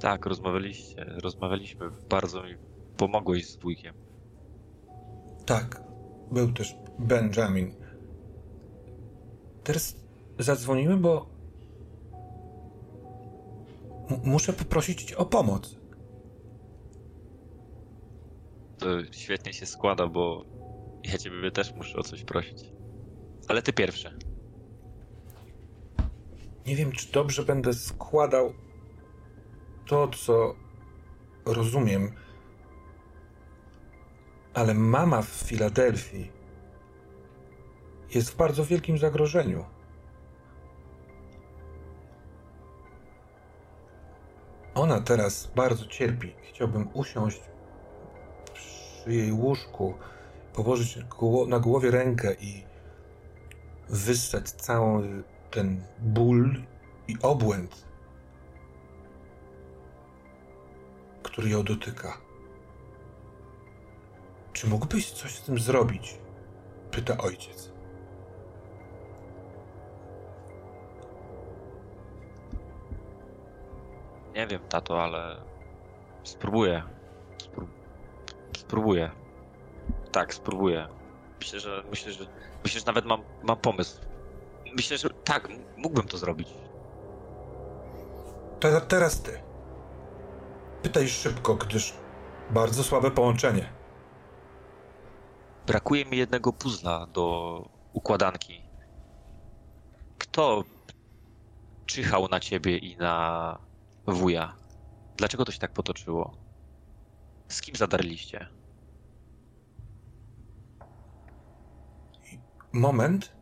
Tak, 0.00 0.26
rozmawialiście, 0.26 1.04
rozmawialiśmy. 1.04 1.90
Bardzo 2.10 2.42
mi 2.42 2.54
pomogłeś 2.96 3.46
z 3.48 3.56
wujkiem. 3.56 3.94
Tak, 5.46 5.82
był 6.32 6.52
też 6.52 6.76
Benjamin. 6.98 7.74
Teraz 9.64 9.96
zadzwoniłem, 10.38 11.02
bo 11.02 11.26
M- 14.10 14.20
muszę 14.24 14.52
poprosić 14.52 15.02
cię 15.02 15.16
o 15.16 15.24
pomoc. 15.26 15.76
To 18.78 18.86
świetnie 19.12 19.52
się 19.52 19.66
składa, 19.66 20.06
bo 20.06 20.44
ja 21.04 21.18
ciebie 21.18 21.50
też 21.50 21.72
muszę 21.74 21.98
o 21.98 22.02
coś 22.02 22.24
prosić. 22.24 22.58
Ale 23.48 23.62
ty 23.62 23.72
pierwszy. 23.72 24.18
Nie 26.66 26.76
wiem, 26.76 26.92
czy 26.92 27.12
dobrze 27.12 27.44
będę 27.44 27.72
składał 27.72 28.52
to, 29.86 30.08
co 30.08 30.54
rozumiem, 31.46 32.12
ale 34.54 34.74
mama 34.74 35.22
w 35.22 35.28
Filadelfii 35.28 36.32
jest 38.14 38.30
w 38.30 38.36
bardzo 38.36 38.64
wielkim 38.64 38.98
zagrożeniu. 38.98 39.64
Ona 44.74 45.00
teraz 45.00 45.52
bardzo 45.56 45.86
cierpi. 45.86 46.34
Chciałbym 46.48 46.88
usiąść 46.92 47.40
przy 48.54 49.12
jej 49.12 49.32
łóżku, 49.32 49.94
położyć 50.54 50.98
na 51.48 51.60
głowie 51.60 51.90
rękę 51.90 52.34
i 52.34 52.64
wyssać 53.88 54.50
cały 54.50 55.22
ten 55.50 55.82
ból 55.98 56.62
i 57.08 57.16
obłęd, 57.22 57.84
który 61.22 61.48
ją 61.48 61.62
dotyka. 61.62 62.18
Czy 64.52 64.66
mógłbyś 64.66 65.10
coś 65.10 65.34
z 65.34 65.42
tym 65.42 65.58
zrobić? 65.58 66.18
Pyta 66.90 67.18
ojciec. 67.18 67.72
Nie 74.34 74.46
wiem, 74.46 74.60
tato, 74.68 75.02
ale 75.02 75.36
spróbuję. 76.22 76.82
Spró- 77.38 77.66
spróbuję. 78.58 79.23
Tak, 80.14 80.34
spróbuję. 80.34 80.88
Myślę, 81.38 81.60
że 81.60 81.84
myślę, 81.90 82.12
że 82.12 82.26
myślę, 82.64 82.80
że 82.80 82.86
nawet 82.86 83.04
mam, 83.04 83.22
mam 83.42 83.56
pomysł. 83.56 84.00
Myślę, 84.76 84.98
że 84.98 85.10
tak, 85.10 85.48
mógłbym 85.76 86.08
to 86.08 86.18
zrobić. 86.18 86.48
Te, 88.60 88.80
teraz 88.80 89.22
ty. 89.22 89.40
Pytaj 90.82 91.08
szybko, 91.08 91.54
gdyż 91.54 91.94
bardzo 92.50 92.84
słabe 92.84 93.10
połączenie. 93.10 93.72
Brakuje 95.66 96.04
mi 96.04 96.18
jednego 96.18 96.52
puzla 96.52 97.06
do 97.06 97.68
układanki. 97.92 98.62
Kto 100.18 100.64
czyhał 101.86 102.28
na 102.28 102.40
ciebie 102.40 102.78
i 102.78 102.96
na 102.96 103.58
wuja? 104.06 104.56
Dlaczego 105.16 105.44
to 105.44 105.52
się 105.52 105.58
tak 105.58 105.72
potoczyło? 105.72 106.36
Z 107.48 107.60
kim 107.60 107.76
zadarliście? 107.76 108.48
Moment. 112.74 113.32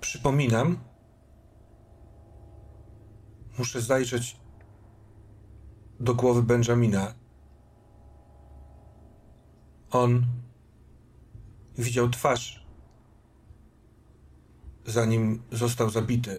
Przypominam. 0.00 0.78
Muszę 3.58 3.80
zajrzeć 3.80 4.36
do 6.00 6.14
głowy 6.14 6.42
Benjamina. 6.42 7.14
On 9.90 10.26
widział 11.78 12.08
twarz, 12.08 12.66
zanim 14.86 15.42
został 15.52 15.90
zabity. 15.90 16.38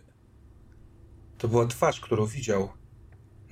To 1.38 1.48
była 1.48 1.66
twarz, 1.66 2.00
którą 2.00 2.26
widział 2.26 2.70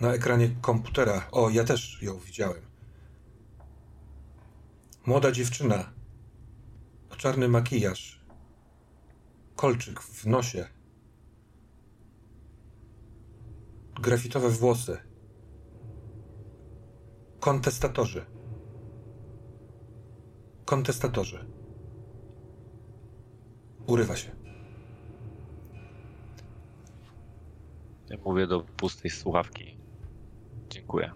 na 0.01 0.13
ekranie 0.13 0.49
komputera. 0.61 1.27
O, 1.31 1.49
ja 1.49 1.63
też 1.63 2.01
ją 2.01 2.17
widziałem. 2.17 2.61
Młoda 5.05 5.31
dziewczyna 5.31 5.92
czarny 7.23 7.47
makijaż, 7.47 8.19
kolczyk 9.55 10.01
w 10.01 10.27
nosie, 10.27 10.67
grafitowe 14.01 14.49
włosy, 14.49 14.97
kontestatorzy. 17.39 18.25
Kontestatorzy. 20.65 21.45
Urywa 23.87 24.15
się. 24.15 24.35
Ja 28.09 28.17
mówię 28.25 28.47
do 28.47 28.61
pustej 28.61 29.11
słuchawki. 29.11 29.77
Dziękuję. 30.69 31.11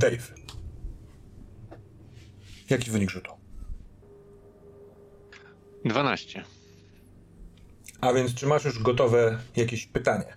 Dave. 0.00 0.34
Jaki 2.70 2.90
wynik 2.90 3.10
rzutu? 3.10 3.32
12. 5.84 6.44
A 8.00 8.12
więc 8.12 8.34
czy 8.34 8.46
masz 8.46 8.64
już 8.64 8.82
gotowe 8.82 9.38
jakieś 9.56 9.86
pytanie? 9.86 10.36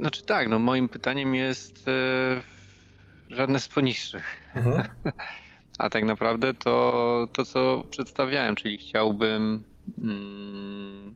Znaczy 0.00 0.22
tak, 0.22 0.48
no 0.48 0.58
moim 0.58 0.88
pytaniem 0.88 1.34
jest 1.34 1.88
e, 1.88 2.42
żadne 3.30 3.60
z 3.60 3.68
poniższych. 3.68 4.24
Mhm. 4.54 4.88
A 5.78 5.90
tak 5.90 6.04
naprawdę 6.04 6.54
to, 6.54 7.28
to 7.32 7.44
co 7.44 7.84
przedstawiałem, 7.90 8.56
czyli 8.56 8.78
chciałbym 8.78 9.64
mm, 9.98 11.14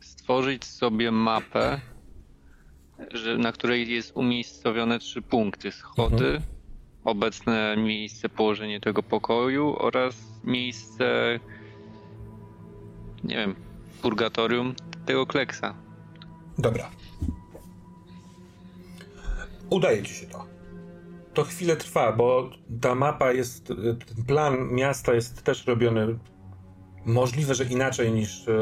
stworzyć 0.00 0.64
sobie 0.64 1.10
mapę, 1.10 1.80
że, 3.12 3.38
na 3.38 3.52
której 3.52 3.90
jest 3.90 4.16
umiejscowione 4.16 4.98
trzy 4.98 5.22
punkty. 5.22 5.72
Schody, 5.72 6.40
obecne 7.04 7.76
miejsce, 7.76 8.28
położenie 8.28 8.80
tego 8.80 9.02
pokoju 9.02 9.76
oraz 9.78 10.16
miejsce, 10.44 11.38
nie 13.24 13.36
wiem, 13.36 13.54
purgatorium 14.02 14.74
tego 15.06 15.26
kleksa. 15.26 15.74
Dobra. 16.58 16.90
Udaje 19.70 20.02
ci 20.02 20.14
się 20.14 20.26
to. 20.26 20.46
To 21.34 21.44
chwilę 21.44 21.76
trwa, 21.76 22.12
bo 22.12 22.50
ta 22.80 22.94
mapa 22.94 23.32
jest, 23.32 23.66
ten 23.66 24.24
plan 24.26 24.68
miasta 24.72 25.14
jest 25.14 25.42
też 25.42 25.66
robiony 25.66 26.18
możliwe, 27.08 27.54
że 27.54 27.64
inaczej 27.64 28.12
niż 28.12 28.48
e, 28.48 28.52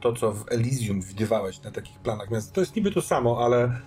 to, 0.00 0.12
co 0.12 0.32
w 0.32 0.44
Elysium 0.48 1.02
widywałeś 1.02 1.62
na 1.62 1.70
takich 1.70 1.98
planach 1.98 2.30
miasta. 2.30 2.54
To 2.54 2.60
jest 2.60 2.76
niby 2.76 2.90
to 2.90 3.02
samo, 3.02 3.44
ale 3.44 3.80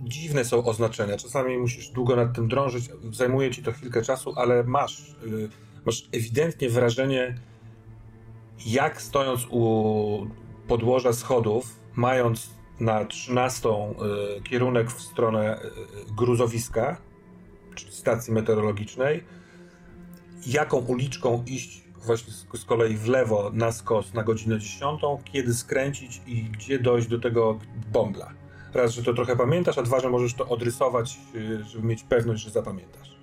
dziwne 0.00 0.44
są 0.44 0.64
oznaczenia. 0.64 1.16
Czasami 1.16 1.58
musisz 1.58 1.88
długo 1.88 2.16
nad 2.16 2.34
tym 2.34 2.48
drążyć, 2.48 2.90
zajmuje 3.12 3.50
ci 3.50 3.62
to 3.62 3.72
chwilkę 3.72 4.02
czasu, 4.02 4.32
ale 4.36 4.64
masz, 4.64 5.16
y, 5.26 5.48
masz 5.86 6.08
ewidentnie 6.12 6.70
wrażenie, 6.70 7.38
jak 8.66 9.02
stojąc 9.02 9.46
u 9.50 10.26
podłoża 10.68 11.12
schodów, 11.12 11.80
mając 11.94 12.50
na 12.80 13.04
13 13.04 13.68
y, 13.68 14.42
kierunek 14.42 14.90
w 14.90 15.02
stronę 15.02 15.60
gruzowiska, 16.16 16.96
czyli 17.74 17.92
stacji 17.92 18.32
meteorologicznej, 18.32 19.24
jaką 20.46 20.76
uliczką 20.78 21.44
iść 21.46 21.85
właśnie 22.06 22.32
z, 22.32 22.64
kolei 22.64 22.96
w 22.96 23.08
lewo 23.08 23.50
na 23.54 23.72
skos 23.72 24.14
na 24.14 24.22
godzinę 24.22 24.58
10, 24.58 25.00
kiedy 25.24 25.54
skręcić 25.54 26.20
i 26.26 26.42
gdzie 26.42 26.78
dojść 26.78 27.08
do 27.08 27.18
tego 27.18 27.58
bąbla. 27.92 28.32
Raz, 28.74 28.92
że 28.92 29.02
to 29.02 29.14
trochę 29.14 29.36
pamiętasz, 29.36 29.78
a 29.78 29.82
dwa, 29.82 30.00
że 30.00 30.10
możesz 30.10 30.34
to 30.34 30.48
odrysować, 30.48 31.18
y, 31.34 31.64
żeby 31.64 31.86
mieć 31.86 32.02
pewność, 32.02 32.42
że 32.42 32.50
zapamiętasz. 32.50 33.16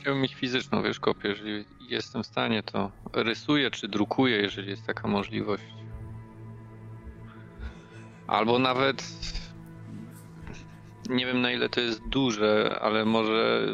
Chciałbym 0.00 0.22
mieć 0.22 0.34
fizyczną, 0.34 0.82
wiesz, 0.82 1.00
kopię. 1.00 1.28
Jeżeli 1.28 1.64
jestem 1.88 2.22
w 2.22 2.26
stanie, 2.26 2.62
to 2.62 2.90
rysuję 3.12 3.70
czy 3.70 3.88
drukuję, 3.88 4.36
jeżeli 4.36 4.70
jest 4.70 4.86
taka 4.86 5.08
możliwość. 5.08 5.64
Albo 8.26 8.58
nawet 8.58 9.04
nie 11.08 11.26
wiem 11.26 11.40
na 11.40 11.50
ile 11.50 11.68
to 11.68 11.80
jest 11.80 12.08
duże, 12.08 12.78
ale 12.82 13.04
może 13.04 13.66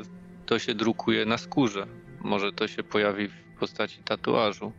to 0.47 0.59
się 0.59 0.75
drukuje 0.75 1.27
na 1.27 1.39
skórze. 1.39 1.87
Może 2.21 2.53
to 2.53 2.69
się 2.69 2.83
pojawi 2.83 3.29
w 3.29 3.59
postaci 3.61 4.03
tatuażu. 4.03 4.73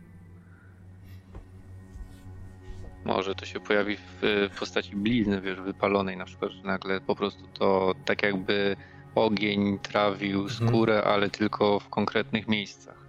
Może 3.04 3.34
to 3.34 3.46
się 3.46 3.60
pojawi 3.60 3.96
w 3.96 4.48
postaci 4.58 4.96
blizny, 4.96 5.40
wiesz, 5.40 5.60
wypalonej 5.60 6.16
na 6.16 6.24
przykład, 6.24 6.52
że 6.52 6.62
nagle 6.62 7.00
po 7.00 7.16
prostu 7.16 7.46
to 7.46 7.94
tak 8.04 8.22
jakby 8.22 8.76
ogień 9.14 9.78
trawił 9.78 10.42
mhm. 10.42 10.68
skórę, 10.68 10.92
hmm. 10.94 11.14
ale 11.14 11.30
tylko 11.30 11.80
w 11.80 11.88
konkretnych 11.88 12.48
miejscach. 12.48 13.00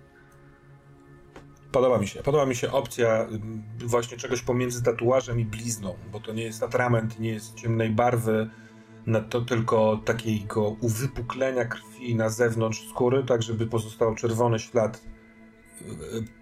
Podoba 1.72 1.98
mi 1.98 2.08
się. 2.08 2.24
Podoba 2.24 2.46
mi 2.46 2.56
się 2.56 2.72
opcja 2.72 3.24
mm, 3.24 3.64
właśnie 3.80 4.18
czegoś 4.18 4.42
pomiędzy 4.42 4.84
tatuażem 4.84 5.40
i 5.40 5.46
blizną, 5.46 5.96
bo 6.12 6.20
to 6.20 6.34
nie 6.34 6.44
jest 6.44 6.64
atrament, 6.64 7.20
nie 7.20 7.30
jest 7.30 7.56
ciemnej 7.56 7.90
barwy, 7.90 8.50
to 9.30 9.42
tylko 9.42 10.02
takiego 10.06 10.70
uwypuklenia 10.70 11.66
krwi 11.66 12.16
na 12.16 12.30
zewnątrz 12.30 12.90
skóry, 12.90 13.24
tak 13.24 13.44
żeby 13.44 13.68
pozostał 13.68 14.16
czerwony 14.16 14.60
ślad 14.60 15.04
y, 15.82 15.88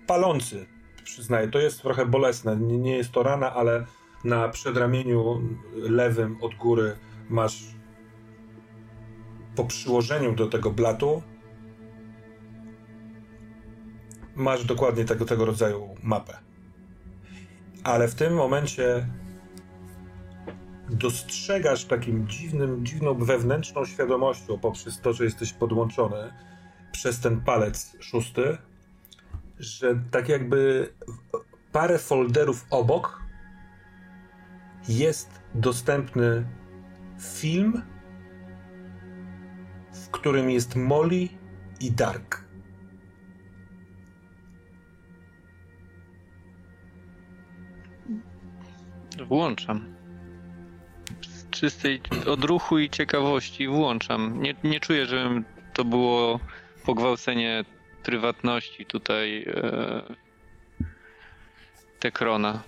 palący, 0.08 0.66
przyznaję. 1.04 1.48
To 1.48 1.60
jest 1.60 1.82
trochę 1.82 2.06
bolesne. 2.06 2.58
Nie 2.58 2.98
jest 2.98 3.12
to 3.12 3.24
rana, 3.24 3.54
ale 3.54 3.86
na 4.24 4.50
przedramieniu 4.50 5.42
lewym 5.76 6.38
od 6.42 6.56
góry 6.56 6.96
masz 7.30 7.64
po 9.56 9.66
przyłożeniu 9.66 10.36
do 10.36 10.48
tego 10.48 10.72
blatu 10.72 11.22
masz 14.36 14.66
dokładnie 14.66 15.06
tego, 15.06 15.26
tego 15.26 15.46
rodzaju 15.46 15.96
mapę. 16.04 16.38
Ale 17.84 18.08
w 18.08 18.16
tym 18.16 18.34
momencie 18.34 19.08
dostrzegasz 20.90 21.86
takim 21.86 22.28
dziwnym, 22.28 22.86
dziwną 22.86 23.14
wewnętrzną 23.14 23.86
świadomością 23.86 24.60
poprzez 24.60 25.02
to, 25.02 25.14
że 25.14 25.24
jesteś 25.24 25.54
podłączony 25.54 26.34
przez 26.92 27.20
ten 27.20 27.42
palec 27.42 27.98
szósty, 28.00 28.58
że 29.60 30.00
tak 30.12 30.30
jakby 30.30 30.94
parę 31.72 32.00
folderów 32.00 32.66
obok 32.70 33.24
jest 34.90 35.30
dostępny 35.56 36.46
film, 37.22 37.82
w 39.94 40.10
którym 40.10 40.50
jest 40.50 40.76
Molly 40.76 41.28
i 41.80 41.92
Dark. 41.92 42.50
Włączam. 49.28 49.99
Czystej 51.60 52.02
odruchu 52.26 52.80
i 52.80 52.90
ciekawości 52.90 53.68
włączam. 53.68 54.42
Nie, 54.42 54.56
nie 54.64 54.80
czuję, 54.80 55.06
żebym 55.06 55.46
to 55.74 55.86
było 55.86 56.40
pogwałcenie 56.86 57.66
prywatności 58.04 58.86
tutaj 58.86 59.46
e, 59.48 60.02
Tekrona. 62.00 62.64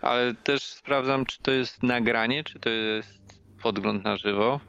Ale 0.00 0.34
też 0.34 0.62
sprawdzam, 0.62 1.26
czy 1.26 1.42
to 1.42 1.50
jest 1.50 1.82
nagranie, 1.82 2.44
czy 2.44 2.60
to 2.60 2.70
jest 2.70 3.42
podgląd 3.62 4.04
na 4.04 4.16
żywo. 4.16 4.60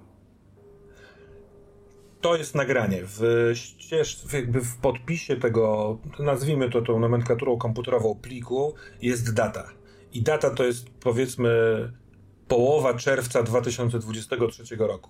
To 2.21 2.35
jest 2.35 2.55
nagranie. 2.55 2.99
W 3.03 3.51
ścież, 3.53 4.33
jakby 4.33 4.61
w 4.61 4.77
podpisie 4.77 5.35
tego, 5.35 5.97
nazwijmy 6.19 6.69
to 6.69 6.81
tą 6.81 6.99
nomenklaturą 6.99 7.57
komputerową 7.57 8.19
pliku, 8.21 8.75
jest 9.01 9.33
data. 9.33 9.69
I 10.13 10.21
data 10.21 10.49
to 10.49 10.63
jest 10.63 10.89
powiedzmy 10.89 11.49
połowa 12.47 12.93
czerwca 12.93 13.43
2023 13.43 14.75
roku. 14.75 15.09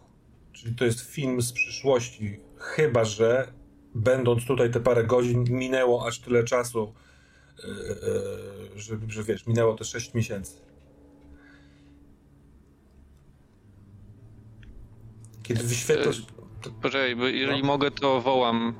Czyli 0.51 0.76
to 0.76 0.85
jest 0.85 1.01
film 1.01 1.41
z 1.41 1.51
przyszłości, 1.51 2.39
chyba 2.57 3.05
że 3.05 3.53
będąc 3.95 4.45
tutaj 4.45 4.72
te 4.72 4.80
parę 4.80 5.03
godzin, 5.03 5.43
minęło 5.43 6.07
aż 6.07 6.19
tyle 6.19 6.43
czasu, 6.43 6.93
yy, 7.64 7.69
yy, 8.73 8.80
że, 8.80 8.97
że 9.07 9.23
wiesz, 9.23 9.47
minęło 9.47 9.76
te 9.76 9.85
6 9.85 10.14
miesięcy. 10.14 10.61
Kiedy 15.43 15.64
wyświetlasz. 15.64 16.19
E, 16.19 16.69
poczekaj, 16.81 17.15
bo 17.15 17.26
jeżeli 17.26 17.61
no. 17.61 17.68
mogę, 17.68 17.91
to 17.91 18.22
wołam. 18.22 18.73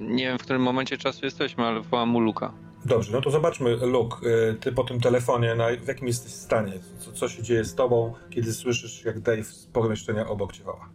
Nie 0.00 0.24
wiem, 0.24 0.38
w 0.38 0.42
którym 0.42 0.62
momencie 0.62 0.98
czasu 0.98 1.24
jesteśmy, 1.24 1.64
ale 1.64 1.80
wołam 1.80 2.08
mu 2.08 2.20
Luka. 2.20 2.65
Dobrze, 2.86 3.12
no 3.12 3.20
to 3.20 3.30
zobaczmy, 3.30 3.76
Luke, 3.76 4.16
ty 4.60 4.72
po 4.72 4.84
tym 4.84 5.00
telefonie, 5.00 5.54
na, 5.54 5.66
w 5.82 5.88
jakim 5.88 6.06
jesteś 6.06 6.32
stanie? 6.32 6.72
Co, 6.98 7.12
co 7.12 7.28
się 7.28 7.42
dzieje 7.42 7.64
z 7.64 7.74
tobą, 7.74 8.14
kiedy 8.30 8.52
słyszysz, 8.52 9.04
jak 9.04 9.20
Dave 9.20 9.44
z 9.44 9.66
pomieszczenia 9.66 10.28
obok 10.28 10.52
cię 10.52 10.64
woła? 10.64 10.88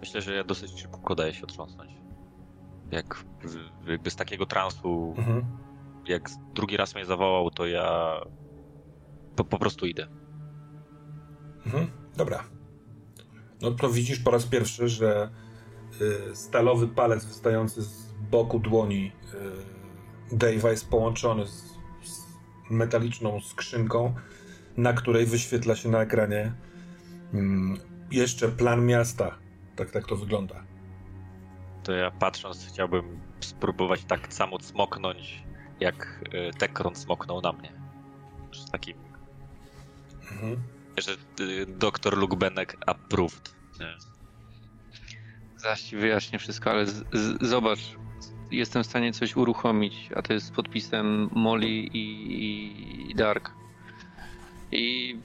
Myślę, 0.00 0.22
że 0.22 0.34
ja 0.34 0.44
dosyć 0.44 0.80
szybko 0.80 1.14
daję 1.14 1.34
się 1.34 1.42
otrząsnąć. 1.42 1.92
Jak 2.90 3.24
jakby 3.86 4.10
z 4.10 4.16
takiego 4.16 4.46
transu, 4.46 5.14
mhm. 5.18 5.44
jak 6.08 6.30
drugi 6.54 6.76
raz 6.76 6.94
mnie 6.94 7.04
zawołał, 7.04 7.50
to 7.50 7.66
ja 7.66 8.20
po, 9.36 9.44
po 9.44 9.58
prostu 9.58 9.86
idę. 9.86 10.06
Mhm. 11.66 11.90
Dobra. 12.16 12.44
No 13.60 13.70
to 13.70 13.88
widzisz 13.88 14.18
po 14.18 14.30
raz 14.30 14.46
pierwszy, 14.46 14.88
że 14.88 15.30
y, 16.32 16.36
stalowy 16.36 16.88
palec 16.88 17.24
wystający 17.24 17.82
z 17.82 18.11
boku 18.32 18.58
dłoni 18.58 19.12
y, 20.32 20.36
Dave'a 20.36 20.68
jest 20.68 20.88
połączony 20.88 21.46
z, 21.46 21.50
z 22.02 22.26
metaliczną 22.70 23.40
skrzynką, 23.40 24.14
na 24.76 24.92
której 24.92 25.26
wyświetla 25.26 25.76
się 25.76 25.88
na 25.88 26.02
ekranie 26.02 26.52
y, 27.34 27.38
jeszcze 28.10 28.48
plan 28.48 28.86
miasta 28.86 29.38
tak, 29.76 29.90
tak 29.90 30.06
to 30.06 30.16
wygląda. 30.16 30.64
To 31.82 31.92
ja 31.92 32.10
patrząc 32.10 32.66
chciałbym 32.68 33.20
spróbować 33.40 34.04
tak 34.04 34.32
samo 34.32 34.60
smoknąć, 34.60 35.42
jak 35.80 36.24
e, 36.32 36.52
Tekron 36.52 36.94
smoknął 36.94 37.40
na 37.40 37.52
mnie. 37.52 37.72
Z 38.52 38.70
takim... 38.70 38.96
Mhm. 40.32 40.62
Że 40.96 41.12
e, 41.12 41.66
doktor 41.66 42.18
Luke 42.18 42.36
Benek 42.36 42.76
approved. 42.86 43.54
Nie. 43.80 43.96
Zaś 45.56 45.94
wyjaśnię 45.94 46.38
wszystko, 46.38 46.70
ale 46.70 46.86
z, 46.86 47.04
z, 47.12 47.48
zobacz, 47.48 47.96
jestem 48.52 48.82
w 48.82 48.86
stanie 48.86 49.12
coś 49.12 49.36
uruchomić, 49.36 50.08
a 50.14 50.22
to 50.22 50.32
jest 50.32 50.46
z 50.46 50.50
podpisem 50.50 51.30
Molly 51.32 51.68
i, 51.68 53.10
i 53.10 53.14
Dark. 53.14 53.50
I 54.72 55.16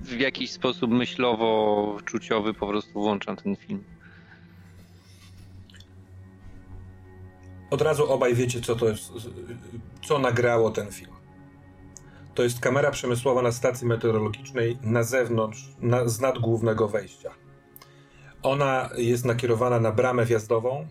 w 0.00 0.20
jakiś 0.20 0.50
sposób 0.50 0.90
myślowo-czuciowy 0.90 2.54
po 2.54 2.66
prostu 2.66 2.92
włączam 2.92 3.36
ten 3.36 3.56
film. 3.56 3.84
Od 7.70 7.82
razu 7.82 8.12
obaj 8.12 8.34
wiecie, 8.34 8.60
co 8.60 8.76
to 8.76 8.88
jest, 8.88 9.12
co 10.04 10.18
nagrało 10.18 10.70
ten 10.70 10.92
film. 10.92 11.12
To 12.34 12.42
jest 12.42 12.60
kamera 12.60 12.90
przemysłowa 12.90 13.42
na 13.42 13.52
stacji 13.52 13.86
meteorologicznej 13.86 14.78
na 14.82 15.02
zewnątrz, 15.02 15.68
na, 15.80 16.08
z 16.08 16.20
nad 16.20 16.38
głównego 16.38 16.88
wejścia. 16.88 17.30
Ona 18.42 18.90
jest 18.96 19.24
nakierowana 19.24 19.80
na 19.80 19.92
bramę 19.92 20.24
wjazdową 20.24 20.86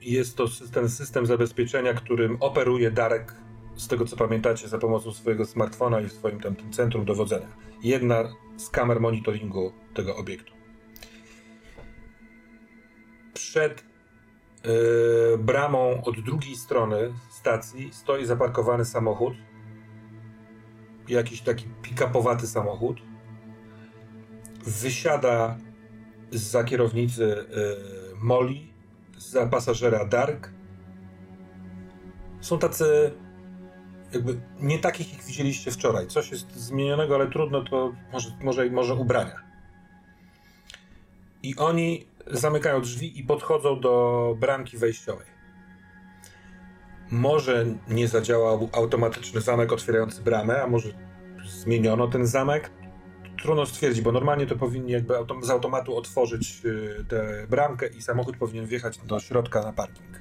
jest 0.00 0.36
to 0.36 0.46
ten 0.72 0.88
system 0.88 1.26
zabezpieczenia, 1.26 1.94
którym 1.94 2.36
operuje 2.40 2.90
Darek, 2.90 3.34
z 3.76 3.88
tego 3.88 4.04
co 4.04 4.16
pamiętacie, 4.16 4.68
za 4.68 4.78
pomocą 4.78 5.12
swojego 5.12 5.46
smartfona 5.46 6.00
i 6.00 6.08
w 6.08 6.12
swoim 6.12 6.40
tam 6.40 6.56
tym 6.56 6.72
centrum 6.72 7.04
dowodzenia. 7.04 7.48
Jedna 7.82 8.24
z 8.56 8.70
kamer 8.70 9.00
monitoringu 9.00 9.72
tego 9.94 10.16
obiektu. 10.16 10.52
Przed 13.34 13.84
yy, 14.64 15.38
bramą 15.38 16.02
od 16.04 16.20
drugiej 16.20 16.56
strony 16.56 17.12
stacji 17.30 17.92
stoi 17.92 18.24
zaparkowany 18.24 18.84
samochód. 18.84 19.34
Jakiś 21.08 21.40
taki 21.40 21.66
pick-upowaty 21.82 22.46
samochód. 22.46 22.96
Wysiada 24.64 25.58
za 26.30 26.64
kierownicy 26.64 27.22
yy, 27.22 28.16
Molly 28.22 28.68
za 29.18 29.46
pasażera 29.46 30.04
Dark. 30.04 30.50
Są 32.40 32.58
tacy 32.58 33.12
jakby 34.12 34.40
nie 34.60 34.78
takich, 34.78 35.12
jak 35.12 35.24
widzieliście 35.24 35.70
wczoraj. 35.70 36.06
Coś 36.06 36.30
jest 36.30 36.56
zmienionego, 36.56 37.14
ale 37.14 37.30
trudno 37.30 37.64
to 37.64 37.92
może, 38.12 38.30
może, 38.42 38.70
może 38.70 38.94
ubrania. 38.94 39.42
I 41.42 41.56
oni 41.56 42.06
zamykają 42.26 42.80
drzwi 42.80 43.20
i 43.20 43.24
podchodzą 43.24 43.80
do 43.80 44.34
bramki 44.40 44.78
wejściowej. 44.78 45.26
Może 47.10 47.66
nie 47.88 48.08
zadziałał 48.08 48.68
automatyczny 48.72 49.40
zamek 49.40 49.72
otwierający 49.72 50.22
bramę, 50.22 50.62
a 50.62 50.66
może 50.66 50.88
zmieniono 51.46 52.08
ten 52.08 52.26
zamek 52.26 52.70
trudno 53.42 53.66
stwierdzić, 53.66 54.02
bo 54.02 54.12
normalnie 54.12 54.46
to 54.46 54.56
powinni 54.56 54.92
jakby 54.92 55.16
autom 55.16 55.44
z 55.44 55.50
automatu 55.50 55.96
otworzyć 55.96 56.60
y, 56.64 57.04
tę 57.08 57.46
bramkę 57.50 57.86
i 57.86 58.02
samochód 58.02 58.36
powinien 58.36 58.66
wjechać 58.66 58.98
do 58.98 59.20
środka 59.20 59.62
na 59.62 59.72
parking. 59.72 60.20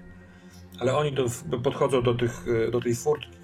Ale 0.80 0.95
oni 0.95 1.14
do, 1.14 1.26
podchodzą 1.64 2.02
do, 2.02 2.15
tych, 2.15 2.48
y, 2.48 2.72
do 2.72 2.81
tej 2.81 2.95
furtki 2.95 3.38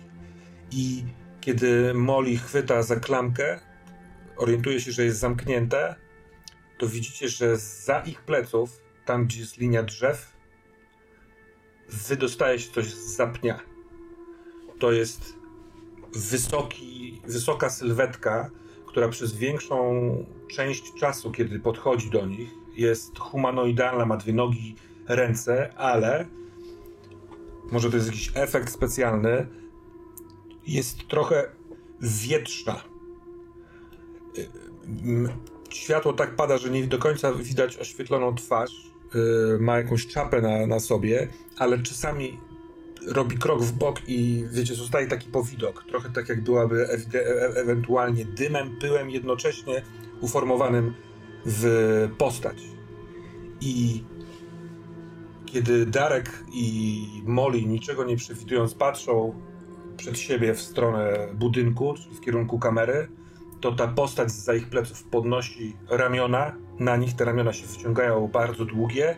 i 0.72 1.04
kiedy 1.42 1.94
Molly 1.94 2.38
chwyta 2.38 2.84
za 2.84 2.96
klamkę, 2.96 3.60
orientuje 4.38 4.82
się, 4.82 4.92
że 4.92 5.06
jest 5.06 5.20
zamknięte, 5.20 5.96
to 6.78 6.88
widzicie, 6.88 7.30
że 7.30 7.58
za 7.58 8.00
ich 8.00 8.22
pleców, 8.22 8.82
tam 9.06 9.26
gdzie 9.26 9.40
jest 9.40 9.58
linia 9.58 9.84
drzew, 9.84 10.34
wydostaje 11.90 12.60
się 12.60 12.72
coś 12.72 12.86
z 12.86 13.16
zapnia. 13.16 13.60
To 14.80 14.92
jest 14.92 15.34
wysoki, 16.16 17.22
wysoka 17.28 17.70
sylwetka, 17.70 18.50
która 18.94 19.10
przez 19.10 19.34
większą 19.34 19.76
część 20.48 20.94
czasu, 20.94 21.32
kiedy 21.32 21.60
podchodzi 21.60 22.10
do 22.10 22.26
nich, 22.26 22.50
jest 22.76 23.20
humanoidalna, 23.20 24.06
ma 24.06 24.18
dwie 24.18 24.34
nogi, 24.34 24.76
ręce, 25.08 25.74
ale 25.78 26.26
może 27.72 27.90
to 27.90 27.96
jest 27.96 28.08
jakiś 28.08 28.32
efekt 28.36 28.72
specjalny, 28.72 29.48
jest 30.68 31.08
trochę 31.08 31.50
wietrzna. 32.02 32.84
Światło 35.70 36.14
tak 36.14 36.36
pada, 36.36 36.58
że 36.58 36.70
nie 36.70 36.88
do 36.88 36.98
końca 36.98 37.34
widać 37.34 37.78
oświetloną 37.78 38.36
twarz. 38.36 38.92
Y, 39.56 39.60
ma 39.60 39.78
jakąś 39.78 40.08
czapę 40.08 40.42
na, 40.42 40.68
na 40.68 40.80
sobie, 40.80 41.28
ale 41.58 41.80
czasami 41.80 42.40
robi 43.08 43.38
krok 43.38 43.62
w 43.62 43.72
bok 43.72 44.02
i 44.08 44.46
wiecie, 44.52 44.76
zostaje 44.76 45.08
taki 45.08 45.30
powidok. 45.30 45.84
Trochę 45.84 46.10
tak 46.10 46.30
jak 46.30 46.42
byłaby 46.42 46.88
e 46.90 47.20
e 47.20 47.56
ewentualnie 47.56 48.26
dymem, 48.26 48.78
pyłem, 48.80 49.10
jednocześnie 49.10 49.82
uformowanym 50.22 50.94
w 51.46 52.10
postać. 52.18 52.58
I 53.62 54.04
kiedy 55.46 55.86
Darek 55.86 56.44
i 56.54 57.06
Molly 57.26 57.66
niczego 57.66 58.04
nie 58.04 58.18
przewidując 58.18 58.74
patrzą 58.74 59.34
przed 59.98 60.20
siebie 60.20 60.54
w 60.54 60.62
stronę 60.62 61.28
budynku, 61.34 61.96
w 62.12 62.20
kierunku 62.20 62.60
kamery, 62.60 63.08
to 63.62 63.72
ta 63.72 63.88
postać 63.88 64.32
za 64.32 64.56
ich 64.56 64.70
pleców 64.70 65.04
podnosi 65.04 65.76
ramiona, 65.90 66.56
na 66.80 66.98
nich 66.98 67.16
te 67.16 67.26
ramiona 67.26 67.54
się 67.54 67.68
wyciągają 67.68 68.28
bardzo 68.28 68.66
długie 68.66 69.16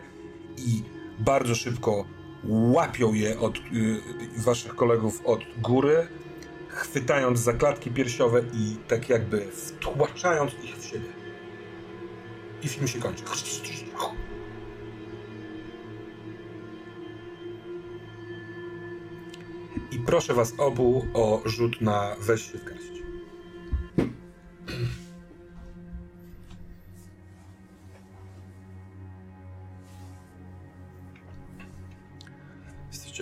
i 0.56 0.82
bardzo 1.18 1.54
szybko 1.54 2.04
łapią 2.48 3.12
je 3.12 3.38
od 3.38 3.58
y, 3.58 3.62
waszych 4.36 4.74
kolegów 4.74 5.20
od 5.24 5.40
góry, 5.62 6.08
chwytając 6.68 7.38
za 7.38 7.52
klatki 7.52 7.90
piersiowe 7.90 8.42
i 8.54 8.76
tak 8.88 9.08
jakby 9.08 9.40
wtłaczając 9.40 10.52
ich 10.64 10.76
w 10.76 10.84
siebie. 10.84 11.08
I 12.62 12.68
film 12.68 12.88
się 12.88 13.00
kończy. 13.00 13.24
I 19.92 19.98
proszę 19.98 20.34
was 20.34 20.52
obu 20.58 21.06
o 21.14 21.42
rzut 21.44 21.80
na 21.80 22.16
weź 22.20 22.52
się 22.52 22.58
w 22.58 22.64
garść. 22.64 22.96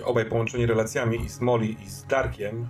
Obaj 0.05 0.25
połączeni 0.25 0.67
relacjami 0.67 1.21
i 1.25 1.29
z 1.29 1.41
Molly 1.41 1.67
i 1.67 1.89
z 1.89 2.05
Darkiem, 2.07 2.69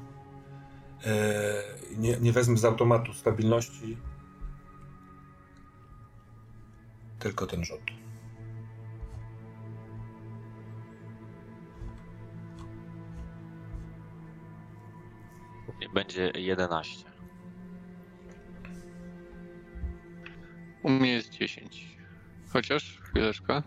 e, 1.06 1.62
nie, 1.97 2.16
nie 2.20 2.32
wezmę 2.32 2.56
z 2.56 2.65
automatu 2.65 3.12
stabilności, 3.12 3.97
tylko 7.19 7.47
ten 7.47 7.65
rzut. 7.65 7.81
Będzie 15.94 16.32
11. 16.35 17.05
U 20.82 20.90
mnie 20.90 21.12
jest 21.12 21.31
10. 21.31 21.98
Chociaż, 22.52 22.98
chwileczkę. 23.01 23.62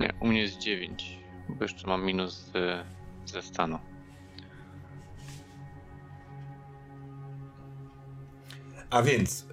Nie, 0.00 0.14
u 0.20 0.26
mnie 0.26 0.40
jest 0.40 0.58
9. 0.58 1.13
Bo 1.48 1.64
jeszcze 1.64 1.86
mam 1.86 2.04
minus 2.04 2.34
z, 2.34 2.84
ze 3.26 3.42
stanu. 3.42 3.78
A 8.90 9.02
więc 9.02 9.46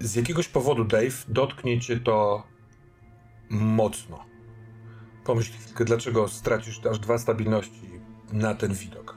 z 0.00 0.14
jakiegoś 0.14 0.48
powodu, 0.48 0.84
Dave, 0.84 1.24
dotknie 1.28 1.80
cię 1.80 2.00
to 2.00 2.46
mocno. 3.50 4.24
Pomyśl 5.24 5.52
chwilkę, 5.52 5.84
dlaczego 5.84 6.28
stracisz 6.28 6.86
aż 6.86 6.98
dwa 6.98 7.18
stabilności 7.18 7.90
na 8.32 8.54
ten 8.54 8.74
widok. 8.74 9.16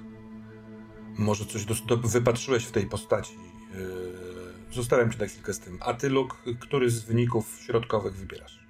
Może 1.18 1.46
coś 1.46 1.66
do, 1.66 1.74
do, 1.74 1.98
wypatrzyłeś 1.98 2.66
w 2.66 2.72
tej 2.72 2.86
postaci. 2.86 3.34
Yy, 3.74 4.74
zostawiam 4.74 5.12
cię 5.12 5.18
na 5.20 5.26
chwilkę 5.26 5.54
z 5.54 5.60
tym. 5.60 5.78
A 5.82 5.94
ty, 5.94 6.10
Luke, 6.10 6.38
który 6.60 6.90
z 6.90 7.04
wyników 7.04 7.60
środkowych 7.66 8.16
wybierasz? 8.16 8.67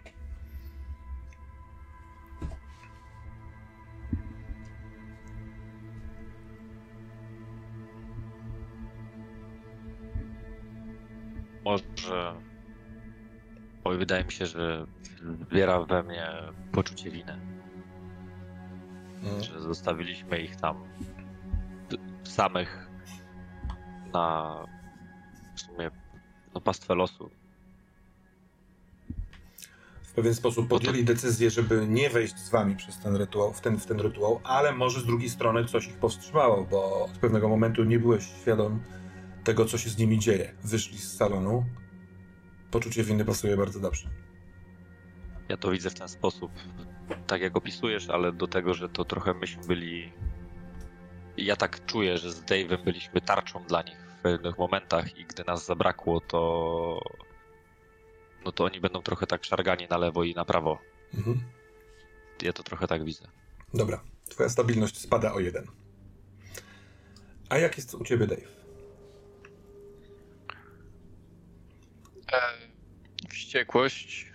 Może. 11.67 12.33
Bo 13.83 13.89
wydaje 13.89 14.23
mi 14.23 14.31
się, 14.31 14.45
że 14.45 14.85
zbiera 15.41 15.79
we 15.79 16.03
mnie 16.03 16.27
poczucie 16.71 17.11
winy. 17.11 17.39
Hmm. 19.21 19.43
Że 19.43 19.61
zostawiliśmy 19.61 20.41
ich 20.41 20.55
tam 20.55 20.83
samych 22.23 22.87
na 24.13 24.55
w 25.55 25.61
sumie 25.61 25.91
no, 26.53 26.61
pastwę 26.61 26.95
losu. 26.95 27.29
W 30.03 30.13
pewien 30.13 30.35
sposób 30.35 30.67
podjęli 30.67 31.03
decyzję, 31.03 31.49
żeby 31.49 31.87
nie 31.87 32.09
wejść 32.09 32.37
z 32.37 32.49
wami 32.49 32.75
przez 32.75 32.99
ten 32.99 33.15
rytuał, 33.15 33.53
w 33.53 33.61
ten, 33.61 33.79
w 33.79 33.85
ten 33.85 33.99
rytuał, 33.99 34.41
ale 34.43 34.73
może 34.73 35.01
z 35.01 35.05
drugiej 35.05 35.29
strony 35.29 35.65
coś 35.65 35.87
ich 35.87 35.97
powstrzymało, 35.97 36.63
bo 36.63 37.05
od 37.05 37.11
pewnego 37.11 37.49
momentu 37.49 37.83
nie 37.83 37.99
byłeś 37.99 38.23
świadom 38.41 38.79
tego, 39.47 39.65
co 39.65 39.77
się 39.77 39.89
z 39.89 39.97
nimi 39.97 40.19
dzieje. 40.19 40.53
Wyszli 40.63 40.97
z 40.97 41.17
salonu. 41.17 41.65
Poczucie 42.71 43.03
winy 43.03 43.25
pasuje 43.25 43.57
bardzo 43.57 43.79
dobrze. 43.79 44.09
Ja 45.49 45.57
to 45.57 45.71
widzę 45.71 45.89
w 45.89 45.93
ten 45.93 46.07
sposób. 46.07 46.51
Tak 47.27 47.41
jak 47.41 47.57
opisujesz, 47.57 48.09
ale 48.09 48.31
do 48.31 48.47
tego, 48.47 48.73
że 48.73 48.89
to 48.89 49.05
trochę 49.05 49.33
myśmy 49.33 49.63
byli. 49.63 50.11
Ja 51.37 51.55
tak 51.55 51.85
czuję, 51.85 52.17
że 52.17 52.31
z 52.31 52.41
Dave'em 52.41 52.83
byliśmy 52.83 53.21
tarczą 53.21 53.63
dla 53.63 53.81
nich 53.81 53.97
w 54.19 54.21
pewnych 54.21 54.57
momentach 54.57 55.17
i 55.17 55.25
gdy 55.25 55.43
nas 55.47 55.65
zabrakło, 55.65 56.21
to. 56.21 57.01
No 58.45 58.51
to 58.51 58.63
oni 58.63 58.81
będą 58.81 59.01
trochę 59.01 59.27
tak 59.27 59.45
szargani 59.45 59.87
na 59.89 59.97
lewo 59.97 60.23
i 60.23 60.33
na 60.33 60.45
prawo. 60.45 60.79
Mhm. 61.13 61.41
Ja 62.41 62.53
to 62.53 62.63
trochę 62.63 62.87
tak 62.87 63.05
widzę. 63.05 63.27
Dobra. 63.73 64.01
Twoja 64.29 64.49
stabilność 64.49 64.97
spada 64.97 65.33
o 65.33 65.39
jeden. 65.39 65.67
A 67.49 67.57
jak 67.57 67.77
jest 67.77 67.95
u 67.95 68.03
ciebie, 68.03 68.27
Dave? 68.27 68.66
Wściekłość 73.29 74.25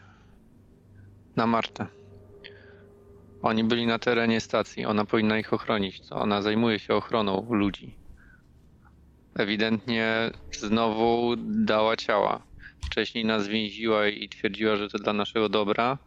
na 1.36 1.47
Martę. 1.47 1.86
Oni 3.43 3.64
byli 3.64 3.86
na 3.86 3.98
terenie 3.98 4.40
stacji, 4.40 4.85
ona 4.85 5.05
powinna 5.05 5.39
ich 5.39 5.52
ochronić. 5.52 6.01
Co? 6.01 6.16
Ona 6.16 6.43
zajmuje 6.43 6.78
się 6.78 6.94
ochroną 6.94 7.47
ludzi. 7.51 7.94
Ewidentnie 9.35 10.31
znowu 10.52 11.36
dała 11.47 11.97
ciała. 11.97 12.43
Wcześniej 12.85 13.24
nas 13.24 13.48
więziła 13.48 14.09
i 14.09 14.28
twierdziła, 14.28 14.77
że 14.77 14.89
to 14.89 14.98
dla 14.98 15.12
naszego 15.12 15.48
dobra, 15.48 15.98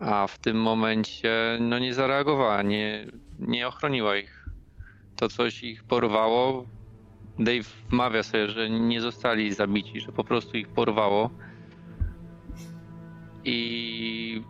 a 0.00 0.26
w 0.26 0.38
tym 0.38 0.60
momencie 0.60 1.58
no 1.60 1.78
nie 1.78 1.94
zareagowała, 1.94 2.62
nie, 2.62 3.06
nie 3.38 3.68
ochroniła 3.68 4.16
ich. 4.16 4.48
To 5.16 5.28
coś 5.28 5.62
ich 5.62 5.84
porwało. 5.84 6.66
Dave 7.38 7.62
wmawia 7.90 8.22
sobie, 8.22 8.48
że 8.48 8.70
nie 8.70 9.00
zostali 9.00 9.54
zabici, 9.54 10.00
że 10.00 10.12
po 10.12 10.24
prostu 10.24 10.56
ich 10.58 10.68
porwało. 10.68 11.30
I 13.44 14.42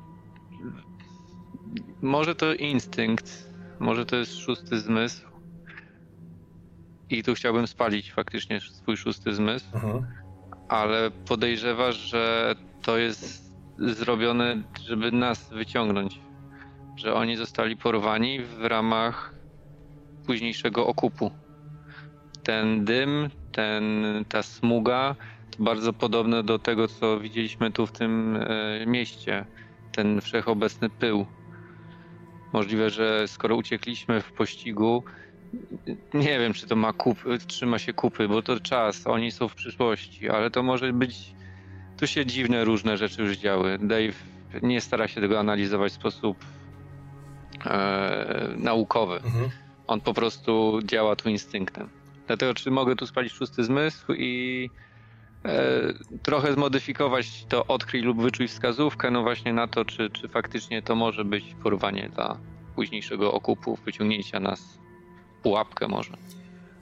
może 2.03 2.35
to 2.35 2.55
instynkt, 2.55 3.53
może 3.81 4.07
to 4.07 4.17
jest 4.17 4.39
szósty 4.39 4.81
zmysł. 4.81 5.27
I 7.11 7.23
tu 7.23 7.35
chciałbym 7.35 7.67
spalić 7.67 8.13
faktycznie 8.13 8.61
swój 8.61 8.97
szósty 8.97 9.35
zmysł, 9.35 9.77
Mhm. 9.77 10.07
ale 10.69 11.11
podejrzewasz, 11.11 11.97
że 11.97 12.55
to 12.83 12.99
jest 12.99 13.55
zrobione, 13.79 14.63
żeby 14.87 15.13
nas 15.13 15.49
wyciągnąć. 15.49 16.21
Że 16.97 17.15
oni 17.15 17.37
zostali 17.37 17.77
porwani 17.77 18.41
w 18.41 18.65
ramach 18.65 19.35
późniejszego 20.27 20.87
okupu. 20.87 21.31
Ten 22.47 22.85
dym, 22.85 23.31
ten, 23.53 23.85
ta 24.29 24.43
smuga 24.43 25.17
to 25.51 25.65
bardzo 25.65 25.93
podobne 25.93 26.43
do 26.43 26.59
tego, 26.59 26.89
co 26.89 27.21
widzieliśmy 27.21 27.73
tu 27.73 27.87
w 27.87 27.93
tym 27.93 28.37
e, 28.37 28.87
mieście. 28.87 29.47
Ten 29.91 30.21
wszechobecny 30.21 30.91
pył. 30.91 31.27
Możliwe, 32.53 32.91
że 32.91 33.29
skoro 33.29 33.57
uciekliśmy 33.57 34.21
w 34.21 34.33
pościgu, 34.33 35.05
nie 36.15 36.39
wiem, 36.39 36.53
czy 36.53 36.67
to 36.67 36.77
ma 36.77 36.93
kup, 36.93 37.19
trzyma 37.47 37.79
się 37.79 37.93
kupy, 37.93 38.29
bo 38.29 38.43
to 38.43 38.61
czas, 38.61 39.07
oni 39.07 39.33
są 39.33 39.49
w 39.49 39.55
przyszłości, 39.55 40.29
ale 40.29 40.51
to 40.51 40.63
może 40.63 40.93
być. 40.93 41.35
Tu 41.97 42.07
się 42.07 42.27
dziwne 42.27 42.65
różne 42.65 42.97
rzeczy 42.97 43.23
już 43.23 43.37
działy. 43.37 43.79
Dave 43.81 44.15
nie 44.63 44.81
stara 44.81 45.09
się 45.09 45.21
tego 45.21 45.41
analizować 45.41 45.93
w 45.93 45.97
sposób 45.97 46.45
e, 47.65 48.55
naukowy. 48.57 49.15
Mhm. 49.15 49.51
On 49.87 50.01
po 50.01 50.15
prostu 50.15 50.81
działa 50.85 51.17
tu 51.17 51.29
instynktem. 51.29 51.96
Dlatego, 52.27 52.55
czy 52.55 52.71
mogę 52.71 52.97
tu 52.97 53.07
spalić 53.07 53.33
szósty 53.33 53.65
zmysł 53.65 54.13
i 54.13 54.71
e, 55.45 55.83
trochę 56.23 56.53
zmodyfikować 56.53 57.45
to 57.49 57.67
odkryj 57.67 58.03
lub 58.03 58.23
wyczuj 58.23 58.49
wskazówkę, 58.49 59.11
no 59.11 59.23
właśnie 59.23 59.53
na 59.53 59.69
to, 59.69 59.85
czy, 59.85 60.11
czy 60.11 60.29
faktycznie 60.29 60.83
to 60.83 60.95
może 60.95 61.25
być 61.25 61.45
porwanie 61.63 62.11
dla 62.15 62.39
późniejszego 62.75 63.33
okupu, 63.33 63.79
wyciągnięcia 63.85 64.41
nas 64.41 64.61
w 65.39 65.43
pułapkę 65.43 65.89
może. 65.89 66.11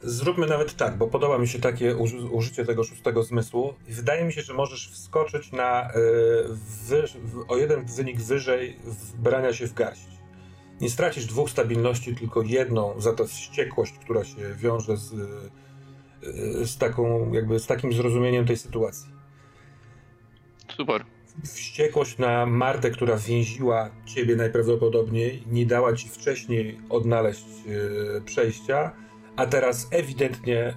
Zróbmy 0.03 0.47
nawet 0.47 0.77
tak, 0.77 0.97
bo 0.99 1.07
podoba 1.07 1.39
mi 1.39 1.49
się 1.49 1.59
takie 1.59 1.97
uży- 1.97 2.31
użycie 2.31 2.65
tego 2.65 2.85
szóstego 2.85 3.23
zmysłu. 3.23 3.75
Wydaje 3.89 4.25
mi 4.25 4.33
się, 4.33 4.43
że 4.43 4.55
możesz 4.55 4.91
wskoczyć 4.91 5.53
na 5.53 5.91
y, 5.91 5.93
w, 6.49 7.45
o 7.49 7.57
jeden 7.57 7.85
wynik 7.85 8.21
wyżej 8.21 8.77
wbrania 8.85 9.53
się 9.53 9.66
w 9.66 9.75
garść. 9.75 10.14
Nie 10.80 10.90
stracisz 10.90 11.26
dwóch 11.26 11.51
stabilności, 11.51 12.16
tylko 12.16 12.42
jedną 12.42 13.01
za 13.01 13.12
to 13.12 13.26
wściekłość, 13.26 13.92
która 13.92 14.24
się 14.24 14.55
wiąże 14.56 14.96
z, 14.96 15.12
y, 15.12 16.66
z 16.66 16.78
taką, 16.78 17.32
jakby 17.32 17.59
z 17.59 17.66
takim 17.66 17.92
zrozumieniem 17.92 18.46
tej 18.46 18.56
sytuacji. 18.56 19.09
Super. 20.76 21.05
Wściekłość 21.44 22.18
na 22.18 22.46
Martę, 22.46 22.90
która 22.90 23.16
więziła 23.16 23.90
ciebie 24.05 24.36
najprawdopodobniej, 24.36 25.44
nie 25.46 25.66
dała 25.66 25.96
ci 25.96 26.09
wcześniej 26.09 26.80
odnaleźć 26.90 27.46
y, 27.66 28.22
przejścia, 28.24 28.92
a 29.36 29.46
teraz 29.46 29.88
ewidentnie. 29.90 30.74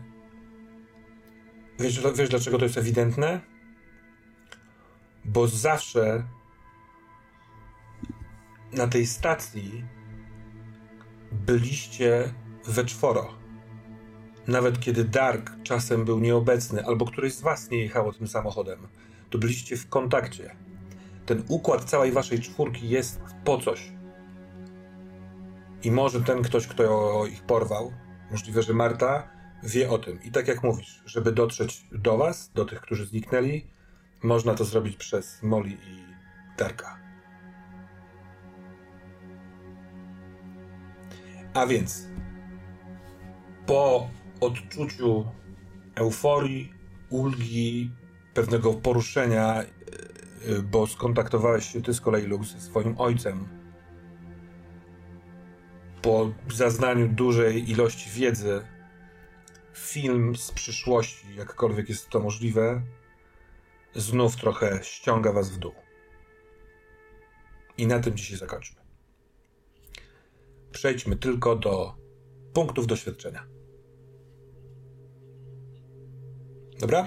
Wiesz, 1.79 2.01
wiesz, 2.15 2.29
dlaczego 2.29 2.57
to 2.57 2.65
jest 2.65 2.77
ewidentne? 2.77 3.41
Bo 5.25 5.47
zawsze 5.47 6.23
na 8.77 8.87
tej 8.87 9.05
stacji 9.05 9.85
byliście 11.31 12.33
we 12.65 12.85
czworo. 12.85 13.33
Nawet 14.47 14.79
kiedy 14.79 15.03
Dark 15.03 15.51
czasem 15.63 16.05
był 16.05 16.19
nieobecny, 16.19 16.85
albo 16.85 17.05
któryś 17.05 17.33
z 17.33 17.41
was 17.41 17.69
nie 17.69 17.77
jechało 17.77 18.13
tym 18.13 18.27
samochodem, 18.27 18.87
to 19.29 19.37
byliście 19.37 19.77
w 19.77 19.89
kontakcie. 19.89 20.55
Ten 21.25 21.43
układ 21.47 21.83
całej 21.83 22.11
waszej 22.11 22.39
czwórki 22.39 22.89
jest 22.89 23.21
po 23.43 23.57
coś. 23.57 23.91
I 25.83 25.91
może 25.91 26.21
ten 26.21 26.41
ktoś, 26.41 26.67
kto 26.67 27.25
ich 27.25 27.43
porwał, 27.43 27.93
możliwe, 28.31 28.63
że 28.63 28.73
Marta 28.73 29.29
wie 29.63 29.89
o 29.89 29.97
tym. 29.97 30.23
I 30.23 30.31
tak 30.31 30.47
jak 30.47 30.63
mówisz, 30.63 31.01
żeby 31.05 31.31
dotrzeć 31.31 31.85
do 31.91 32.17
was, 32.17 32.51
do 32.53 32.65
tych, 32.65 32.81
którzy 32.81 33.05
zniknęli, 33.05 33.67
można 34.23 34.53
to 34.53 34.65
zrobić 34.65 34.97
przez 34.97 35.43
Molly 35.43 35.69
i 35.69 36.03
Darka. 36.57 36.96
A 41.57 41.67
więc 41.67 42.07
po 43.65 44.09
odczuciu 44.41 45.25
euforii, 45.95 46.73
ulgi, 47.09 47.91
pewnego 48.34 48.73
poruszenia, 48.73 49.63
yy, 50.47 50.61
bo 50.61 50.88
skontaktowałeś 50.88 51.73
się 51.73 51.81
ty 51.81 51.93
z 51.93 52.01
kolei, 52.01 52.25
Lux, 52.25 52.47
ze 52.47 52.61
swoim 52.61 52.95
ojcem, 52.97 53.47
po 56.01 56.31
zaznaniu 56.53 57.07
dużej 57.07 57.71
ilości 57.71 58.09
wiedzy, 58.09 58.67
film 59.73 60.35
z 60.35 60.51
przyszłości, 60.51 61.35
jakkolwiek 61.35 61.89
jest 61.89 62.09
to 62.09 62.19
możliwe, 62.19 62.81
znów 63.95 64.35
trochę 64.35 64.79
ściąga 64.84 65.31
was 65.31 65.49
w 65.49 65.57
dół. 65.57 65.73
I 67.77 67.88
na 67.88 67.99
tym 67.99 68.15
dzisiaj 68.15 68.38
zakończmy. 68.38 68.76
Przejdźmy 70.72 71.15
tylko 71.15 71.56
do 71.56 71.94
punktów 72.53 72.88
doświadczenia. 72.88 73.48
Dobra? 76.80 77.06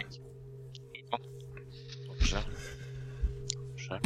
Dobrze. 2.09 2.45
Dobrze. 3.57 4.01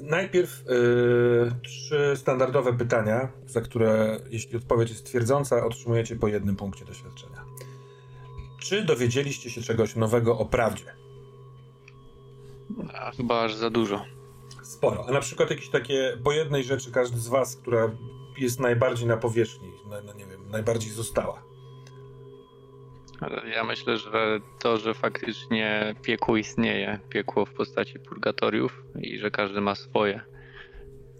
Najpierw 0.00 0.64
yy, 0.68 1.52
trzy 1.62 2.12
standardowe 2.16 2.72
pytania, 2.72 3.32
za 3.46 3.60
które, 3.60 4.20
jeśli 4.30 4.56
odpowiedź 4.56 4.90
jest 4.90 5.06
twierdząca, 5.06 5.66
otrzymujecie 5.66 6.16
po 6.16 6.28
jednym 6.28 6.56
punkcie 6.56 6.84
doświadczenia. 6.84 7.44
Czy 8.60 8.84
dowiedzieliście 8.84 9.50
się 9.50 9.62
czegoś 9.62 9.96
nowego 9.96 10.38
o 10.38 10.46
prawdzie? 10.46 10.84
A 12.94 13.10
chyba 13.10 13.40
aż 13.40 13.54
za 13.54 13.70
dużo. 13.70 14.04
Sporo. 14.62 15.04
A 15.08 15.12
na 15.12 15.20
przykład 15.20 15.50
jakieś 15.50 15.68
takie, 15.68 16.18
po 16.24 16.32
jednej 16.32 16.64
rzeczy 16.64 16.90
każdy 16.90 17.18
z 17.18 17.28
was, 17.28 17.56
która 17.56 17.90
jest 18.40 18.60
najbardziej 18.60 19.08
na 19.08 19.16
powierzchni, 19.16 19.72
na, 19.90 20.00
na, 20.00 20.12
nie 20.12 20.26
wiem, 20.26 20.50
najbardziej 20.50 20.90
została. 20.90 21.42
Ale 23.20 23.50
ja 23.50 23.64
myślę, 23.64 23.96
że 23.96 24.40
to, 24.58 24.78
że 24.78 24.94
faktycznie 24.94 25.94
piekło 26.02 26.36
istnieje, 26.36 26.98
piekło 27.08 27.46
w 27.46 27.52
postaci 27.52 27.98
purgatoriów 27.98 28.82
i 29.00 29.18
że 29.18 29.30
każdy 29.30 29.60
ma 29.60 29.74
swoje, 29.74 30.20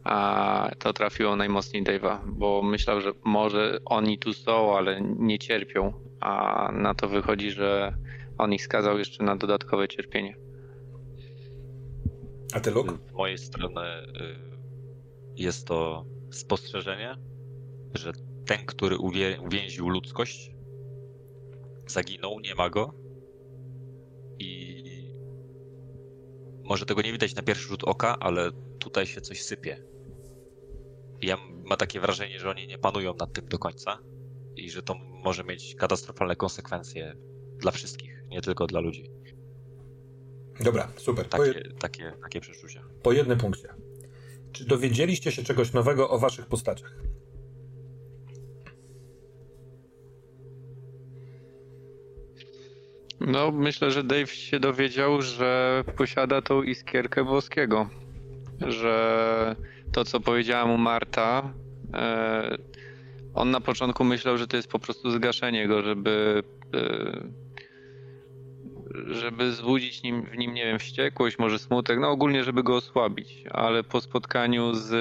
a 0.05 0.71
to 0.79 0.93
trafiło 0.93 1.37
najmocniej 1.37 1.85
Dave'a, 1.85 2.19
bo 2.27 2.63
myślał, 2.63 3.01
że 3.01 3.13
może 3.25 3.79
oni 3.85 4.19
tu 4.19 4.33
są, 4.33 4.77
ale 4.77 5.01
nie 5.01 5.39
cierpią, 5.39 5.93
a 6.21 6.69
na 6.73 6.95
to 6.95 7.09
wychodzi, 7.09 7.51
że 7.51 7.95
on 8.39 8.53
ich 8.53 8.63
skazał 8.63 8.99
jeszcze 8.99 9.25
na 9.25 9.37
dodatkowe 9.37 9.89
cierpienie. 9.89 10.37
A 12.55 12.61
ty, 12.61 12.71
Luke? 12.71 12.93
Z 13.11 13.13
mojej 13.13 13.39
strony 13.39 13.81
y, 13.81 14.37
jest 15.37 15.67
to 15.67 16.05
spostrzeżenie, 16.31 17.16
że 17.94 18.12
ten, 18.47 18.66
który 18.66 18.97
uwię- 18.97 19.40
uwięził 19.47 19.89
ludzkość, 19.89 20.51
zaginął, 21.86 22.40
nie 22.40 22.55
ma 22.55 22.70
go. 22.70 22.94
I 24.39 24.85
może 26.65 26.86
tego 26.86 27.02
nie 27.02 27.12
widać 27.12 27.35
na 27.35 27.43
pierwszy 27.43 27.69
rzut 27.69 27.85
oka, 27.85 28.16
ale 28.20 28.51
tutaj 28.78 29.07
się 29.07 29.20
coś 29.20 29.43
sypie. 29.43 29.82
Ja 31.23 31.36
mam 31.65 31.78
takie 31.78 32.01
wrażenie, 32.01 32.39
że 32.40 32.51
oni 32.51 32.66
nie 32.66 32.78
panują 32.78 33.15
nad 33.15 33.32
tym 33.32 33.48
do 33.48 33.59
końca 33.59 33.98
i 34.57 34.70
że 34.70 34.82
to 34.82 34.94
może 34.94 35.44
mieć 35.44 35.74
katastrofalne 35.74 36.36
konsekwencje 36.36 37.16
dla 37.59 37.70
wszystkich, 37.70 38.24
nie 38.28 38.40
tylko 38.40 38.66
dla 38.66 38.81
ludzi. 38.81 39.11
Dobra, 40.61 40.93
super. 40.97 41.28
Po, 41.28 41.44
je, 41.44 41.55
Takie, 41.55 41.70
takie, 41.74 42.12
takie 42.23 42.40
przeczucia. 42.40 42.85
po 43.02 43.12
jednym 43.12 43.39
punkcie. 43.39 43.69
Czy 44.52 44.64
dowiedzieliście 44.64 45.32
się 45.32 45.43
czegoś 45.43 45.72
nowego 45.72 46.10
o 46.10 46.18
waszych 46.18 46.47
postaciach? 46.47 46.94
No, 53.20 53.51
myślę, 53.51 53.90
że 53.90 54.05
Dave 54.05 54.27
się 54.27 54.60
dowiedział, 54.60 55.22
że 55.22 55.85
posiada 55.97 56.43
tą 56.43 56.62
iskierkę 56.62 57.24
boskiego. 57.24 57.89
Że 58.60 59.56
to, 59.93 60.05
co 60.05 60.20
powiedziała 60.20 60.66
mu 60.66 60.78
Marta, 60.78 61.52
e, 61.94 62.59
on 63.35 63.51
na 63.51 63.60
początku 63.60 64.05
myślał, 64.05 64.39
że 64.39 64.47
to 64.47 64.56
jest 64.56 64.68
po 64.68 64.78
prostu 64.78 65.10
zgaszenie 65.10 65.68
go, 65.68 65.82
żeby 65.82 66.43
e, 66.74 67.49
żeby 69.07 69.51
wzbudzić 69.51 70.03
nim, 70.03 70.23
w 70.23 70.37
nim, 70.37 70.55
nie 70.55 70.65
wiem, 70.65 70.79
wściekłość, 70.79 71.39
może 71.39 71.59
smutek, 71.59 71.99
no 72.01 72.11
ogólnie, 72.11 72.45
żeby 72.45 72.62
go 72.62 72.77
osłabić, 72.77 73.45
ale 73.51 73.85
po 73.85 74.01
spotkaniu 74.01 74.75
z 74.75 74.93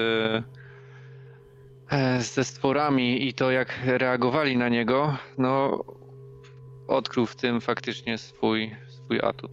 e, 1.92 2.22
ze 2.22 2.44
stworami 2.44 3.28
i 3.28 3.34
to, 3.34 3.52
jak 3.52 3.80
reagowali 3.86 4.58
na 4.58 4.70
niego, 4.70 5.18
no 5.38 5.84
odkrył 6.88 7.26
w 7.26 7.36
tym 7.36 7.62
faktycznie 7.62 8.18
swój, 8.18 8.76
swój 8.88 9.20
atut. 9.22 9.52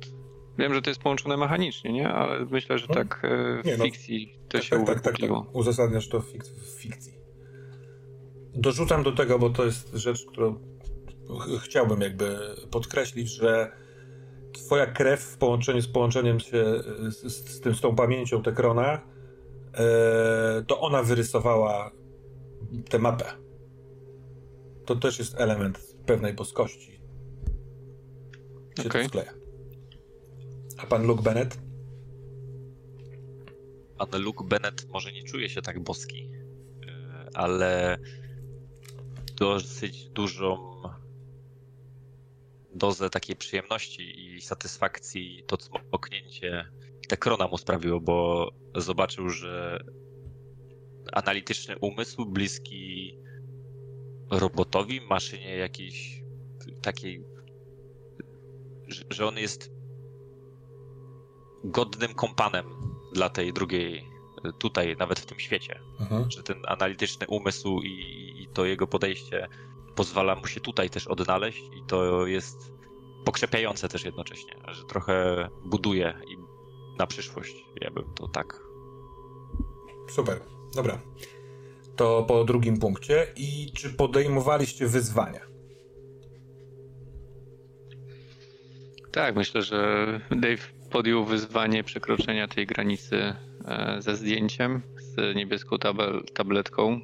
Wiem, 0.59 0.75
że 0.75 0.83
to 0.83 0.91
jest 0.91 1.01
połączone 1.01 1.37
mechanicznie, 1.37 1.93
nie? 1.93 2.09
Ale 2.09 2.47
myślę, 2.47 2.79
że 2.79 2.89
tak 2.89 3.21
e, 3.25 3.63
w 3.63 3.79
no, 3.79 3.85
fikcji 3.85 4.39
to 4.49 4.59
tak, 4.59 4.67
się 4.67 4.77
tak, 4.77 4.87
tak, 4.87 5.01
tak, 5.01 5.19
tak, 5.19 5.31
Uzasadniasz 5.53 6.09
to 6.09 6.21
w 6.21 6.27
fikcji. 6.81 7.13
Dorzucam 8.55 9.03
do 9.03 9.13
tego, 9.13 9.39
bo 9.39 9.51
to 9.51 9.65
jest 9.65 9.95
rzecz, 9.95 10.27
którą 10.27 10.59
chciałbym 11.65 12.01
jakby 12.01 12.39
podkreślić, 12.71 13.29
że 13.29 13.73
twoja 14.53 14.87
krew 14.87 15.21
w 15.21 15.39
połączeniu 15.39 15.83
z 15.83 15.89
połączeniem 15.89 16.41
się 16.41 16.65
z, 17.09 17.33
z, 17.33 17.61
tym, 17.61 17.75
z 17.75 17.81
tą 17.81 17.97
pamięcią 17.97 18.43
Tekrona, 18.43 19.01
e, 19.75 20.65
to 20.67 20.81
ona 20.81 21.03
wyrysowała 21.03 21.91
tę 22.89 22.99
mapę. 22.99 23.25
To 24.85 24.97
też 24.97 25.19
jest 25.19 25.41
element 25.41 25.97
pewnej 26.07 26.35
boskości. 26.35 26.93
Się 28.83 28.89
okay. 28.89 29.03
to 29.03 29.09
skleja. 29.09 29.33
A 30.79 30.87
pan 30.87 31.07
Luke 31.07 31.23
Bennett? 31.23 31.59
Pan 33.99 34.23
Luke 34.23 34.45
Bennett 34.45 34.89
może 34.89 35.13
nie 35.13 35.23
czuje 35.23 35.49
się 35.49 35.63
tak 35.63 35.81
boski, 35.81 36.31
e, 36.89 37.29
ale 37.35 37.99
dosyć 39.37 40.09
dużą 40.09 40.77
dozę 42.77 43.11
takiej 43.11 43.37
przyjemności 43.37 44.35
i 44.37 44.41
satysfakcji 44.41 45.45
to 45.47 45.57
cmoknięcie 45.57 46.69
Tekrona 47.09 47.49
mu 47.49 47.59
sprawiło, 47.59 48.01
bo 48.01 48.51
zobaczył, 48.75 49.29
że 49.29 49.85
analityczny 51.13 51.79
umysł 51.79 52.27
bliski 52.27 53.15
robotowi, 54.31 55.01
maszynie 55.01 55.57
jakiejś 55.57 56.23
takiej, 56.83 57.25
że 59.11 59.27
on 59.27 59.39
jest 59.39 59.71
godnym 61.65 62.15
kompanem 62.15 62.67
dla 63.15 63.29
tej 63.29 63.53
drugiej 63.53 64.05
tutaj, 64.59 64.97
nawet 64.99 65.21
w 65.21 65.27
tym 65.27 65.39
świecie. 65.39 65.81
Mhm. 66.01 66.31
Że 66.31 66.43
ten 66.43 66.63
analityczny 66.67 67.27
umysł 67.27 67.81
i, 67.83 67.91
i 68.43 68.49
to 68.55 68.65
jego 68.65 68.87
podejście 68.87 69.49
pozwala 69.97 70.35
mu 70.35 70.47
się 70.47 70.61
tutaj 70.61 70.91
też 70.91 71.07
odnaleźć 71.07 71.63
i 71.77 71.83
to 71.87 72.27
jest 72.27 72.73
pokrzepiające 73.25 73.89
też 73.89 74.05
jednocześnie, 74.05 74.55
że 74.69 74.85
trochę 74.85 75.49
buduje 75.65 76.15
i 76.29 76.37
na 76.99 77.07
przyszłość. 77.07 77.65
Ja 77.81 77.91
bym 77.91 78.15
to 78.15 78.29
tak. 78.29 78.61
Super, 80.11 80.41
dobra. 80.75 81.01
To 81.97 82.23
po 82.23 82.45
drugim 82.45 82.79
punkcie. 82.79 83.27
I 83.37 83.73
czy 83.75 83.91
podejmowaliście 83.91 84.87
wyzwania? 84.87 85.41
Tak, 89.13 89.37
myślę, 89.37 89.63
że 89.63 90.21
Dave 90.31 90.73
podjął 90.91 91.25
wyzwanie 91.25 91.85
przekroczenia 91.85 92.49
tej 92.49 92.67
granicy 92.67 93.17
e, 93.65 93.97
ze 93.99 94.17
zdjęciem, 94.17 94.83
z 94.97 95.37
niebieską 95.37 95.79
tabel, 95.79 96.25
tabletką 96.35 97.01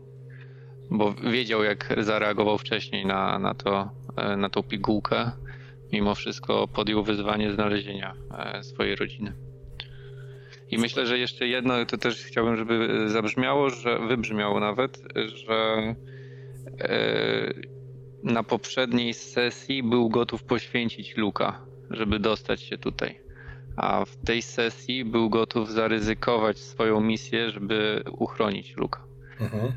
bo 0.90 1.14
wiedział, 1.14 1.64
jak 1.64 1.94
zareagował 1.98 2.58
wcześniej 2.58 3.06
na, 3.06 3.38
na, 3.38 3.54
to, 3.54 3.90
e, 4.16 4.36
na 4.36 4.48
tą 4.48 4.62
pigułkę. 4.62 5.30
Mimo 5.92 6.14
wszystko 6.14 6.68
podjął 6.68 7.02
wyzwanie 7.02 7.52
znalezienia 7.52 8.14
e, 8.38 8.62
swojej 8.62 8.96
rodziny. 8.96 9.32
I 10.70 10.78
myślę, 10.78 11.06
że 11.06 11.18
jeszcze 11.18 11.48
jedno, 11.48 11.86
to 11.86 11.98
też 11.98 12.24
chciałbym, 12.24 12.56
żeby 12.56 13.04
zabrzmiało, 13.08 13.70
że 13.70 13.98
wybrzmiało 13.98 14.60
nawet, 14.60 15.02
że 15.34 15.94
e, 16.80 17.54
na 18.22 18.42
poprzedniej 18.42 19.14
sesji 19.14 19.82
był 19.82 20.08
gotów 20.08 20.44
poświęcić 20.44 21.16
Luka, 21.16 21.60
żeby 21.90 22.18
dostać 22.18 22.60
się 22.60 22.78
tutaj. 22.78 23.20
A 23.76 24.04
w 24.04 24.16
tej 24.16 24.42
sesji 24.42 25.04
był 25.04 25.30
gotów 25.30 25.72
zaryzykować 25.72 26.58
swoją 26.58 27.00
misję, 27.00 27.50
żeby 27.50 28.02
uchronić 28.18 28.76
Luka. 28.76 29.04
Mhm. 29.40 29.72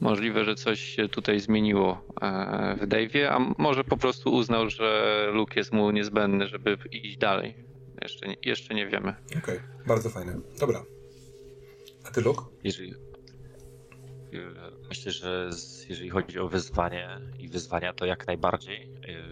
Możliwe, 0.00 0.44
że 0.44 0.54
coś 0.54 0.80
się 0.80 1.08
tutaj 1.08 1.40
zmieniło 1.40 2.04
e, 2.20 2.76
w 2.80 2.88
Dave'ie, 2.88 3.26
a 3.30 3.54
może 3.58 3.84
po 3.84 3.96
prostu 3.96 4.34
uznał, 4.34 4.70
że 4.70 5.30
Luke 5.32 5.60
jest 5.60 5.72
mu 5.72 5.90
niezbędny, 5.90 6.46
żeby 6.46 6.78
iść 6.92 7.18
dalej. 7.18 7.54
Jeszcze, 8.02 8.26
jeszcze 8.42 8.74
nie 8.74 8.86
wiemy. 8.86 9.14
Okej, 9.28 9.38
okay. 9.42 9.60
bardzo 9.86 10.10
fajne. 10.10 10.40
Dobra. 10.60 10.82
A 12.04 12.10
ty, 12.10 12.20
Luke? 12.20 12.42
Jeżeli, 12.64 12.94
myślę, 14.88 15.12
że 15.12 15.50
jeżeli 15.88 16.10
chodzi 16.10 16.38
o 16.38 16.48
wyzwanie 16.48 17.20
i 17.38 17.48
wyzwania, 17.48 17.92
to 17.92 18.06
jak 18.06 18.26
najbardziej. 18.26 18.82
E, 18.82 19.22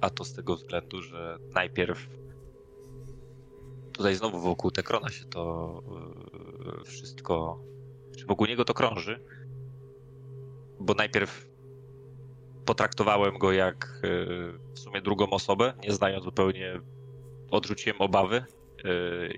a 0.00 0.10
to 0.10 0.24
z 0.24 0.34
tego 0.34 0.56
względu, 0.56 1.02
że 1.02 1.38
najpierw 1.54 2.08
tutaj 3.92 4.14
znowu 4.14 4.40
wokół 4.40 4.70
Tekrona 4.70 5.08
się 5.08 5.24
to 5.24 5.82
e, 6.80 6.84
wszystko, 6.84 7.60
czy 8.18 8.26
wokół 8.26 8.46
niego 8.46 8.64
to 8.64 8.74
krąży 8.74 9.20
bo 10.80 10.94
najpierw 10.94 11.48
potraktowałem 12.64 13.38
go 13.38 13.52
jak 13.52 14.00
e, 14.04 14.08
w 14.74 14.78
sumie 14.78 15.02
drugą 15.02 15.30
osobę, 15.30 15.72
nie 15.82 15.92
znając 15.92 16.24
zupełnie, 16.24 16.80
odrzuciłem 17.50 18.00
obawy 18.00 18.36
e, 18.36 19.32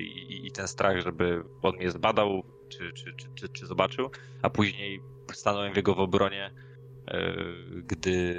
i, 0.46 0.50
ten 0.50 0.68
strach, 0.68 1.00
żeby 1.00 1.42
on 1.62 1.76
mnie 1.76 1.90
zbadał, 1.90 2.42
czy, 2.68 2.92
czy, 2.92 3.14
czy, 3.14 3.28
czy, 3.34 3.48
czy 3.48 3.66
zobaczył, 3.66 4.10
a 4.42 4.50
później 4.50 5.00
stanąłem 5.32 5.72
w 5.72 5.76
jego 5.76 5.94
w 5.94 6.00
obronie, 6.00 6.50
e, 7.08 7.34
gdy 7.82 8.34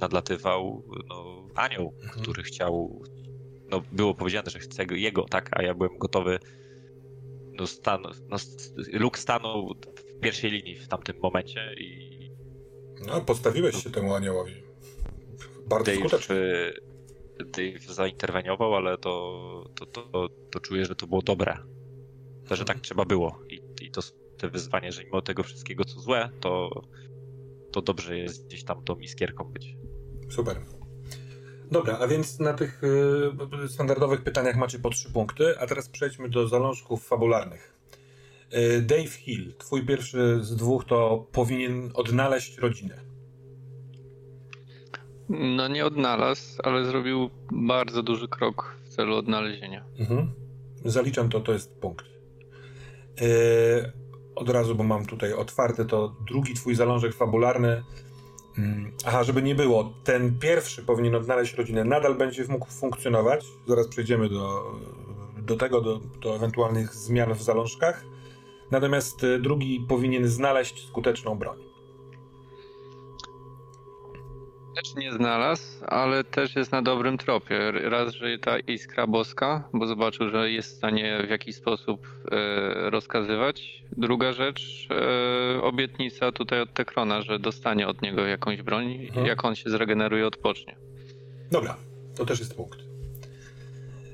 nadlatywał 0.00 0.82
no, 1.08 1.48
anioł, 1.54 1.94
mhm. 2.02 2.22
który 2.22 2.42
chciał, 2.42 3.02
no 3.70 3.82
było 3.92 4.14
powiedziane, 4.14 4.50
że 4.50 4.58
chce 4.58 4.84
jego, 4.90 5.24
tak, 5.24 5.48
a 5.52 5.62
ja 5.62 5.74
byłem 5.74 5.98
gotowy 5.98 6.38
no, 7.52 7.66
stan, 7.66 8.02
no, 8.28 8.36
Luke 8.92 9.20
stanął 9.20 9.74
w 10.16 10.20
pierwszej 10.20 10.50
linii 10.50 10.76
w 10.76 10.88
tamtym 10.88 11.16
momencie 11.22 11.74
i... 11.74 12.16
No, 13.06 13.20
postawiłeś 13.20 13.82
się 13.82 13.90
temu 13.90 14.14
aniołowi. 14.14 14.52
Bardzo 15.66 15.90
Dave, 15.90 15.98
skutecznie. 15.98 16.36
Dave 17.38 17.94
zainterweniował, 17.94 18.74
ale 18.74 18.98
to, 18.98 19.64
to, 19.74 19.86
to, 19.86 20.28
to 20.50 20.60
czuję, 20.60 20.84
że 20.84 20.94
to 20.94 21.06
było 21.06 21.22
dobre. 21.22 21.58
To, 22.48 22.56
że 22.56 22.64
tak 22.64 22.80
trzeba 22.80 23.04
było. 23.04 23.38
I, 23.48 23.60
i 23.84 23.90
to 23.90 24.00
te 24.38 24.48
wyzwanie, 24.48 24.92
że 24.92 25.04
mimo 25.04 25.22
tego 25.22 25.42
wszystkiego, 25.42 25.84
co 25.84 26.00
złe, 26.00 26.30
to, 26.40 26.82
to 27.72 27.82
dobrze 27.82 28.18
jest 28.18 28.46
gdzieś 28.46 28.64
tam 28.64 28.84
tą 28.84 28.98
iskierką 28.98 29.44
być. 29.44 29.76
Super. 30.30 30.56
Dobra, 31.70 31.98
a 31.98 32.06
więc 32.06 32.38
na 32.38 32.54
tych 32.54 32.82
y, 33.64 33.68
standardowych 33.68 34.22
pytaniach 34.22 34.56
macie 34.56 34.78
po 34.78 34.90
trzy 34.90 35.12
punkty, 35.12 35.58
a 35.58 35.66
teraz 35.66 35.88
przejdźmy 35.88 36.28
do 36.28 36.48
zalążków 36.48 37.06
fabularnych. 37.06 37.75
Y, 38.54 38.82
Dave 38.82 39.08
Hill, 39.08 39.54
twój 39.58 39.86
pierwszy 39.86 40.38
z 40.40 40.56
dwóch 40.56 40.84
to 40.84 41.26
powinien 41.32 41.90
odnaleźć 41.94 42.58
rodzinę. 42.58 43.00
No 45.28 45.68
nie 45.68 45.86
odnalazł, 45.86 46.62
ale 46.64 46.84
zrobił 46.84 47.30
bardzo 47.52 48.02
duży 48.02 48.28
krok 48.28 48.76
w 48.84 48.88
celu 48.88 49.16
odnalezienia. 49.16 49.84
Mhm. 49.98 50.32
Zaliczam 50.84 51.28
to, 51.28 51.40
to 51.40 51.52
jest 51.52 51.80
punkt. 51.80 52.06
Y, 53.20 53.92
od 54.34 54.48
razu, 54.48 54.74
bo 54.74 54.84
mam 54.84 55.06
tutaj 55.06 55.32
otwarty, 55.32 55.84
to 55.84 56.16
drugi 56.28 56.54
twój 56.54 56.74
zalążek 56.74 57.14
fabularny 57.14 57.82
Mm, 58.58 58.92
aha, 59.04 59.24
żeby 59.24 59.42
nie 59.42 59.54
było, 59.54 59.92
ten 60.04 60.38
pierwszy 60.38 60.82
powinien 60.82 61.14
odnaleźć 61.14 61.54
rodzinę, 61.54 61.84
nadal 61.84 62.14
będzie 62.14 62.44
mógł 62.48 62.66
funkcjonować. 62.66 63.46
Zaraz 63.68 63.88
przejdziemy 63.88 64.28
do, 64.28 64.74
do 65.38 65.56
tego, 65.56 65.80
do, 65.80 66.00
do 66.22 66.36
ewentualnych 66.36 66.94
zmian 66.94 67.34
w 67.34 67.42
zalążkach. 67.42 68.04
Natomiast 68.70 69.24
y, 69.24 69.38
drugi 69.38 69.86
powinien 69.88 70.28
znaleźć 70.28 70.88
skuteczną 70.88 71.38
broń. 71.38 71.66
Też 74.76 74.94
nie 74.94 75.12
znalazł, 75.12 75.84
ale 75.86 76.24
też 76.24 76.56
jest 76.56 76.72
na 76.72 76.82
dobrym 76.82 77.18
tropie. 77.18 77.72
Raz, 77.72 78.12
że 78.12 78.38
ta 78.38 78.58
iskra 78.58 79.06
boska, 79.06 79.68
bo 79.72 79.86
zobaczył, 79.86 80.28
że 80.28 80.50
jest 80.50 80.74
w 80.74 80.76
stanie 80.76 81.22
w 81.26 81.30
jakiś 81.30 81.56
sposób 81.56 82.06
e, 82.06 82.90
rozkazywać. 82.90 83.84
Druga 83.96 84.32
rzecz, 84.32 84.88
e, 84.90 85.62
obietnica 85.62 86.32
tutaj 86.32 86.60
od 86.60 86.74
Tekrona, 86.74 87.22
że 87.22 87.38
dostanie 87.38 87.88
od 87.88 88.02
niego 88.02 88.26
jakąś 88.26 88.62
broń, 88.62 89.06
mhm. 89.06 89.26
jak 89.26 89.44
on 89.44 89.54
się 89.54 89.70
zregeneruje, 89.70 90.26
odpocznie. 90.26 90.76
Dobra, 91.50 91.76
to 92.16 92.26
też 92.26 92.38
jest 92.38 92.56
punkt. 92.56 92.78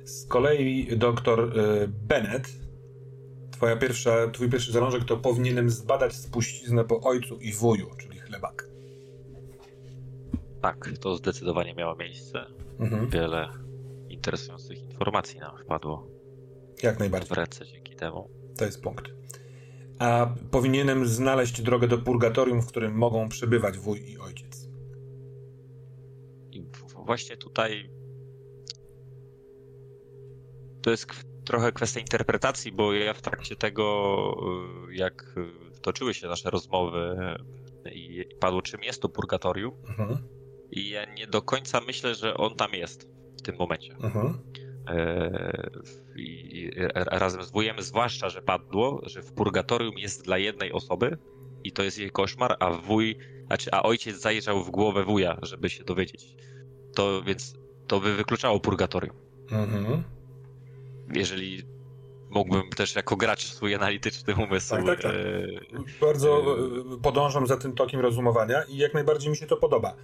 Z 0.05 0.27
kolei 0.27 0.87
doktor 0.97 1.41
e, 1.41 1.89
Bennett, 1.89 2.49
Twoja 3.63 3.77
pierwsza, 3.77 4.29
twój 4.33 4.51
pierwszy 4.51 4.73
zalążek 4.73 5.05
to 5.05 5.17
powinienem 5.17 5.71
zbadać 5.71 6.15
spuściznę 6.15 6.85
po 6.85 7.01
ojcu 7.01 7.39
i 7.39 7.53
wuju, 7.53 7.91
czyli 8.01 8.19
chlebak. 8.19 8.69
Tak, 10.63 10.89
to 11.01 11.17
zdecydowanie 11.17 11.75
miało 11.75 11.97
miejsce. 11.97 12.45
Mhm. 12.79 13.11
Wiele 13.11 13.49
interesujących 14.09 14.79
informacji 14.83 15.41
nam 15.41 15.59
wpadło 15.59 16.07
Jak 16.83 16.97
w 16.97 16.99
najbardziej. 16.99 17.37
ręce 17.37 17.67
dzięki 17.67 17.97
temu. 17.97 18.29
To 18.59 18.65
jest 18.65 18.83
punkt. 18.83 19.05
A 19.99 20.35
powinienem 20.51 21.07
znaleźć 21.07 21.63
drogę 21.63 21.89
do 21.89 21.99
purgatorium, 21.99 22.63
w 22.63 22.67
którym 22.67 22.95
mogą 22.95 23.29
przebywać 23.29 23.79
wuj 23.79 24.11
i 24.11 24.19
ojciec. 24.19 24.69
I 26.51 26.63
w- 26.63 27.05
właśnie 27.07 27.37
tutaj 27.37 27.91
to 30.83 30.91
jest 30.91 31.07
trochę 31.53 31.73
kwestia 31.73 32.01
interpretacji, 32.01 32.73
bo 32.73 32.93
ja 32.93 33.15
w 33.15 33.23
trakcie 33.23 33.57
tego, 33.57 33.87
y, 34.91 34.95
jak 34.95 35.35
y, 35.77 35.81
toczyły 35.81 36.15
się 36.15 36.27
nasze 36.29 36.51
rozmowy 36.51 37.17
y, 37.87 37.91
i 37.91 38.25
padło, 38.41 38.63
czym 38.63 38.83
jest 38.83 39.03
to 39.03 39.09
purgatorium, 39.09 39.73
Mhm. 39.89 40.19
i 40.71 40.89
ja 40.91 41.15
nie 41.15 41.27
do 41.27 41.43
końca 41.43 41.81
myślę, 41.81 42.15
że 42.15 42.35
on 42.37 42.55
tam 42.57 42.73
jest 42.73 43.09
w 43.39 43.43
tym 43.43 43.57
momencie. 43.59 43.95
Mhm. 44.03 44.39
E, 44.89 45.71
I 46.17 46.57
i 46.59 46.71
ra- 46.75 47.19
razem 47.19 47.43
z 47.43 47.51
wujem, 47.51 47.77
zwłaszcza, 47.79 48.29
że 48.29 48.43
padło, 48.43 49.01
że 49.07 49.23
w 49.23 49.33
purgatorium 49.33 49.99
jest 49.99 50.25
dla 50.25 50.39
jednej 50.39 50.73
osoby 50.73 51.19
i 51.65 51.73
to 51.73 51.83
jest 51.83 51.99
jej 51.99 52.11
koszmar, 52.11 52.57
a 52.61 52.71
wuj, 52.71 53.19
znaczy, 53.47 53.71
a 53.73 53.83
ojciec 53.83 54.17
zajrzał 54.21 54.65
w 54.65 54.71
głowę 54.71 55.05
wuja, 55.05 55.39
żeby 55.43 55.71
się 55.71 55.85
dowiedzieć. 55.85 56.37
To 56.95 57.23
więc 57.23 57.55
to 57.87 58.01
by 58.01 58.15
wykluczało 58.17 58.61
purgatorium. 58.61 59.17
Mhm. 59.51 60.03
Jeżeli 61.13 61.63
mógłbym 62.31 62.63
też 62.77 62.97
jako 62.97 63.17
gracz 63.17 63.45
swój 63.47 63.75
analityczny 63.75 64.35
umysł. 64.35 64.71
Tak, 64.71 64.87
tak, 64.87 65.03
tak. 65.03 65.15
e, 65.15 66.01
Bardzo 66.01 66.57
e, 66.95 67.01
podążam 67.03 67.47
za 67.47 67.57
tym 67.57 67.75
tokiem 67.75 68.01
rozumowania 68.01 68.63
i 68.63 68.77
jak 68.77 68.95
najbardziej 68.95 69.31
mi 69.31 69.37
się 69.37 69.47
to 69.47 69.57
podoba. 69.57 69.97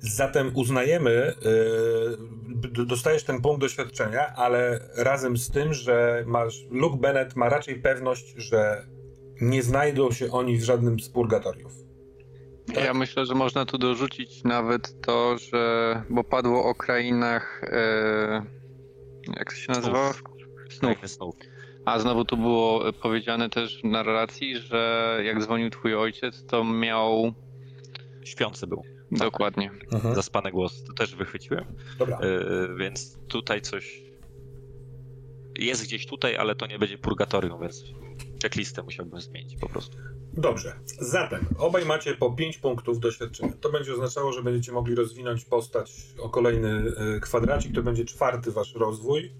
Zatem 0.00 0.50
uznajemy, 0.54 1.34
e, 2.76 2.84
dostajesz 2.84 3.24
ten 3.24 3.40
punkt 3.40 3.60
doświadczenia, 3.60 4.34
ale 4.36 4.80
razem 4.96 5.36
z 5.36 5.50
tym, 5.50 5.74
że 5.74 6.24
masz, 6.26 6.64
Luke 6.70 6.96
Bennett 6.96 7.36
ma 7.36 7.48
raczej 7.48 7.76
pewność, 7.76 8.34
że 8.36 8.86
nie 9.40 9.62
znajdą 9.62 10.10
się 10.12 10.30
oni 10.30 10.58
w 10.58 10.64
żadnym 10.64 11.00
z 11.00 11.08
purgatoriów. 11.08 11.72
Tak. 12.74 12.84
Ja 12.84 12.94
myślę, 12.94 13.26
że 13.26 13.34
można 13.34 13.64
tu 13.66 13.78
dorzucić 13.78 14.44
nawet 14.44 15.00
to, 15.00 15.38
że. 15.38 16.02
Bo 16.10 16.24
padło 16.24 16.64
o 16.64 16.74
krainach. 16.74 17.62
Jak 19.36 19.52
to 19.52 19.56
się 19.58 19.72
nazywa? 19.72 20.12
Snów. 20.70 21.34
A 21.84 21.98
znowu 21.98 22.24
tu 22.24 22.36
było 22.36 22.92
powiedziane 22.92 23.50
też 23.50 23.80
w 23.82 23.84
narracji, 23.84 24.58
że 24.58 25.20
jak 25.24 25.42
dzwonił 25.42 25.70
twój 25.70 25.94
ojciec, 25.94 26.46
to 26.46 26.64
miał. 26.64 27.34
Śpiący 28.24 28.66
był. 28.66 28.82
Dokładnie. 29.12 29.70
Mhm. 29.92 30.14
Zaspany 30.14 30.50
głos. 30.50 30.84
To 30.84 30.92
też 30.92 31.14
wychwyciłem. 31.14 31.64
Dobra. 31.98 32.18
E, 32.18 32.76
więc 32.76 33.18
tutaj 33.28 33.60
coś 33.60 34.02
jest 35.58 35.84
gdzieś 35.84 36.06
tutaj, 36.06 36.36
ale 36.36 36.54
to 36.54 36.66
nie 36.66 36.78
będzie 36.78 36.98
purgatorium, 36.98 37.60
więc 37.60 37.84
checklistę 38.42 38.82
musiałbym 38.82 39.20
zmienić 39.20 39.56
po 39.56 39.68
prostu. 39.68 39.96
Dobrze. 40.32 40.80
Zatem 41.00 41.46
obaj 41.58 41.84
macie 41.84 42.14
po 42.14 42.32
5 42.32 42.58
punktów 42.58 43.00
doświadczenia. 43.00 43.52
To 43.60 43.72
będzie 43.72 43.92
oznaczało, 43.92 44.32
że 44.32 44.42
będziecie 44.42 44.72
mogli 44.72 44.94
rozwinąć 44.94 45.44
postać 45.44 45.92
o 46.18 46.28
kolejny 46.28 46.92
e, 47.16 47.20
kwadracik. 47.20 47.74
To 47.74 47.82
będzie 47.82 48.04
czwarty 48.04 48.52
wasz 48.52 48.74
rozwój. 48.74 49.32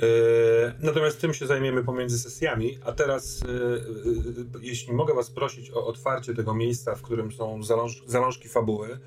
E, 0.00 0.74
Natomiast 0.82 1.20
tym 1.20 1.34
się 1.34 1.46
zajmiemy 1.46 1.84
pomiędzy 1.84 2.18
sesjami. 2.18 2.78
A 2.84 2.92
teraz, 2.92 3.42
e, 3.42 3.46
e, 3.46 4.60
jeśli 4.62 4.92
mogę 4.92 5.14
was 5.14 5.30
prosić 5.30 5.70
o 5.70 5.86
otwarcie 5.86 6.34
tego 6.34 6.54
miejsca, 6.54 6.94
w 6.94 7.02
którym 7.02 7.32
są 7.32 7.62
zaląż 7.62 8.02
zalążki 8.06 8.48
fabuły. 8.48 8.98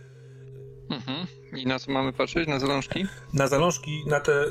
Mhm. 0.90 1.28
I 1.56 1.65
na 1.65 1.80
co 1.80 1.91
mamy 1.91 2.14
patrzeć? 2.14 2.48
Na 2.48 2.60
zalążki? 2.60 3.06
Na 3.34 3.48
zalążki, 3.48 4.03
na 4.07 4.20
te 4.20 4.45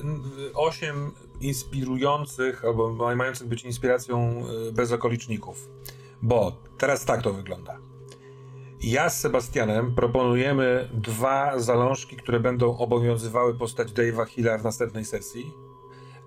osiem 0.54 1.10
inspirujących, 1.40 2.64
albo 2.64 3.14
mających 3.16 3.48
być 3.48 3.64
inspiracją 3.64 4.44
bez 4.72 4.92
okoliczników. 4.92 5.68
Bo 6.22 6.62
teraz 6.78 7.04
tak 7.04 7.22
to 7.22 7.32
wygląda. 7.32 7.78
Ja 8.82 9.10
z 9.10 9.20
Sebastianem 9.20 9.94
proponujemy 9.94 10.88
dwa 10.94 11.58
zalążki, 11.58 12.16
które 12.16 12.40
będą 12.40 12.78
obowiązywały 12.78 13.54
postać 13.54 13.88
Dave'a 13.88 14.26
Hilla 14.26 14.58
w 14.58 14.64
następnej 14.64 15.04
sesji. 15.04 15.52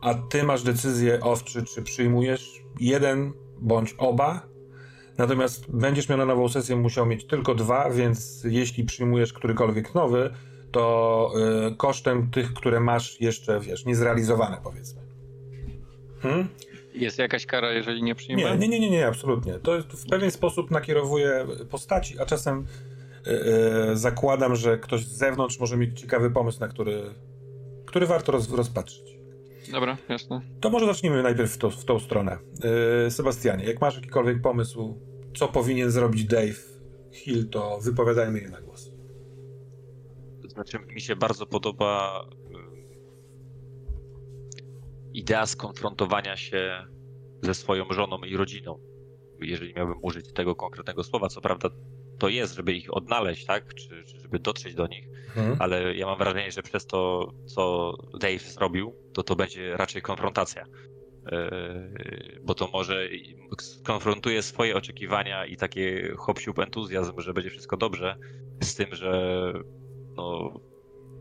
A 0.06 0.14
ty 0.14 0.44
masz 0.44 0.64
decyzję, 0.64 1.20
Owczy, 1.22 1.64
czy 1.64 1.82
przyjmujesz 1.82 2.64
jeden 2.80 3.34
bądź 3.62 3.96
oba. 3.98 4.48
Natomiast 5.18 5.72
będziesz 5.72 6.10
miał 6.10 6.18
na 6.18 6.26
nową 6.26 6.50
sesję 6.50 6.76
musiał 6.76 7.06
mieć 7.06 7.28
tylko 7.28 7.56
dwa, 7.56 7.90
więc 7.90 8.44
jeśli 8.44 8.84
przyjmujesz 8.84 9.34
którykolwiek 9.34 9.96
nowy, 9.96 10.34
to 10.72 11.32
y, 11.72 11.76
kosztem 11.76 12.32
tych, 12.32 12.54
które 12.54 12.80
masz 12.80 13.22
jeszcze, 13.22 13.60
wiesz, 13.60 13.86
niezrealizowane, 13.86 14.58
powiedzmy. 14.64 15.02
Hmm? 16.22 16.48
Jest 16.94 17.20
jakaś 17.20 17.46
kara, 17.46 17.72
jeżeli 17.72 18.04
nie 18.04 18.16
przyjmę? 18.16 18.42
Nie, 18.42 18.58
nie, 18.58 18.68
nie, 18.68 18.80
nie, 18.80 18.90
nie, 18.90 19.08
absolutnie. 19.08 19.54
To 19.54 19.82
w 19.82 20.10
pewien 20.10 20.32
sposób 20.32 20.72
nakierowuje 20.72 21.46
postaci, 21.70 22.20
a 22.20 22.26
czasem 22.26 22.66
y, 23.28 23.32
y, 23.92 23.98
zakładam, 23.98 24.56
że 24.56 24.78
ktoś 24.78 25.06
z 25.06 25.18
zewnątrz 25.18 25.60
może 25.60 25.78
mieć 25.78 26.00
ciekawy 26.00 26.32
pomysł, 26.32 26.60
na 26.60 26.68
który, 26.68 27.04
który 27.86 28.06
warto 28.06 28.32
roz, 28.32 28.52
rozpatrzyć. 28.52 29.15
Dobra, 29.72 29.98
jasne. 30.10 30.42
To 30.62 30.70
może 30.70 30.86
zacznijmy 30.86 31.24
najpierw 31.24 31.52
w, 31.52 31.58
to, 31.58 31.70
w 31.70 31.86
tą 31.86 32.00
stronę. 32.00 32.38
Y, 33.08 33.12
Sebastianie, 33.12 33.66
jak 33.66 33.82
masz 33.82 33.96
jakikolwiek 33.96 34.42
pomysł, 34.42 35.00
co 35.36 35.48
powinien 35.48 35.92
zrobić 35.92 36.26
Dave 36.26 36.60
Hill, 37.12 37.50
to 37.50 37.80
wypowiadajmy 37.82 38.40
je 38.40 38.50
na 38.50 38.62
głos. 38.62 38.92
Znaczy, 40.48 40.80
mi 40.80 41.02
się 41.02 41.16
bardzo 41.16 41.46
podoba 41.46 42.22
y, 42.32 42.36
idea 45.14 45.46
skonfrontowania 45.46 46.38
się 46.38 46.86
ze 47.42 47.54
swoją 47.54 47.86
żoną 47.92 48.18
i 48.18 48.38
rodziną. 48.38 48.80
Jeżeli 49.42 49.74
miałbym 49.74 49.98
użyć 50.02 50.34
tego 50.34 50.56
konkretnego 50.56 51.04
słowa, 51.04 51.28
co 51.28 51.42
prawda 51.42 51.70
to 52.20 52.30
jest, 52.30 52.56
żeby 52.56 52.74
ich 52.74 52.94
odnaleźć, 52.94 53.46
tak? 53.46 53.74
Czy, 53.74 54.04
czy 54.04 54.15
żeby 54.26 54.40
dotrzeć 54.40 54.76
do 54.76 54.88
nich, 54.88 55.08
Mhm. 55.36 55.58
ale 55.60 55.96
ja 55.96 56.06
mam 56.06 56.18
wrażenie, 56.18 56.52
że 56.52 56.64
przez 56.64 56.86
to, 56.86 57.32
co 57.46 57.94
Dave 58.20 58.40
zrobił, 58.40 58.94
to 59.14 59.24
to 59.24 59.36
będzie 59.36 59.78
raczej 59.78 60.02
konfrontacja. 60.02 60.66
Yy, 61.32 62.42
Bo 62.44 62.56
to 62.56 62.70
może 62.74 63.08
i 63.08 63.36
skonfrontuje 63.62 64.42
swoje 64.42 64.76
oczekiwania 64.76 65.46
i 65.46 65.58
takie 65.58 66.14
hop 66.18 66.40
entuzjazm, 66.64 67.22
że 67.22 67.34
będzie 67.34 67.50
wszystko 67.50 67.78
dobrze, 67.78 68.18
z 68.64 68.76
tym, 68.76 68.96
że 68.96 69.12
no, 70.16 70.60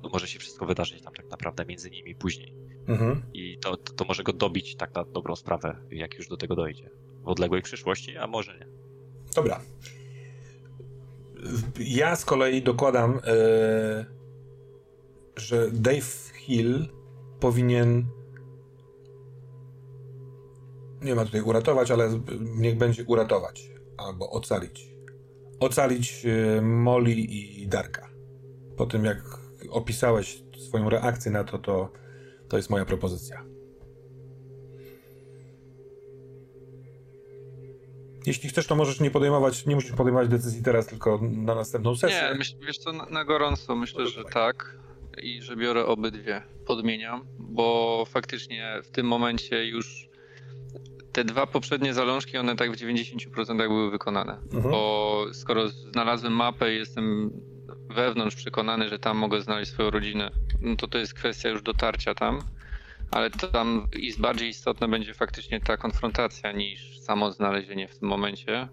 no 0.03 0.09
może 0.09 0.27
się 0.27 0.39
wszystko 0.39 0.67
wydarzyć 0.67 1.03
tam 1.03 1.13
tak 1.15 1.31
naprawdę 1.31 1.65
między 1.65 1.91
nimi 1.91 2.15
później. 2.15 2.55
Mhm. 2.89 3.23
I 3.35 3.59
to, 3.59 3.77
to, 3.77 3.93
to 3.93 4.05
może 4.05 4.23
go 4.23 4.33
dobić 4.33 4.77
tak 4.77 4.95
na 4.95 5.05
dobrą 5.05 5.37
sprawę, 5.37 5.77
jak 5.91 6.15
już 6.15 6.29
do 6.29 6.37
tego 6.37 6.57
dojdzie. 6.57 6.91
W 7.23 7.29
odległej 7.29 7.63
przyszłości, 7.63 8.17
a 8.17 8.27
może 8.27 8.59
nie. 8.59 8.67
Dobra. 9.35 9.61
Ja 11.81 12.17
z 12.17 12.25
kolei 12.25 12.63
dokładam, 12.63 13.21
e, 13.27 14.05
że 15.37 15.71
Dave 15.73 16.33
Hill 16.35 16.89
powinien. 17.41 18.07
Nie 21.03 21.15
ma 21.15 21.25
tutaj 21.25 21.41
uratować, 21.41 21.91
ale 21.91 22.21
niech 22.41 22.79
będzie 22.79 23.05
uratować 23.05 23.71
albo 23.97 24.31
ocalić. 24.31 24.95
Ocalić 25.61 26.27
e, 26.27 26.63
Molly 26.63 27.13
i 27.13 27.69
Darka. 27.69 28.11
Po 28.77 28.87
tym, 28.87 29.05
jak 29.05 29.19
opisałeś 29.71 30.43
swoją 30.59 30.91
reakcję 30.91 31.33
na 31.33 31.45
to, 31.45 31.59
to, 31.59 31.93
to 32.49 32.57
jest 32.57 32.71
moja 32.71 32.85
propozycja. 32.85 33.54
Jeśli 38.27 38.49
chcesz, 38.49 38.67
to 38.67 38.77
możesz 38.77 39.01
nie 39.01 39.11
podejmować, 39.11 39.67
nie 39.67 39.75
musisz 39.75 39.93
podejmować 39.93 40.29
decyzji 40.29 40.63
teraz, 40.63 40.87
tylko 40.87 41.21
na 41.23 41.55
następną 41.55 41.97
sesję. 41.97 42.29
Nie, 42.33 42.39
myśl, 42.39 42.55
wiesz 42.67 42.79
co, 42.79 42.93
na, 42.93 43.07
na 43.07 43.25
gorąco 43.25 43.77
myślę, 43.77 44.07
że 44.07 44.25
tak. 44.25 44.77
I 45.23 45.43
że 45.43 45.57
biorę 45.57 45.87
obydwie. 45.87 46.43
Podmieniam, 46.67 47.25
bo 47.39 48.05
faktycznie 48.09 48.81
w 48.83 48.91
tym 48.91 49.07
momencie 49.07 49.67
już 49.67 50.09
te 51.13 51.25
dwa 51.25 51.47
poprzednie 51.47 51.95
zalążki, 51.95 52.39
one 52.39 52.57
tak 52.57 52.73
w 52.73 52.77
90% 52.77 53.57
były 53.57 53.91
wykonane. 53.91 54.39
Mhm. 54.53 54.63
Bo 54.63 55.27
skoro 55.33 55.69
znalazłem 55.69 56.33
mapę 56.33 56.75
i 56.75 56.77
jestem 56.77 57.31
wewnątrz 57.91 58.37
przekonany, 58.37 58.89
że 58.89 58.99
tam 58.99 59.17
mogę 59.17 59.41
znaleźć 59.41 59.73
swoją 59.73 59.91
rodzinę, 59.91 60.31
no 60.61 60.77
to 60.77 60.89
to 60.89 60.99
jest 60.99 61.15
kwestia 61.15 61.49
już 61.49 61.63
dotarcia 61.63 62.15
tam. 62.15 62.41
Ale 63.15 63.31
tam 63.31 63.89
jest 63.97 64.21
bardziej 64.21 64.49
istotna 64.49 64.89
będzie 64.89 65.15
faktycznie 65.15 65.61
ta 65.61 65.77
konfrontacja 65.77 66.53
niż 66.53 66.99
samo 66.99 67.33
znalezienie 67.33 67.89
w 67.89 67.99
tym 67.99 68.09
momencie. 68.09 68.69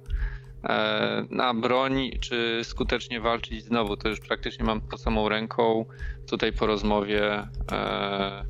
E, 0.63 1.25
Na 1.29 1.53
broń, 1.53 2.11
czy 2.19 2.59
skutecznie 2.63 3.19
walczyć 3.19 3.63
znowu, 3.63 3.97
to 3.97 4.09
już 4.09 4.19
praktycznie 4.19 4.65
mam 4.65 4.81
pod 4.81 5.01
samą 5.01 5.29
ręką. 5.29 5.85
Tutaj 6.29 6.53
po 6.53 6.65
rozmowie 6.67 7.47
e, 7.71 8.45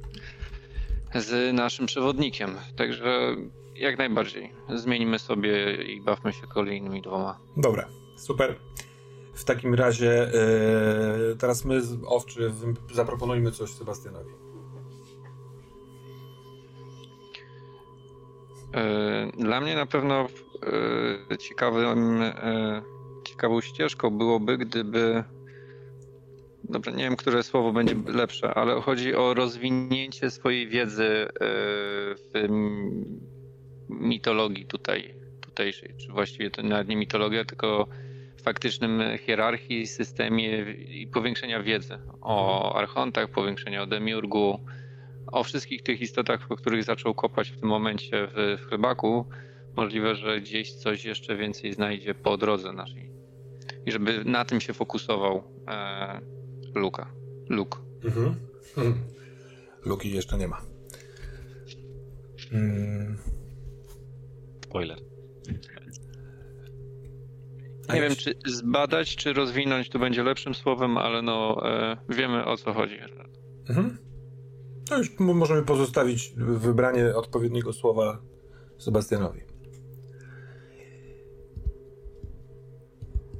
z 1.15 1.55
naszym 1.55 1.85
przewodnikiem. 1.85 2.55
Także 2.75 3.35
Jak 3.75 3.97
najbardziej. 3.97 4.51
Zmienimy 4.75 5.19
sobie 5.19 5.75
i 5.75 6.01
bawmy 6.01 6.33
się 6.33 6.47
kolejnymi 6.47 7.01
dwoma. 7.01 7.39
Dobra, 7.57 7.87
super. 8.17 8.55
W 9.33 9.43
takim 9.43 9.75
razie 9.75 10.31
yy, 11.29 11.35
teraz 11.35 11.65
my, 11.65 11.81
owczy, 12.07 12.51
zaproponujmy 12.93 13.51
coś 13.51 13.69
Sebastianowi. 13.69 14.50
Dla 19.37 19.61
mnie 19.61 19.75
na 19.75 19.85
pewno 19.85 20.27
e, 21.31 21.37
ciekawym, 21.37 22.23
ciekawą 23.27 23.61
ścieżką 23.61 24.09
byłoby, 24.09 24.57
gdyby. 24.57 25.23
Nie 26.95 27.03
wiem, 27.03 27.15
które 27.15 27.43
słowo 27.43 27.73
będzie 27.73 27.95
lepsze, 28.07 28.53
ale 28.53 28.81
chodzi 28.81 29.15
o 29.15 29.33
rozwinięcie 29.33 30.31
swojej 30.31 30.67
wiedzy 30.67 31.27
w 32.17 32.49
mitologii 33.89 34.65
tutaj, 34.65 35.13
tutejszej, 35.41 35.93
czy 35.97 36.11
właściwie 36.11 36.51
to 36.51 36.63
nawet 36.63 36.87
nie 36.87 36.95
mitologia, 36.95 37.45
tylko 37.45 37.87
faktycznym 38.43 39.01
hierarchii, 39.17 39.87
systemie 39.87 40.61
i 40.71 41.07
powiększenia 41.07 41.63
wiedzy 41.63 41.97
o 42.21 42.75
archontach, 42.75 43.29
powiększenia 43.29 43.83
o 43.83 43.85
demiurgu, 43.85 44.59
o 45.31 45.43
wszystkich 45.43 45.83
tych 45.83 46.01
istotach, 46.01 46.51
o 46.51 46.55
których 46.55 46.83
zaczął 46.83 47.13
kopać 47.13 47.49
w 47.49 47.59
tym 47.59 47.69
momencie 47.69 48.27
w, 48.27 48.57
w 48.61 48.67
chlebaku. 48.67 49.25
Możliwe, 49.77 50.15
że 50.15 50.41
gdzieś 50.41 50.73
coś 50.73 51.05
jeszcze 51.05 51.35
więcej 51.35 51.73
znajdzie 51.73 52.13
po 52.13 52.37
drodze 52.37 52.73
naszej. 52.73 53.11
I 53.85 53.91
żeby 53.91 54.25
na 54.25 54.45
tym 54.45 54.61
się 54.61 54.73
fokusował 54.73 55.43
e, 55.67 56.21
Luka. 56.75 57.13
Luke. 57.49 57.79
Mhm. 58.03 58.35
Hmm. 58.75 59.03
Luki 59.85 60.11
jeszcze 60.11 60.37
nie 60.37 60.47
ma. 60.47 60.61
Hmm. 62.51 63.17
Spoiler. 64.63 64.97
Nie 67.93 68.01
wiem, 68.01 68.15
czy 68.15 68.33
zbadać, 68.45 69.15
czy 69.15 69.33
rozwinąć 69.33 69.89
to 69.89 69.99
będzie 69.99 70.23
lepszym 70.23 70.55
słowem, 70.55 70.97
ale 70.97 71.21
no 71.21 71.61
e, 71.69 71.97
wiemy 72.09 72.45
o 72.45 72.57
co 72.57 72.73
chodzi. 72.73 72.97
Mhm. 73.69 74.10
To 74.91 74.97
już 74.97 75.19
możemy 75.19 75.61
pozostawić 75.61 76.33
wybranie 76.37 77.15
odpowiedniego 77.15 77.73
słowa 77.73 78.21
Sebastianowi. 78.77 79.41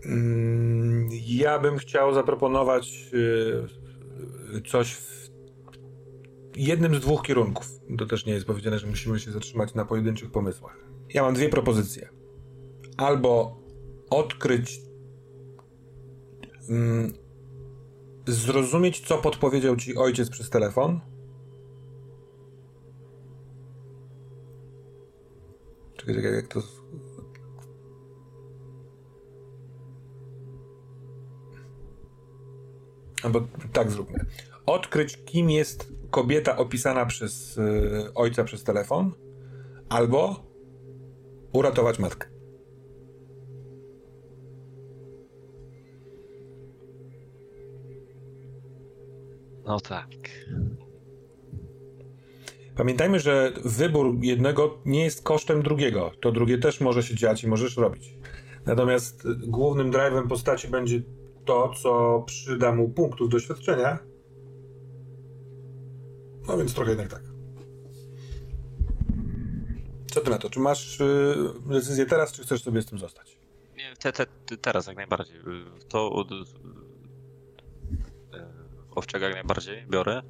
Mm, 0.06 1.10
ja 1.26 1.60
bym 1.60 1.78
chciał 1.78 2.14
zaproponować 2.14 3.10
y, 4.56 4.62
coś 4.62 4.94
w 4.94 5.30
jednym 6.56 6.96
z 6.96 7.00
dwóch 7.00 7.24
kierunków. 7.24 7.68
To 7.98 8.06
też 8.06 8.26
nie 8.26 8.34
jest 8.34 8.46
powiedziane, 8.46 8.80
że 8.80 8.88
musimy 8.88 9.20
się 9.20 9.32
zatrzymać 9.32 9.74
na 9.74 9.86
pojedynczych 9.86 10.32
pomysłach. 10.32 10.78
Ja 11.14 11.24
mam 11.24 11.34
dwie 11.34 11.50
propozycje. 11.50 12.10
Albo 12.98 13.62
odkryć, 14.10 14.82
mm, 16.70 17.14
zrozumieć, 18.28 19.08
co 19.08 19.18
podpowiedział 19.18 19.76
ci 19.76 19.98
ojciec 19.98 20.30
przez 20.30 20.50
telefon. 20.50 21.11
Czekaj, 26.02 26.16
czekaj, 26.16 26.34
jak 26.34 26.48
to. 26.48 26.62
Albo 33.24 33.42
tak 33.74 33.92
zróbmy. 33.92 34.26
Odkryć, 34.66 35.18
kim 35.26 35.50
jest 35.50 35.94
kobieta 36.10 36.58
opisana 36.58 37.06
przez 37.06 37.58
y, 37.58 38.14
ojca 38.16 38.44
przez 38.44 38.64
telefon, 38.64 39.12
albo 39.90 40.46
uratować 41.54 42.00
matkę. 42.00 42.28
No 49.66 49.80
tak. 49.80 50.10
Pamiętajmy, 52.76 53.20
że 53.20 53.52
wybór 53.66 54.16
jednego 54.22 54.78
nie 54.86 55.04
jest 55.04 55.24
kosztem 55.24 55.64
drugiego. 55.64 56.12
To 56.22 56.32
drugie 56.32 56.58
też 56.58 56.82
może 56.82 57.04
się 57.04 57.16
dziać 57.16 57.44
i 57.44 57.48
możesz 57.48 57.78
robić. 57.78 58.14
Natomiast 58.66 59.28
głównym 59.48 59.92
drive'em 59.92 60.28
postaci 60.28 60.68
będzie 60.68 61.02
to, 61.46 61.74
co 61.82 62.24
przyda 62.26 62.72
mu 62.72 62.90
punktów 62.90 63.30
doświadczenia. 63.30 64.00
No 66.48 66.58
więc 66.58 66.74
trochę 66.74 66.90
jednak 66.92 67.08
tak. 67.08 67.22
Co 70.06 70.22
ty 70.22 70.30
na 70.30 70.38
to? 70.38 70.50
Czy 70.50 70.60
masz 70.60 71.02
y, 71.02 71.36
decyzję 71.66 72.06
teraz, 72.06 72.32
czy 72.32 72.44
chcesz 72.44 72.64
sobie 72.64 72.82
z 72.82 72.86
tym 72.86 73.00
zostać? 73.00 73.38
Nie, 73.78 73.96
te, 73.96 74.14
te, 74.14 74.26
teraz 74.62 74.88
jak 74.88 74.98
najbardziej. 74.98 75.36
To 75.90 76.12
od, 76.12 76.28
owczego 78.96 79.26
jak 79.26 79.34
najbardziej 79.34 79.86
biorę. 79.90 80.22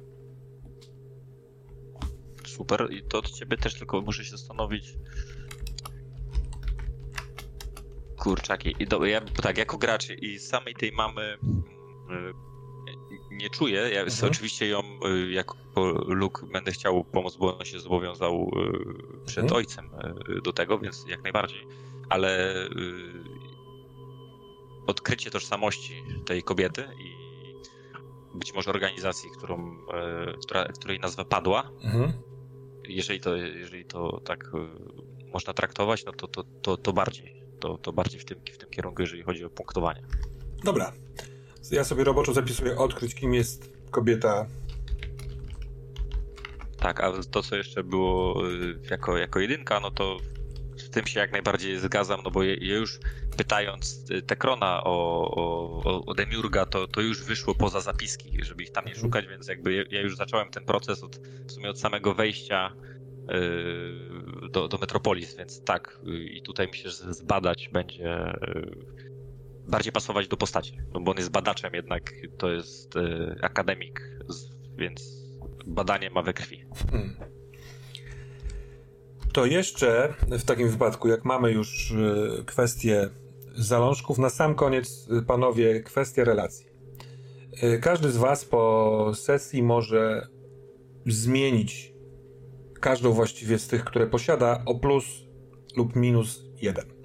Super. 2.56 2.88
I 2.90 3.02
to 3.02 3.18
od 3.18 3.30
ciebie 3.30 3.56
też 3.56 3.74
tylko 3.74 4.00
muszę 4.00 4.24
się 4.24 4.30
zastanowić. 4.30 4.94
Kurczaki. 8.18 8.74
I 8.78 8.86
do, 8.86 9.04
ja 9.04 9.20
tak, 9.20 9.58
jako 9.58 9.78
gracz 9.78 10.10
i 10.10 10.38
samej 10.38 10.74
tej 10.74 10.92
mamy 10.92 11.38
mm, 12.08 12.34
nie 13.30 13.50
czuję. 13.50 13.80
Ja 13.80 14.02
mhm. 14.02 14.30
oczywiście 14.30 14.68
ją 14.68 14.82
y, 15.06 15.30
jako 15.30 15.56
Luke 16.06 16.46
będę 16.46 16.72
chciał 16.72 17.04
pomóc, 17.04 17.36
bo 17.36 17.58
on 17.58 17.64
się 17.64 17.80
zobowiązał 17.80 18.50
y, 19.22 19.26
przed 19.26 19.44
mhm. 19.44 19.56
ojcem 19.56 19.90
y, 20.38 20.42
do 20.42 20.52
tego, 20.52 20.78
więc 20.78 21.04
jak 21.08 21.22
najbardziej. 21.22 21.66
Ale 22.08 22.54
odkrycie 24.86 25.30
tożsamości 25.30 26.02
tej 26.24 26.42
kobiety 26.42 26.88
i 26.98 27.22
być 28.38 28.54
może 28.54 28.70
organizacji, 28.70 29.30
którą, 29.30 29.76
która, 30.42 30.64
której 30.64 31.00
nazwa 31.00 31.24
padła. 31.24 31.70
Mhm. 31.82 32.12
Jeżeli, 32.96 33.20
to, 33.20 33.36
jeżeli 33.36 33.84
to 33.84 34.20
tak 34.24 34.50
można 35.32 35.52
traktować, 35.52 36.04
no 36.04 36.12
to, 36.12 36.28
to, 36.28 36.44
to, 36.62 36.76
to 36.76 36.92
bardziej. 36.92 37.42
To, 37.60 37.78
to 37.78 37.92
bardziej 37.92 38.20
w 38.20 38.24
tym, 38.24 38.38
w 38.52 38.58
tym 38.58 38.70
kierunku, 38.70 39.02
jeżeli 39.02 39.22
chodzi 39.22 39.44
o 39.44 39.50
punktowanie. 39.50 40.02
Dobra. 40.64 40.92
Ja 41.70 41.84
sobie 41.84 42.04
roboczo 42.04 42.32
zapisuję 42.32 42.78
odkryć, 42.78 43.14
kim 43.14 43.34
jest 43.34 43.72
kobieta. 43.90 44.46
Tak, 46.78 47.00
a 47.00 47.12
to, 47.30 47.42
co 47.42 47.56
jeszcze 47.56 47.84
było 47.84 48.46
y, 48.50 48.78
jako, 48.90 49.18
jako 49.18 49.40
jedynka, 49.40 49.80
no 49.80 49.90
to 49.90 50.16
tym 50.92 51.06
się 51.06 51.20
jak 51.20 51.32
najbardziej 51.32 51.78
zgadzam, 51.78 52.20
no 52.24 52.30
bo 52.30 52.42
ja 52.42 52.76
już 52.76 52.98
pytając 53.36 54.10
y, 54.10 54.22
Tekrona 54.22 54.84
o, 54.84 55.30
o, 55.34 56.04
o 56.04 56.14
Demiurga, 56.14 56.66
to, 56.66 56.88
to 56.88 57.00
już 57.00 57.24
wyszło 57.24 57.54
poza 57.54 57.80
zapiski, 57.80 58.44
żeby 58.44 58.62
ich 58.62 58.70
tam 58.70 58.84
nie 58.84 58.92
mhm. 58.92 59.06
szukać, 59.06 59.26
więc 59.26 59.48
jakby 59.48 59.86
ja 59.90 60.00
już 60.00 60.16
zacząłem 60.16 60.50
ten 60.50 60.64
proces 60.64 61.02
od, 61.02 61.16
w 61.46 61.52
sumie 61.52 61.70
od 61.70 61.80
samego 61.80 62.14
wejścia 62.14 62.72
yy, 63.28 64.48
do, 64.50 64.68
do 64.68 64.78
Metropolis, 64.78 65.36
więc 65.36 65.64
tak, 65.64 65.98
yy, 66.04 66.24
i 66.24 66.42
tutaj 66.42 66.66
myślę, 66.66 66.90
że 66.90 67.14
zbadać 67.14 67.68
będzie 67.72 68.34
yy, 68.54 69.12
bardziej 69.68 69.92
pasować 69.92 70.28
do 70.28 70.36
postaci, 70.36 70.78
no 70.94 71.00
bo 71.00 71.10
on 71.10 71.16
jest 71.16 71.30
badaczem 71.30 71.74
jednak, 71.74 72.12
to 72.38 72.50
jest 72.52 72.96
y, 72.96 73.36
akademik, 73.42 74.00
więc 74.76 75.22
badanie 75.66 76.10
ma 76.10 76.22
we 76.22 76.32
krwi. 76.32 76.64
Hmm. 76.90 77.41
To 79.32 79.46
jeszcze 79.46 80.14
w 80.30 80.44
takim 80.44 80.68
wypadku, 80.68 81.08
jak 81.08 81.24
mamy 81.24 81.52
już 81.52 81.90
y, 81.90 82.44
kwestię 82.46 83.10
zalążków, 83.54 84.18
na 84.18 84.30
sam 84.30 84.54
koniec, 84.54 85.08
y, 85.18 85.22
panowie, 85.22 85.82
kwestia 85.82 86.24
relacji. 86.24 86.66
Każdy 87.80 88.10
z 88.10 88.16
was 88.16 88.44
po 88.44 89.12
sesji 89.14 89.62
może 89.62 90.28
zmienić 91.06 91.92
każdą 92.80 93.12
właściwie 93.12 93.58
z 93.58 93.68
tych, 93.68 93.84
które 93.84 94.06
posiada, 94.06 94.62
o 94.66 94.74
plus 94.74 95.04
lub 95.76 95.96
minus 95.96 96.42
jeden 96.60 97.02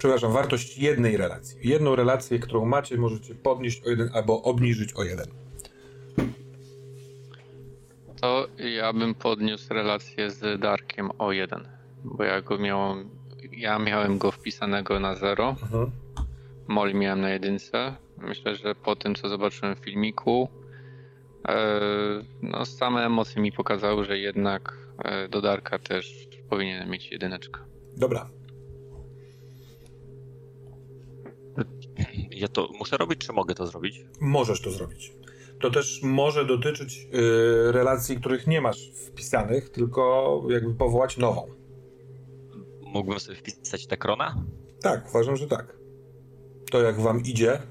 przepraszam, 0.00 0.32
wartość 0.32 0.78
jednej 0.78 1.16
relacji. 1.16 1.58
Jedną 1.62 1.96
relację, 1.96 2.38
którą 2.38 2.64
macie, 2.64 2.96
możecie 2.96 3.34
podnieść 3.34 3.82
o 3.86 3.90
jeden 3.90 4.10
albo 4.14 4.42
obniżyć 4.42 4.92
o 4.92 5.04
jeden. 5.04 5.26
To 8.20 8.48
ja 8.58 8.92
bym 8.92 9.14
podniósł 9.14 9.74
relację 9.74 10.30
z 10.30 10.60
Darkiem 10.60 11.10
o 11.18 11.32
jeden, 11.32 11.68
bo 12.04 12.24
ja 12.24 12.40
go 12.40 12.58
miałem, 12.58 13.10
ja 13.52 13.78
miałem 13.78 14.18
go 14.18 14.30
wpisanego 14.30 15.00
na 15.00 15.14
zero, 15.14 15.56
mhm. 15.62 15.90
Molly 16.68 16.94
miałem 16.94 17.20
na 17.20 17.30
jedynce. 17.30 17.96
Myślę, 18.18 18.56
że 18.56 18.74
po 18.74 18.96
tym, 18.96 19.14
co 19.14 19.28
zobaczyłem 19.28 19.76
w 19.76 19.78
filmiku, 19.78 20.48
e, 21.48 21.80
no 22.42 22.66
same 22.66 23.06
emocje 23.06 23.42
mi 23.42 23.52
pokazały, 23.52 24.04
że 24.04 24.18
jednak 24.18 24.78
e, 24.98 25.28
do 25.28 25.40
Darka 25.40 25.78
też 25.78 26.28
powinien 26.50 26.90
mieć 26.90 27.12
jedyneczkę. 27.12 27.60
Dobra, 27.96 28.30
Ja 32.30 32.48
to 32.48 32.68
muszę 32.78 32.96
robić, 32.96 33.18
czy 33.18 33.32
mogę 33.32 33.54
to 33.54 33.66
zrobić? 33.66 34.04
Możesz 34.20 34.62
to 34.62 34.70
zrobić. 34.70 35.12
To 35.60 35.70
też 35.70 36.00
może 36.02 36.46
dotyczyć 36.46 37.08
y, 37.14 37.72
relacji, 37.72 38.16
których 38.16 38.46
nie 38.46 38.60
masz 38.60 38.90
wpisanych, 38.90 39.70
tylko 39.70 40.42
jakby 40.50 40.74
powołać 40.74 41.16
nową. 41.16 41.46
mógłbym 42.80 43.20
sobie 43.20 43.38
wpisać 43.38 43.86
te 43.86 43.96
krona? 43.96 44.44
Tak, 44.80 45.08
uważam, 45.08 45.36
że 45.36 45.46
tak. 45.46 45.76
To 46.70 46.82
jak 46.82 47.00
wam 47.00 47.22
idzie, 47.24 47.62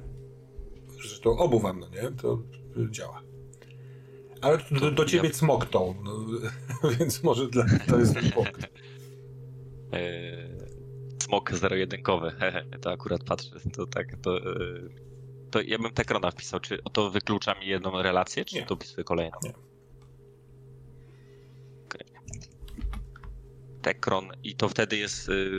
zresztą 0.89 1.37
obu 1.37 1.59
wam, 1.59 1.79
no 1.79 1.89
nie, 1.89 2.11
to 2.11 2.39
działa. 2.89 3.21
Ale 4.41 4.57
do, 4.57 4.79
do, 4.79 4.91
do 4.91 5.05
ciebie 5.05 5.29
ja... 5.29 5.35
cmoktą, 5.35 5.95
no, 6.03 6.25
więc 6.99 7.23
może 7.23 7.47
dla, 7.47 7.65
to 7.87 7.99
jest 7.99 8.13
ten 8.13 8.31
punkt. 8.35 8.67
Smok 11.23 11.53
zero-jedynkowy, 11.53 12.31
to 12.81 12.91
akurat 12.91 13.23
patrzę, 13.23 13.59
to 13.73 13.85
tak, 13.85 14.07
to, 14.21 14.37
e, 14.37 14.53
to 15.51 15.61
ja 15.61 15.77
bym 15.79 15.91
Tekrona 15.91 16.31
wpisał, 16.31 16.59
czy 16.59 16.79
to 16.93 17.09
wyklucza 17.09 17.53
mi 17.53 17.67
jedną 17.67 18.01
relację, 18.01 18.45
czy 18.45 18.55
Nie. 18.55 18.65
to 18.65 18.75
wpisuję 18.75 19.03
kolejną? 19.03 19.37
Nie. 19.43 19.53
Okay. 21.85 22.05
Tekron 23.81 24.31
i 24.43 24.55
to 24.55 24.69
wtedy 24.69 24.97
jest, 24.97 25.29
y, 25.29 25.51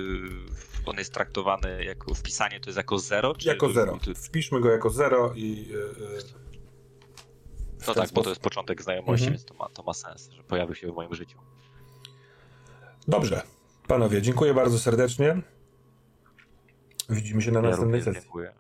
on 0.87 0.99
jest 0.99 1.15
traktowany 1.15 1.85
jako 1.85 2.15
wpisanie, 2.15 2.61
to 2.61 2.69
jest 2.69 2.77
jako 2.77 2.99
zero? 2.99 3.35
Czy 3.35 3.49
jako 3.49 3.73
zero. 3.73 3.99
Wpiszmy 4.17 4.61
go 4.61 4.71
jako 4.71 4.91
zero 4.91 5.33
i... 5.35 5.69
Y, 5.73 5.77
y, 5.77 6.41
no 7.87 7.95
tak, 7.95 7.95
sposób. 7.95 8.15
bo 8.15 8.23
to 8.23 8.29
jest 8.29 8.43
początek 8.43 8.83
znajomości, 8.83 9.27
mhm. 9.27 9.33
więc 9.33 9.45
to 9.45 9.55
ma, 9.55 9.69
to 9.69 9.83
ma 9.83 9.95
sens, 9.95 10.31
że 10.31 10.43
pojawił 10.43 10.75
się 10.75 10.93
w 10.93 10.95
moim 10.95 11.15
życiu. 11.15 11.39
Dobrze. 13.09 13.43
Panowie, 13.87 14.23
dziękuję 14.23 14.55
bardzo 14.55 14.79
serdecznie. 14.79 15.43
Widzimy 17.09 17.43
się 17.43 17.51
na 17.51 17.61
ja 17.61 17.69
następnej 17.69 18.03
sesji. 18.03 18.23
Dziękuję. 18.23 18.53